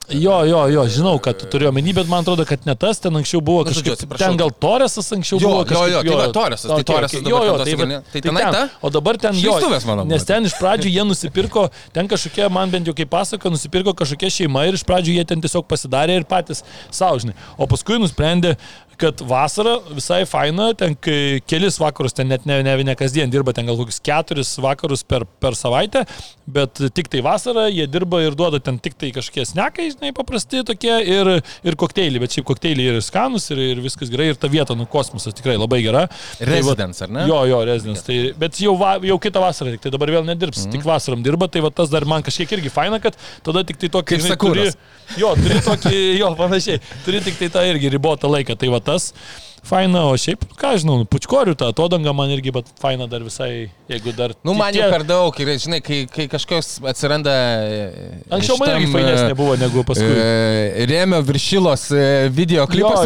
Jo, 0.10 0.45
jo, 0.47 0.60
jo, 0.72 0.86
žinau, 0.88 1.18
kad 1.20 1.36
tu 1.36 1.45
turi 1.51 1.66
omeny, 1.68 1.91
bet 1.91 2.08
man 2.08 2.24
atrodo, 2.24 2.45
kad 2.47 2.64
ne 2.64 2.76
tas, 2.80 2.99
ten 3.03 3.12
anksčiau 3.20 3.41
buvo 3.43 3.66
Nu, 3.68 3.74
atsiprašau. 3.76 4.18
ten 4.24 4.38
gal 4.39 4.51
Toresas 4.55 5.12
anksčiau 5.12 5.36
Jo, 5.41 5.49
buvo 5.49 5.58
jo, 5.60 5.66
kažkaip. 5.68 6.05
jo, 6.08 6.16
tai 6.22 6.32
Toresas, 6.32 6.72
tai 6.72 6.84
Toresas 6.88 7.12
okay. 7.12 7.24
dabar 7.26 7.32
Jo, 7.36 7.43
jo, 7.43 7.58
tai, 7.66 7.74
va- 7.76 7.88
tai 7.88 8.12
tai 8.12 8.22
tenai 8.22 8.43
ten, 8.43 8.53
ta? 8.53 8.70
o 8.82 8.89
dabar 8.89 9.18
ten 9.20 9.34
jo, 9.36 9.60
nes 10.08 10.24
ten 10.24 10.47
iš 10.47 10.55
pradžių 10.62 10.93
jie 10.95 11.03
nusipirko, 11.03 11.68
ten 11.91 12.08
kažkokie, 12.08 12.47
man 12.49 12.72
bent 12.72 12.88
jau 12.88 12.95
kaip 12.95 13.10
pasako, 13.12 13.51
nusipirko 13.51 13.91
kažkokia 13.93 14.32
šeima 14.32 14.64
ir 14.70 14.80
iš 14.80 14.86
pradžių 14.88 15.12
jie 15.20 15.26
ten 15.28 15.43
tiesiog 15.43 15.68
pasidarė 15.68 16.16
ir 16.22 16.24
patys 16.24 16.64
saužinai, 16.89 17.36
o 17.60 17.68
paskui 17.68 17.99
nusprendė, 17.99 18.55
kad 18.98 19.22
vasara 19.22 19.78
visai 19.93 20.24
faina, 20.26 20.72
ten 20.78 20.95
kelis 20.98 21.78
vakarus, 21.82 22.16
ten 22.18 22.30
net 22.32 22.48
ne, 22.50 22.60
ne, 22.66 22.74
ne 22.88 22.95
kasdien 22.98 23.30
dirba, 23.32 23.54
ten 23.54 23.68
gal 23.70 23.78
kokius 23.78 24.00
keturis 24.04 24.56
vakarus 24.64 25.04
per, 25.06 25.26
per 25.41 25.58
savaitę, 25.58 26.04
bet 26.50 26.82
tik 26.98 27.12
tai 27.14 27.22
vasarą 27.26 27.68
jie 27.70 27.86
dirba 27.91 28.24
ir 28.26 28.36
duoda 28.38 28.60
ten 28.64 28.80
tik 28.82 28.98
tai 28.98 29.12
kažkokie 29.16 29.45
snekai, 29.52 29.89
žinai, 29.93 30.14
paprasti 30.18 30.64
tokie 30.66 30.95
ir, 31.04 31.30
ir 31.68 31.78
kokteiliai, 31.80 32.24
bet 32.24 32.38
šiaip 32.38 32.48
kokteiliai 32.50 32.95
ir 32.95 33.06
skanus 33.06 33.50
ir, 33.54 33.62
ir 33.76 33.84
viskas 33.84 34.10
gerai 34.14 34.32
ir 34.32 34.39
ta 34.41 34.50
vieta, 34.52 34.76
nu 34.78 34.88
kosmosas 34.89 35.36
tikrai 35.38 35.58
labai 35.60 35.84
gera. 35.86 36.08
Tai 36.39 36.50
va- 36.50 36.58
Residence, 36.58 37.04
ar 37.06 37.14
ne? 37.14 37.28
Jo, 37.30 37.43
jo, 37.52 37.62
residence. 37.70 38.06
Tai, 38.08 38.18
bet 38.41 38.62
jau, 38.64 38.74
va, 38.80 38.95
jau 39.06 39.20
kitą 39.22 39.43
vasarą, 39.43 39.76
tik 39.76 39.86
tai 39.86 39.93
dabar 39.93 40.14
vėl 40.18 40.26
nedirbs, 40.28 40.66
mm. 40.66 40.74
tik 40.74 40.88
vasaram 40.88 41.22
dirba, 41.26 41.50
tai 41.52 41.62
va 41.66 41.74
tas 41.76 41.93
dar 41.93 42.08
man 42.10 42.26
kažkiek 42.26 42.58
irgi 42.58 42.74
faina, 42.74 43.02
kad 43.04 43.18
tada 43.45 43.66
tik 43.68 43.82
tai 43.84 43.91
tokį, 43.93 44.18
Kaip 44.18 44.26
žinai, 44.26 44.39
turi, 44.41 44.68
jo, 45.22 45.34
turi 45.38 45.62
tokį, 45.68 45.95
jo, 46.24 46.34
panašiai, 46.39 46.82
turi 47.06 47.22
tik 47.28 47.38
tai 47.43 47.52
tą 47.54 47.66
irgi 47.70 47.91
ribotą 47.93 48.32
laiką, 48.32 48.58
tai 48.58 48.72
va 48.74 48.82
tas 48.88 49.14
faina, 49.68 50.05
o 50.07 50.15
šiaip, 50.20 50.43
ką 50.59 50.74
žinau, 50.82 51.01
pučkorių 51.11 51.55
tą 51.59 51.70
atodangą 51.74 52.13
man 52.15 52.32
irgi, 52.34 52.53
bet 52.55 52.70
faina 52.82 53.07
dar 53.11 53.26
visai, 53.26 53.68
jeigu 53.91 54.13
dar... 54.18 54.34
Nu, 54.47 54.55
man 54.57 54.76
jau 54.76 54.88
per 54.93 55.03
daug, 55.07 55.36
ir, 55.43 55.51
žinai, 55.61 55.82
kai, 55.86 55.99
kai 56.11 56.28
kažkoks 56.32 56.78
atsiranda... 56.88 57.34
e, 57.68 58.09
Anksčiau 58.38 58.57
man 58.61 58.74
irgi 58.76 58.89
fainesnė 58.93 59.34
e, 59.34 59.38
buvo 59.38 59.57
negu 59.59 59.84
paskui. 59.88 60.07
e, 60.07 60.88
Rėmio 60.89 61.20
viršilos 61.28 61.88
e, 61.91 62.05
video 62.34 62.65
klipas 62.72 63.03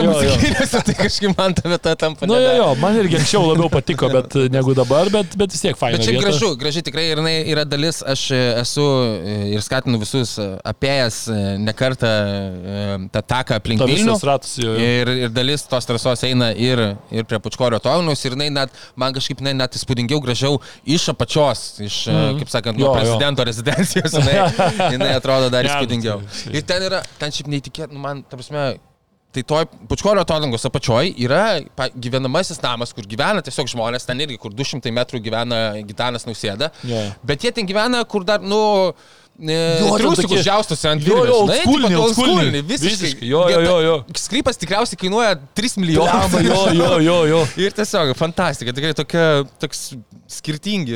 tai 0.86 0.96
kažkaip 0.98 1.36
man 1.38 1.56
ta 1.58 1.66
vieta 1.70 1.96
tampa. 2.00 2.30
Nu, 2.30 2.38
jo, 2.42 2.54
jo, 2.60 2.70
man 2.82 2.98
irgi 3.02 3.20
anksčiau 3.20 3.44
labiau 3.50 3.70
patiko, 3.74 4.10
bet 4.14 4.38
negu 4.54 4.76
dabar, 4.78 5.10
bet, 5.14 5.36
bet 5.40 5.56
vis 5.56 5.66
tiek 5.66 5.78
faina. 5.80 5.98
Bet 5.98 6.08
šiaip 6.08 6.18
vieta. 6.20 6.28
gražu, 6.30 6.52
graži 6.62 6.86
tikrai 6.88 7.08
ir 7.12 7.22
jinai 7.22 7.36
yra 7.52 7.66
dalis, 7.68 8.02
aš 8.06 8.28
e, 8.36 8.42
esu 8.62 8.86
e, 9.18 9.38
ir 9.56 9.66
skatinu 9.66 10.00
visus 10.02 10.38
e, 10.42 10.48
apėjęs 10.72 11.20
e, 11.32 11.40
ne 11.66 11.76
kartą 11.78 12.12
e, 12.12 12.80
tą 13.14 13.26
taką 13.36 13.60
aplink 13.62 13.82
Ta 13.82 13.90
Vilnių. 13.90 14.18
Ir, 14.82 15.14
ir 15.26 15.34
dalis 15.34 15.66
tos 15.70 15.88
trasos 15.90 16.24
eina 16.28 16.51
ir, 16.60 16.82
ir 17.14 17.28
prie 17.30 17.40
Pučkorio 17.44 17.80
tognus 17.84 18.24
ir 18.26 18.36
jinai 18.36 18.50
net, 18.54 18.76
man 19.00 19.16
kažkaip 19.16 19.42
jinai 19.42 19.56
net 19.58 19.78
įspūdingiau 19.80 20.22
gražiau 20.24 20.60
iš 20.86 21.10
apačios, 21.14 21.66
iš, 21.84 22.04
mm. 22.12 22.40
kaip 22.42 22.54
sakant, 22.54 22.80
nuo 22.80 22.90
Jo, 22.90 22.94
jo. 22.94 23.00
prezidento 23.00 23.48
rezidencijos, 23.48 24.16
jinai, 24.20 24.38
jinai 24.96 25.12
atrodo 25.18 25.52
dar 25.54 25.68
įspūdingiau. 25.68 26.22
Ir 26.52 26.66
ten 26.68 26.88
yra, 26.90 27.04
ten 27.22 27.34
šiaip 27.34 27.52
neįtikėtina, 27.52 27.98
nu, 27.98 28.04
man, 28.04 28.24
ta 28.28 28.40
prasme, 28.40 28.72
Tai 29.32 29.46
toj 29.48 29.64
Pučkorio 29.88 30.26
atodangos 30.26 30.66
apačioj 30.68 31.14
yra 31.24 31.62
gyvenamasis 31.96 32.60
namas, 32.60 32.92
kur 32.92 33.06
gyvena 33.08 33.40
tiesiog 33.40 33.70
žmonės, 33.72 34.04
ten 34.04 34.20
irgi, 34.20 34.36
kur 34.36 34.52
200 34.52 34.92
metrų 34.92 35.22
gyvena 35.24 35.60
Gitanas 35.88 36.28
Nausėda. 36.28 36.68
Jo. 36.84 37.06
Bet 37.24 37.46
jie 37.48 37.54
ten 37.56 37.70
gyvena, 37.70 38.04
kur 38.12 38.28
dar, 38.28 38.44
nu, 38.44 38.60
Jo, 38.92 38.92
ten 38.92 39.21
triusikus 39.42 40.44
džiaustosi 40.46 40.88
ant 40.92 41.06
Jo, 41.08 41.18
jo, 41.18 41.24
tipo, 41.26 41.38
oldschooliniai. 41.48 42.00
oldschooliniai, 42.04 42.62
Visiškai. 42.68 43.28
Jo, 43.30 43.46
jo, 43.50 43.60
jo, 43.66 43.76
jo. 43.86 43.96
Sklypas 44.18 44.58
tikriausiai 44.62 45.00
kainuoja 45.02 45.36
3 45.58 45.76
Blemba, 45.78 45.82
milijonus. 45.82 46.46
jo, 46.46 46.60
jo, 46.78 47.00
jo, 47.02 47.18
jo. 47.32 47.40
Ir 47.64 47.72
tiesiog 47.78 48.12
fantastika, 48.20 48.74
tikrai 48.76 48.94
tokia, 48.98 49.26
toks 49.62 49.94
skirtingi, 50.32 50.96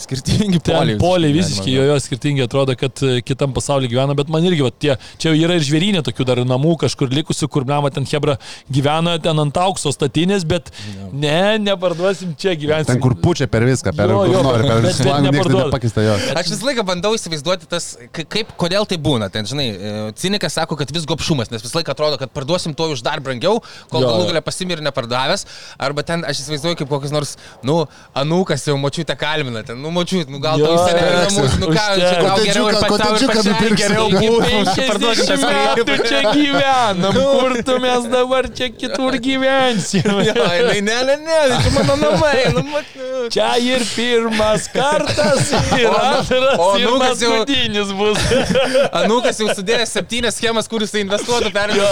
skirtingi 0.00 0.60
Ten 0.64 0.76
poliai. 0.76 0.98
poliai 1.00 1.32
visiškai 1.34 1.72
jo, 1.74 1.82
jo 1.90 1.96
skirtingi 2.00 2.44
atrodo, 2.46 2.76
kad 2.80 3.02
e, 3.04 3.20
kitam 3.26 3.52
pasaulyje 3.56 3.90
gyvena, 3.92 4.14
bet 4.16 4.30
man 4.32 4.46
irgi, 4.48 4.62
va, 4.64 4.70
tie, 4.72 4.94
čia 5.20 5.34
yra 5.36 5.58
ir 5.58 5.64
žvėrynė 5.66 6.00
tokių 6.06 6.24
dar 6.30 6.40
namų 6.48 6.76
kažkur 6.84 7.10
likusių, 7.12 7.48
kur 7.52 7.66
blema 7.68 7.90
ten 7.92 8.06
Hebra 8.08 8.38
gyvena, 8.72 9.18
ten 9.22 9.38
ant 9.42 9.58
aukso 9.60 9.92
statinės, 9.92 10.46
bet 10.48 10.70
ne, 11.12 11.58
neparduosim 11.60 12.32
čia 12.40 12.54
gyventi. 12.56 12.88
Ten, 12.94 13.02
kur 13.04 13.14
pučia 13.20 13.50
per 13.52 13.66
viską, 13.68 13.92
per 13.96 14.14
Jo, 14.14 14.22
jo, 14.30 14.42
nori, 14.46 14.64
per 14.64 14.80
bet- 14.80 14.88
visą 14.88 15.04
bet 15.04 15.12
langą, 15.12 15.26
niekas 15.26 15.36
neparduoda. 15.40 15.66
nepakista 15.68 16.06
jo. 16.06 16.16
Aš 16.40 16.50
visą 16.54 16.70
laiką 16.70 16.86
bandau 16.88 17.12
įsivaizduoti 17.18 17.68
tas 17.70 17.79
tas, 17.80 17.96
ka- 18.12 18.26
kaip, 18.28 18.52
kodėl 18.60 18.84
tai 18.88 18.98
būna. 19.00 19.30
Ten, 19.32 19.48
žinai, 19.48 19.66
e, 19.72 20.12
cinikas 20.20 20.52
sako, 20.58 20.76
kad 20.76 20.90
vis 20.92 21.06
gopšumas, 21.08 21.48
nes 21.50 21.62
visą 21.64 21.80
laiką 21.80 21.94
atrodo, 21.96 22.18
kad 22.20 22.30
parduosim 22.36 22.74
to 22.76 22.90
už 22.92 23.00
dar 23.06 23.20
brangiau, 23.24 23.62
kol 23.90 24.04
galų 24.04 24.26
galę 24.30 24.42
pasimir 24.44 24.82
nepardavęs. 24.84 25.46
Arba 25.80 26.02
ten, 26.04 26.24
aš 26.28 26.42
įsivaizduoju, 26.44 26.76
kaip 26.82 26.90
kokias 26.92 27.14
nors, 27.14 27.36
nu, 27.64 27.86
anūkas 28.14 28.66
jau 28.68 28.76
močiutę 28.80 29.16
kalbina, 29.18 29.62
ten, 29.64 29.80
nu, 29.80 29.90
močiut, 29.94 30.28
nu, 30.28 30.38
gal 30.44 30.60
tau 30.60 30.76
namus, 30.76 31.56
nu, 31.62 31.70
ką, 31.72 31.86
čia 31.96 32.20
gal 32.20 32.44
geriau 32.44 32.68
ir 32.68 32.78
pats 32.84 33.00
tau 33.00 33.16
ir 33.16 33.32
pačiai 33.32 33.72
geriau 33.80 34.06
būtų. 34.12 34.60
50 34.90 35.44
metų 35.46 35.96
čia 36.10 36.20
gyvenam, 36.36 37.16
kur 37.16 37.56
tu 37.64 37.78
mes 37.82 38.08
dabar 38.12 38.48
čia 38.52 38.68
kitur 38.74 39.16
gyvensime. 39.22 40.26
Jo, 40.28 40.34
jinai, 40.36 40.80
ne, 40.84 40.98
ne, 41.08 41.16
ne, 41.24 41.40
tai 41.50 41.60
čia 41.64 41.72
mano 41.78 41.96
namai, 42.04 42.36
nu, 42.54 42.64
mat, 42.74 42.92
nu. 42.98 43.28
Čia 43.32 43.50
ir 43.62 43.84
pirmas 43.94 44.68
kartas, 44.72 45.50
ir 45.78 45.86
nu- 45.86 45.96
antras, 46.00 46.60
ir 46.80 46.88
anūkas 46.90 47.24
paskutinis 47.60 47.92
bus. 47.96 48.18
Anūkas 49.00 49.40
jau 49.40 49.48
sudėjęs 49.54 49.92
septynias 49.94 50.36
schemas, 50.38 50.68
kur 50.70 50.82
jisai 50.84 51.02
investuotų, 51.04 51.50
perėjo. 51.54 51.88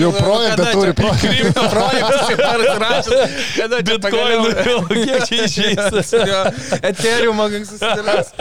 Jau 0.00 0.10
projektą 0.16 0.66
turi, 0.72 0.94
Krypto 1.22 1.64
projektas 1.70 2.30
jau 2.30 2.38
parašęs. 2.42 3.36
Kada 3.56 3.80
čia 3.86 3.98
pagaliau? 4.02 4.46
kiek 4.92 5.26
čia 5.28 5.40
išeis. 5.46 6.12
Jo, 6.12 6.42
Ethereum 6.82 7.38
man 7.38 7.56
susidėlės. 7.68 8.32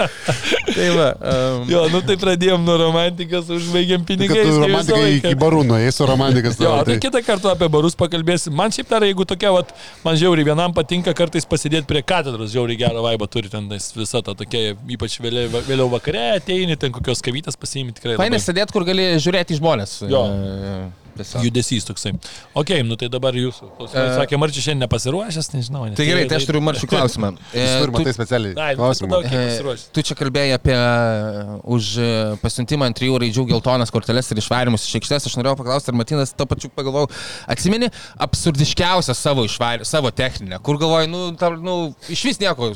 Tai 0.72 0.90
va. 0.98 1.10
Um, 1.22 1.68
Jo, 1.72 1.86
nu 1.94 2.02
tai 2.06 2.18
pradėjom 2.20 2.64
nuo 2.66 2.78
romantikos, 2.82 3.50
užbaigėm 3.54 4.02
Kad 4.06 4.10
pinigais. 4.14 4.48
visą 4.48 4.64
romantikai 4.66 5.12
iki 5.20 5.34
barų 5.40 5.64
nuėjai 5.70 5.94
su 5.96 6.08
romantikas. 6.10 6.58
Jo, 6.60 6.72
tavo, 6.80 6.88
tai 6.90 6.98
kitą 7.04 7.22
kartą 7.26 7.52
apie 7.54 7.70
barus 7.72 7.96
pakalbėsim. 8.00 8.56
Man 8.58 8.74
šiaip 8.74 8.90
dar, 8.92 9.06
jeigu 9.06 9.26
tokia, 9.30 9.52
vat, 9.56 9.72
man 10.06 10.18
žiauriai 10.20 10.48
vienam 10.52 10.74
patinka 10.76 11.14
kartais 11.18 11.46
pasidėti 11.50 11.88
prie 11.90 12.02
katedros, 12.06 12.52
žiauriai 12.54 12.80
gerą 12.82 13.04
vaibą 13.06 13.28
turi 13.32 13.52
ten 13.52 13.70
visa 13.72 14.22
ta 14.26 14.36
tokia, 14.38 14.74
ypač 14.96 15.18
vėliau, 15.24 15.62
vėliau 15.68 15.88
vakare 15.94 16.26
ateini, 16.40 16.71
ten 16.80 16.92
kokios 16.96 17.22
kavytės 17.26 17.58
pasiimi 17.60 17.92
tikrai. 17.98 18.16
labai. 18.16 18.26
Fainai 18.30 18.42
sėdėti, 18.44 18.72
kur 18.76 18.88
gali 18.88 19.12
žiūrėti 19.22 19.56
į 19.56 19.62
žmonės. 19.62 20.00
Jo. 20.12 20.26
E, 20.32 20.82
tiesiog. 21.18 21.44
Judesys 21.44 21.84
toksai. 21.86 22.14
Ok, 22.56 22.70
nu 22.88 22.96
tai 22.96 23.10
dabar 23.12 23.36
jūsų. 23.36 23.68
klausimai. 23.78 24.04
E, 24.08 24.14
Sakė, 24.22 24.38
Marčiai 24.40 24.64
šiandien 24.64 24.86
nepasiruošęs, 24.88 25.50
nežinau. 25.58 25.82
Tai 25.98 26.06
gerai, 26.08 26.24
tai 26.32 26.38
aš 26.40 26.46
turiu 26.48 26.62
maršų 26.64 26.88
klausimą. 26.88 27.34
E, 27.52 27.66
tu- 27.84 27.92
matai 27.98 28.14
specialiai. 28.16 28.54
Ai, 28.56 28.76
Klausimą. 28.80 29.20
pasiruošęs? 29.26 29.84
Tu 29.92 30.06
čia 30.08 30.16
kalbėjai 30.16 30.56
apie 30.56 30.78
uh, 30.78 31.58
už 31.76 31.90
uh, 32.00 32.38
pasiuntimą 32.42 32.88
ant 32.88 32.96
trijų 32.98 33.20
raidžių 33.26 33.46
geltonas 33.52 33.92
korteles 33.92 34.32
ir 34.32 34.40
išvarimus 34.40 34.88
iš 34.88 34.96
aikštės. 35.02 35.28
Aš 35.28 35.36
norėjau 35.42 35.58
paklausti, 35.60 35.92
ar 35.92 36.00
Matinas 36.00 36.32
to 36.32 36.48
pačiu 36.48 36.72
pagalvojau, 36.74 37.12
atsimeni 37.52 37.92
absurdiškiausią 38.24 39.14
savo 39.20 39.44
išvarį, 39.50 39.86
savo 39.86 40.12
techninę, 40.16 40.62
kur 40.64 40.80
galvoji, 40.82 41.12
nu, 41.12 41.26
ta, 41.36 41.52
nu 41.52 41.76
iš 42.08 42.24
vis 42.32 42.40
nieko. 42.42 42.72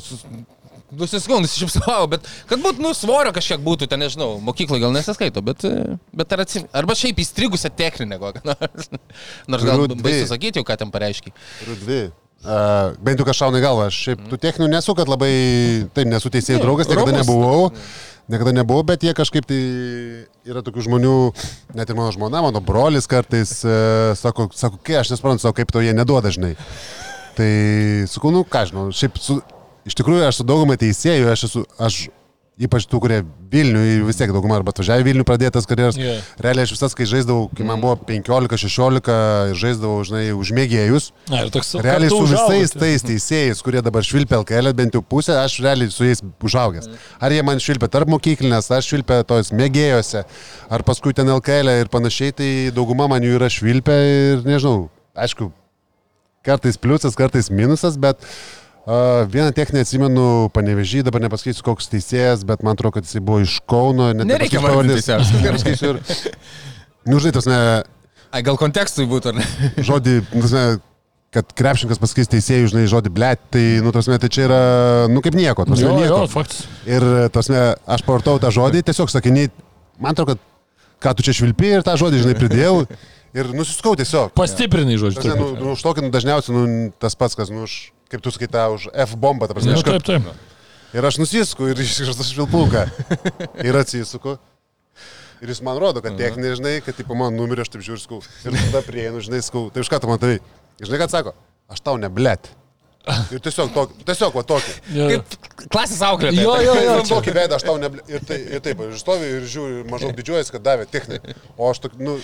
Nusiskau, 0.94 1.40
nusišypsau, 1.42 2.04
bet 2.12 2.26
kad 2.46 2.60
būtų, 2.62 2.78
nu, 2.84 2.92
svorio 2.94 3.32
kažkiek 3.34 3.58
būtų, 3.64 3.88
ten 3.90 3.98
nežinau, 4.04 4.36
mokykloje 4.44 4.84
gal 4.84 4.92
nesiskaito, 4.94 5.42
bet, 5.42 5.64
e, 5.66 5.96
bet 6.14 6.34
ar 6.36 6.44
atsim... 6.44 6.68
Arba 6.76 6.94
šiaip 6.94 7.18
įstrigusią 7.24 7.72
techninę 7.74 8.20
kokią 8.22 8.44
nors. 8.46 8.92
Nors 9.50 9.66
gal 9.66 9.82
Turiu 9.82 9.96
dvi. 9.96 10.04
baisu 10.04 10.28
sakyti 10.30 10.62
jau, 10.62 10.66
ką 10.68 10.76
ten 10.78 10.92
pareiškiai. 10.94 11.34
Turiu 11.64 11.78
dvi. 11.80 12.00
Uh, 12.46 12.92
bent 13.02 13.18
jau 13.18 13.26
kažkauna 13.26 13.58
į 13.58 13.64
galvą. 13.64 13.88
Aš 13.90 13.98
šiaip 14.04 14.22
tų 14.30 14.38
techninių 14.44 14.68
nesu, 14.76 14.94
kad 14.94 15.10
labai, 15.10 15.32
taip, 15.96 16.06
nesu 16.06 16.30
teisėjų 16.30 16.60
draugas, 16.62 16.86
niekada 16.92 17.10
Romus. 17.10 17.24
nebuvau. 17.24 17.72
Niekada 18.30 18.52
nebuvau, 18.54 18.82
bet 18.86 19.02
jie 19.06 19.14
kažkaip 19.14 19.46
tai 19.46 19.58
yra 20.46 20.62
tokių 20.66 20.82
žmonių, 20.86 21.16
net 21.78 21.90
ir 21.90 21.98
mano 21.98 22.14
žmona, 22.14 22.40
mano 22.42 22.62
brolis 22.62 23.06
kartais 23.10 23.58
uh, 23.66 24.14
sako, 24.18 24.48
sako, 24.54 24.80
kai 24.86 25.00
aš 25.00 25.12
nesuprantu, 25.14 25.46
sako, 25.46 25.58
kaip 25.60 25.74
to 25.74 25.82
jie 25.82 25.94
neduoda 25.94 26.26
dažnai. 26.26 26.56
Tai 27.38 27.50
sakau, 28.10 28.32
nu 28.34 28.42
ką 28.48 28.64
žinau, 28.70 28.88
šiaip 28.94 29.18
su, 29.22 29.38
iš 29.86 29.98
tikrųjų 29.98 30.26
aš 30.28 30.42
su 30.42 30.46
daugumai 30.46 30.78
teisėjų, 30.80 31.32
aš 31.32 31.48
esu, 31.50 31.64
aš 31.78 32.06
ypač 32.56 32.86
tų, 32.88 33.00
kurie 33.04 33.18
Vilniui 33.52 34.00
vis 34.08 34.16
tiek 34.18 34.30
daugumą 34.32 34.56
arba 34.58 34.72
atvažiavę 34.72 35.04
Vilnių 35.06 35.24
pradėtas 35.28 35.68
karjeras. 35.68 35.98
Jo. 36.00 36.14
Realiai 36.42 36.64
aš 36.66 36.72
visas, 36.72 36.96
kai 36.96 37.04
žaisdavau, 37.08 37.50
kai 37.54 37.66
man 37.68 37.82
buvo 37.82 37.94
15-16 38.08 39.10
ir 39.52 39.60
žaisdavau, 39.60 40.00
žinai, 40.08 40.22
užmėgėjus. 40.34 41.10
Na, 41.30 41.44
toks 41.52 41.74
Realiai 41.84 42.10
su 42.10 42.22
visais 42.24 42.40
užaugote. 42.40 42.80
tais 42.80 43.06
teisėjais, 43.06 43.62
kurie 43.64 43.84
dabar 43.84 44.08
švilpia 44.08 44.40
LKL, 44.40 44.72
bent 44.76 44.96
jau 44.96 45.04
pusę, 45.04 45.36
aš 45.42 45.60
realiai 45.66 45.92
su 45.92 46.08
jais 46.08 46.24
užaugęs. 46.24 46.88
Ar 47.20 47.36
jie 47.36 47.44
man 47.46 47.62
švilpia 47.62 47.92
tarp 47.92 48.10
mokyklinės, 48.16 48.72
ar 48.72 48.84
švilpia 48.88 49.20
tos 49.28 49.52
mėgėjose, 49.52 50.24
ar 50.72 50.86
paskui 50.88 51.14
ten 51.16 51.30
LKL 51.36 51.76
ir 51.84 51.92
panašiai, 51.92 52.34
tai 52.40 52.50
dauguma 52.74 53.06
man 53.12 53.24
jų 53.24 53.36
yra 53.36 53.52
švilpia 53.52 54.00
ir 54.10 54.46
nežinau, 54.48 54.88
aišku, 55.14 55.52
kartais 56.46 56.80
pliusas, 56.80 57.18
kartais 57.18 57.52
minusas, 57.52 58.00
bet 58.00 58.24
vieną 58.86 59.50
techninę 59.56 59.82
atsimenu, 59.82 60.26
panevežį, 60.54 61.02
dabar 61.08 61.24
nepasakysiu 61.24 61.64
koks 61.66 61.90
teisėjas, 61.90 62.44
bet 62.46 62.62
man 62.62 62.76
atrodo, 62.76 62.94
kad 62.98 63.08
jisai 63.08 63.22
buvo 63.24 63.40
iš 63.42 63.58
Kauno. 63.66 64.12
net 64.14 64.28
Nereikia 64.30 64.62
pavardės. 64.62 65.08
Nepasakysiu 65.42 65.96
ir... 65.96 66.00
Nu, 67.06 67.18
žinai, 67.22 67.34
tas 67.34 67.46
ne, 67.50 67.58
Ai, 68.34 68.42
gal 68.44 68.58
kontekstui 68.60 69.06
būtų, 69.08 69.32
ar 69.32 69.38
ne? 69.38 69.46
žodį, 69.88 70.16
nu, 70.20 70.42
ta 70.42 70.42
prasme, 70.42 70.64
kad 71.36 71.52
krepšininkas 71.58 72.00
pasakys 72.02 72.30
teisėjui, 72.32 72.70
žinai, 72.72 72.84
žodį 72.90 73.12
blėt, 73.16 73.42
tai, 73.54 73.64
nu, 73.84 73.92
tas 73.94 74.08
tai 74.08 74.30
čia 74.32 74.46
yra, 74.48 74.60
nu, 75.12 75.22
kaip 75.24 75.36
nieko, 75.38 75.66
tas 75.68 75.82
Jo, 75.82 75.94
nieko. 75.96 76.22
jo, 76.24 76.30
faktas. 76.32 76.64
Ir, 76.88 77.06
tas 77.34 77.50
aš 77.52 78.04
pavartau 78.06 78.38
tą 78.42 78.50
žodį, 78.54 78.82
tiesiog 78.86 79.12
sakiniai, 79.12 79.50
man 80.02 80.16
atrodo, 80.16 80.34
kad 80.36 81.06
ką 81.06 81.16
tu 81.16 81.26
čia 81.26 81.36
švilpi 81.38 81.74
ir 81.76 81.86
tą 81.86 81.96
žodį, 82.00 82.24
žinai, 82.24 82.38
pridėjau 82.40 82.76
ir 83.36 83.52
nusiskau 83.56 83.94
tiesiog. 83.98 84.32
Pastiprinai, 84.36 84.96
žodžiu. 85.00 85.20
Tas, 85.20 85.32
ne, 85.32 85.36
nu, 85.40 85.50
nu, 85.60 85.74
už 85.76 85.84
tokį, 85.84 86.06
nu, 86.06 86.12
dažniausiai, 86.14 86.56
nu, 86.56 86.90
tas 87.02 87.16
pats, 87.18 87.36
kas, 87.38 87.52
nu, 87.52 87.66
už, 87.68 87.76
kaip 88.10 88.22
tu 88.24 88.32
sakai, 88.34 88.48
tą 88.50 88.66
už 88.74 88.88
F 88.92 89.16
bombą, 89.20 89.48
ta 89.48 89.56
prasme, 89.56 89.76
Nu, 89.76 89.84
taip, 89.86 90.04
taip. 90.06 90.28
Ir 90.96 91.04
aš 91.04 91.18
nusisku 91.20 91.66
ir 91.68 91.80
iškištas 91.82 92.30
švilpuką. 92.32 92.84
Ir 93.66 93.76
atsisuku. 93.76 94.36
Ir 95.44 95.50
jis 95.52 95.60
man 95.66 95.76
rodo, 95.76 96.00
kad 96.00 96.16
techninė, 96.16 96.54
žinai, 96.56 96.76
kad, 96.84 96.96
tipo, 96.96 97.16
man 97.18 97.34
numirė, 97.36 97.66
aš 97.66 97.74
taip 97.74 97.82
žiūriu, 97.84 98.00
skau. 98.00 98.20
Ir 98.46 98.54
tada 98.56 98.80
prieinu, 98.86 99.20
žinai, 99.20 99.42
skau. 99.44 99.66
Tai 99.72 99.84
iš 99.84 99.90
ką 99.92 100.00
tu 100.00 100.08
matai? 100.08 100.38
Ir 100.80 100.88
žinai, 100.88 101.02
ką 101.02 101.08
atsako? 101.10 101.34
Aš 101.68 101.82
tau 101.84 101.98
neblėt. 102.00 102.48
Ir 103.06 103.38
tiesiog, 103.38 103.68
tok, 103.70 103.92
tiesiog 104.06 104.34
va 104.34 104.42
tokį. 104.46 104.72
Kaip 104.90 105.34
klasės 105.70 106.00
auklėtojas. 106.02 106.42
Jo, 106.42 106.54
jo, 106.64 106.72
jo. 106.82 106.94
Ir 106.98 107.04
tokį 107.06 107.34
veidą 107.36 107.54
aš 107.60 107.64
tau 107.68 107.76
neblėt. 107.78 108.08
Ir, 108.10 108.24
tai, 108.26 108.38
ir 108.56 108.62
taip, 108.64 108.80
ir 108.82 108.96
stovi 108.98 109.28
ir 109.36 109.44
žiūri, 109.46 109.84
maždaug 109.92 110.16
didžiuojasi, 110.18 110.52
kad 110.56 110.64
davė 110.66 110.88
techninį. 110.90 111.36
O 111.54 111.68
aš, 111.70 111.84
tok, 111.84 111.94
nu, 112.02 112.16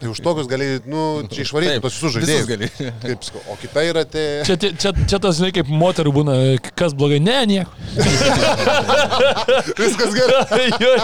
tai 0.00 0.08
už 0.08 0.22
tokius 0.24 0.48
gali, 0.48 0.70
nu, 0.88 1.02
čia 1.28 1.44
išvaryti 1.44 1.82
tos 1.84 1.98
visus 1.98 2.16
žaidėjus. 2.16 2.48
gali. 2.48 2.70
Kaip 3.04 3.28
o 3.52 3.58
kita 3.60 3.84
yra 3.90 4.06
te... 4.08 4.24
Čia, 4.48 4.56
tie- 4.64 4.72
čia, 4.80 4.94
čia 5.12 5.20
tas, 5.20 5.36
žinai, 5.36 5.52
kaip 5.58 5.68
moterų 5.68 6.14
būna, 6.16 6.38
kas 6.80 6.96
blogai, 6.96 7.20
ne, 7.20 7.36
nieko. 7.52 7.76
Viskas 9.82 10.16
gerai. 10.16 10.70
Jo, 10.80 10.94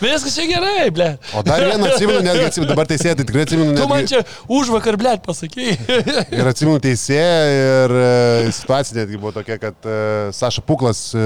Viskas 0.00 0.32
čia 0.36 0.48
gerai, 0.48 0.88
ble. 0.94 1.10
O 1.36 1.44
dar 1.46 1.60
vieną 1.64 1.92
atsimenu, 1.92 2.24
netgi 2.24 2.46
atsimenu, 2.48 2.70
dabar 2.72 2.88
teisėjai, 2.90 3.16
tai 3.20 3.28
tikrai 3.28 3.44
atsimenu. 3.46 3.76
Tu 3.76 3.86
man 3.90 4.02
Netgi... 4.02 4.16
čia 4.16 4.48
už 4.58 4.72
vakar, 4.74 4.96
ble, 5.00 5.14
pasakėjai. 5.24 5.76
Ir 6.38 6.50
atsimenu 6.50 6.80
teisėją 6.84 7.38
ir 7.58 7.96
e, 8.00 8.10
situacija 8.78 9.02
netgi 9.04 9.16
buvo 9.16 9.32
tokia, 9.32 9.58
kad 9.58 9.74
e, 9.84 10.32
Saša 10.32 10.62
Puklas, 10.62 11.14
e, 11.14 11.18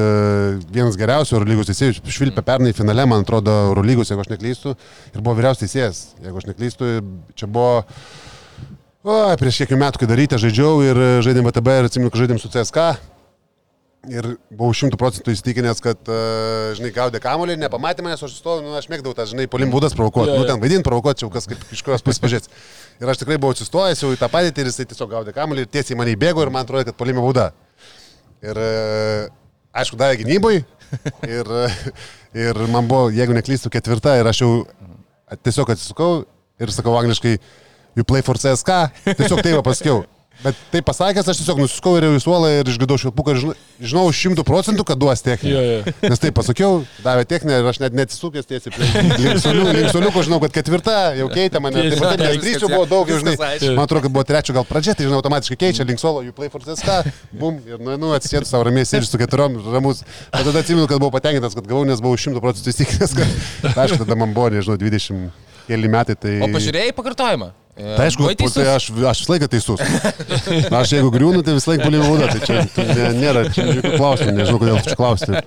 vienas 0.72 0.96
geriausių 0.96 1.36
Eurolygos 1.36 1.68
teisėjų, 1.68 2.00
švilpė 2.09 2.42
pernai 2.46 2.72
finale, 2.72 3.05
man 3.07 3.24
atrodo, 3.26 3.53
Eurolygos, 3.68 4.11
jeigu 4.11 4.24
aš 4.24 4.32
neklystu, 4.32 4.74
ir 5.12 5.20
buvo 5.20 5.36
vyriausias 5.38 5.66
teisėjas, 5.66 6.03
jeigu 6.24 6.40
aš 6.40 6.48
neklystu, 6.48 6.92
čia 7.36 7.48
buvo... 7.48 7.84
O, 9.03 9.16
prieš 9.34 9.64
kiek 9.64 9.74
metų, 9.74 9.98
kai 9.98 10.09
daryti, 10.09 10.38
žaidžiau 10.38 10.76
ir 10.86 11.00
žaidėm 11.26 11.48
VTB 11.48 11.80
ir 11.80 11.88
atsimenu, 11.88 12.12
kad 12.12 12.22
žaidėm 12.22 12.38
su 12.38 12.50
CSK. 12.53 12.92
Ir 14.11 14.26
buvau 14.50 14.74
šimtų 14.74 14.98
procentų 14.98 15.34
įsitikinęs, 15.34 15.78
kad, 15.82 15.98
uh, 16.11 16.70
žinai, 16.74 16.90
gaudė 16.94 17.20
kamuolį, 17.22 17.55
nepamatė 17.62 18.03
manęs, 18.03 18.22
aš 18.26 18.34
stoviu, 18.38 18.64
nu, 18.66 18.72
aš 18.74 18.88
mėgdavau 18.90 19.14
tą, 19.14 19.28
žinai, 19.30 19.46
polim 19.50 19.70
būdas 19.70 19.94
provokuoti. 19.94 20.34
Nu, 20.38 20.46
ten 20.46 20.59
vaidinti 20.62 20.86
provokuoti, 20.86 21.20
čia 21.20 21.28
jau 21.28 21.34
kas 21.34 21.46
kaip 21.50 21.62
iš 21.70 21.82
kurios 21.86 22.03
pusės 22.03 22.22
pažiūrėti. 22.22 22.50
Ir 23.03 23.11
aš 23.11 23.18
tikrai 23.18 23.34
buvau 23.42 23.57
atsistojęs 23.57 24.05
jau 24.05 24.12
į 24.14 24.18
tą 24.20 24.28
padėtį 24.30 24.62
ir 24.62 24.68
jisai 24.70 24.86
tiesiog 24.86 25.09
gaudė 25.11 25.32
kamuolį 25.34 25.64
ir 25.64 25.70
tiesiai 25.74 25.96
mane 25.98 26.12
įbėgo 26.14 26.44
ir 26.44 26.53
man 26.55 26.62
atrodo, 26.62 26.84
kad 26.86 26.94
polime 26.94 27.18
bauda. 27.18 27.48
Ir, 28.46 28.59
uh, 28.62 29.24
aišku, 29.74 29.98
davė 29.98 30.20
gynybai. 30.22 30.61
Ir, 31.24 31.48
uh, 31.48 31.76
ir 32.36 32.59
man 32.68 32.84
buvo, 32.84 33.07
jeigu 33.16 33.32
neklystu, 33.32 33.70
ketvirta 33.72 34.12
ir 34.20 34.28
aš 34.28 34.42
jau 34.42 34.50
tiesiog 35.40 35.70
atsisukau 35.72 36.11
ir 36.61 36.72
sakau 36.74 36.98
angliškai, 36.98 37.38
you 37.96 38.05
play 38.05 38.20
for 38.20 38.36
CSK. 38.36 38.76
Tiesiog 39.07 39.40
taip 39.40 39.62
pasakiau. 39.64 40.03
Bet 40.43 40.59
tai 40.72 40.80
pasakęs, 40.83 41.28
aš 41.30 41.39
tiesiog 41.39 41.61
nusiskau 41.62 41.93
ir 41.99 42.09
į 42.09 42.20
suolą 42.22 42.49
ir 42.51 42.66
išgirdau 42.66 42.97
švilpuką 42.99 43.35
žinau- 43.39 44.09
šimtų 44.16 44.43
procentų, 44.47 44.83
kad 44.89 44.99
duos 44.99 45.22
techninę. 45.22 45.53
Jo, 45.55 45.62
jo. 45.62 45.93
Nes 46.11 46.22
taip 46.22 46.35
pasakiau, 46.35 46.80
davė 47.05 47.26
techninę 47.30 47.61
ir 47.61 47.68
aš 47.70 47.78
net 47.85 47.95
neatsisukęs 47.95 48.49
tiesiai 48.51 48.74
prie 48.74 48.89
linksoliukų, 49.22 50.24
žinau, 50.26 50.41
kad 50.43 50.57
ketvirta 50.57 50.97
jau 51.20 51.28
keitė 51.30 51.62
mane. 51.62 51.85
Taip, 51.93 52.03
pat, 52.03 52.24
nes 52.24 52.41
trys 52.43 52.59
jau 52.64 52.72
buvo 52.72 52.89
daug, 52.91 53.12
žinai. 53.12 53.37
Man 53.76 53.85
atrodo, 53.85 54.03
kad 54.09 54.16
buvo 54.16 54.26
trečio 54.26 54.57
gal 54.57 54.66
pradžia, 54.66 54.97
tai 54.99 55.07
žinau, 55.07 55.20
automatiškai 55.22 55.61
keičia 55.62 55.87
linksolo, 55.87 56.24
you 56.26 56.35
play 56.35 56.51
for 56.51 56.64
CSK, 56.64 57.14
bum, 57.39 57.62
ir 57.68 57.78
nu, 57.78 57.95
nu 58.01 58.12
atsisėdu 58.16 58.49
savo 58.51 58.66
ramiai 58.66 58.83
ir 58.83 59.07
su 59.07 59.22
keturiom 59.22 59.61
ramus. 59.70 60.03
Bet 60.35 60.43
tada 60.43 60.59
atsimenu, 60.64 60.91
kad 60.91 60.99
buvau 60.99 61.14
patenkintas, 61.14 61.55
kad 61.55 61.70
gavau, 61.70 61.87
nes 61.87 62.03
buvau 62.03 62.18
šimtų 62.18 62.43
procentų 62.43 62.74
įsitikinęs, 62.74 63.16
kad, 63.20 63.72
aišku, 63.76 64.03
tada 64.03 64.18
man 64.18 64.35
buvo, 64.35 64.51
nežinau, 64.57 64.80
20 64.80 65.30
keli 65.70 65.91
metai. 65.91 66.18
Tai... 66.18 66.39
O 66.43 66.51
pažiūrėjai 66.51 66.95
pakartojimą? 66.97 67.53
E, 67.73 67.95
Tai 67.97 68.05
aišku, 68.05 68.27
tai 68.37 68.66
aš, 68.77 68.91
aš 68.93 69.20
visą 69.25 69.33
laiką 69.33 69.47
teisus. 69.49 69.81
Aš 70.77 70.91
jeigu 70.93 71.09
griūnu, 71.14 71.41
tai 71.47 71.55
visą 71.57 71.70
laiką 71.73 71.87
puolimu 71.87 72.05
būda. 72.11 72.27
Tai 72.35 72.41
čia 72.45 72.64
tai 72.75 72.85
nė- 72.91 73.12
nėra 73.16 73.45
čia 73.49 73.64
jokių 73.79 73.93
klausimų, 73.97 74.35
nežinau, 74.37 74.59
kodėl 74.61 74.81
čia 74.85 74.97
klausti. 74.99 75.33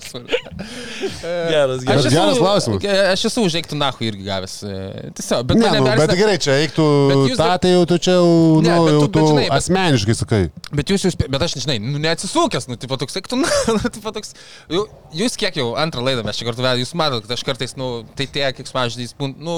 Geras, 1.50 1.84
geras. 1.86 2.06
geras 2.10 2.38
klausimas. 2.40 2.86
Aš 3.14 3.26
esu 3.30 3.44
užeiktų 3.46 3.78
nahu 3.78 4.06
irgi 4.08 4.26
gavęs. 4.26 4.56
e, 4.66 5.12
Tiesiog, 5.18 5.44
bet 5.50 5.58
Ne, 5.60 5.70
nu, 5.80 5.86
bet 5.98 6.14
gerai, 6.18 6.36
čia 6.42 6.56
eiktų, 6.64 6.86
jūs 7.30 7.38
tą 7.38 7.48
dar- 7.50 7.62
tai 7.64 7.72
jau 7.76 7.84
tu 7.90 7.98
čia 8.02 8.16
jau, 8.18 8.62
Ne, 8.62 8.70
nu, 8.70 8.88
jau 8.90 9.00
tu- 9.00 9.08
bet 9.08 9.14
tu 9.16 9.24
žinai, 9.30 9.46
bet- 9.46 9.56
asmeniškai 9.60 10.16
sakai. 10.20 10.42
Bet 10.72 10.90
jūs, 10.94 11.06
jūs, 11.08 11.18
bet 11.30 11.42
aš 11.46 11.56
nežinai, 11.60 11.78
nu, 11.82 12.02
neatsisukęs, 12.04 12.68
nu, 12.72 12.78
tipo 12.82 12.98
toks, 13.02 13.18
eiktų, 13.22 13.40
nu, 13.78 13.90
tipo 13.90 14.12
toks, 14.16 14.34
jau- 14.70 14.88
jūs 15.14 15.38
kiek 15.38 15.58
jau 15.62 15.72
antrą 15.82 16.02
laidą 16.06 16.26
mes 16.26 16.38
čia 16.42 16.46
kartu 16.50 16.62
vedame, 16.66 16.82
jūs 16.84 16.94
matote, 16.98 17.26
kad 17.28 17.38
aš 17.38 17.46
kartais, 17.48 17.76
nu, 17.80 18.04
tai 18.18 18.28
tie, 18.28 18.46
kiek 18.58 18.70
smažinys, 18.70 19.14
nu, 19.38 19.58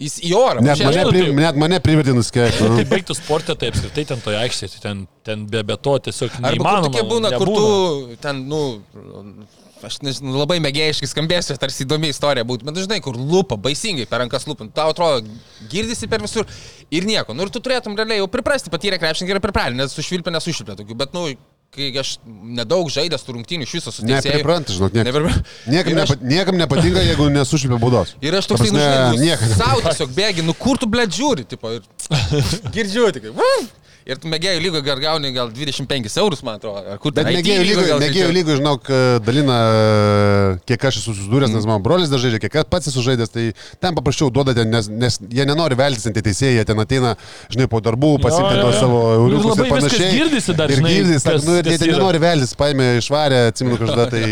jis 0.00 0.18
į 0.26 0.34
orą. 0.38 0.60
Net 0.64 0.78
mane, 0.82 0.94
žinau, 0.98 1.10
privertė 2.00 2.16
nuskėti. 2.16 2.68
Tai 2.80 2.84
baigtų 2.90 3.16
sportą, 3.16 3.56
tai 3.58 3.70
apskritai 3.72 4.04
ten 4.08 4.22
toje 4.24 4.38
aikštėje, 4.40 4.74
tai 4.74 4.82
ten, 4.84 5.02
ten 5.26 5.46
be, 5.50 5.62
be 5.66 5.76
to 5.76 5.96
tiesiog 6.08 6.32
kur 6.34 6.44
neįmanoma. 6.46 6.88
tokie 6.88 7.04
būna, 7.08 7.32
kur 7.36 7.50
nebūna. 7.50 8.14
tu 8.14 8.20
ten, 8.24 8.42
nu, 8.50 8.60
aš 9.86 10.00
nežinau, 10.04 10.34
labai 10.40 10.58
mėgėjiškai 10.64 11.08
skambėsiu, 11.10 11.56
tarsi 11.60 11.84
įdomi 11.86 12.10
istorija 12.12 12.46
būtų, 12.48 12.68
bet 12.68 12.82
žinai, 12.84 13.00
kur 13.04 13.16
lupa, 13.16 13.58
baisingai 13.60 14.08
per 14.10 14.22
rankas 14.24 14.46
lupant, 14.48 14.72
tau 14.76 14.92
atrodo, 14.94 15.24
girdisi 15.72 16.08
per 16.10 16.24
visur 16.24 16.48
ir 16.92 17.08
nieko. 17.08 17.36
Nu 17.36 17.46
ir 17.46 17.52
tu 17.54 17.62
turėtum 17.64 17.96
realiai 17.98 18.20
jau 18.20 18.28
priprasti, 18.32 18.72
patyrę 18.72 19.00
krepšininkai 19.00 19.36
yra 19.36 19.44
priprasti, 19.44 19.78
nes 19.80 19.96
sušvilpę, 19.96 20.34
nesušvilpę 20.36 20.78
tokių, 20.82 20.98
bet, 21.00 21.16
nu, 21.16 21.28
kai 21.70 21.88
aš 22.02 22.16
nedaug 22.26 22.88
žaidęs 22.90 23.22
rungtynių 23.30 23.66
iš 23.68 23.74
viso 23.78 23.92
su 23.94 24.02
teisėju. 24.02 24.32
Nepripranta, 24.34 24.74
žinok, 24.74 24.94
niekam. 24.96 25.06
Nepripra- 25.12 25.42
Niekam, 25.70 25.98
aš- 26.02 26.14
nepa, 26.16 26.30
niekam 26.32 26.56
nepatinka, 26.58 27.04
jeigu 27.06 27.28
nesušlipė 27.30 27.78
būdos. 27.82 28.14
Ir 28.26 28.34
aš 28.40 28.48
Ta 28.50 28.56
toksai, 28.56 28.72
nu, 28.74 28.80
žinai, 29.14 29.36
nu, 29.46 29.54
savo 29.54 29.84
tiesiog 29.86 30.10
bėgi, 30.16 30.42
nu 30.46 30.54
kur 30.58 30.80
tu 30.82 30.88
blėt 30.90 31.14
žiūri, 31.14 31.46
tipo, 31.46 31.70
ir 31.78 31.86
girdžiu 32.74 33.06
tik. 33.14 33.30
Ir 34.08 34.16
tu 34.16 34.30
mėgėjų 34.32 34.60
lygo 34.64 34.80
gal 34.84 35.00
gauni 35.02 35.30
gal 35.34 35.50
25 35.52 36.14
eurus, 36.22 36.40
man 36.46 36.56
atrodo. 36.56 36.96
Bet 37.12 37.26
mėgėjų 37.28 37.64
lygoj 37.66 37.68
lygų, 37.68 37.88
gal 37.90 38.00
mėgėjų 38.00 38.30
lygų, 38.38 38.54
žinok, 38.60 38.88
dalina, 39.26 39.58
kiek 40.68 40.86
aš 40.88 41.00
esu 41.02 41.12
susidūręs, 41.14 41.52
nes 41.52 41.66
mano 41.68 41.82
brolis 41.84 42.10
dar 42.12 42.22
žaidžia, 42.22 42.40
kiek 42.42 42.56
aš 42.62 42.68
pats 42.72 42.88
esu 42.90 43.04
žaidęs, 43.04 43.32
tai 43.34 43.44
ten 43.82 43.96
paprasčiau 43.96 44.30
duoda, 44.32 44.54
ten, 44.56 44.70
nes, 44.72 44.88
nes 44.88 45.18
jie 45.28 45.44
nenori 45.48 45.76
veltis 45.78 46.08
ant 46.08 46.16
teisėjai, 46.16 46.56
jie 46.58 46.64
ten 46.70 46.80
ateina, 46.82 47.12
žinai, 47.52 47.68
po 47.70 47.82
darbų, 47.84 48.14
jo. 48.72 48.80
savo 48.80 49.02
Ir 49.10 49.20
euriukus 49.20 49.50
labai 49.52 49.66
ir 49.68 49.74
panašiai. 49.74 50.10
girdisi 50.16 50.56
dar, 50.58 50.72
ir 50.72 50.80
žinai, 50.80 50.94
girdisi, 50.96 51.26
kas- 51.28 51.46
nu, 51.46 51.58
ir 51.60 51.70
jie 51.70 51.78
ten 51.84 51.92
nenori 51.94 52.22
veltis, 52.24 52.54
paėmė 52.60 52.88
išvarę, 53.02 53.42
atsimenu 53.52 53.78
kažkada, 53.84 54.08
tai 54.14 54.24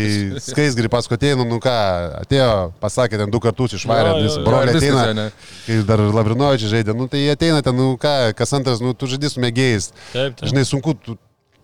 skaisgri 0.49 0.91
paskui 0.91 1.19
ateina, 1.19 1.45
nu 1.47 1.61
ką, 1.63 1.77
atėjo, 2.23 2.49
pasakė 2.81 3.21
ten 3.23 3.33
du 3.33 3.41
kartus 3.43 3.77
jo, 3.77 4.17
nes 4.25 4.39
broliai 4.45 4.75
Ir 4.75 4.81
ateina, 4.81 5.29
kai 5.67 5.79
dar 5.87 6.03
Lavrinovičiai 6.19 6.73
žaidė, 6.75 6.97
nu 6.97 7.07
tai 7.11 7.23
jie 7.25 7.37
ateina 7.37 7.61
ten, 7.65 7.77
nu 7.77 7.93
ką, 8.01 8.15
kas 8.37 8.53
antras, 8.57 8.81
nu 8.83 8.93
tu 8.97 9.09
žaidži 9.09 9.33
su 9.35 9.43
mėgėjais. 9.69 9.91
Taip, 10.13 10.35
taip. 10.39 10.49
Žinai, 10.49 10.65
sunku. 10.65 10.93
Tu, 11.05 11.17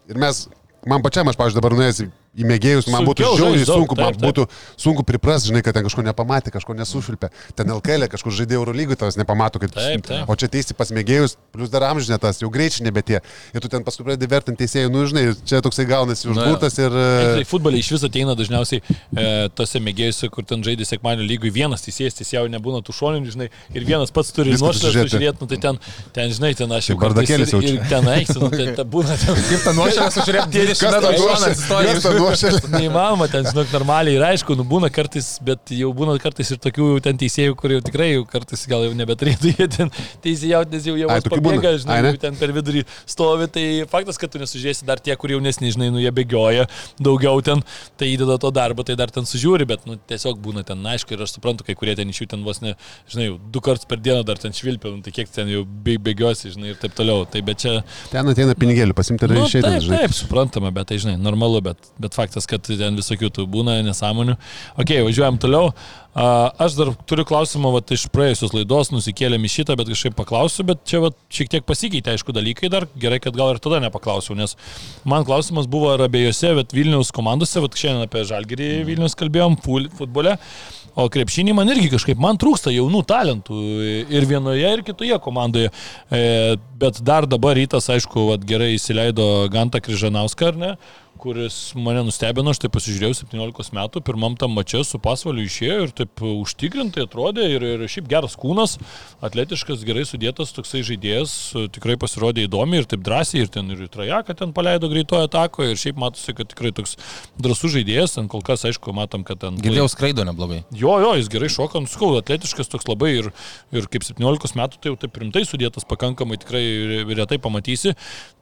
ir 0.10 0.18
mes, 0.22 0.48
man 0.88 1.02
pačiam, 1.06 1.27
aš, 1.32 1.38
pavyzdžiui, 1.40 1.61
dabar 1.61 1.76
nuėjęs 1.77 2.02
į- 2.06 2.11
į 2.36 2.45
mėgėjus, 2.49 2.90
man 2.91 3.06
būtų 3.07 3.30
žiauriai 3.40 3.68
sunku, 3.68 3.95
man 3.99 4.18
būtų 4.20 4.45
sunku 4.80 5.06
pripras, 5.07 5.45
žinai, 5.48 5.62
kad 5.66 5.76
ten 5.78 5.86
kažko 5.88 6.03
nepamatė, 6.06 6.52
kažko 6.53 6.76
nesušvilpė. 6.76 7.30
Ten 7.56 7.72
LKL, 7.78 8.07
kažkur 8.12 8.36
žaidė 8.36 8.57
Eurolygui, 8.60 8.98
tavas 8.99 9.18
nepamato, 9.20 9.62
kad... 9.64 9.72
Taip, 9.76 10.03
taip. 10.07 10.28
O 10.28 10.36
čia 10.40 10.49
teisti 10.52 10.76
pas 10.78 10.91
mėgėjus, 10.95 11.38
plus 11.56 11.72
dar 11.72 11.88
amžinė 11.88 12.20
tas, 12.22 12.41
jau 12.44 12.49
greičiai 12.52 12.88
nebetie. 12.90 13.22
Ir 13.56 13.64
tu 13.64 13.72
ten 13.72 13.86
paskui 13.88 14.07
pradedi 14.07 14.30
vertinti 14.32 14.66
teisėjų, 14.66 14.91
nu 14.91 15.06
žinai, 15.10 15.26
čia 15.48 15.62
toksai 15.64 15.88
gaunasi 15.90 16.28
užgultas 16.32 16.76
ir... 16.82 16.98
Tai 17.40 17.45
futbolai 17.48 17.80
iš 17.80 17.94
viso 17.95 18.10
ateina 18.12 18.36
dažniausiai 18.38 18.82
e, 18.84 19.28
tose 19.56 19.82
mėgėjose, 19.84 20.30
kur 20.34 20.48
ten 20.48 20.64
žaidė 20.66 20.88
sekmanio 20.88 21.24
lygui, 21.28 21.53
vienas 21.56 21.86
teisėjas 21.88 22.20
teisėjau 22.20 22.45
nebūna 22.52 22.84
tų 22.86 22.95
šoninių, 22.99 23.32
žinai, 23.32 23.49
ir 23.76 23.88
vienas 23.88 24.12
pats 24.16 24.34
turi 24.36 24.57
nuošalę 24.60 25.06
sužiūrėti, 25.06 25.40
nu, 25.40 25.49
tai 25.52 25.62
ten, 25.64 25.80
ten, 26.16 26.36
žinai, 26.36 26.52
ten 26.60 26.76
aš 26.76 26.91
jau 26.91 26.98
Kaip 26.99 27.06
bardakėlis 27.07 27.53
ir, 27.53 27.56
jaučiu. 27.56 27.74
ir 27.80 27.90
ten 27.91 28.12
eiksi, 28.16 28.38
nu, 28.41 28.52
tai 28.52 28.68
ta 28.78 28.88
būna 28.95 29.16
ten. 29.24 29.40
Kaip 29.49 29.66
tą 29.68 29.76
nuošalę 29.78 30.12
sužiūrėti 30.18 30.56
20 30.60 30.86
Kas 30.86 30.95
metų 30.95 31.06
tą 31.06 31.14
šoną 31.16 31.32
nuošalę? 31.32 31.52
atsistoja. 31.56 32.24
Nuošalę? 32.26 32.61
Neįmanoma, 32.76 33.27
ten, 33.31 33.45
žinok, 33.47 33.69
normaliai 33.76 34.18
ir 34.18 34.26
aišku, 34.27 34.56
nu 34.60 34.65
būna 34.68 34.89
kartais, 34.93 35.30
bet 35.45 35.72
jau 35.76 35.91
būna 35.95 36.15
kartais 36.22 36.52
ir 36.56 36.60
tokių 36.64 36.88
jau 36.95 37.02
ten 37.06 37.19
teisėjų, 37.22 37.56
kur 37.60 37.73
jau 37.76 37.81
tikrai 37.85 38.10
jau 38.15 38.26
kartais 38.30 38.65
gal 38.72 38.85
jau 38.88 38.93
nebeturėtų 38.97 39.52
jie 39.60 39.68
ten 39.76 39.91
teisėjauti, 40.26 40.73
nes 40.76 40.88
jau 40.89 40.95
jau 40.99 41.10
pabėga, 41.30 41.76
žinai, 41.84 41.99
Ai, 42.11 42.14
ten 42.22 42.38
per 42.39 42.53
vidurį 42.56 42.84
stovi, 43.10 43.47
tai 43.52 43.65
faktas, 43.91 44.19
kad 44.22 44.34
tu 44.34 44.41
nesužiūrėsi 44.41 44.88
dar 44.88 45.02
tie, 45.03 45.15
kur 45.19 45.34
jaunesni, 45.35 45.72
žinai, 45.76 45.91
nu 45.93 46.02
jie 46.03 46.11
bėgioja 46.15 46.68
daugiau 47.02 47.41
ten, 47.45 47.61
tai 47.99 48.11
įdeda 48.15 48.38
to 48.41 48.52
darbo, 48.56 48.85
tai 48.88 48.95
dar 48.99 49.11
ten 49.14 49.27
sužiūri, 49.27 49.68
bet, 49.69 49.85
nu, 49.89 49.97
tiesiog 50.10 50.39
būna 50.43 50.64
ten, 50.68 50.81
na, 50.85 50.95
aišku, 50.95 51.14
ir 51.15 51.23
aš 51.26 51.35
suprantu, 51.38 51.65
kai 51.68 51.76
kurie 51.77 51.95
ten 51.97 52.10
iš 52.11 52.23
jų 52.23 52.30
ten 52.35 52.43
vos 52.47 52.61
ne, 52.64 52.76
žinai, 53.11 53.30
du 53.53 53.61
kartus 53.64 53.88
per 53.89 54.02
dieną 54.03 54.23
dar 54.27 54.39
ten 54.41 54.56
švilpia, 54.56 54.93
nu, 54.95 55.03
tai 55.06 55.14
kiek 55.15 55.30
ten 55.35 55.52
jau 55.52 55.64
bė- 55.65 55.99
bėgiosi, 56.06 56.53
žinai, 56.56 56.73
ir 56.73 56.80
taip 56.81 56.95
toliau. 56.97 57.26
Tai 57.30 57.41
bet 57.45 57.61
čia, 57.64 57.76
Ten 58.11 58.27
ateina 58.31 58.56
pinigėlių, 58.57 58.95
pasimti 58.97 59.27
ir 59.27 59.34
Nu, 59.35 59.43
išeiti. 59.49 59.68
taip, 59.68 59.88
taip, 59.91 60.14
suprantama, 60.15 60.72
bet 60.76 60.88
tai 60.91 60.97
žinai, 61.02 61.15
normalu, 61.22 61.60
bet, 61.65 61.89
bet 62.02 62.15
faktas, 62.16 62.48
kad 62.50 62.66
ten 62.66 62.98
visokių 63.00 63.32
tų 63.36 63.48
būna 63.52 63.80
nesąmonių. 63.86 64.38
Ok, 64.82 64.98
važiuojam 65.08 65.40
toliau. 65.42 65.74
Aš 66.16 66.78
dar 66.78 66.94
turiu 67.04 67.26
klausimą, 67.28 67.74
vat, 67.76 67.92
iš 67.92 68.06
praėjusios 68.14 68.54
laidos, 68.56 68.88
nusikėlėm 68.94 69.44
į 69.44 69.50
šitą, 69.52 69.76
bet 69.76 69.90
kažkaip 69.92 70.16
paklausiu, 70.16 70.64
bet 70.70 70.86
čia 70.88 71.02
vat, 71.04 71.18
šiek 71.28 71.52
tiek 71.52 71.66
pasikeitė, 71.68 72.14
aišku, 72.16 72.32
dalykai 72.36 72.70
dar. 72.72 72.88
Gerai, 72.96 73.20
kad 73.20 73.36
gal 73.36 73.52
ir 73.52 73.60
tada 73.60 73.82
nepaklausiau, 73.84 74.38
nes 74.40 74.56
man 75.04 75.28
klausimas 75.28 75.68
buvo, 75.68 75.92
ar 75.92 76.06
abiejose 76.08 76.54
vat, 76.56 76.72
Vilniaus 76.72 77.12
komandose, 77.16 77.60
vat, 77.60 77.76
šiandien 77.76 78.08
apie 78.08 78.24
Žalgirį 78.32 78.72
Vilnius 78.88 79.20
kalbėjom, 79.20 79.60
futbole. 80.00 80.38
O 80.96 81.10
krepšinį 81.12 81.52
man 81.52 81.68
irgi 81.74 81.90
kažkaip, 81.92 82.16
man 82.24 82.38
trūksta 82.40 82.72
jaunų 82.72 83.02
talentų 83.04 83.58
ir 84.16 84.28
vienoje, 84.30 84.70
ir 84.78 84.84
kitoje 84.88 85.18
komandoje. 85.20 85.68
E, 86.08 86.22
bet 86.80 87.02
dar 87.04 87.28
dabar 87.28 87.60
rytas, 87.60 87.92
aišku, 87.92 88.30
vat, 88.30 88.46
gerai 88.48 88.78
įsileido 88.78 89.50
Gantą 89.52 89.84
Kryžanauską, 89.84 90.54
ar 90.54 90.62
ne? 90.62 90.78
kuris 91.26 91.56
mane 91.80 92.04
nustebino, 92.06 92.52
aš 92.54 92.60
tai 92.62 92.70
pasižiūrėjau 92.74 93.16
17 93.24 93.74
metų, 93.76 94.02
pirmam 94.06 94.36
tam 94.40 94.54
mače 94.56 94.84
su 94.86 95.00
pasvaliu 95.02 95.46
išėjo 95.48 95.78
ir 95.88 95.94
taip 96.06 96.23
užtikrintai 96.26 97.06
atrodė 97.06 97.45
ir, 97.56 97.64
ir 97.76 97.84
šiaip 97.90 98.07
geras 98.10 98.36
kūnas, 98.40 98.77
atletiškas, 99.26 99.84
gerai 99.88 100.06
sudėtas 100.07 100.53
toksai 100.56 100.84
žaidėjas, 100.86 101.34
tikrai 101.76 101.98
pasirodė 102.02 102.45
įdomi 102.45 102.82
ir 102.82 102.88
taip 102.90 103.03
drąsiai 103.06 103.45
ir 103.45 103.52
ten 103.53 103.72
ir 103.73 103.86
į 103.86 103.90
trajeką 103.94 104.36
ten 104.38 104.53
paleido 104.56 104.90
greitojo 104.91 105.27
atako 105.27 105.65
ir 105.65 105.80
šiaip 105.80 105.99
matosi, 106.02 106.36
kad 106.38 106.49
tikrai 106.52 106.72
toks 106.76 106.95
drąsus 107.41 107.73
žaidėjas, 107.76 108.18
ten 108.18 108.30
kol 108.32 108.44
kas 108.45 108.65
aišku 108.68 108.94
matom, 108.95 109.26
kad 109.27 109.41
ten... 109.41 109.57
Girdėjau 109.61 109.90
skraido 109.91 110.26
neblogai. 110.27 110.64
Jo, 110.76 110.98
jo, 111.03 111.14
jis 111.19 111.32
gerai 111.32 111.49
šoka, 111.52 111.82
nuskau, 111.84 112.14
atletiškas 112.19 112.72
toks 112.72 112.88
labai 112.90 113.15
ir, 113.19 113.32
ir 113.76 113.90
kaip 113.91 114.06
17 114.07 114.57
metų 114.60 114.82
tai 114.82 114.94
jau 114.94 114.99
taip 115.02 115.19
rimtai 115.22 115.45
sudėtas, 115.48 115.88
pakankamai 115.90 116.40
tikrai 116.41 116.65
retai 117.15 117.40
pamatysi. 117.41 117.95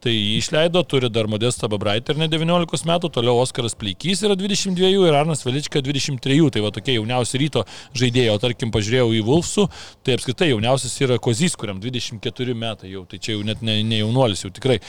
Tai 0.04 0.12
jį 0.12 0.40
išleido, 0.42 0.82
turi 0.84 1.08
dar 1.14 1.30
Modestą 1.32 1.70
Babraitę 1.72 2.12
ir 2.12 2.20
ne 2.20 2.28
19 2.28 2.90
metų, 2.90 3.12
toliau 3.16 3.38
Oskaras 3.40 3.78
Pleikys 3.80 4.24
yra 4.26 4.36
22 4.36 4.90
ir 5.08 5.16
Arnas 5.16 5.46
Velička 5.46 5.80
23, 5.80 6.50
tai 6.52 6.64
va 6.66 6.74
tokie 6.76 6.98
jauniausi 6.98 7.40
ryto 7.40 7.53
žaidėjai, 7.98 8.34
o 8.34 8.42
tarkim 8.42 8.74
pažiūrėjau 8.74 9.14
į 9.18 9.24
Vulfsų, 9.28 9.68
tai 10.04 10.18
apskritai 10.18 10.52
jauniausias 10.52 10.96
yra 11.06 11.20
Kozys, 11.22 11.58
kuriam 11.60 11.82
24 11.84 12.58
metai 12.58 12.94
jau, 12.96 13.06
tai 13.10 13.22
čia 13.22 13.38
jau 13.38 13.46
net 13.48 13.62
ne, 13.66 13.80
ne 13.86 14.02
jaunuolis 14.02 14.46
jau 14.46 14.52
tikrai. 14.54 14.80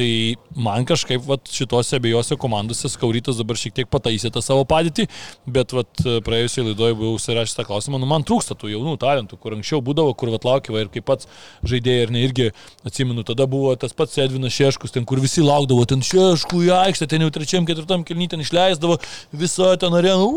Tai 0.00 0.34
man 0.56 0.86
kažkaip 0.88 1.20
vat, 1.28 1.50
šitose 1.52 1.98
abiejose 2.00 2.36
komandose 2.40 2.88
Skaurytas 2.88 3.36
dabar 3.36 3.58
šiek 3.60 3.74
tiek 3.76 3.88
pataisė 3.92 4.30
tą 4.32 4.40
savo 4.40 4.62
padėtį, 4.68 5.04
bet 5.44 5.74
vat, 5.76 5.90
praėjusioje 6.24 6.70
laidoje 6.70 6.96
buvau 6.96 7.18
užsirašęs 7.18 7.58
tą 7.58 7.66
klausimą, 7.68 8.00
nu 8.00 8.08
man 8.08 8.24
trūksta 8.24 8.56
tų 8.56 8.70
jaunų 8.72 8.94
talentų, 9.02 9.36
kur 9.42 9.58
anksčiau 9.58 9.82
būdavo, 9.84 10.14
kur 10.16 10.32
vat 10.32 10.46
laukiava 10.48 10.86
ir 10.86 10.88
kaip 10.94 11.04
pats 11.10 11.28
žaidėjai 11.68 12.06
ir 12.06 12.14
ne 12.14 12.22
irgi, 12.24 12.46
atsimenu, 12.88 13.26
tada 13.28 13.44
buvo 13.50 13.74
tas 13.76 13.92
pats 13.96 14.16
Edvinas 14.24 14.56
Šeškus, 14.56 14.94
ten 14.94 15.04
kur 15.04 15.20
visi 15.20 15.44
laukdavo, 15.44 15.84
ten 15.90 16.00
Šeškų 16.06 16.62
į 16.70 16.72
aikštę, 16.78 17.10
ten 17.12 17.26
jau 17.26 17.28
trečiam, 17.36 17.68
ketvirtam 17.68 18.06
kelnytę 18.08 18.40
išleisdavo, 18.40 18.96
visą 19.36 19.74
ten 19.84 19.98
areną, 20.00 20.30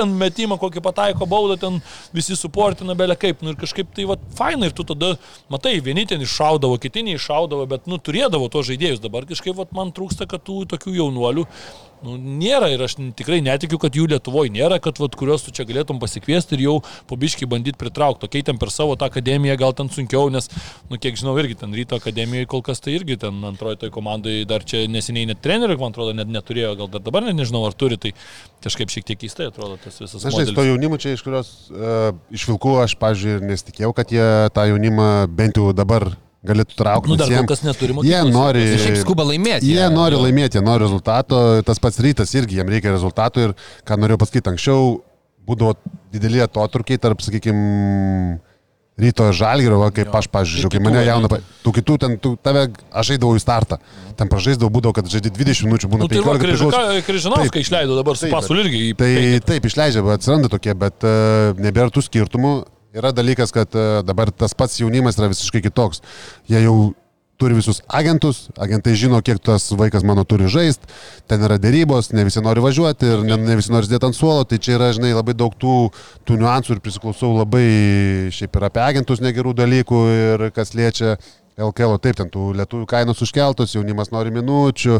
ten 0.00 0.16
metimą 0.16 0.56
kokį 0.64 0.80
pataiko 0.88 1.28
baudą, 1.28 1.58
ten 1.60 1.78
visi 2.16 2.38
suportina 2.40 2.96
belė 2.96 3.18
kaip, 3.20 3.44
nu 3.44 3.52
ir 3.52 3.60
kažkaip 3.60 3.92
tai 3.92 4.08
vat, 4.08 4.24
fainai 4.38 4.72
ir 4.72 4.76
tu 4.80 4.88
tada, 4.88 5.14
matai, 5.52 5.76
vieni 5.84 6.06
ten 6.08 6.24
iššaudavo, 6.24 6.80
kiti 6.80 7.04
neiššaudavo, 7.10 7.68
bet 7.68 7.90
nu 7.90 8.00
turėdavo 8.00 8.48
to 8.48 8.64
žaidėjus, 8.94 9.02
dabar 9.02 9.26
kažkaip 9.26 9.56
vat, 9.56 9.72
man 9.72 9.92
trūksta, 9.92 10.26
kad 10.26 10.44
tų 10.44 10.66
tokių 10.68 10.94
jaunuolių 10.98 11.44
nu, 12.04 12.16
nėra 12.18 12.68
ir 12.72 12.82
aš 12.84 12.96
tikrai 13.16 13.40
netikiu, 13.40 13.78
kad 13.80 13.94
jų 13.94 14.06
Lietuvoje 14.12 14.52
nėra, 14.52 14.78
kad 14.82 14.98
vat, 15.00 15.14
kuriuos 15.16 15.44
tu 15.46 15.52
čia 15.54 15.64
galėtum 15.64 15.98
pasikviesti 15.98 16.56
ir 16.56 16.64
jau 16.66 16.74
pobiškai 17.08 17.48
bandyti 17.48 17.78
pritraukti. 17.80 18.26
Tokiai 18.26 18.44
ten 18.44 18.58
per 18.60 18.70
savo 18.70 18.96
tą 18.96 19.08
akademiją 19.08 19.56
gal 19.56 19.72
ten 19.72 19.88
sunkiau, 19.88 20.28
nes, 20.30 20.50
nu, 20.90 20.98
kiek 21.00 21.16
žinau, 21.16 21.36
irgi 21.40 21.56
ten 21.62 21.72
ryto 21.72 21.96
akademijoje 21.96 22.48
kol 22.50 22.62
kas 22.64 22.82
tai 22.84 22.98
irgi 22.98 23.16
ten 23.24 23.40
antroji 23.48 23.80
toj 23.80 23.92
komandai 23.94 24.42
dar 24.48 24.66
čia 24.66 24.84
neseniai 24.90 25.30
net 25.32 25.40
trenerių, 25.44 25.78
man 25.80 25.94
atrodo, 25.94 26.12
net 26.16 26.28
neturėjo, 26.28 26.74
gal 26.82 26.92
dar 26.92 27.04
dabar 27.04 27.24
net 27.24 27.38
nežinau, 27.38 27.64
ar 27.64 27.76
turi, 27.78 27.96
tai 28.00 28.12
kažkaip 28.64 28.92
šiek 28.92 29.08
tiek 29.08 29.22
keistai 29.24 29.48
atrodo 29.48 29.78
tas 29.80 29.96
visas. 30.02 30.20
Aš 30.20 30.36
modelis. 30.36 30.56
to 30.58 30.66
jaunimo 30.68 31.00
čia, 31.00 31.14
iš 31.16 31.24
kurios 31.24 31.54
uh, 31.72 32.12
iš 32.34 32.44
Vilkų 32.50 32.76
aš, 32.84 32.98
pažiūrėjau, 33.00 33.48
nesitikėjau, 33.48 33.94
kad 33.96 34.12
jie 34.12 34.28
tą 34.52 34.68
jaunimą 34.68 35.08
bent 35.32 35.56
jau 35.60 35.72
dabar 35.76 36.10
galėtų 36.44 36.76
traukti. 36.76 37.08
Nu, 37.10 37.16
dar 37.16 37.28
nes 37.28 37.36
kol 37.36 37.42
jiem- 37.42 37.48
kas 37.48 37.62
neturi 37.64 37.92
Jie 37.92 37.96
mokyklos. 37.96 38.32
nori. 38.34 38.64
Jie 38.68 38.78
šiaip 38.84 38.98
skuba 39.02 39.24
laimėti. 39.24 39.64
Jie 39.74 39.88
nori 39.90 40.16
laimėti, 40.20 40.58
jie 40.60 40.64
nori 40.64 40.84
rezultato, 40.84 41.62
tas 41.64 41.78
pats 41.80 41.98
rytas 42.04 42.34
irgi 42.36 42.60
jiems 42.60 42.70
reikia 42.70 42.92
rezultatų 42.94 43.48
ir, 43.48 43.54
ką 43.84 43.96
norėjau 43.98 44.20
pasakyti, 44.24 44.50
anksčiau 44.52 45.00
būdavo 45.48 45.74
dideli 46.12 46.40
atotrukiai 46.44 46.98
tarp, 47.00 47.20
sakykime, 47.20 48.40
ryto 48.94 49.26
žalgyro, 49.34 49.80
va, 49.82 49.88
kaip 49.90 50.12
aš, 50.14 50.28
pažiūrėjau, 50.30 50.70
kai 50.70 50.80
mane 50.84 51.00
jauna, 51.02 51.26
tų 51.64 51.72
kitų, 51.80 51.96
ten, 51.98 52.12
tu, 52.22 52.36
tave, 52.40 52.68
aš 52.94 53.10
eidavau 53.16 53.34
į 53.34 53.42
startą, 53.42 53.80
ten 54.16 54.28
pražaisdavau, 54.30 54.70
būdavo, 54.70 54.94
kad 54.94 55.08
žaidži 55.10 55.32
20 55.34 55.66
minučių, 55.66 55.90
būna 55.90 56.04
Nu, 56.04 56.08
tai 56.08 56.20
va, 56.22 56.36
15 56.36 56.44
priklauso. 56.46 56.70
Križina- 56.70 57.02
Križinauską 57.08 57.58
išleido 57.64 57.96
dabar 57.98 58.14
su 58.16 58.30
pasulu 58.30 58.62
irgi. 58.62 58.94
Tai 58.96 59.10
taip, 59.50 59.66
išleidžia, 59.66 60.04
bet 60.06 60.20
atsiranda 60.20 60.48
tokie, 60.52 60.74
bet 60.78 61.02
uh, 61.02 61.58
nebėra 61.58 61.90
tų 61.90 62.04
skirtumų. 62.06 62.54
Yra 62.94 63.10
dalykas, 63.10 63.50
kad 63.54 63.74
uh, 63.74 64.02
dabar 64.06 64.30
tas 64.30 64.54
pats 64.54 64.78
jaunimas 64.78 65.18
yra 65.18 65.32
visiškai 65.32 65.64
kitoks. 65.64 66.04
Jie 66.46 66.60
jau 66.62 66.92
turi 67.40 67.56
visus 67.58 67.80
agentus, 67.90 68.48
agentai 68.60 68.94
žino, 68.94 69.18
kiek 69.24 69.40
tas 69.42 69.66
vaikas 69.74 70.04
mano 70.06 70.22
turi 70.28 70.46
žaisti, 70.50 70.86
ten 71.28 71.42
yra 71.42 71.58
dėrybos, 71.58 72.12
ne 72.14 72.22
visi 72.28 72.42
nori 72.44 72.62
važiuoti 72.62 73.10
ir 73.10 73.24
ne, 73.26 73.38
ne 73.42 73.56
visi 73.58 73.72
nori 73.74 73.88
sėdėti 73.88 74.08
ant 74.08 74.18
suolo, 74.18 74.44
tai 74.46 74.60
čia 74.62 74.76
yra, 74.78 74.92
žinai, 74.94 75.10
labai 75.16 75.34
daug 75.34 75.56
tų, 75.58 75.74
tų 76.22 76.38
niuansų 76.40 76.76
ir 76.76 76.82
prisiklausau 76.84 77.32
labai 77.40 77.64
šiaip 78.34 78.54
ir 78.54 78.68
apie 78.70 78.84
agentus 78.84 79.24
negerų 79.24 79.56
dalykų 79.64 80.04
ir 80.14 80.46
kas 80.54 80.76
liečia 80.78 81.16
LKL, 81.54 81.98
taip, 82.02 82.18
ten 82.18 82.30
tų 82.30 82.48
lietuvių 82.58 82.86
kainos 82.90 83.20
užkeltos, 83.22 83.74
jaunimas 83.76 84.10
nori 84.14 84.32
minučių. 84.34 84.98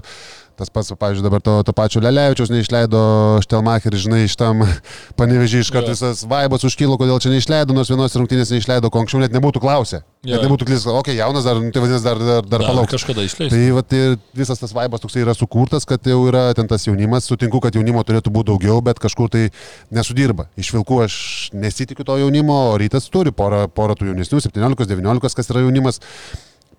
Tas 0.55 0.71
pats, 0.71 0.93
pavyzdžiui, 0.95 1.25
dabar 1.27 1.41
to, 1.43 1.53
to 1.67 1.73
pačio 1.75 1.99
Lelevičiaus 2.05 2.53
neišleido 2.53 2.99
Štelmacherį, 3.43 3.99
žinai, 4.05 4.21
iš 4.29 4.37
tam 4.39 4.63
panevežiai 5.19 5.65
iš 5.65 5.71
karto 5.75 5.91
Jo. 5.91 5.97
visas 5.97 6.23
vaibas 6.31 6.63
užkilo, 6.69 6.95
kodėl 7.01 7.19
čia 7.19 7.33
neišleido, 7.33 7.75
nors 7.75 7.91
vienos 7.91 8.15
rungtynės 8.15 8.53
neišleido, 8.55 8.87
ko 8.87 9.03
anksčiau 9.03 9.25
net 9.25 9.35
nebūtų 9.35 9.63
klausę. 9.65 10.05
Jo. 10.23 10.37
Net 10.37 10.47
nebūtų 10.47 10.69
klystas, 10.69 10.93
okei, 10.93 11.17
okay, 11.17 11.19
jaunas 11.19 11.49
dar, 11.49 11.59
nu, 11.59 11.73
tai 11.75 11.83
vadinasi, 11.83 12.07
dar, 12.07 12.23
dar, 12.23 12.47
dar 12.47 12.67
palauk. 12.69 12.87
kažkada 12.95 13.27
išleis. 13.27 13.51
Tai 13.51 13.65
vat, 13.81 13.99
visas 14.39 14.63
tas 14.63 14.77
vaibas 14.79 15.03
toksai 15.03 15.25
yra 15.27 15.35
sukurtas, 15.35 15.89
kad 15.91 16.07
jau 16.07 16.23
yra 16.31 16.47
ten 16.55 16.71
tas 16.71 16.87
jaunimas, 16.87 17.27
sutinku, 17.27 17.59
kad 17.65 17.75
jaunimo 17.75 18.07
turėtų 18.07 18.31
būti 18.33 18.53
daugiau, 18.55 18.79
bet 18.87 19.03
kažkur 19.03 19.35
tai 19.35 19.49
nesudirba. 19.91 20.47
Iš 20.55 20.71
vilkų 20.79 21.03
aš 21.09 21.21
nesitikiu 21.53 22.07
to 22.07 22.23
jaunimo, 22.23 22.57
o 22.71 22.79
rytas 22.81 23.11
turi 23.11 23.35
porą, 23.35 23.67
porą 23.67 23.99
tų 23.99 24.15
jaunesnių, 24.15 24.41
17-19, 24.47 25.35
kas 25.35 25.51
yra 25.51 25.67
jaunimas. 25.67 26.01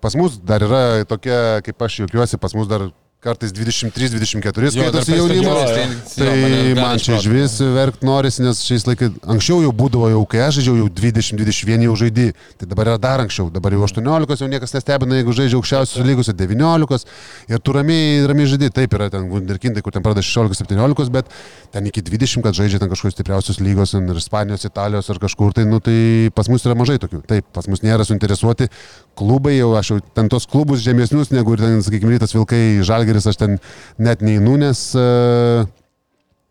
Pas 0.00 0.16
mus 0.18 0.40
dar 0.42 0.64
yra 0.64 1.04
tokia, 1.08 1.60
kaip 1.64 1.86
aš 1.86 2.02
juokiuosi, 2.02 2.40
pas 2.40 2.56
mus 2.56 2.66
dar 2.70 2.90
kartais 3.26 3.52
23-24 3.56 4.70
Jo, 4.76 4.86
dar 4.94 5.02
skaitosi 5.04 5.40
perspektyvos, 5.42 5.70
tai- 5.74 5.86
jo, 5.86 6.26
Tai 6.26 6.36
gali 6.40 6.74
man 6.78 6.98
čia 7.02 7.16
iš 7.18 7.26
vis 7.30 7.56
verkt 7.76 8.04
norisi, 8.06 8.42
nes 8.46 8.60
šiais 8.64 8.86
laikais 8.86 9.10
anksčiau 9.26 9.60
jau 9.64 9.72
būdavo, 9.74 10.10
jau 10.14 10.22
kai 10.30 10.40
aš 10.46 10.60
žaidžiau, 10.60 10.76
jau 10.82 10.88
20-21 11.00 11.86
jau 11.88 11.96
žaidži. 12.02 12.28
Tai 12.58 12.66
dabar 12.70 12.90
yra 12.92 12.98
dar 13.02 13.20
anksčiau, 13.24 13.50
dabar 13.52 13.74
jau 13.74 13.82
18 13.86 14.40
jau 14.40 14.48
niekas 14.50 14.74
nestebina, 14.76 15.18
jeigu 15.20 15.34
žaidžia 15.36 15.58
aukščiausios 15.60 16.06
lygos, 16.06 16.30
19 16.32 17.04
ir 17.48 17.58
tu 17.58 17.72
ramiai, 17.76 18.22
ramiai 18.26 18.46
žaidži. 18.46 18.70
Taip 18.76 18.94
yra 18.96 19.10
ten 19.10 19.28
Wunderkindai, 19.30 19.82
kur 19.82 19.92
ten 19.92 20.02
pradeda 20.02 20.22
16-17, 20.22 21.10
bet 21.10 21.26
ten 21.72 21.86
iki 21.86 22.02
20, 22.02 22.42
kad 22.42 22.54
žaidžia 22.54 22.78
ten 22.80 22.88
kažkokios 22.90 23.16
stipriausios 23.18 23.60
lygos, 23.60 23.94
ir 23.94 24.16
Ispanijos, 24.16 24.64
Italijos 24.64 25.10
ar 25.10 25.18
kažkur, 25.18 25.52
tai, 25.52 25.64
nu, 25.64 25.80
tai 25.80 26.30
pas 26.34 26.48
mus 26.48 26.64
yra 26.64 26.74
mažai 26.78 26.98
tokių. 27.02 27.22
Taip, 27.26 27.44
pas 27.52 27.66
mus 27.68 27.82
nėra 27.84 28.04
suinteresuoti 28.06 28.68
klubai, 29.16 29.56
jau 29.56 29.72
aš 29.78 29.94
jau 29.94 29.98
ten 30.18 30.30
tos 30.32 30.48
klubus 30.50 30.84
žemesnius, 30.84 31.32
negu 31.34 31.56
ir 31.56 31.64
ten, 31.64 31.80
sakykime, 31.84 32.14
rytas 32.16 32.36
Vilkai, 32.36 32.84
Žalgeris, 32.86 33.26
aš 33.32 33.40
ten 33.40 33.58
net 34.02 34.24
neįnu, 34.24 34.58
nes 34.62 34.86
uh, 34.98 35.66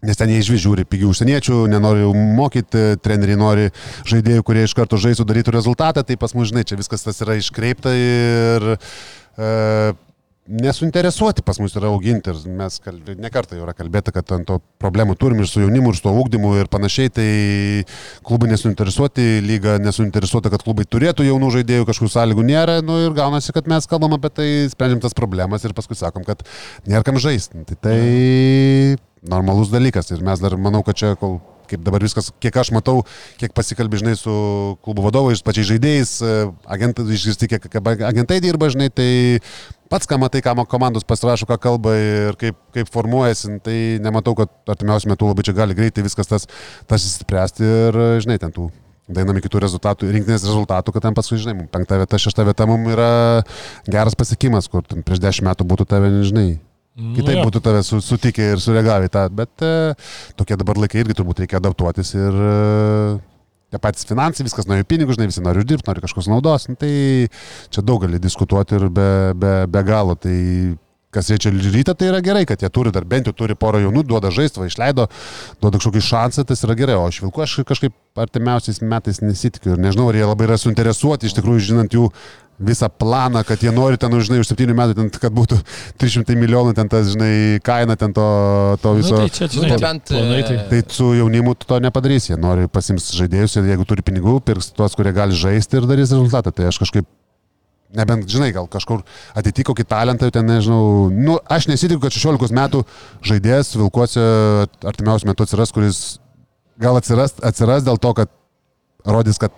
Nes 0.05 0.19
ten 0.19 0.29
jie 0.29 0.41
iš 0.43 0.51
vis 0.53 0.61
žiūri 0.61 0.85
pigių 0.85 1.09
užsieniečių, 1.09 1.63
nenori 1.71 2.03
jų 2.03 2.11
mokyti, 2.37 2.83
treneriai 3.01 3.39
nori 3.39 3.69
žaidėjų, 4.05 4.43
kurie 4.45 4.65
iš 4.67 4.75
karto 4.77 4.99
žaisų 5.01 5.25
darytų 5.25 5.55
rezultatą, 5.55 6.03
tai 6.05 6.17
pas 6.21 6.35
mus, 6.37 6.51
žinai, 6.51 6.65
čia 6.67 6.77
viskas 6.77 7.05
tas 7.07 7.21
yra 7.25 7.37
iškreipta 7.39 7.93
ir 7.97 8.67
e, 8.75 9.49
nesuinteresuoti 10.45 11.41
pas 11.41 11.57
mus 11.59 11.73
yra 11.77 11.89
auginti. 11.89 12.29
Ir 12.29 12.57
mes 12.59 12.77
kalbė, 12.83 13.15
nekartą 13.21 13.57
jau 13.57 13.65
yra 13.65 13.73
kalbėta, 13.77 14.13
kad 14.15 14.29
ant 14.35 14.47
to 14.49 14.59
problemų 14.81 15.15
turim 15.19 15.41
ir 15.41 15.49
su 15.49 15.63
jaunimu, 15.63 15.91
ir 15.91 15.99
su 15.99 16.05
to 16.05 16.13
ūkdymu 16.13 16.53
ir 16.59 16.69
panašiai, 16.71 17.11
tai 17.13 17.29
klubai 18.25 18.51
nesuinteresuoti, 18.53 19.25
lyga 19.45 19.79
nesuinteresuota, 19.83 20.51
kad 20.53 20.65
klubai 20.65 20.85
turėtų 20.89 21.25
jaunų 21.29 21.51
žaidėjų, 21.57 21.87
kažkokių 21.89 22.13
sąlygų 22.13 22.45
nėra, 22.51 22.77
nu 22.85 22.99
ir 23.07 23.17
gaunasi, 23.17 23.55
kad 23.55 23.69
mes 23.71 23.89
kalbam 23.89 24.17
apie 24.19 24.33
tai, 24.37 24.49
sprendžiam 24.71 25.01
tas 25.03 25.17
problemas 25.17 25.65
ir 25.65 25.73
paskui 25.77 25.97
sakom, 25.97 26.27
kad 26.27 26.45
nėra 26.85 27.05
kam 27.07 27.19
žaisti. 27.21 27.65
Tai, 27.65 27.81
tai 27.81 27.99
normalus 29.25 29.73
dalykas 29.73 30.13
ir 30.13 30.23
mes 30.25 30.41
dar 30.43 30.57
manau, 30.61 30.85
kad 30.85 31.01
čia 31.01 31.15
kol 31.19 31.39
kaip 31.69 31.83
dabar 31.85 32.03
viskas, 32.03 32.31
kiek 32.43 32.55
aš 32.61 32.71
matau, 32.75 33.03
kiek 33.39 33.53
pasikalbė, 33.55 34.01
žinai, 34.01 34.15
su 34.19 34.35
klubo 34.85 35.05
vadovais, 35.05 35.43
pačiais 35.45 35.69
žaidėjais, 35.71 36.13
agentai, 36.77 37.07
išgirsti, 37.17 37.49
kiek 37.55 37.67
agentai 37.81 38.39
dirba, 38.43 38.69
žinai, 38.73 38.89
tai 38.93 39.09
pats, 39.91 40.09
ką 40.09 40.19
matai, 40.21 40.41
ką 40.45 40.55
komandos 40.71 41.05
pasirašo, 41.07 41.47
ką 41.49 41.59
kalba 41.67 41.95
ir 41.99 42.39
kaip, 42.41 42.57
kaip 42.75 42.89
formuojasi, 42.93 43.59
tai 43.65 43.77
nematau, 44.03 44.35
kad 44.37 44.51
artimiausiu 44.75 45.11
metu 45.13 45.29
labai 45.29 45.45
čia 45.45 45.55
gali 45.57 45.77
greitai 45.77 46.05
viskas 46.05 46.31
tas, 46.31 46.49
tas 46.89 47.05
įspręsti 47.05 47.69
ir, 47.69 48.01
žinai, 48.25 48.39
ten 48.41 48.53
tų 48.55 48.69
dainami 49.05 49.43
kitų 49.45 49.61
rezultatų, 49.61 50.09
rinktinės 50.09 50.47
rezultatų, 50.47 50.95
kad 50.95 51.05
ten 51.05 51.17
paskui, 51.17 51.37
žinai, 51.41 51.67
penkta 51.69 51.99
vieta, 52.01 52.17
šešta 52.21 52.47
vieta 52.47 52.65
mums 52.69 52.89
yra 52.95 53.09
geras 53.85 54.17
pasiekimas, 54.17 54.69
kur 54.71 54.81
prieš 54.85 55.21
dešimt 55.21 55.51
metų 55.51 55.67
būtų 55.69 55.85
tave, 55.93 56.09
nežinai, 56.09 56.55
Nu 56.57 56.74
Kitaip 56.95 57.41
jo. 57.41 57.45
būtų 57.49 57.59
tave 57.59 57.81
su, 57.83 57.99
sutikę 57.99 58.53
ir 58.53 58.61
sureagavę 58.63 59.09
tą, 59.11 59.25
bet 59.35 59.63
e, 59.65 59.71
tokie 60.39 60.55
dabar 60.55 60.79
laikai 60.79 61.01
irgi 61.03 61.17
turbūt 61.19 61.41
reikia 61.43 61.59
adaptuotis 61.59 62.13
ir 62.15 62.37
e, 62.39 62.53
tie 63.75 63.81
patys 63.83 64.07
finansai, 64.07 64.45
viskas 64.47 64.69
jų 64.69 64.87
pinigų, 64.87 65.17
žinai, 65.17 65.27
visi 65.27 65.43
nori 65.43 65.59
uždirbti, 65.59 65.89
nori 65.89 66.05
kažkokios 66.05 66.31
naudos, 66.31 66.69
nu, 66.71 66.79
tai 66.79 66.93
čia 67.67 67.83
daug 67.83 68.05
gali 68.05 68.21
diskutuoti 68.23 68.79
ir 68.79 68.87
be, 68.87 69.09
be, 69.35 69.53
be 69.67 69.83
galo. 69.83 70.15
Tai 70.15 70.37
kas 71.15 71.31
reičia 71.31 71.51
rytą, 71.51 71.95
tai 71.95 72.09
yra 72.09 72.19
gerai, 72.23 72.43
kad 72.47 72.59
jie 72.63 72.69
turi 72.71 72.91
dar 72.95 73.05
bent 73.07 73.29
jau 73.29 73.35
turi 73.35 73.55
porą 73.55 73.79
jaunų, 73.85 74.03
duoda 74.07 74.31
žaisti, 74.35 74.63
išleido, 74.67 75.07
duoda 75.63 75.79
kažkokį 75.79 76.03
šansą, 76.03 76.43
tas 76.47 76.63
yra 76.67 76.75
gerai, 76.75 76.97
o 76.99 77.05
aš 77.07 77.21
vilku 77.23 77.43
aš 77.43 77.61
kažkaip 77.67 77.95
artimiausiais 78.19 78.81
metais 78.83 79.21
nesitikiu 79.23 79.75
ir 79.75 79.83
nežinau, 79.83 80.09
ar 80.11 80.19
jie 80.19 80.25
labai 80.27 80.49
yra 80.49 80.59
suinteresuoti, 80.59 81.29
iš 81.29 81.37
tikrųjų, 81.37 81.63
žinant 81.69 81.95
jų 81.95 82.09
visą 82.59 82.87
planą, 82.89 83.43
kad 83.43 83.63
jie 83.63 83.71
nori 83.75 83.97
ten, 83.99 84.13
žinai, 84.15 84.39
už 84.43 84.47
7 84.53 84.71
metų, 84.77 84.95
ten, 84.95 85.09
kad 85.11 85.33
būtų 85.35 85.57
300 86.01 86.37
milijonų, 86.39 86.75
ten 86.77 86.89
tas, 86.91 87.09
žinai, 87.11 87.59
kaina 87.65 87.97
ten 87.99 88.13
to, 88.15 88.25
to 88.83 88.93
Nu, 88.95 89.01
viso. 89.01 89.17
tai 89.19 89.33
čia, 89.33 89.49
Nu, 89.49 89.57
žinai, 89.57 89.73
nebent, 89.75 90.07
planai, 90.13 90.39
tai... 90.47 90.57
Tai 90.71 90.79
su 90.95 91.11
jaunimu 91.19 91.55
tu 91.59 91.67
to 91.67 91.79
nepadarys, 91.83 92.29
jie 92.31 92.39
nori 92.39 92.69
pasims 92.71 93.11
žaidėjus 93.17 93.59
ir 93.59 93.69
jeigu 93.73 93.85
turi 93.89 94.05
pinigų, 94.05 94.39
pirks 94.45 94.71
tuos, 94.75 94.95
kurie 94.95 95.11
gali 95.15 95.35
žaisti 95.35 95.81
ir 95.81 95.87
darys 95.89 96.13
rezultatą. 96.15 96.53
Tai 96.55 96.69
aš 96.71 96.79
kažkaip, 96.85 97.07
nebent, 97.95 98.27
žinai, 98.31 98.51
gal 98.55 98.69
kažkur 98.71 99.03
atitiko 99.35 99.73
kokį 99.73 99.87
talentą, 99.91 100.31
ten 100.31 100.47
nežinau, 100.47 101.11
nu, 101.11 101.37
aš 101.51 101.67
nesitikiu, 101.71 102.01
kad 102.03 102.15
16 102.15 102.55
metų 102.55 102.85
žaidėjas 103.25 103.75
Vilkuose 103.79 104.23
artimiausiu 104.83 105.31
metu 105.31 105.43
atsiras, 105.47 105.75
kuris 105.75 106.01
gal 106.81 106.99
atsiras, 106.99 107.35
atsiras 107.43 107.85
dėl 107.87 107.99
to, 108.01 108.11
kad 108.17 108.31
rodys, 109.05 109.39
kad 109.39 109.53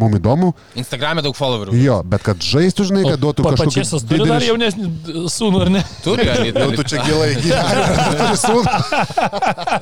mums 0.00 0.18
įdomu, 0.18 0.48
Instagram'e 0.80 1.22
daug 1.24 1.36
followerių. 1.38 1.74
jo, 1.78 1.98
bet 2.10 2.24
kad 2.26 2.42
žaistų, 2.42 2.86
žinai, 2.90 3.02
kad 3.06 3.20
duotų 3.22 3.44
kažkokį... 3.46 3.70
Pačiasas 3.70 4.02
turi 4.08 4.26
dar 4.28 4.42
jaunesnį 4.44 4.88
sūnų, 5.30 5.60
ar 5.64 5.70
ne? 5.76 5.82
Turi, 6.04 6.26
ar 6.32 6.38
Jau 6.48 6.70
tu 6.74 6.82
čia 6.90 6.98
gilai 7.06 7.30
gyveni. 7.38 7.82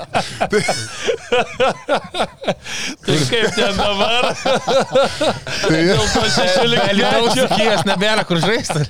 Tai 3.03 3.17
kaip 3.29 3.55
ten 3.57 3.73
dabar? 3.79 4.29
Tai, 4.37 5.71
Dėl 5.73 6.05
to 6.13 6.23
16 6.37 6.93
Lietuvos 6.99 7.33
metų. 7.33 7.47
sukijas 7.49 7.83
nebėra 7.89 8.27
kur 8.29 8.39
žaisti. 8.43 8.85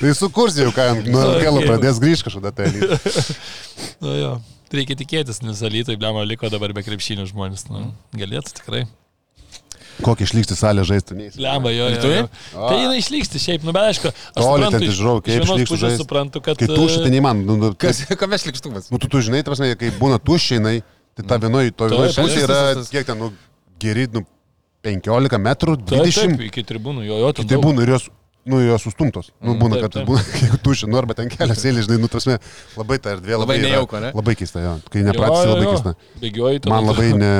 tai 0.00 0.14
sukursi 0.16 0.64
jau, 0.64 0.72
ką 0.76 0.88
nuo 1.08 1.26
kelo 1.42 1.64
pradės 1.66 2.00
grįžti 2.02 2.28
kažkada 2.28 2.54
tai. 2.54 2.70
Nu, 4.00 4.14
jo. 4.16 4.32
Reikia 4.70 4.94
tikėtis, 4.94 5.40
nes 5.42 5.58
Alytai, 5.66 5.96
blemo, 5.98 6.22
liko 6.22 6.46
dabar 6.52 6.70
be 6.76 6.84
krepšinių 6.86 7.24
žmonės. 7.32 7.66
Nu, 7.72 7.88
galėtų 8.14 8.54
tikrai. 8.60 8.84
Kokį 10.04 10.26
išlygsti 10.28 10.56
salę 10.58 10.84
žaisti. 10.86 11.16
Lemba, 11.40 11.72
jo. 11.74 11.88
jo, 11.92 12.12
jo. 12.14 12.28
Tai 12.54 12.78
jinai 12.78 12.98
išlyksti 13.00 13.42
šiaip, 13.42 13.66
nu 13.66 13.74
bet 13.76 13.90
aišku, 13.90 14.12
aš 14.12 14.40
Toli 14.40 14.66
ten 14.66 14.72
suprantu, 14.72 14.78
tai 14.78 14.88
iš- 14.88 14.98
žiūrėjau, 15.00 15.20
iš 15.20 15.26
kaip 15.26 15.44
vienos 15.44 15.72
pusės 15.72 15.98
suprantu, 16.00 16.42
kad... 16.46 16.60
Kai 16.60 16.70
tu 16.70 16.88
šitai 16.92 17.12
neįmanoma, 17.14 17.58
nu, 17.60 17.72
Kas, 17.84 18.02
kame 18.20 18.40
šlikštumas? 18.40 18.90
nu, 18.92 19.00
tu, 19.02 19.10
tu 19.12 19.22
žinai, 19.24 19.42
ta 19.44 19.52
prasme, 19.52 19.72
kai 19.80 19.92
būna 20.00 20.20
tuščiai, 20.22 20.80
tai 21.16 21.26
ta 21.26 21.40
vienoje 21.42 21.74
to 21.76 21.90
vienoje 21.90 22.14
Taip, 22.14 22.24
pusėje 22.24 22.46
taip, 22.46 22.54
yra, 22.54 22.86
kiek 22.94 23.08
ten, 23.10 23.20
nu, 23.20 23.32
geri, 23.82 24.06
nu, 24.14 24.24
15 24.86 25.40
metrų, 25.44 25.76
Taip, 25.84 26.06
20. 26.06 26.36
taip, 26.36 26.46
iki 26.48 26.64
tribūnų, 26.64 27.04
jo, 27.08 27.20
jo, 27.20 27.32
Tai 27.36 27.60
būna 27.60 27.84
ir 27.84 27.94
jos, 27.96 28.08
nu, 28.48 28.60
jos 28.64 28.82
sustumtos. 28.86 29.30
Nu, 29.44 29.54
būna, 29.60 29.76
taip, 29.76 29.84
kad 29.86 29.94
taip. 29.98 30.06
būna, 30.08 30.22
kiek 30.38 30.54
tuščia, 30.64 30.88
nu, 30.90 30.96
arba 31.00 31.14
ten 31.18 31.28
kelias 31.32 31.60
eilės, 31.68 31.86
žinai, 31.88 31.98
nu, 32.02 32.08
tasme, 32.10 32.38
labai 32.78 32.96
ta 33.02 33.12
erdvė, 33.16 33.34
labai, 33.42 33.56
Labai 33.60 33.68
nejauku, 33.68 33.98
ne? 34.00 34.10
Labai 34.16 34.34
keista, 34.40 34.62
jo. 34.64 34.72
Kai 34.90 35.02
nepratęs, 35.06 35.50
labai 35.50 35.66
keista. 35.68 35.92
Bėgioji 36.22 36.62
tada. 36.64 36.72
Man 36.72 36.88
labai 36.88 37.08
ne... 37.14 37.32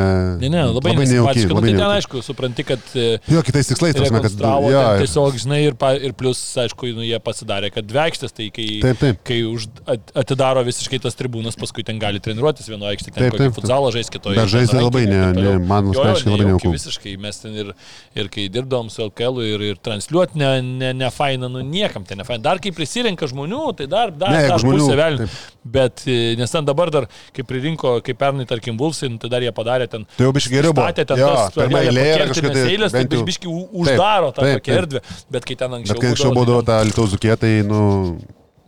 Ne, 0.43 0.51
ne, 0.53 0.65
labai, 0.69 0.93
labai 0.95 1.07
nejauki. 1.09 1.45
Nu, 1.51 1.61
tai 1.65 1.73
ten, 1.73 1.85
aišku, 1.97 2.23
supranti, 2.27 2.67
kad 2.69 2.93
e, 2.99 3.07
Jo, 3.33 3.43
kitais 3.47 3.71
tikslais, 3.71 3.97
tas 3.97 4.11
mes, 4.13 4.25
kad... 4.27 4.37
ten 4.41 4.69
ir- 4.69 5.01
tiesiog, 5.05 5.39
žinai, 5.45 5.61
ir, 5.71 5.77
pa, 5.81 5.93
ir 5.97 6.15
plus, 6.19 6.41
aišku, 6.65 6.91
nu, 6.99 7.05
jie 7.07 7.19
pasidarė, 7.25 7.73
kad 7.75 7.89
dvekštės, 7.91 8.35
tai 8.37 8.51
kai, 8.55 8.69
Taip, 8.85 9.01
taip. 9.01 9.21
kai 9.27 9.41
už, 9.49 9.69
at, 9.91 10.13
atidaro 10.25 10.63
visiškai 10.69 11.01
tas 11.03 11.17
tribūnas, 11.19 11.57
paskui 11.61 11.85
ten 11.87 11.99
gali 12.03 12.21
treniruotis 12.23 12.69
vienoje 12.71 12.97
aikštėje, 12.97 13.17
ten 13.17 13.29
taip, 13.31 13.39
taip. 13.41 13.57
futsalą 13.57 13.91
žais 13.95 14.11
kitoje. 14.13 14.39
Bet 14.41 14.53
žaisti 14.53 14.79
labai 14.81 15.05
ne- 15.11 15.33
ne- 15.37 15.57
man 15.65 15.91
asmeniškai 15.95 16.33
labai 16.35 16.49
nejauku. 16.51 16.73
Visiškai 16.77 17.17
mes 17.21 17.41
ten 17.43 17.57
ir, 17.65 17.73
ir 18.19 18.31
kai 18.33 18.47
dirbdavom 18.53 18.91
su 18.93 19.05
LKL 19.09 19.43
ir, 19.49 19.67
ir 19.73 19.81
transliuoti 19.83 20.41
ne, 20.41 20.51
ne, 20.91 21.05
ne, 21.05 21.11
faina, 21.15 21.49
nu 21.49 21.63
niekam 21.65 22.05
tai 22.05 22.17
ne 22.19 22.25
faina. 22.27 22.43
Dar 22.43 22.59
kai 22.63 22.73
prisirenka 22.75 23.27
žmonių, 23.31 23.63
tai 23.79 23.87
dar, 23.91 24.11
dar, 24.11 24.35
Ne, 24.35 24.43
dar 24.51 24.61
žmonių, 24.63 24.81
pusė 24.83 24.97
velnių. 24.99 25.29
Bet, 25.65 26.03
e, 26.09 26.35
nes 26.41 26.51
ten 26.51 26.65
dabar 26.67 26.91
dar, 26.91 27.07
kai 27.37 27.45
pririnko, 27.47 27.99
kaip 28.05 28.19
pernai, 28.21 28.47
tarkim, 28.51 28.79
Vulsai, 28.81 29.11
nu, 29.13 29.21
tai 29.23 29.29
dar 29.33 29.45
jie 29.47 29.53
padarė 29.57 29.89
ten. 29.93 30.07
Tai 30.17 30.27
jau 30.29 30.33
biškai 30.37 30.55
geriau 30.57 30.75
buvo. 30.75 30.87
Statė 30.89 31.07
ten 31.13 31.21
Jo, 31.23 31.31
tas 31.37 31.55
pirma 31.57 31.79
pradėjo 31.79 31.93
eilė 31.93 32.07
yra 32.07 32.11
pakertinės 32.11 32.35
kažkokia 32.35 32.55
tai 32.57 32.75
eilės, 32.75 32.97
tai 32.97 33.05
jau- 33.07 33.29
biškai 33.31 33.55
uždaro 33.85 34.33
tą 34.37 34.49
tokią 34.55 34.79
erdvę. 34.83 35.03
Bet 35.31 35.45
kai 35.49 35.59
ten 35.63 35.79
anksčiau... 35.79 35.95
Bet 35.95 36.03
kai 36.03 36.13
anksčiau 36.15 36.35
būdavo 36.37 36.65
ta 36.67 36.81
Lietuvos 36.87 37.15
zukė, 37.15 37.37
tai, 37.41 37.53
nu, 37.67 37.85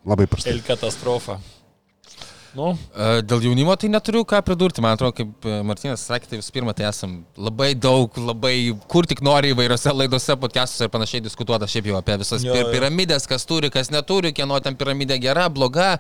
labai 0.06 0.26
prastai. 0.30 0.54
El 0.56 0.62
katastrofa. 0.66 1.38
Nu, 2.56 2.72
E, 2.92 3.22
Dėl 3.24 3.46
jaunimo 3.46 3.74
tai 3.80 3.88
neturiu 3.92 4.22
ką 4.28 4.42
pridurti. 4.44 4.82
Man 4.84 4.96
atrodo, 4.96 5.14
kaip 5.16 5.46
e, 5.48 5.58
Martinas 5.66 6.04
sakė, 6.08 6.28
tai 6.30 6.40
visų 6.40 6.54
pirma, 6.54 6.74
tai 6.76 6.86
esam 6.90 7.20
labai 7.40 7.72
daug, 7.78 8.12
labai 8.20 8.54
kur 8.92 9.08
tik 9.08 9.22
nori 9.24 9.54
įvairiose 9.54 9.94
laidose, 9.96 10.36
podcastuose 10.40 10.88
ir 10.88 10.92
panašiai 10.92 11.24
diskutuota 11.24 11.68
šiaip 11.70 11.88
jau 11.90 11.98
apie 12.00 12.18
visas 12.20 12.44
jo, 12.44 12.56
jo. 12.56 12.68
piramidės, 12.74 13.28
kas 13.30 13.48
turi, 13.48 13.72
kas 13.72 13.92
neturi, 13.94 14.34
kieno 14.36 14.60
ten 14.64 14.76
piramidė 14.78 15.18
gera, 15.22 15.48
bloga. 15.52 15.94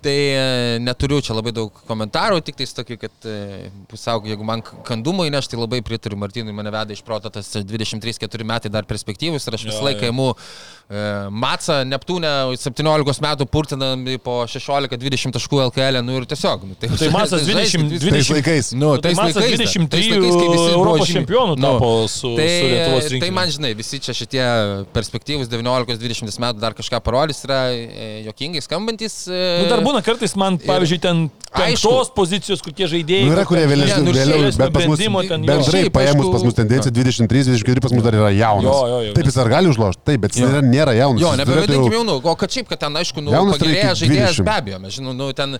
Tai 0.00 0.16
e, 0.16 0.78
neturiu 0.80 1.18
čia 1.20 1.34
labai 1.36 1.52
daug 1.52 1.74
komentarų, 1.84 2.38
tik 2.46 2.56
tai 2.56 2.64
tokį, 2.78 2.96
kad 3.02 3.26
e, 3.28 3.68
pusiau, 3.90 4.22
jeigu 4.24 4.46
man 4.48 4.62
kandumo 4.88 5.26
įneš, 5.28 5.50
tai 5.52 5.58
labai 5.60 5.82
pritariu 5.84 6.16
Martinui, 6.16 6.54
mane 6.56 6.72
veda 6.72 6.94
iš 6.96 7.02
proto 7.04 7.28
tas 7.28 7.50
23-4 7.52 8.46
metai 8.48 8.70
dar 8.72 8.88
perspektyvus 8.88 9.44
ir 9.44 9.56
aš 9.58 9.66
visą 9.68 9.82
laiką 9.84 10.08
imu 10.08 10.30
e, 10.32 11.02
Matsą, 11.44 11.82
Neptūnę 11.90 12.30
17 12.56 13.24
metų 13.26 13.46
purtinami 13.52 14.16
po 14.24 14.38
16-20 14.48 15.36
taškų 15.36 15.60
LKL, 15.66 16.00
nu 16.06 16.16
ir 16.22 16.26
tiesiog. 16.32 16.64
Nu, 16.70 16.78
tai 16.80 17.10
Masas 17.12 17.44
20, 17.44 17.92
20, 17.92 18.16
Tais 18.16 18.32
laikais. 18.32 18.72
Nu, 18.72 18.94
tai 18.96 19.10
tais 19.10 19.20
Masas 19.20 19.36
laikais, 19.42 19.60
dar. 19.60 19.68
23 19.68 19.92
Tais 19.92 20.08
laikais, 20.14 20.40
kai 20.40 20.48
visi 20.54 20.72
Europos 20.78 21.12
čempionų 21.12 21.58
Nu, 21.60 21.74
tapo 21.74 21.92
su, 22.08 22.32
tai, 22.40 22.48
su 22.48 22.72
Lietuvos 22.72 23.04
tai 23.04 23.12
rinktine. 23.18 23.36
man, 23.36 23.52
žinai, 23.52 23.74
visi 23.76 24.00
čia 24.00 24.16
šitie 24.16 24.48
perspektyvus 24.96 25.52
19-20 25.52 26.40
metų 26.46 26.64
dar 26.64 26.78
kažką 26.78 27.02
parodys, 27.04 27.44
yra 27.44 27.60
e, 27.76 28.10
jokingai 28.30 28.64
skambantis. 28.64 29.20
e, 29.28 29.44
Nu, 29.60 29.68
būna 29.90 30.02
kartais 30.06 30.36
man, 30.38 30.56
pavyzdžiui, 30.62 31.00
ten 31.02 31.26
penktos 31.50 32.12
pozicijos 32.14 32.60
kokie 32.62 32.86
žaidėjai. 32.86 33.26
Nu, 33.26 33.34
yra, 33.34 33.42
kurie 33.48 33.64
vėliau, 33.66 33.88
šilesnio 33.90 34.52
bet 34.60 34.70
pas 34.76 34.84
mus 34.86 35.00
ten, 35.02 35.42
bendrai 35.48 35.80
Šiaip, 35.82 35.92
paėmus 35.96 36.22
aišku, 36.22 36.32
pas 36.36 36.44
mus 36.46 36.54
tendencija 36.54 36.92
23-24 36.94 37.82
pas 37.82 37.94
mus 37.96 38.04
dar 38.06 38.14
yra 38.20 38.28
jaunas. 38.30 38.70
Jo, 38.70 38.86
jo, 38.86 39.00
jo. 39.08 39.14
Taip 39.16 39.26
jis 39.30 39.38
ar 39.42 39.50
gali 39.50 39.72
užlošti, 39.72 40.02
taip, 40.06 40.20
bet 40.22 40.36
jis 40.38 40.44
Jo. 40.44 40.50
nėra, 40.52 40.62
nėra 40.70 40.94
jaunas. 40.94 41.24
Jo, 41.24 41.32
nebevadinkim 41.40 41.74
turėtų 41.74 41.90
jau- 41.90 41.96
jaunų, 41.98 42.14
o 42.22 42.34
kad 42.38 42.54
šiaip, 42.54 42.68
kad 42.70 42.78
ten, 42.84 42.98
aišku, 43.02 43.24
nu, 43.26 43.34
iki 43.50 43.66
žaidėjas 43.66 44.04
20. 44.06 44.44
be 44.46 44.54
abejo, 44.60 44.78
mes 44.84 44.94
žinom, 44.94 45.16
nu, 45.18 45.32
ten 45.34 45.58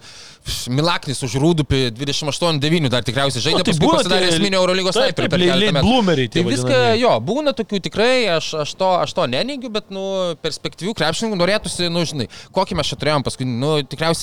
Milaknis 0.70 1.20
už 1.26 1.34
Rūdupį 1.42 1.80
28-9 1.98 2.88
dar 2.92 3.02
tikriausiai 3.04 3.42
žaidė, 3.42 3.58
Nu, 3.60 3.64
tai 3.66 3.72
paskui 3.74 3.86
būna 3.86 3.98
pasidarė 4.00 4.28
esminio 4.30 4.60
Eurolygos 4.62 4.94
taip, 4.94 5.10
sniperį 5.10 5.28
per 5.34 5.42
keletą 5.42 5.74
metų. 5.76 5.84
bloomeriai 5.90 6.28
tie 6.30 6.42
Tai 6.42 6.50
viską, 6.50 6.78
jo, 7.02 7.12
būna 7.20 7.50
tokių 7.58 7.80
tikrai, 7.82 8.14
aš, 8.36 8.54
aš, 8.62 8.74
to, 8.78 8.88
aš 9.02 9.10
to 9.12 9.26
neneigiu, 9.26 9.70
bet, 9.74 9.90
nu, 9.90 10.36
perspektyvių 10.42 10.94
krepšininkų 10.94 11.36
norėtųsi, 11.42 11.90
nu, 11.92 12.04
žinai, 12.08 12.28
kokį 12.54 12.78
mes 12.78 12.86
čia 12.86 12.96
turėjom 12.96 13.22
paskui, 13.26 13.44
nu, 13.44 13.82
tikriausiai 13.82 14.19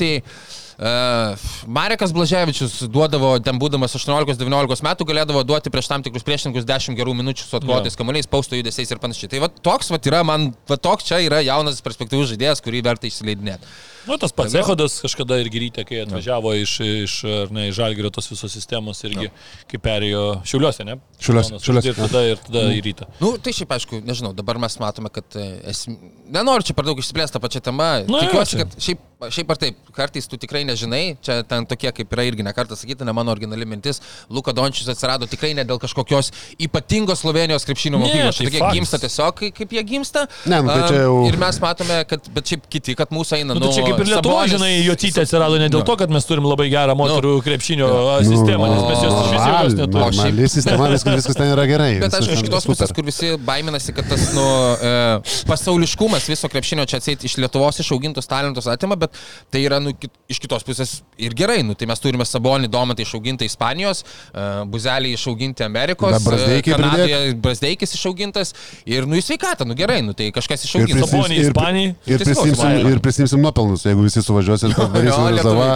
Uh, 0.77 1.33
Marekas 1.65 2.11
Blaževičius 2.13 2.83
duodavo, 2.93 3.31
ten 3.41 3.57
būdamas 3.57 3.95
18-19 3.97 4.83
metų, 4.85 5.07
galėdavo 5.09 5.41
duoti 5.41 5.71
prieš 5.73 5.89
tam 5.89 6.03
tikrus 6.05 6.25
priešininkus 6.27 6.67
10 6.69 6.93
gerų 6.99 7.15
minučių 7.17 7.47
su 7.47 7.57
atkovotais 7.57 7.97
kamuoliais, 7.97 8.29
pausto 8.29 8.53
judesiais 8.53 8.93
ir 8.93 9.01
panašiai. 9.01 9.31
Tai 9.31 9.41
va 9.47 9.49
toks 9.49 9.89
va 9.89 9.97
yra 9.97 10.21
man, 10.27 10.51
va 10.69 10.77
toks 10.77 11.09
čia 11.09 11.23
yra 11.25 11.41
jaunas 11.41 11.81
perspektyvus 11.81 12.29
žaidėjas, 12.29 12.61
kurį 12.61 12.83
verta 12.85 13.09
išsileidinėti. 13.09 13.73
Nu, 14.07 14.15
tas 14.21 14.31
pats 14.31 14.53
Ehodas 14.55 14.99
kažkada 15.03 15.39
irgi 15.41 15.63
ryte, 15.65 15.83
kai 15.87 16.03
atvažiavo 16.05 16.53
iš, 16.61 16.77
iš, 16.85 17.15
ar 17.41 17.49
ne, 17.51 17.65
iš 17.71 17.75
Žalgirio 17.81 18.13
tos 18.13 18.29
visos 18.31 18.53
sistemos, 18.53 19.01
irgi, 19.09 19.27
kai 19.67 19.81
perėjo 19.83 20.23
Šiauliuose, 20.47 20.85
ne? 20.87 20.95
Šiauliuose, 21.17 21.55
Jonas 21.57 21.65
Šiauliuose. 21.65 21.91
Ir 21.91 21.99
tada, 21.99 22.21
ir 22.29 22.39
tada 22.45 22.63
į 22.71 22.79
rytą. 22.85 23.09
Nu, 23.19 23.33
tai 23.43 23.51
šiaip 23.57 23.73
aišku, 23.75 23.99
nežinau, 24.07 24.31
dabar 24.37 24.61
mes 24.63 24.79
matome, 24.79 25.11
kad 25.11 25.35
e, 25.35 25.49
esm... 25.73 25.97
nenoriu 26.31 26.69
čia 26.69 26.77
per 26.77 26.87
daug 26.87 27.01
išsiplėsti 27.03 27.35
tą 27.35 27.43
pačią 27.43 27.65
temą. 27.67 27.89
Nu, 28.07 28.21
Tikiuosi, 28.23 28.61
kad 28.61 28.79
šiaip, 28.79 29.03
šiaip 29.17 29.49
ar 29.49 29.57
taip, 29.57 29.77
kartais 29.97 30.27
tu 30.29 30.37
tikrai 30.37 30.61
nežinai, 30.67 31.17
čia 31.25 31.39
ten 31.49 31.65
tokie 31.65 31.89
kaip 31.91 32.11
yra 32.13 32.23
irgi 32.29 32.43
nekartą 32.45 32.75
sakyta, 32.77 33.05
ne 33.07 33.13
mano 33.17 33.31
originali 33.33 33.65
mintis, 33.65 33.97
Luka 34.29 34.53
Dončius 34.53 34.87
atsirado 34.93 35.25
tikrai 35.25 35.55
ne 35.57 35.63
dėl 35.65 35.79
kažkokios 35.81 36.29
ypatingos 36.61 37.23
Slovenijos 37.23 37.65
krepšinio 37.65 37.97
mokyklos. 37.97 38.37
tai 38.37 38.45
tokie 38.45 38.59
faktas. 38.61 38.75
gimsta 38.77 38.97
tiesiog, 39.01 39.33
kai- 39.39 39.51
kaip 39.57 39.71
jie 39.73 39.83
gimsta. 39.89 40.27
Ne, 40.45 40.61
nu, 40.61 40.69
tai 40.69 40.83
čia 40.91 41.01
jau- 41.07 41.25
Ir 41.31 41.37
mes 41.41 41.59
matome, 41.59 41.97
kad, 42.07 42.29
bet 42.35 42.45
šiaip 42.45 42.67
kiti, 42.69 42.93
kad 42.95 43.09
mūsų 43.09 43.39
eina. 43.41 43.53
Nu, 43.57 43.59
tai 43.65 43.73
čia 43.73 43.83
kaip 43.87 43.99
ir 43.99 44.05
Lietuva, 44.05 44.45
Sabonis- 44.45 44.53
žinai, 44.53 44.85
Jocytė 44.85 45.25
atsirado 45.25 45.57
ne 45.57 45.69
dėl 45.69 45.83
to, 45.83 45.95
kad 45.97 46.09
mes 46.13 46.25
turim 46.25 46.43
labai 46.45 46.69
gerą 46.69 46.93
moterų 46.95 47.41
krepšinio 47.41 47.89
sistemą, 48.21 48.69
nes 48.69 48.83
mes 48.85 49.01
jos 49.01 49.13
iš 49.17 49.31
vis 49.33 49.41
jokios 49.41 49.73
Normali- 49.73 49.81
neturime. 49.81 50.13
Normali 50.13 50.47
sistema, 50.49 50.87
viskas, 50.93 51.15
viskas 51.17 51.35
ten 51.41 51.49
yra 51.57 51.65
gerai. 51.65 51.99
Bet 51.99 52.13
aišku, 52.13 52.33
iš 52.37 52.43
kitos 52.45 52.65
pusės, 52.69 52.93
kur 52.93 53.03
visi 53.03 53.33
baiminasi, 53.37 53.95
kad 53.97 54.05
tas 54.07 54.29
nu, 54.37 54.45
e, 54.77 55.21
pasauliškumas 55.49 56.27
viso 56.29 56.47
krepšinio 56.47 56.85
čia 56.85 56.97
atseit 57.01 57.23
iš 57.25 57.37
Lietuvos 57.41 57.79
išaugintus 57.81 58.27
talentus 58.29 58.67
atima, 58.67 58.95
bet 58.95 59.06
tai 59.51 59.61
yra 59.65 59.79
nu, 59.83 59.93
kit, 59.97 60.11
iš 60.29 60.39
kitos 60.43 60.63
pusės 60.67 61.01
ir 61.17 61.33
gerai. 61.37 61.61
Nu, 61.65 61.73
tai 61.77 61.87
mes 61.89 61.99
turime 62.03 62.25
Sabonį 62.27 62.67
Domantą 62.71 63.01
išaugintą 63.05 63.45
Ispanijos, 63.47 64.03
e, 64.33 64.45
Buzelį 64.71 65.13
išauginti 65.17 65.63
Amerikos, 65.65 66.17
e, 66.27 66.61
Kanadoje 66.65 67.33
Brasdeikis 67.43 67.93
išaugintas 67.97 68.53
ir 68.85 69.07
nu 69.07 69.15
į 69.17 69.23
sveikatą, 69.25 69.65
nu 69.67 69.73
gerai, 69.77 70.01
nu 70.05 70.13
tai 70.17 70.29
kažkas 70.35 70.63
Ir 70.65 70.69
išaugintas. 70.69 71.09
Sabonį 71.11 71.39
Ispanijai. 71.45 71.95
Ir 72.07 72.19
prisimsim, 72.23 72.91
ir 72.91 72.99
prisimsim 73.03 73.41
nuopelnus, 73.43 73.85
jeigu 73.87 74.03
visi 74.05 74.21
suvažiuos 74.25 74.63
ir 74.67 74.75
padarysim 74.77 75.27
rezervą. 75.33 75.69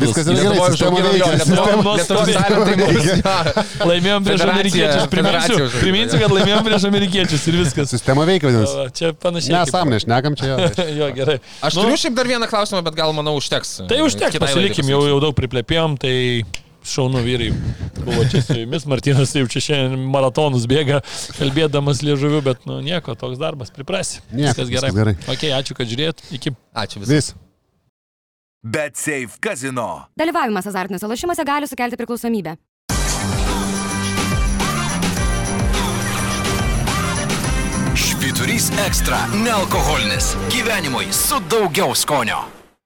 Viskas 0.00 0.26
yra 0.30 0.40
gerai, 0.46 0.58
sistema 0.70 0.98
veikia. 1.06 2.46
Laimėjom 3.86 4.24
prieš 4.26 4.44
amerikiečius. 4.46 5.06
Priminsiu, 5.12 5.58
priminsiu, 5.80 6.20
kad 6.22 6.34
laimėjom 6.34 6.64
prieš 6.66 6.86
amerikiečius 6.90 7.46
ir 7.50 7.58
viskas. 7.60 7.90
Sistema 7.92 8.26
veikia, 8.28 8.50
vadinasi. 8.50 8.76
Va, 8.76 8.86
Čia 8.96 9.12
panašiai. 9.22 9.52
Ne, 9.54 9.60
kaip- 9.64 9.74
sam 9.74 9.92
nešnekam 9.94 10.36
čia. 10.38 10.56
jo. 11.00 11.08
gerai. 11.16 11.38
Aš 11.66 11.76
Nu, 11.76 11.84
turiu 11.86 11.98
šiaip 12.00 12.16
dar 12.16 12.26
vieną 12.30 12.48
klausimą, 12.50 12.75
bet 12.84 12.94
gal 12.98 13.12
manau 13.16 13.36
užteks. 13.38 13.82
Tai 13.88 13.98
užteks, 14.04 14.32
Kitai 14.36 14.48
laidai 14.48 14.54
pasilikim, 14.70 14.90
jau, 14.92 15.02
jau 15.08 15.18
daug 15.22 15.34
priplėpėjom, 15.38 15.96
tai 16.02 16.14
šaunu 16.86 17.22
vyrai. 17.24 17.48
Buvo 18.04 18.22
čia 18.30 18.42
su 18.46 18.54
jumis, 18.60 18.84
Martinas 18.86 19.32
jau 19.34 19.46
čia 19.50 19.60
šiandien 19.64 20.04
maratonus 20.12 20.68
bėga, 20.70 21.00
kalbėdamas 21.38 22.02
liežuviu, 22.06 22.42
bet 22.46 22.62
nu 22.68 22.78
nieko, 22.84 23.16
toks 23.18 23.40
darbas, 23.42 23.72
priprasi. 23.74 24.20
Nieko, 24.30 24.62
Viskas 24.62 24.70
gerai. 24.70 24.92
viskas 24.92 25.00
gerai. 25.00 25.16
Ok, 25.34 25.48
ačiū, 25.58 25.74
kad 25.80 25.90
žiūrėt. 25.90 26.22
Iki. 26.38 26.54
Ačiū 26.84 27.02
visiems. 27.02 27.32
Vis. 27.32 27.34
Bet 28.66 28.96
Safe 28.98 29.38
Casino. 29.42 30.06
Dalyvavimas 30.18 30.66
azartiniuose 30.66 31.06
lošimuose 31.10 31.44
gali 31.46 31.66
sukelti 31.70 31.98
priklausomybę. 32.00 32.56
Švyturys 37.96 38.70
ekstra- 38.86 39.18
nealkoholinis. 39.44 40.36
Gyvenimui 40.52 41.12
su 41.12 41.40
daugiau 41.50 41.94
skonio. 41.94 42.55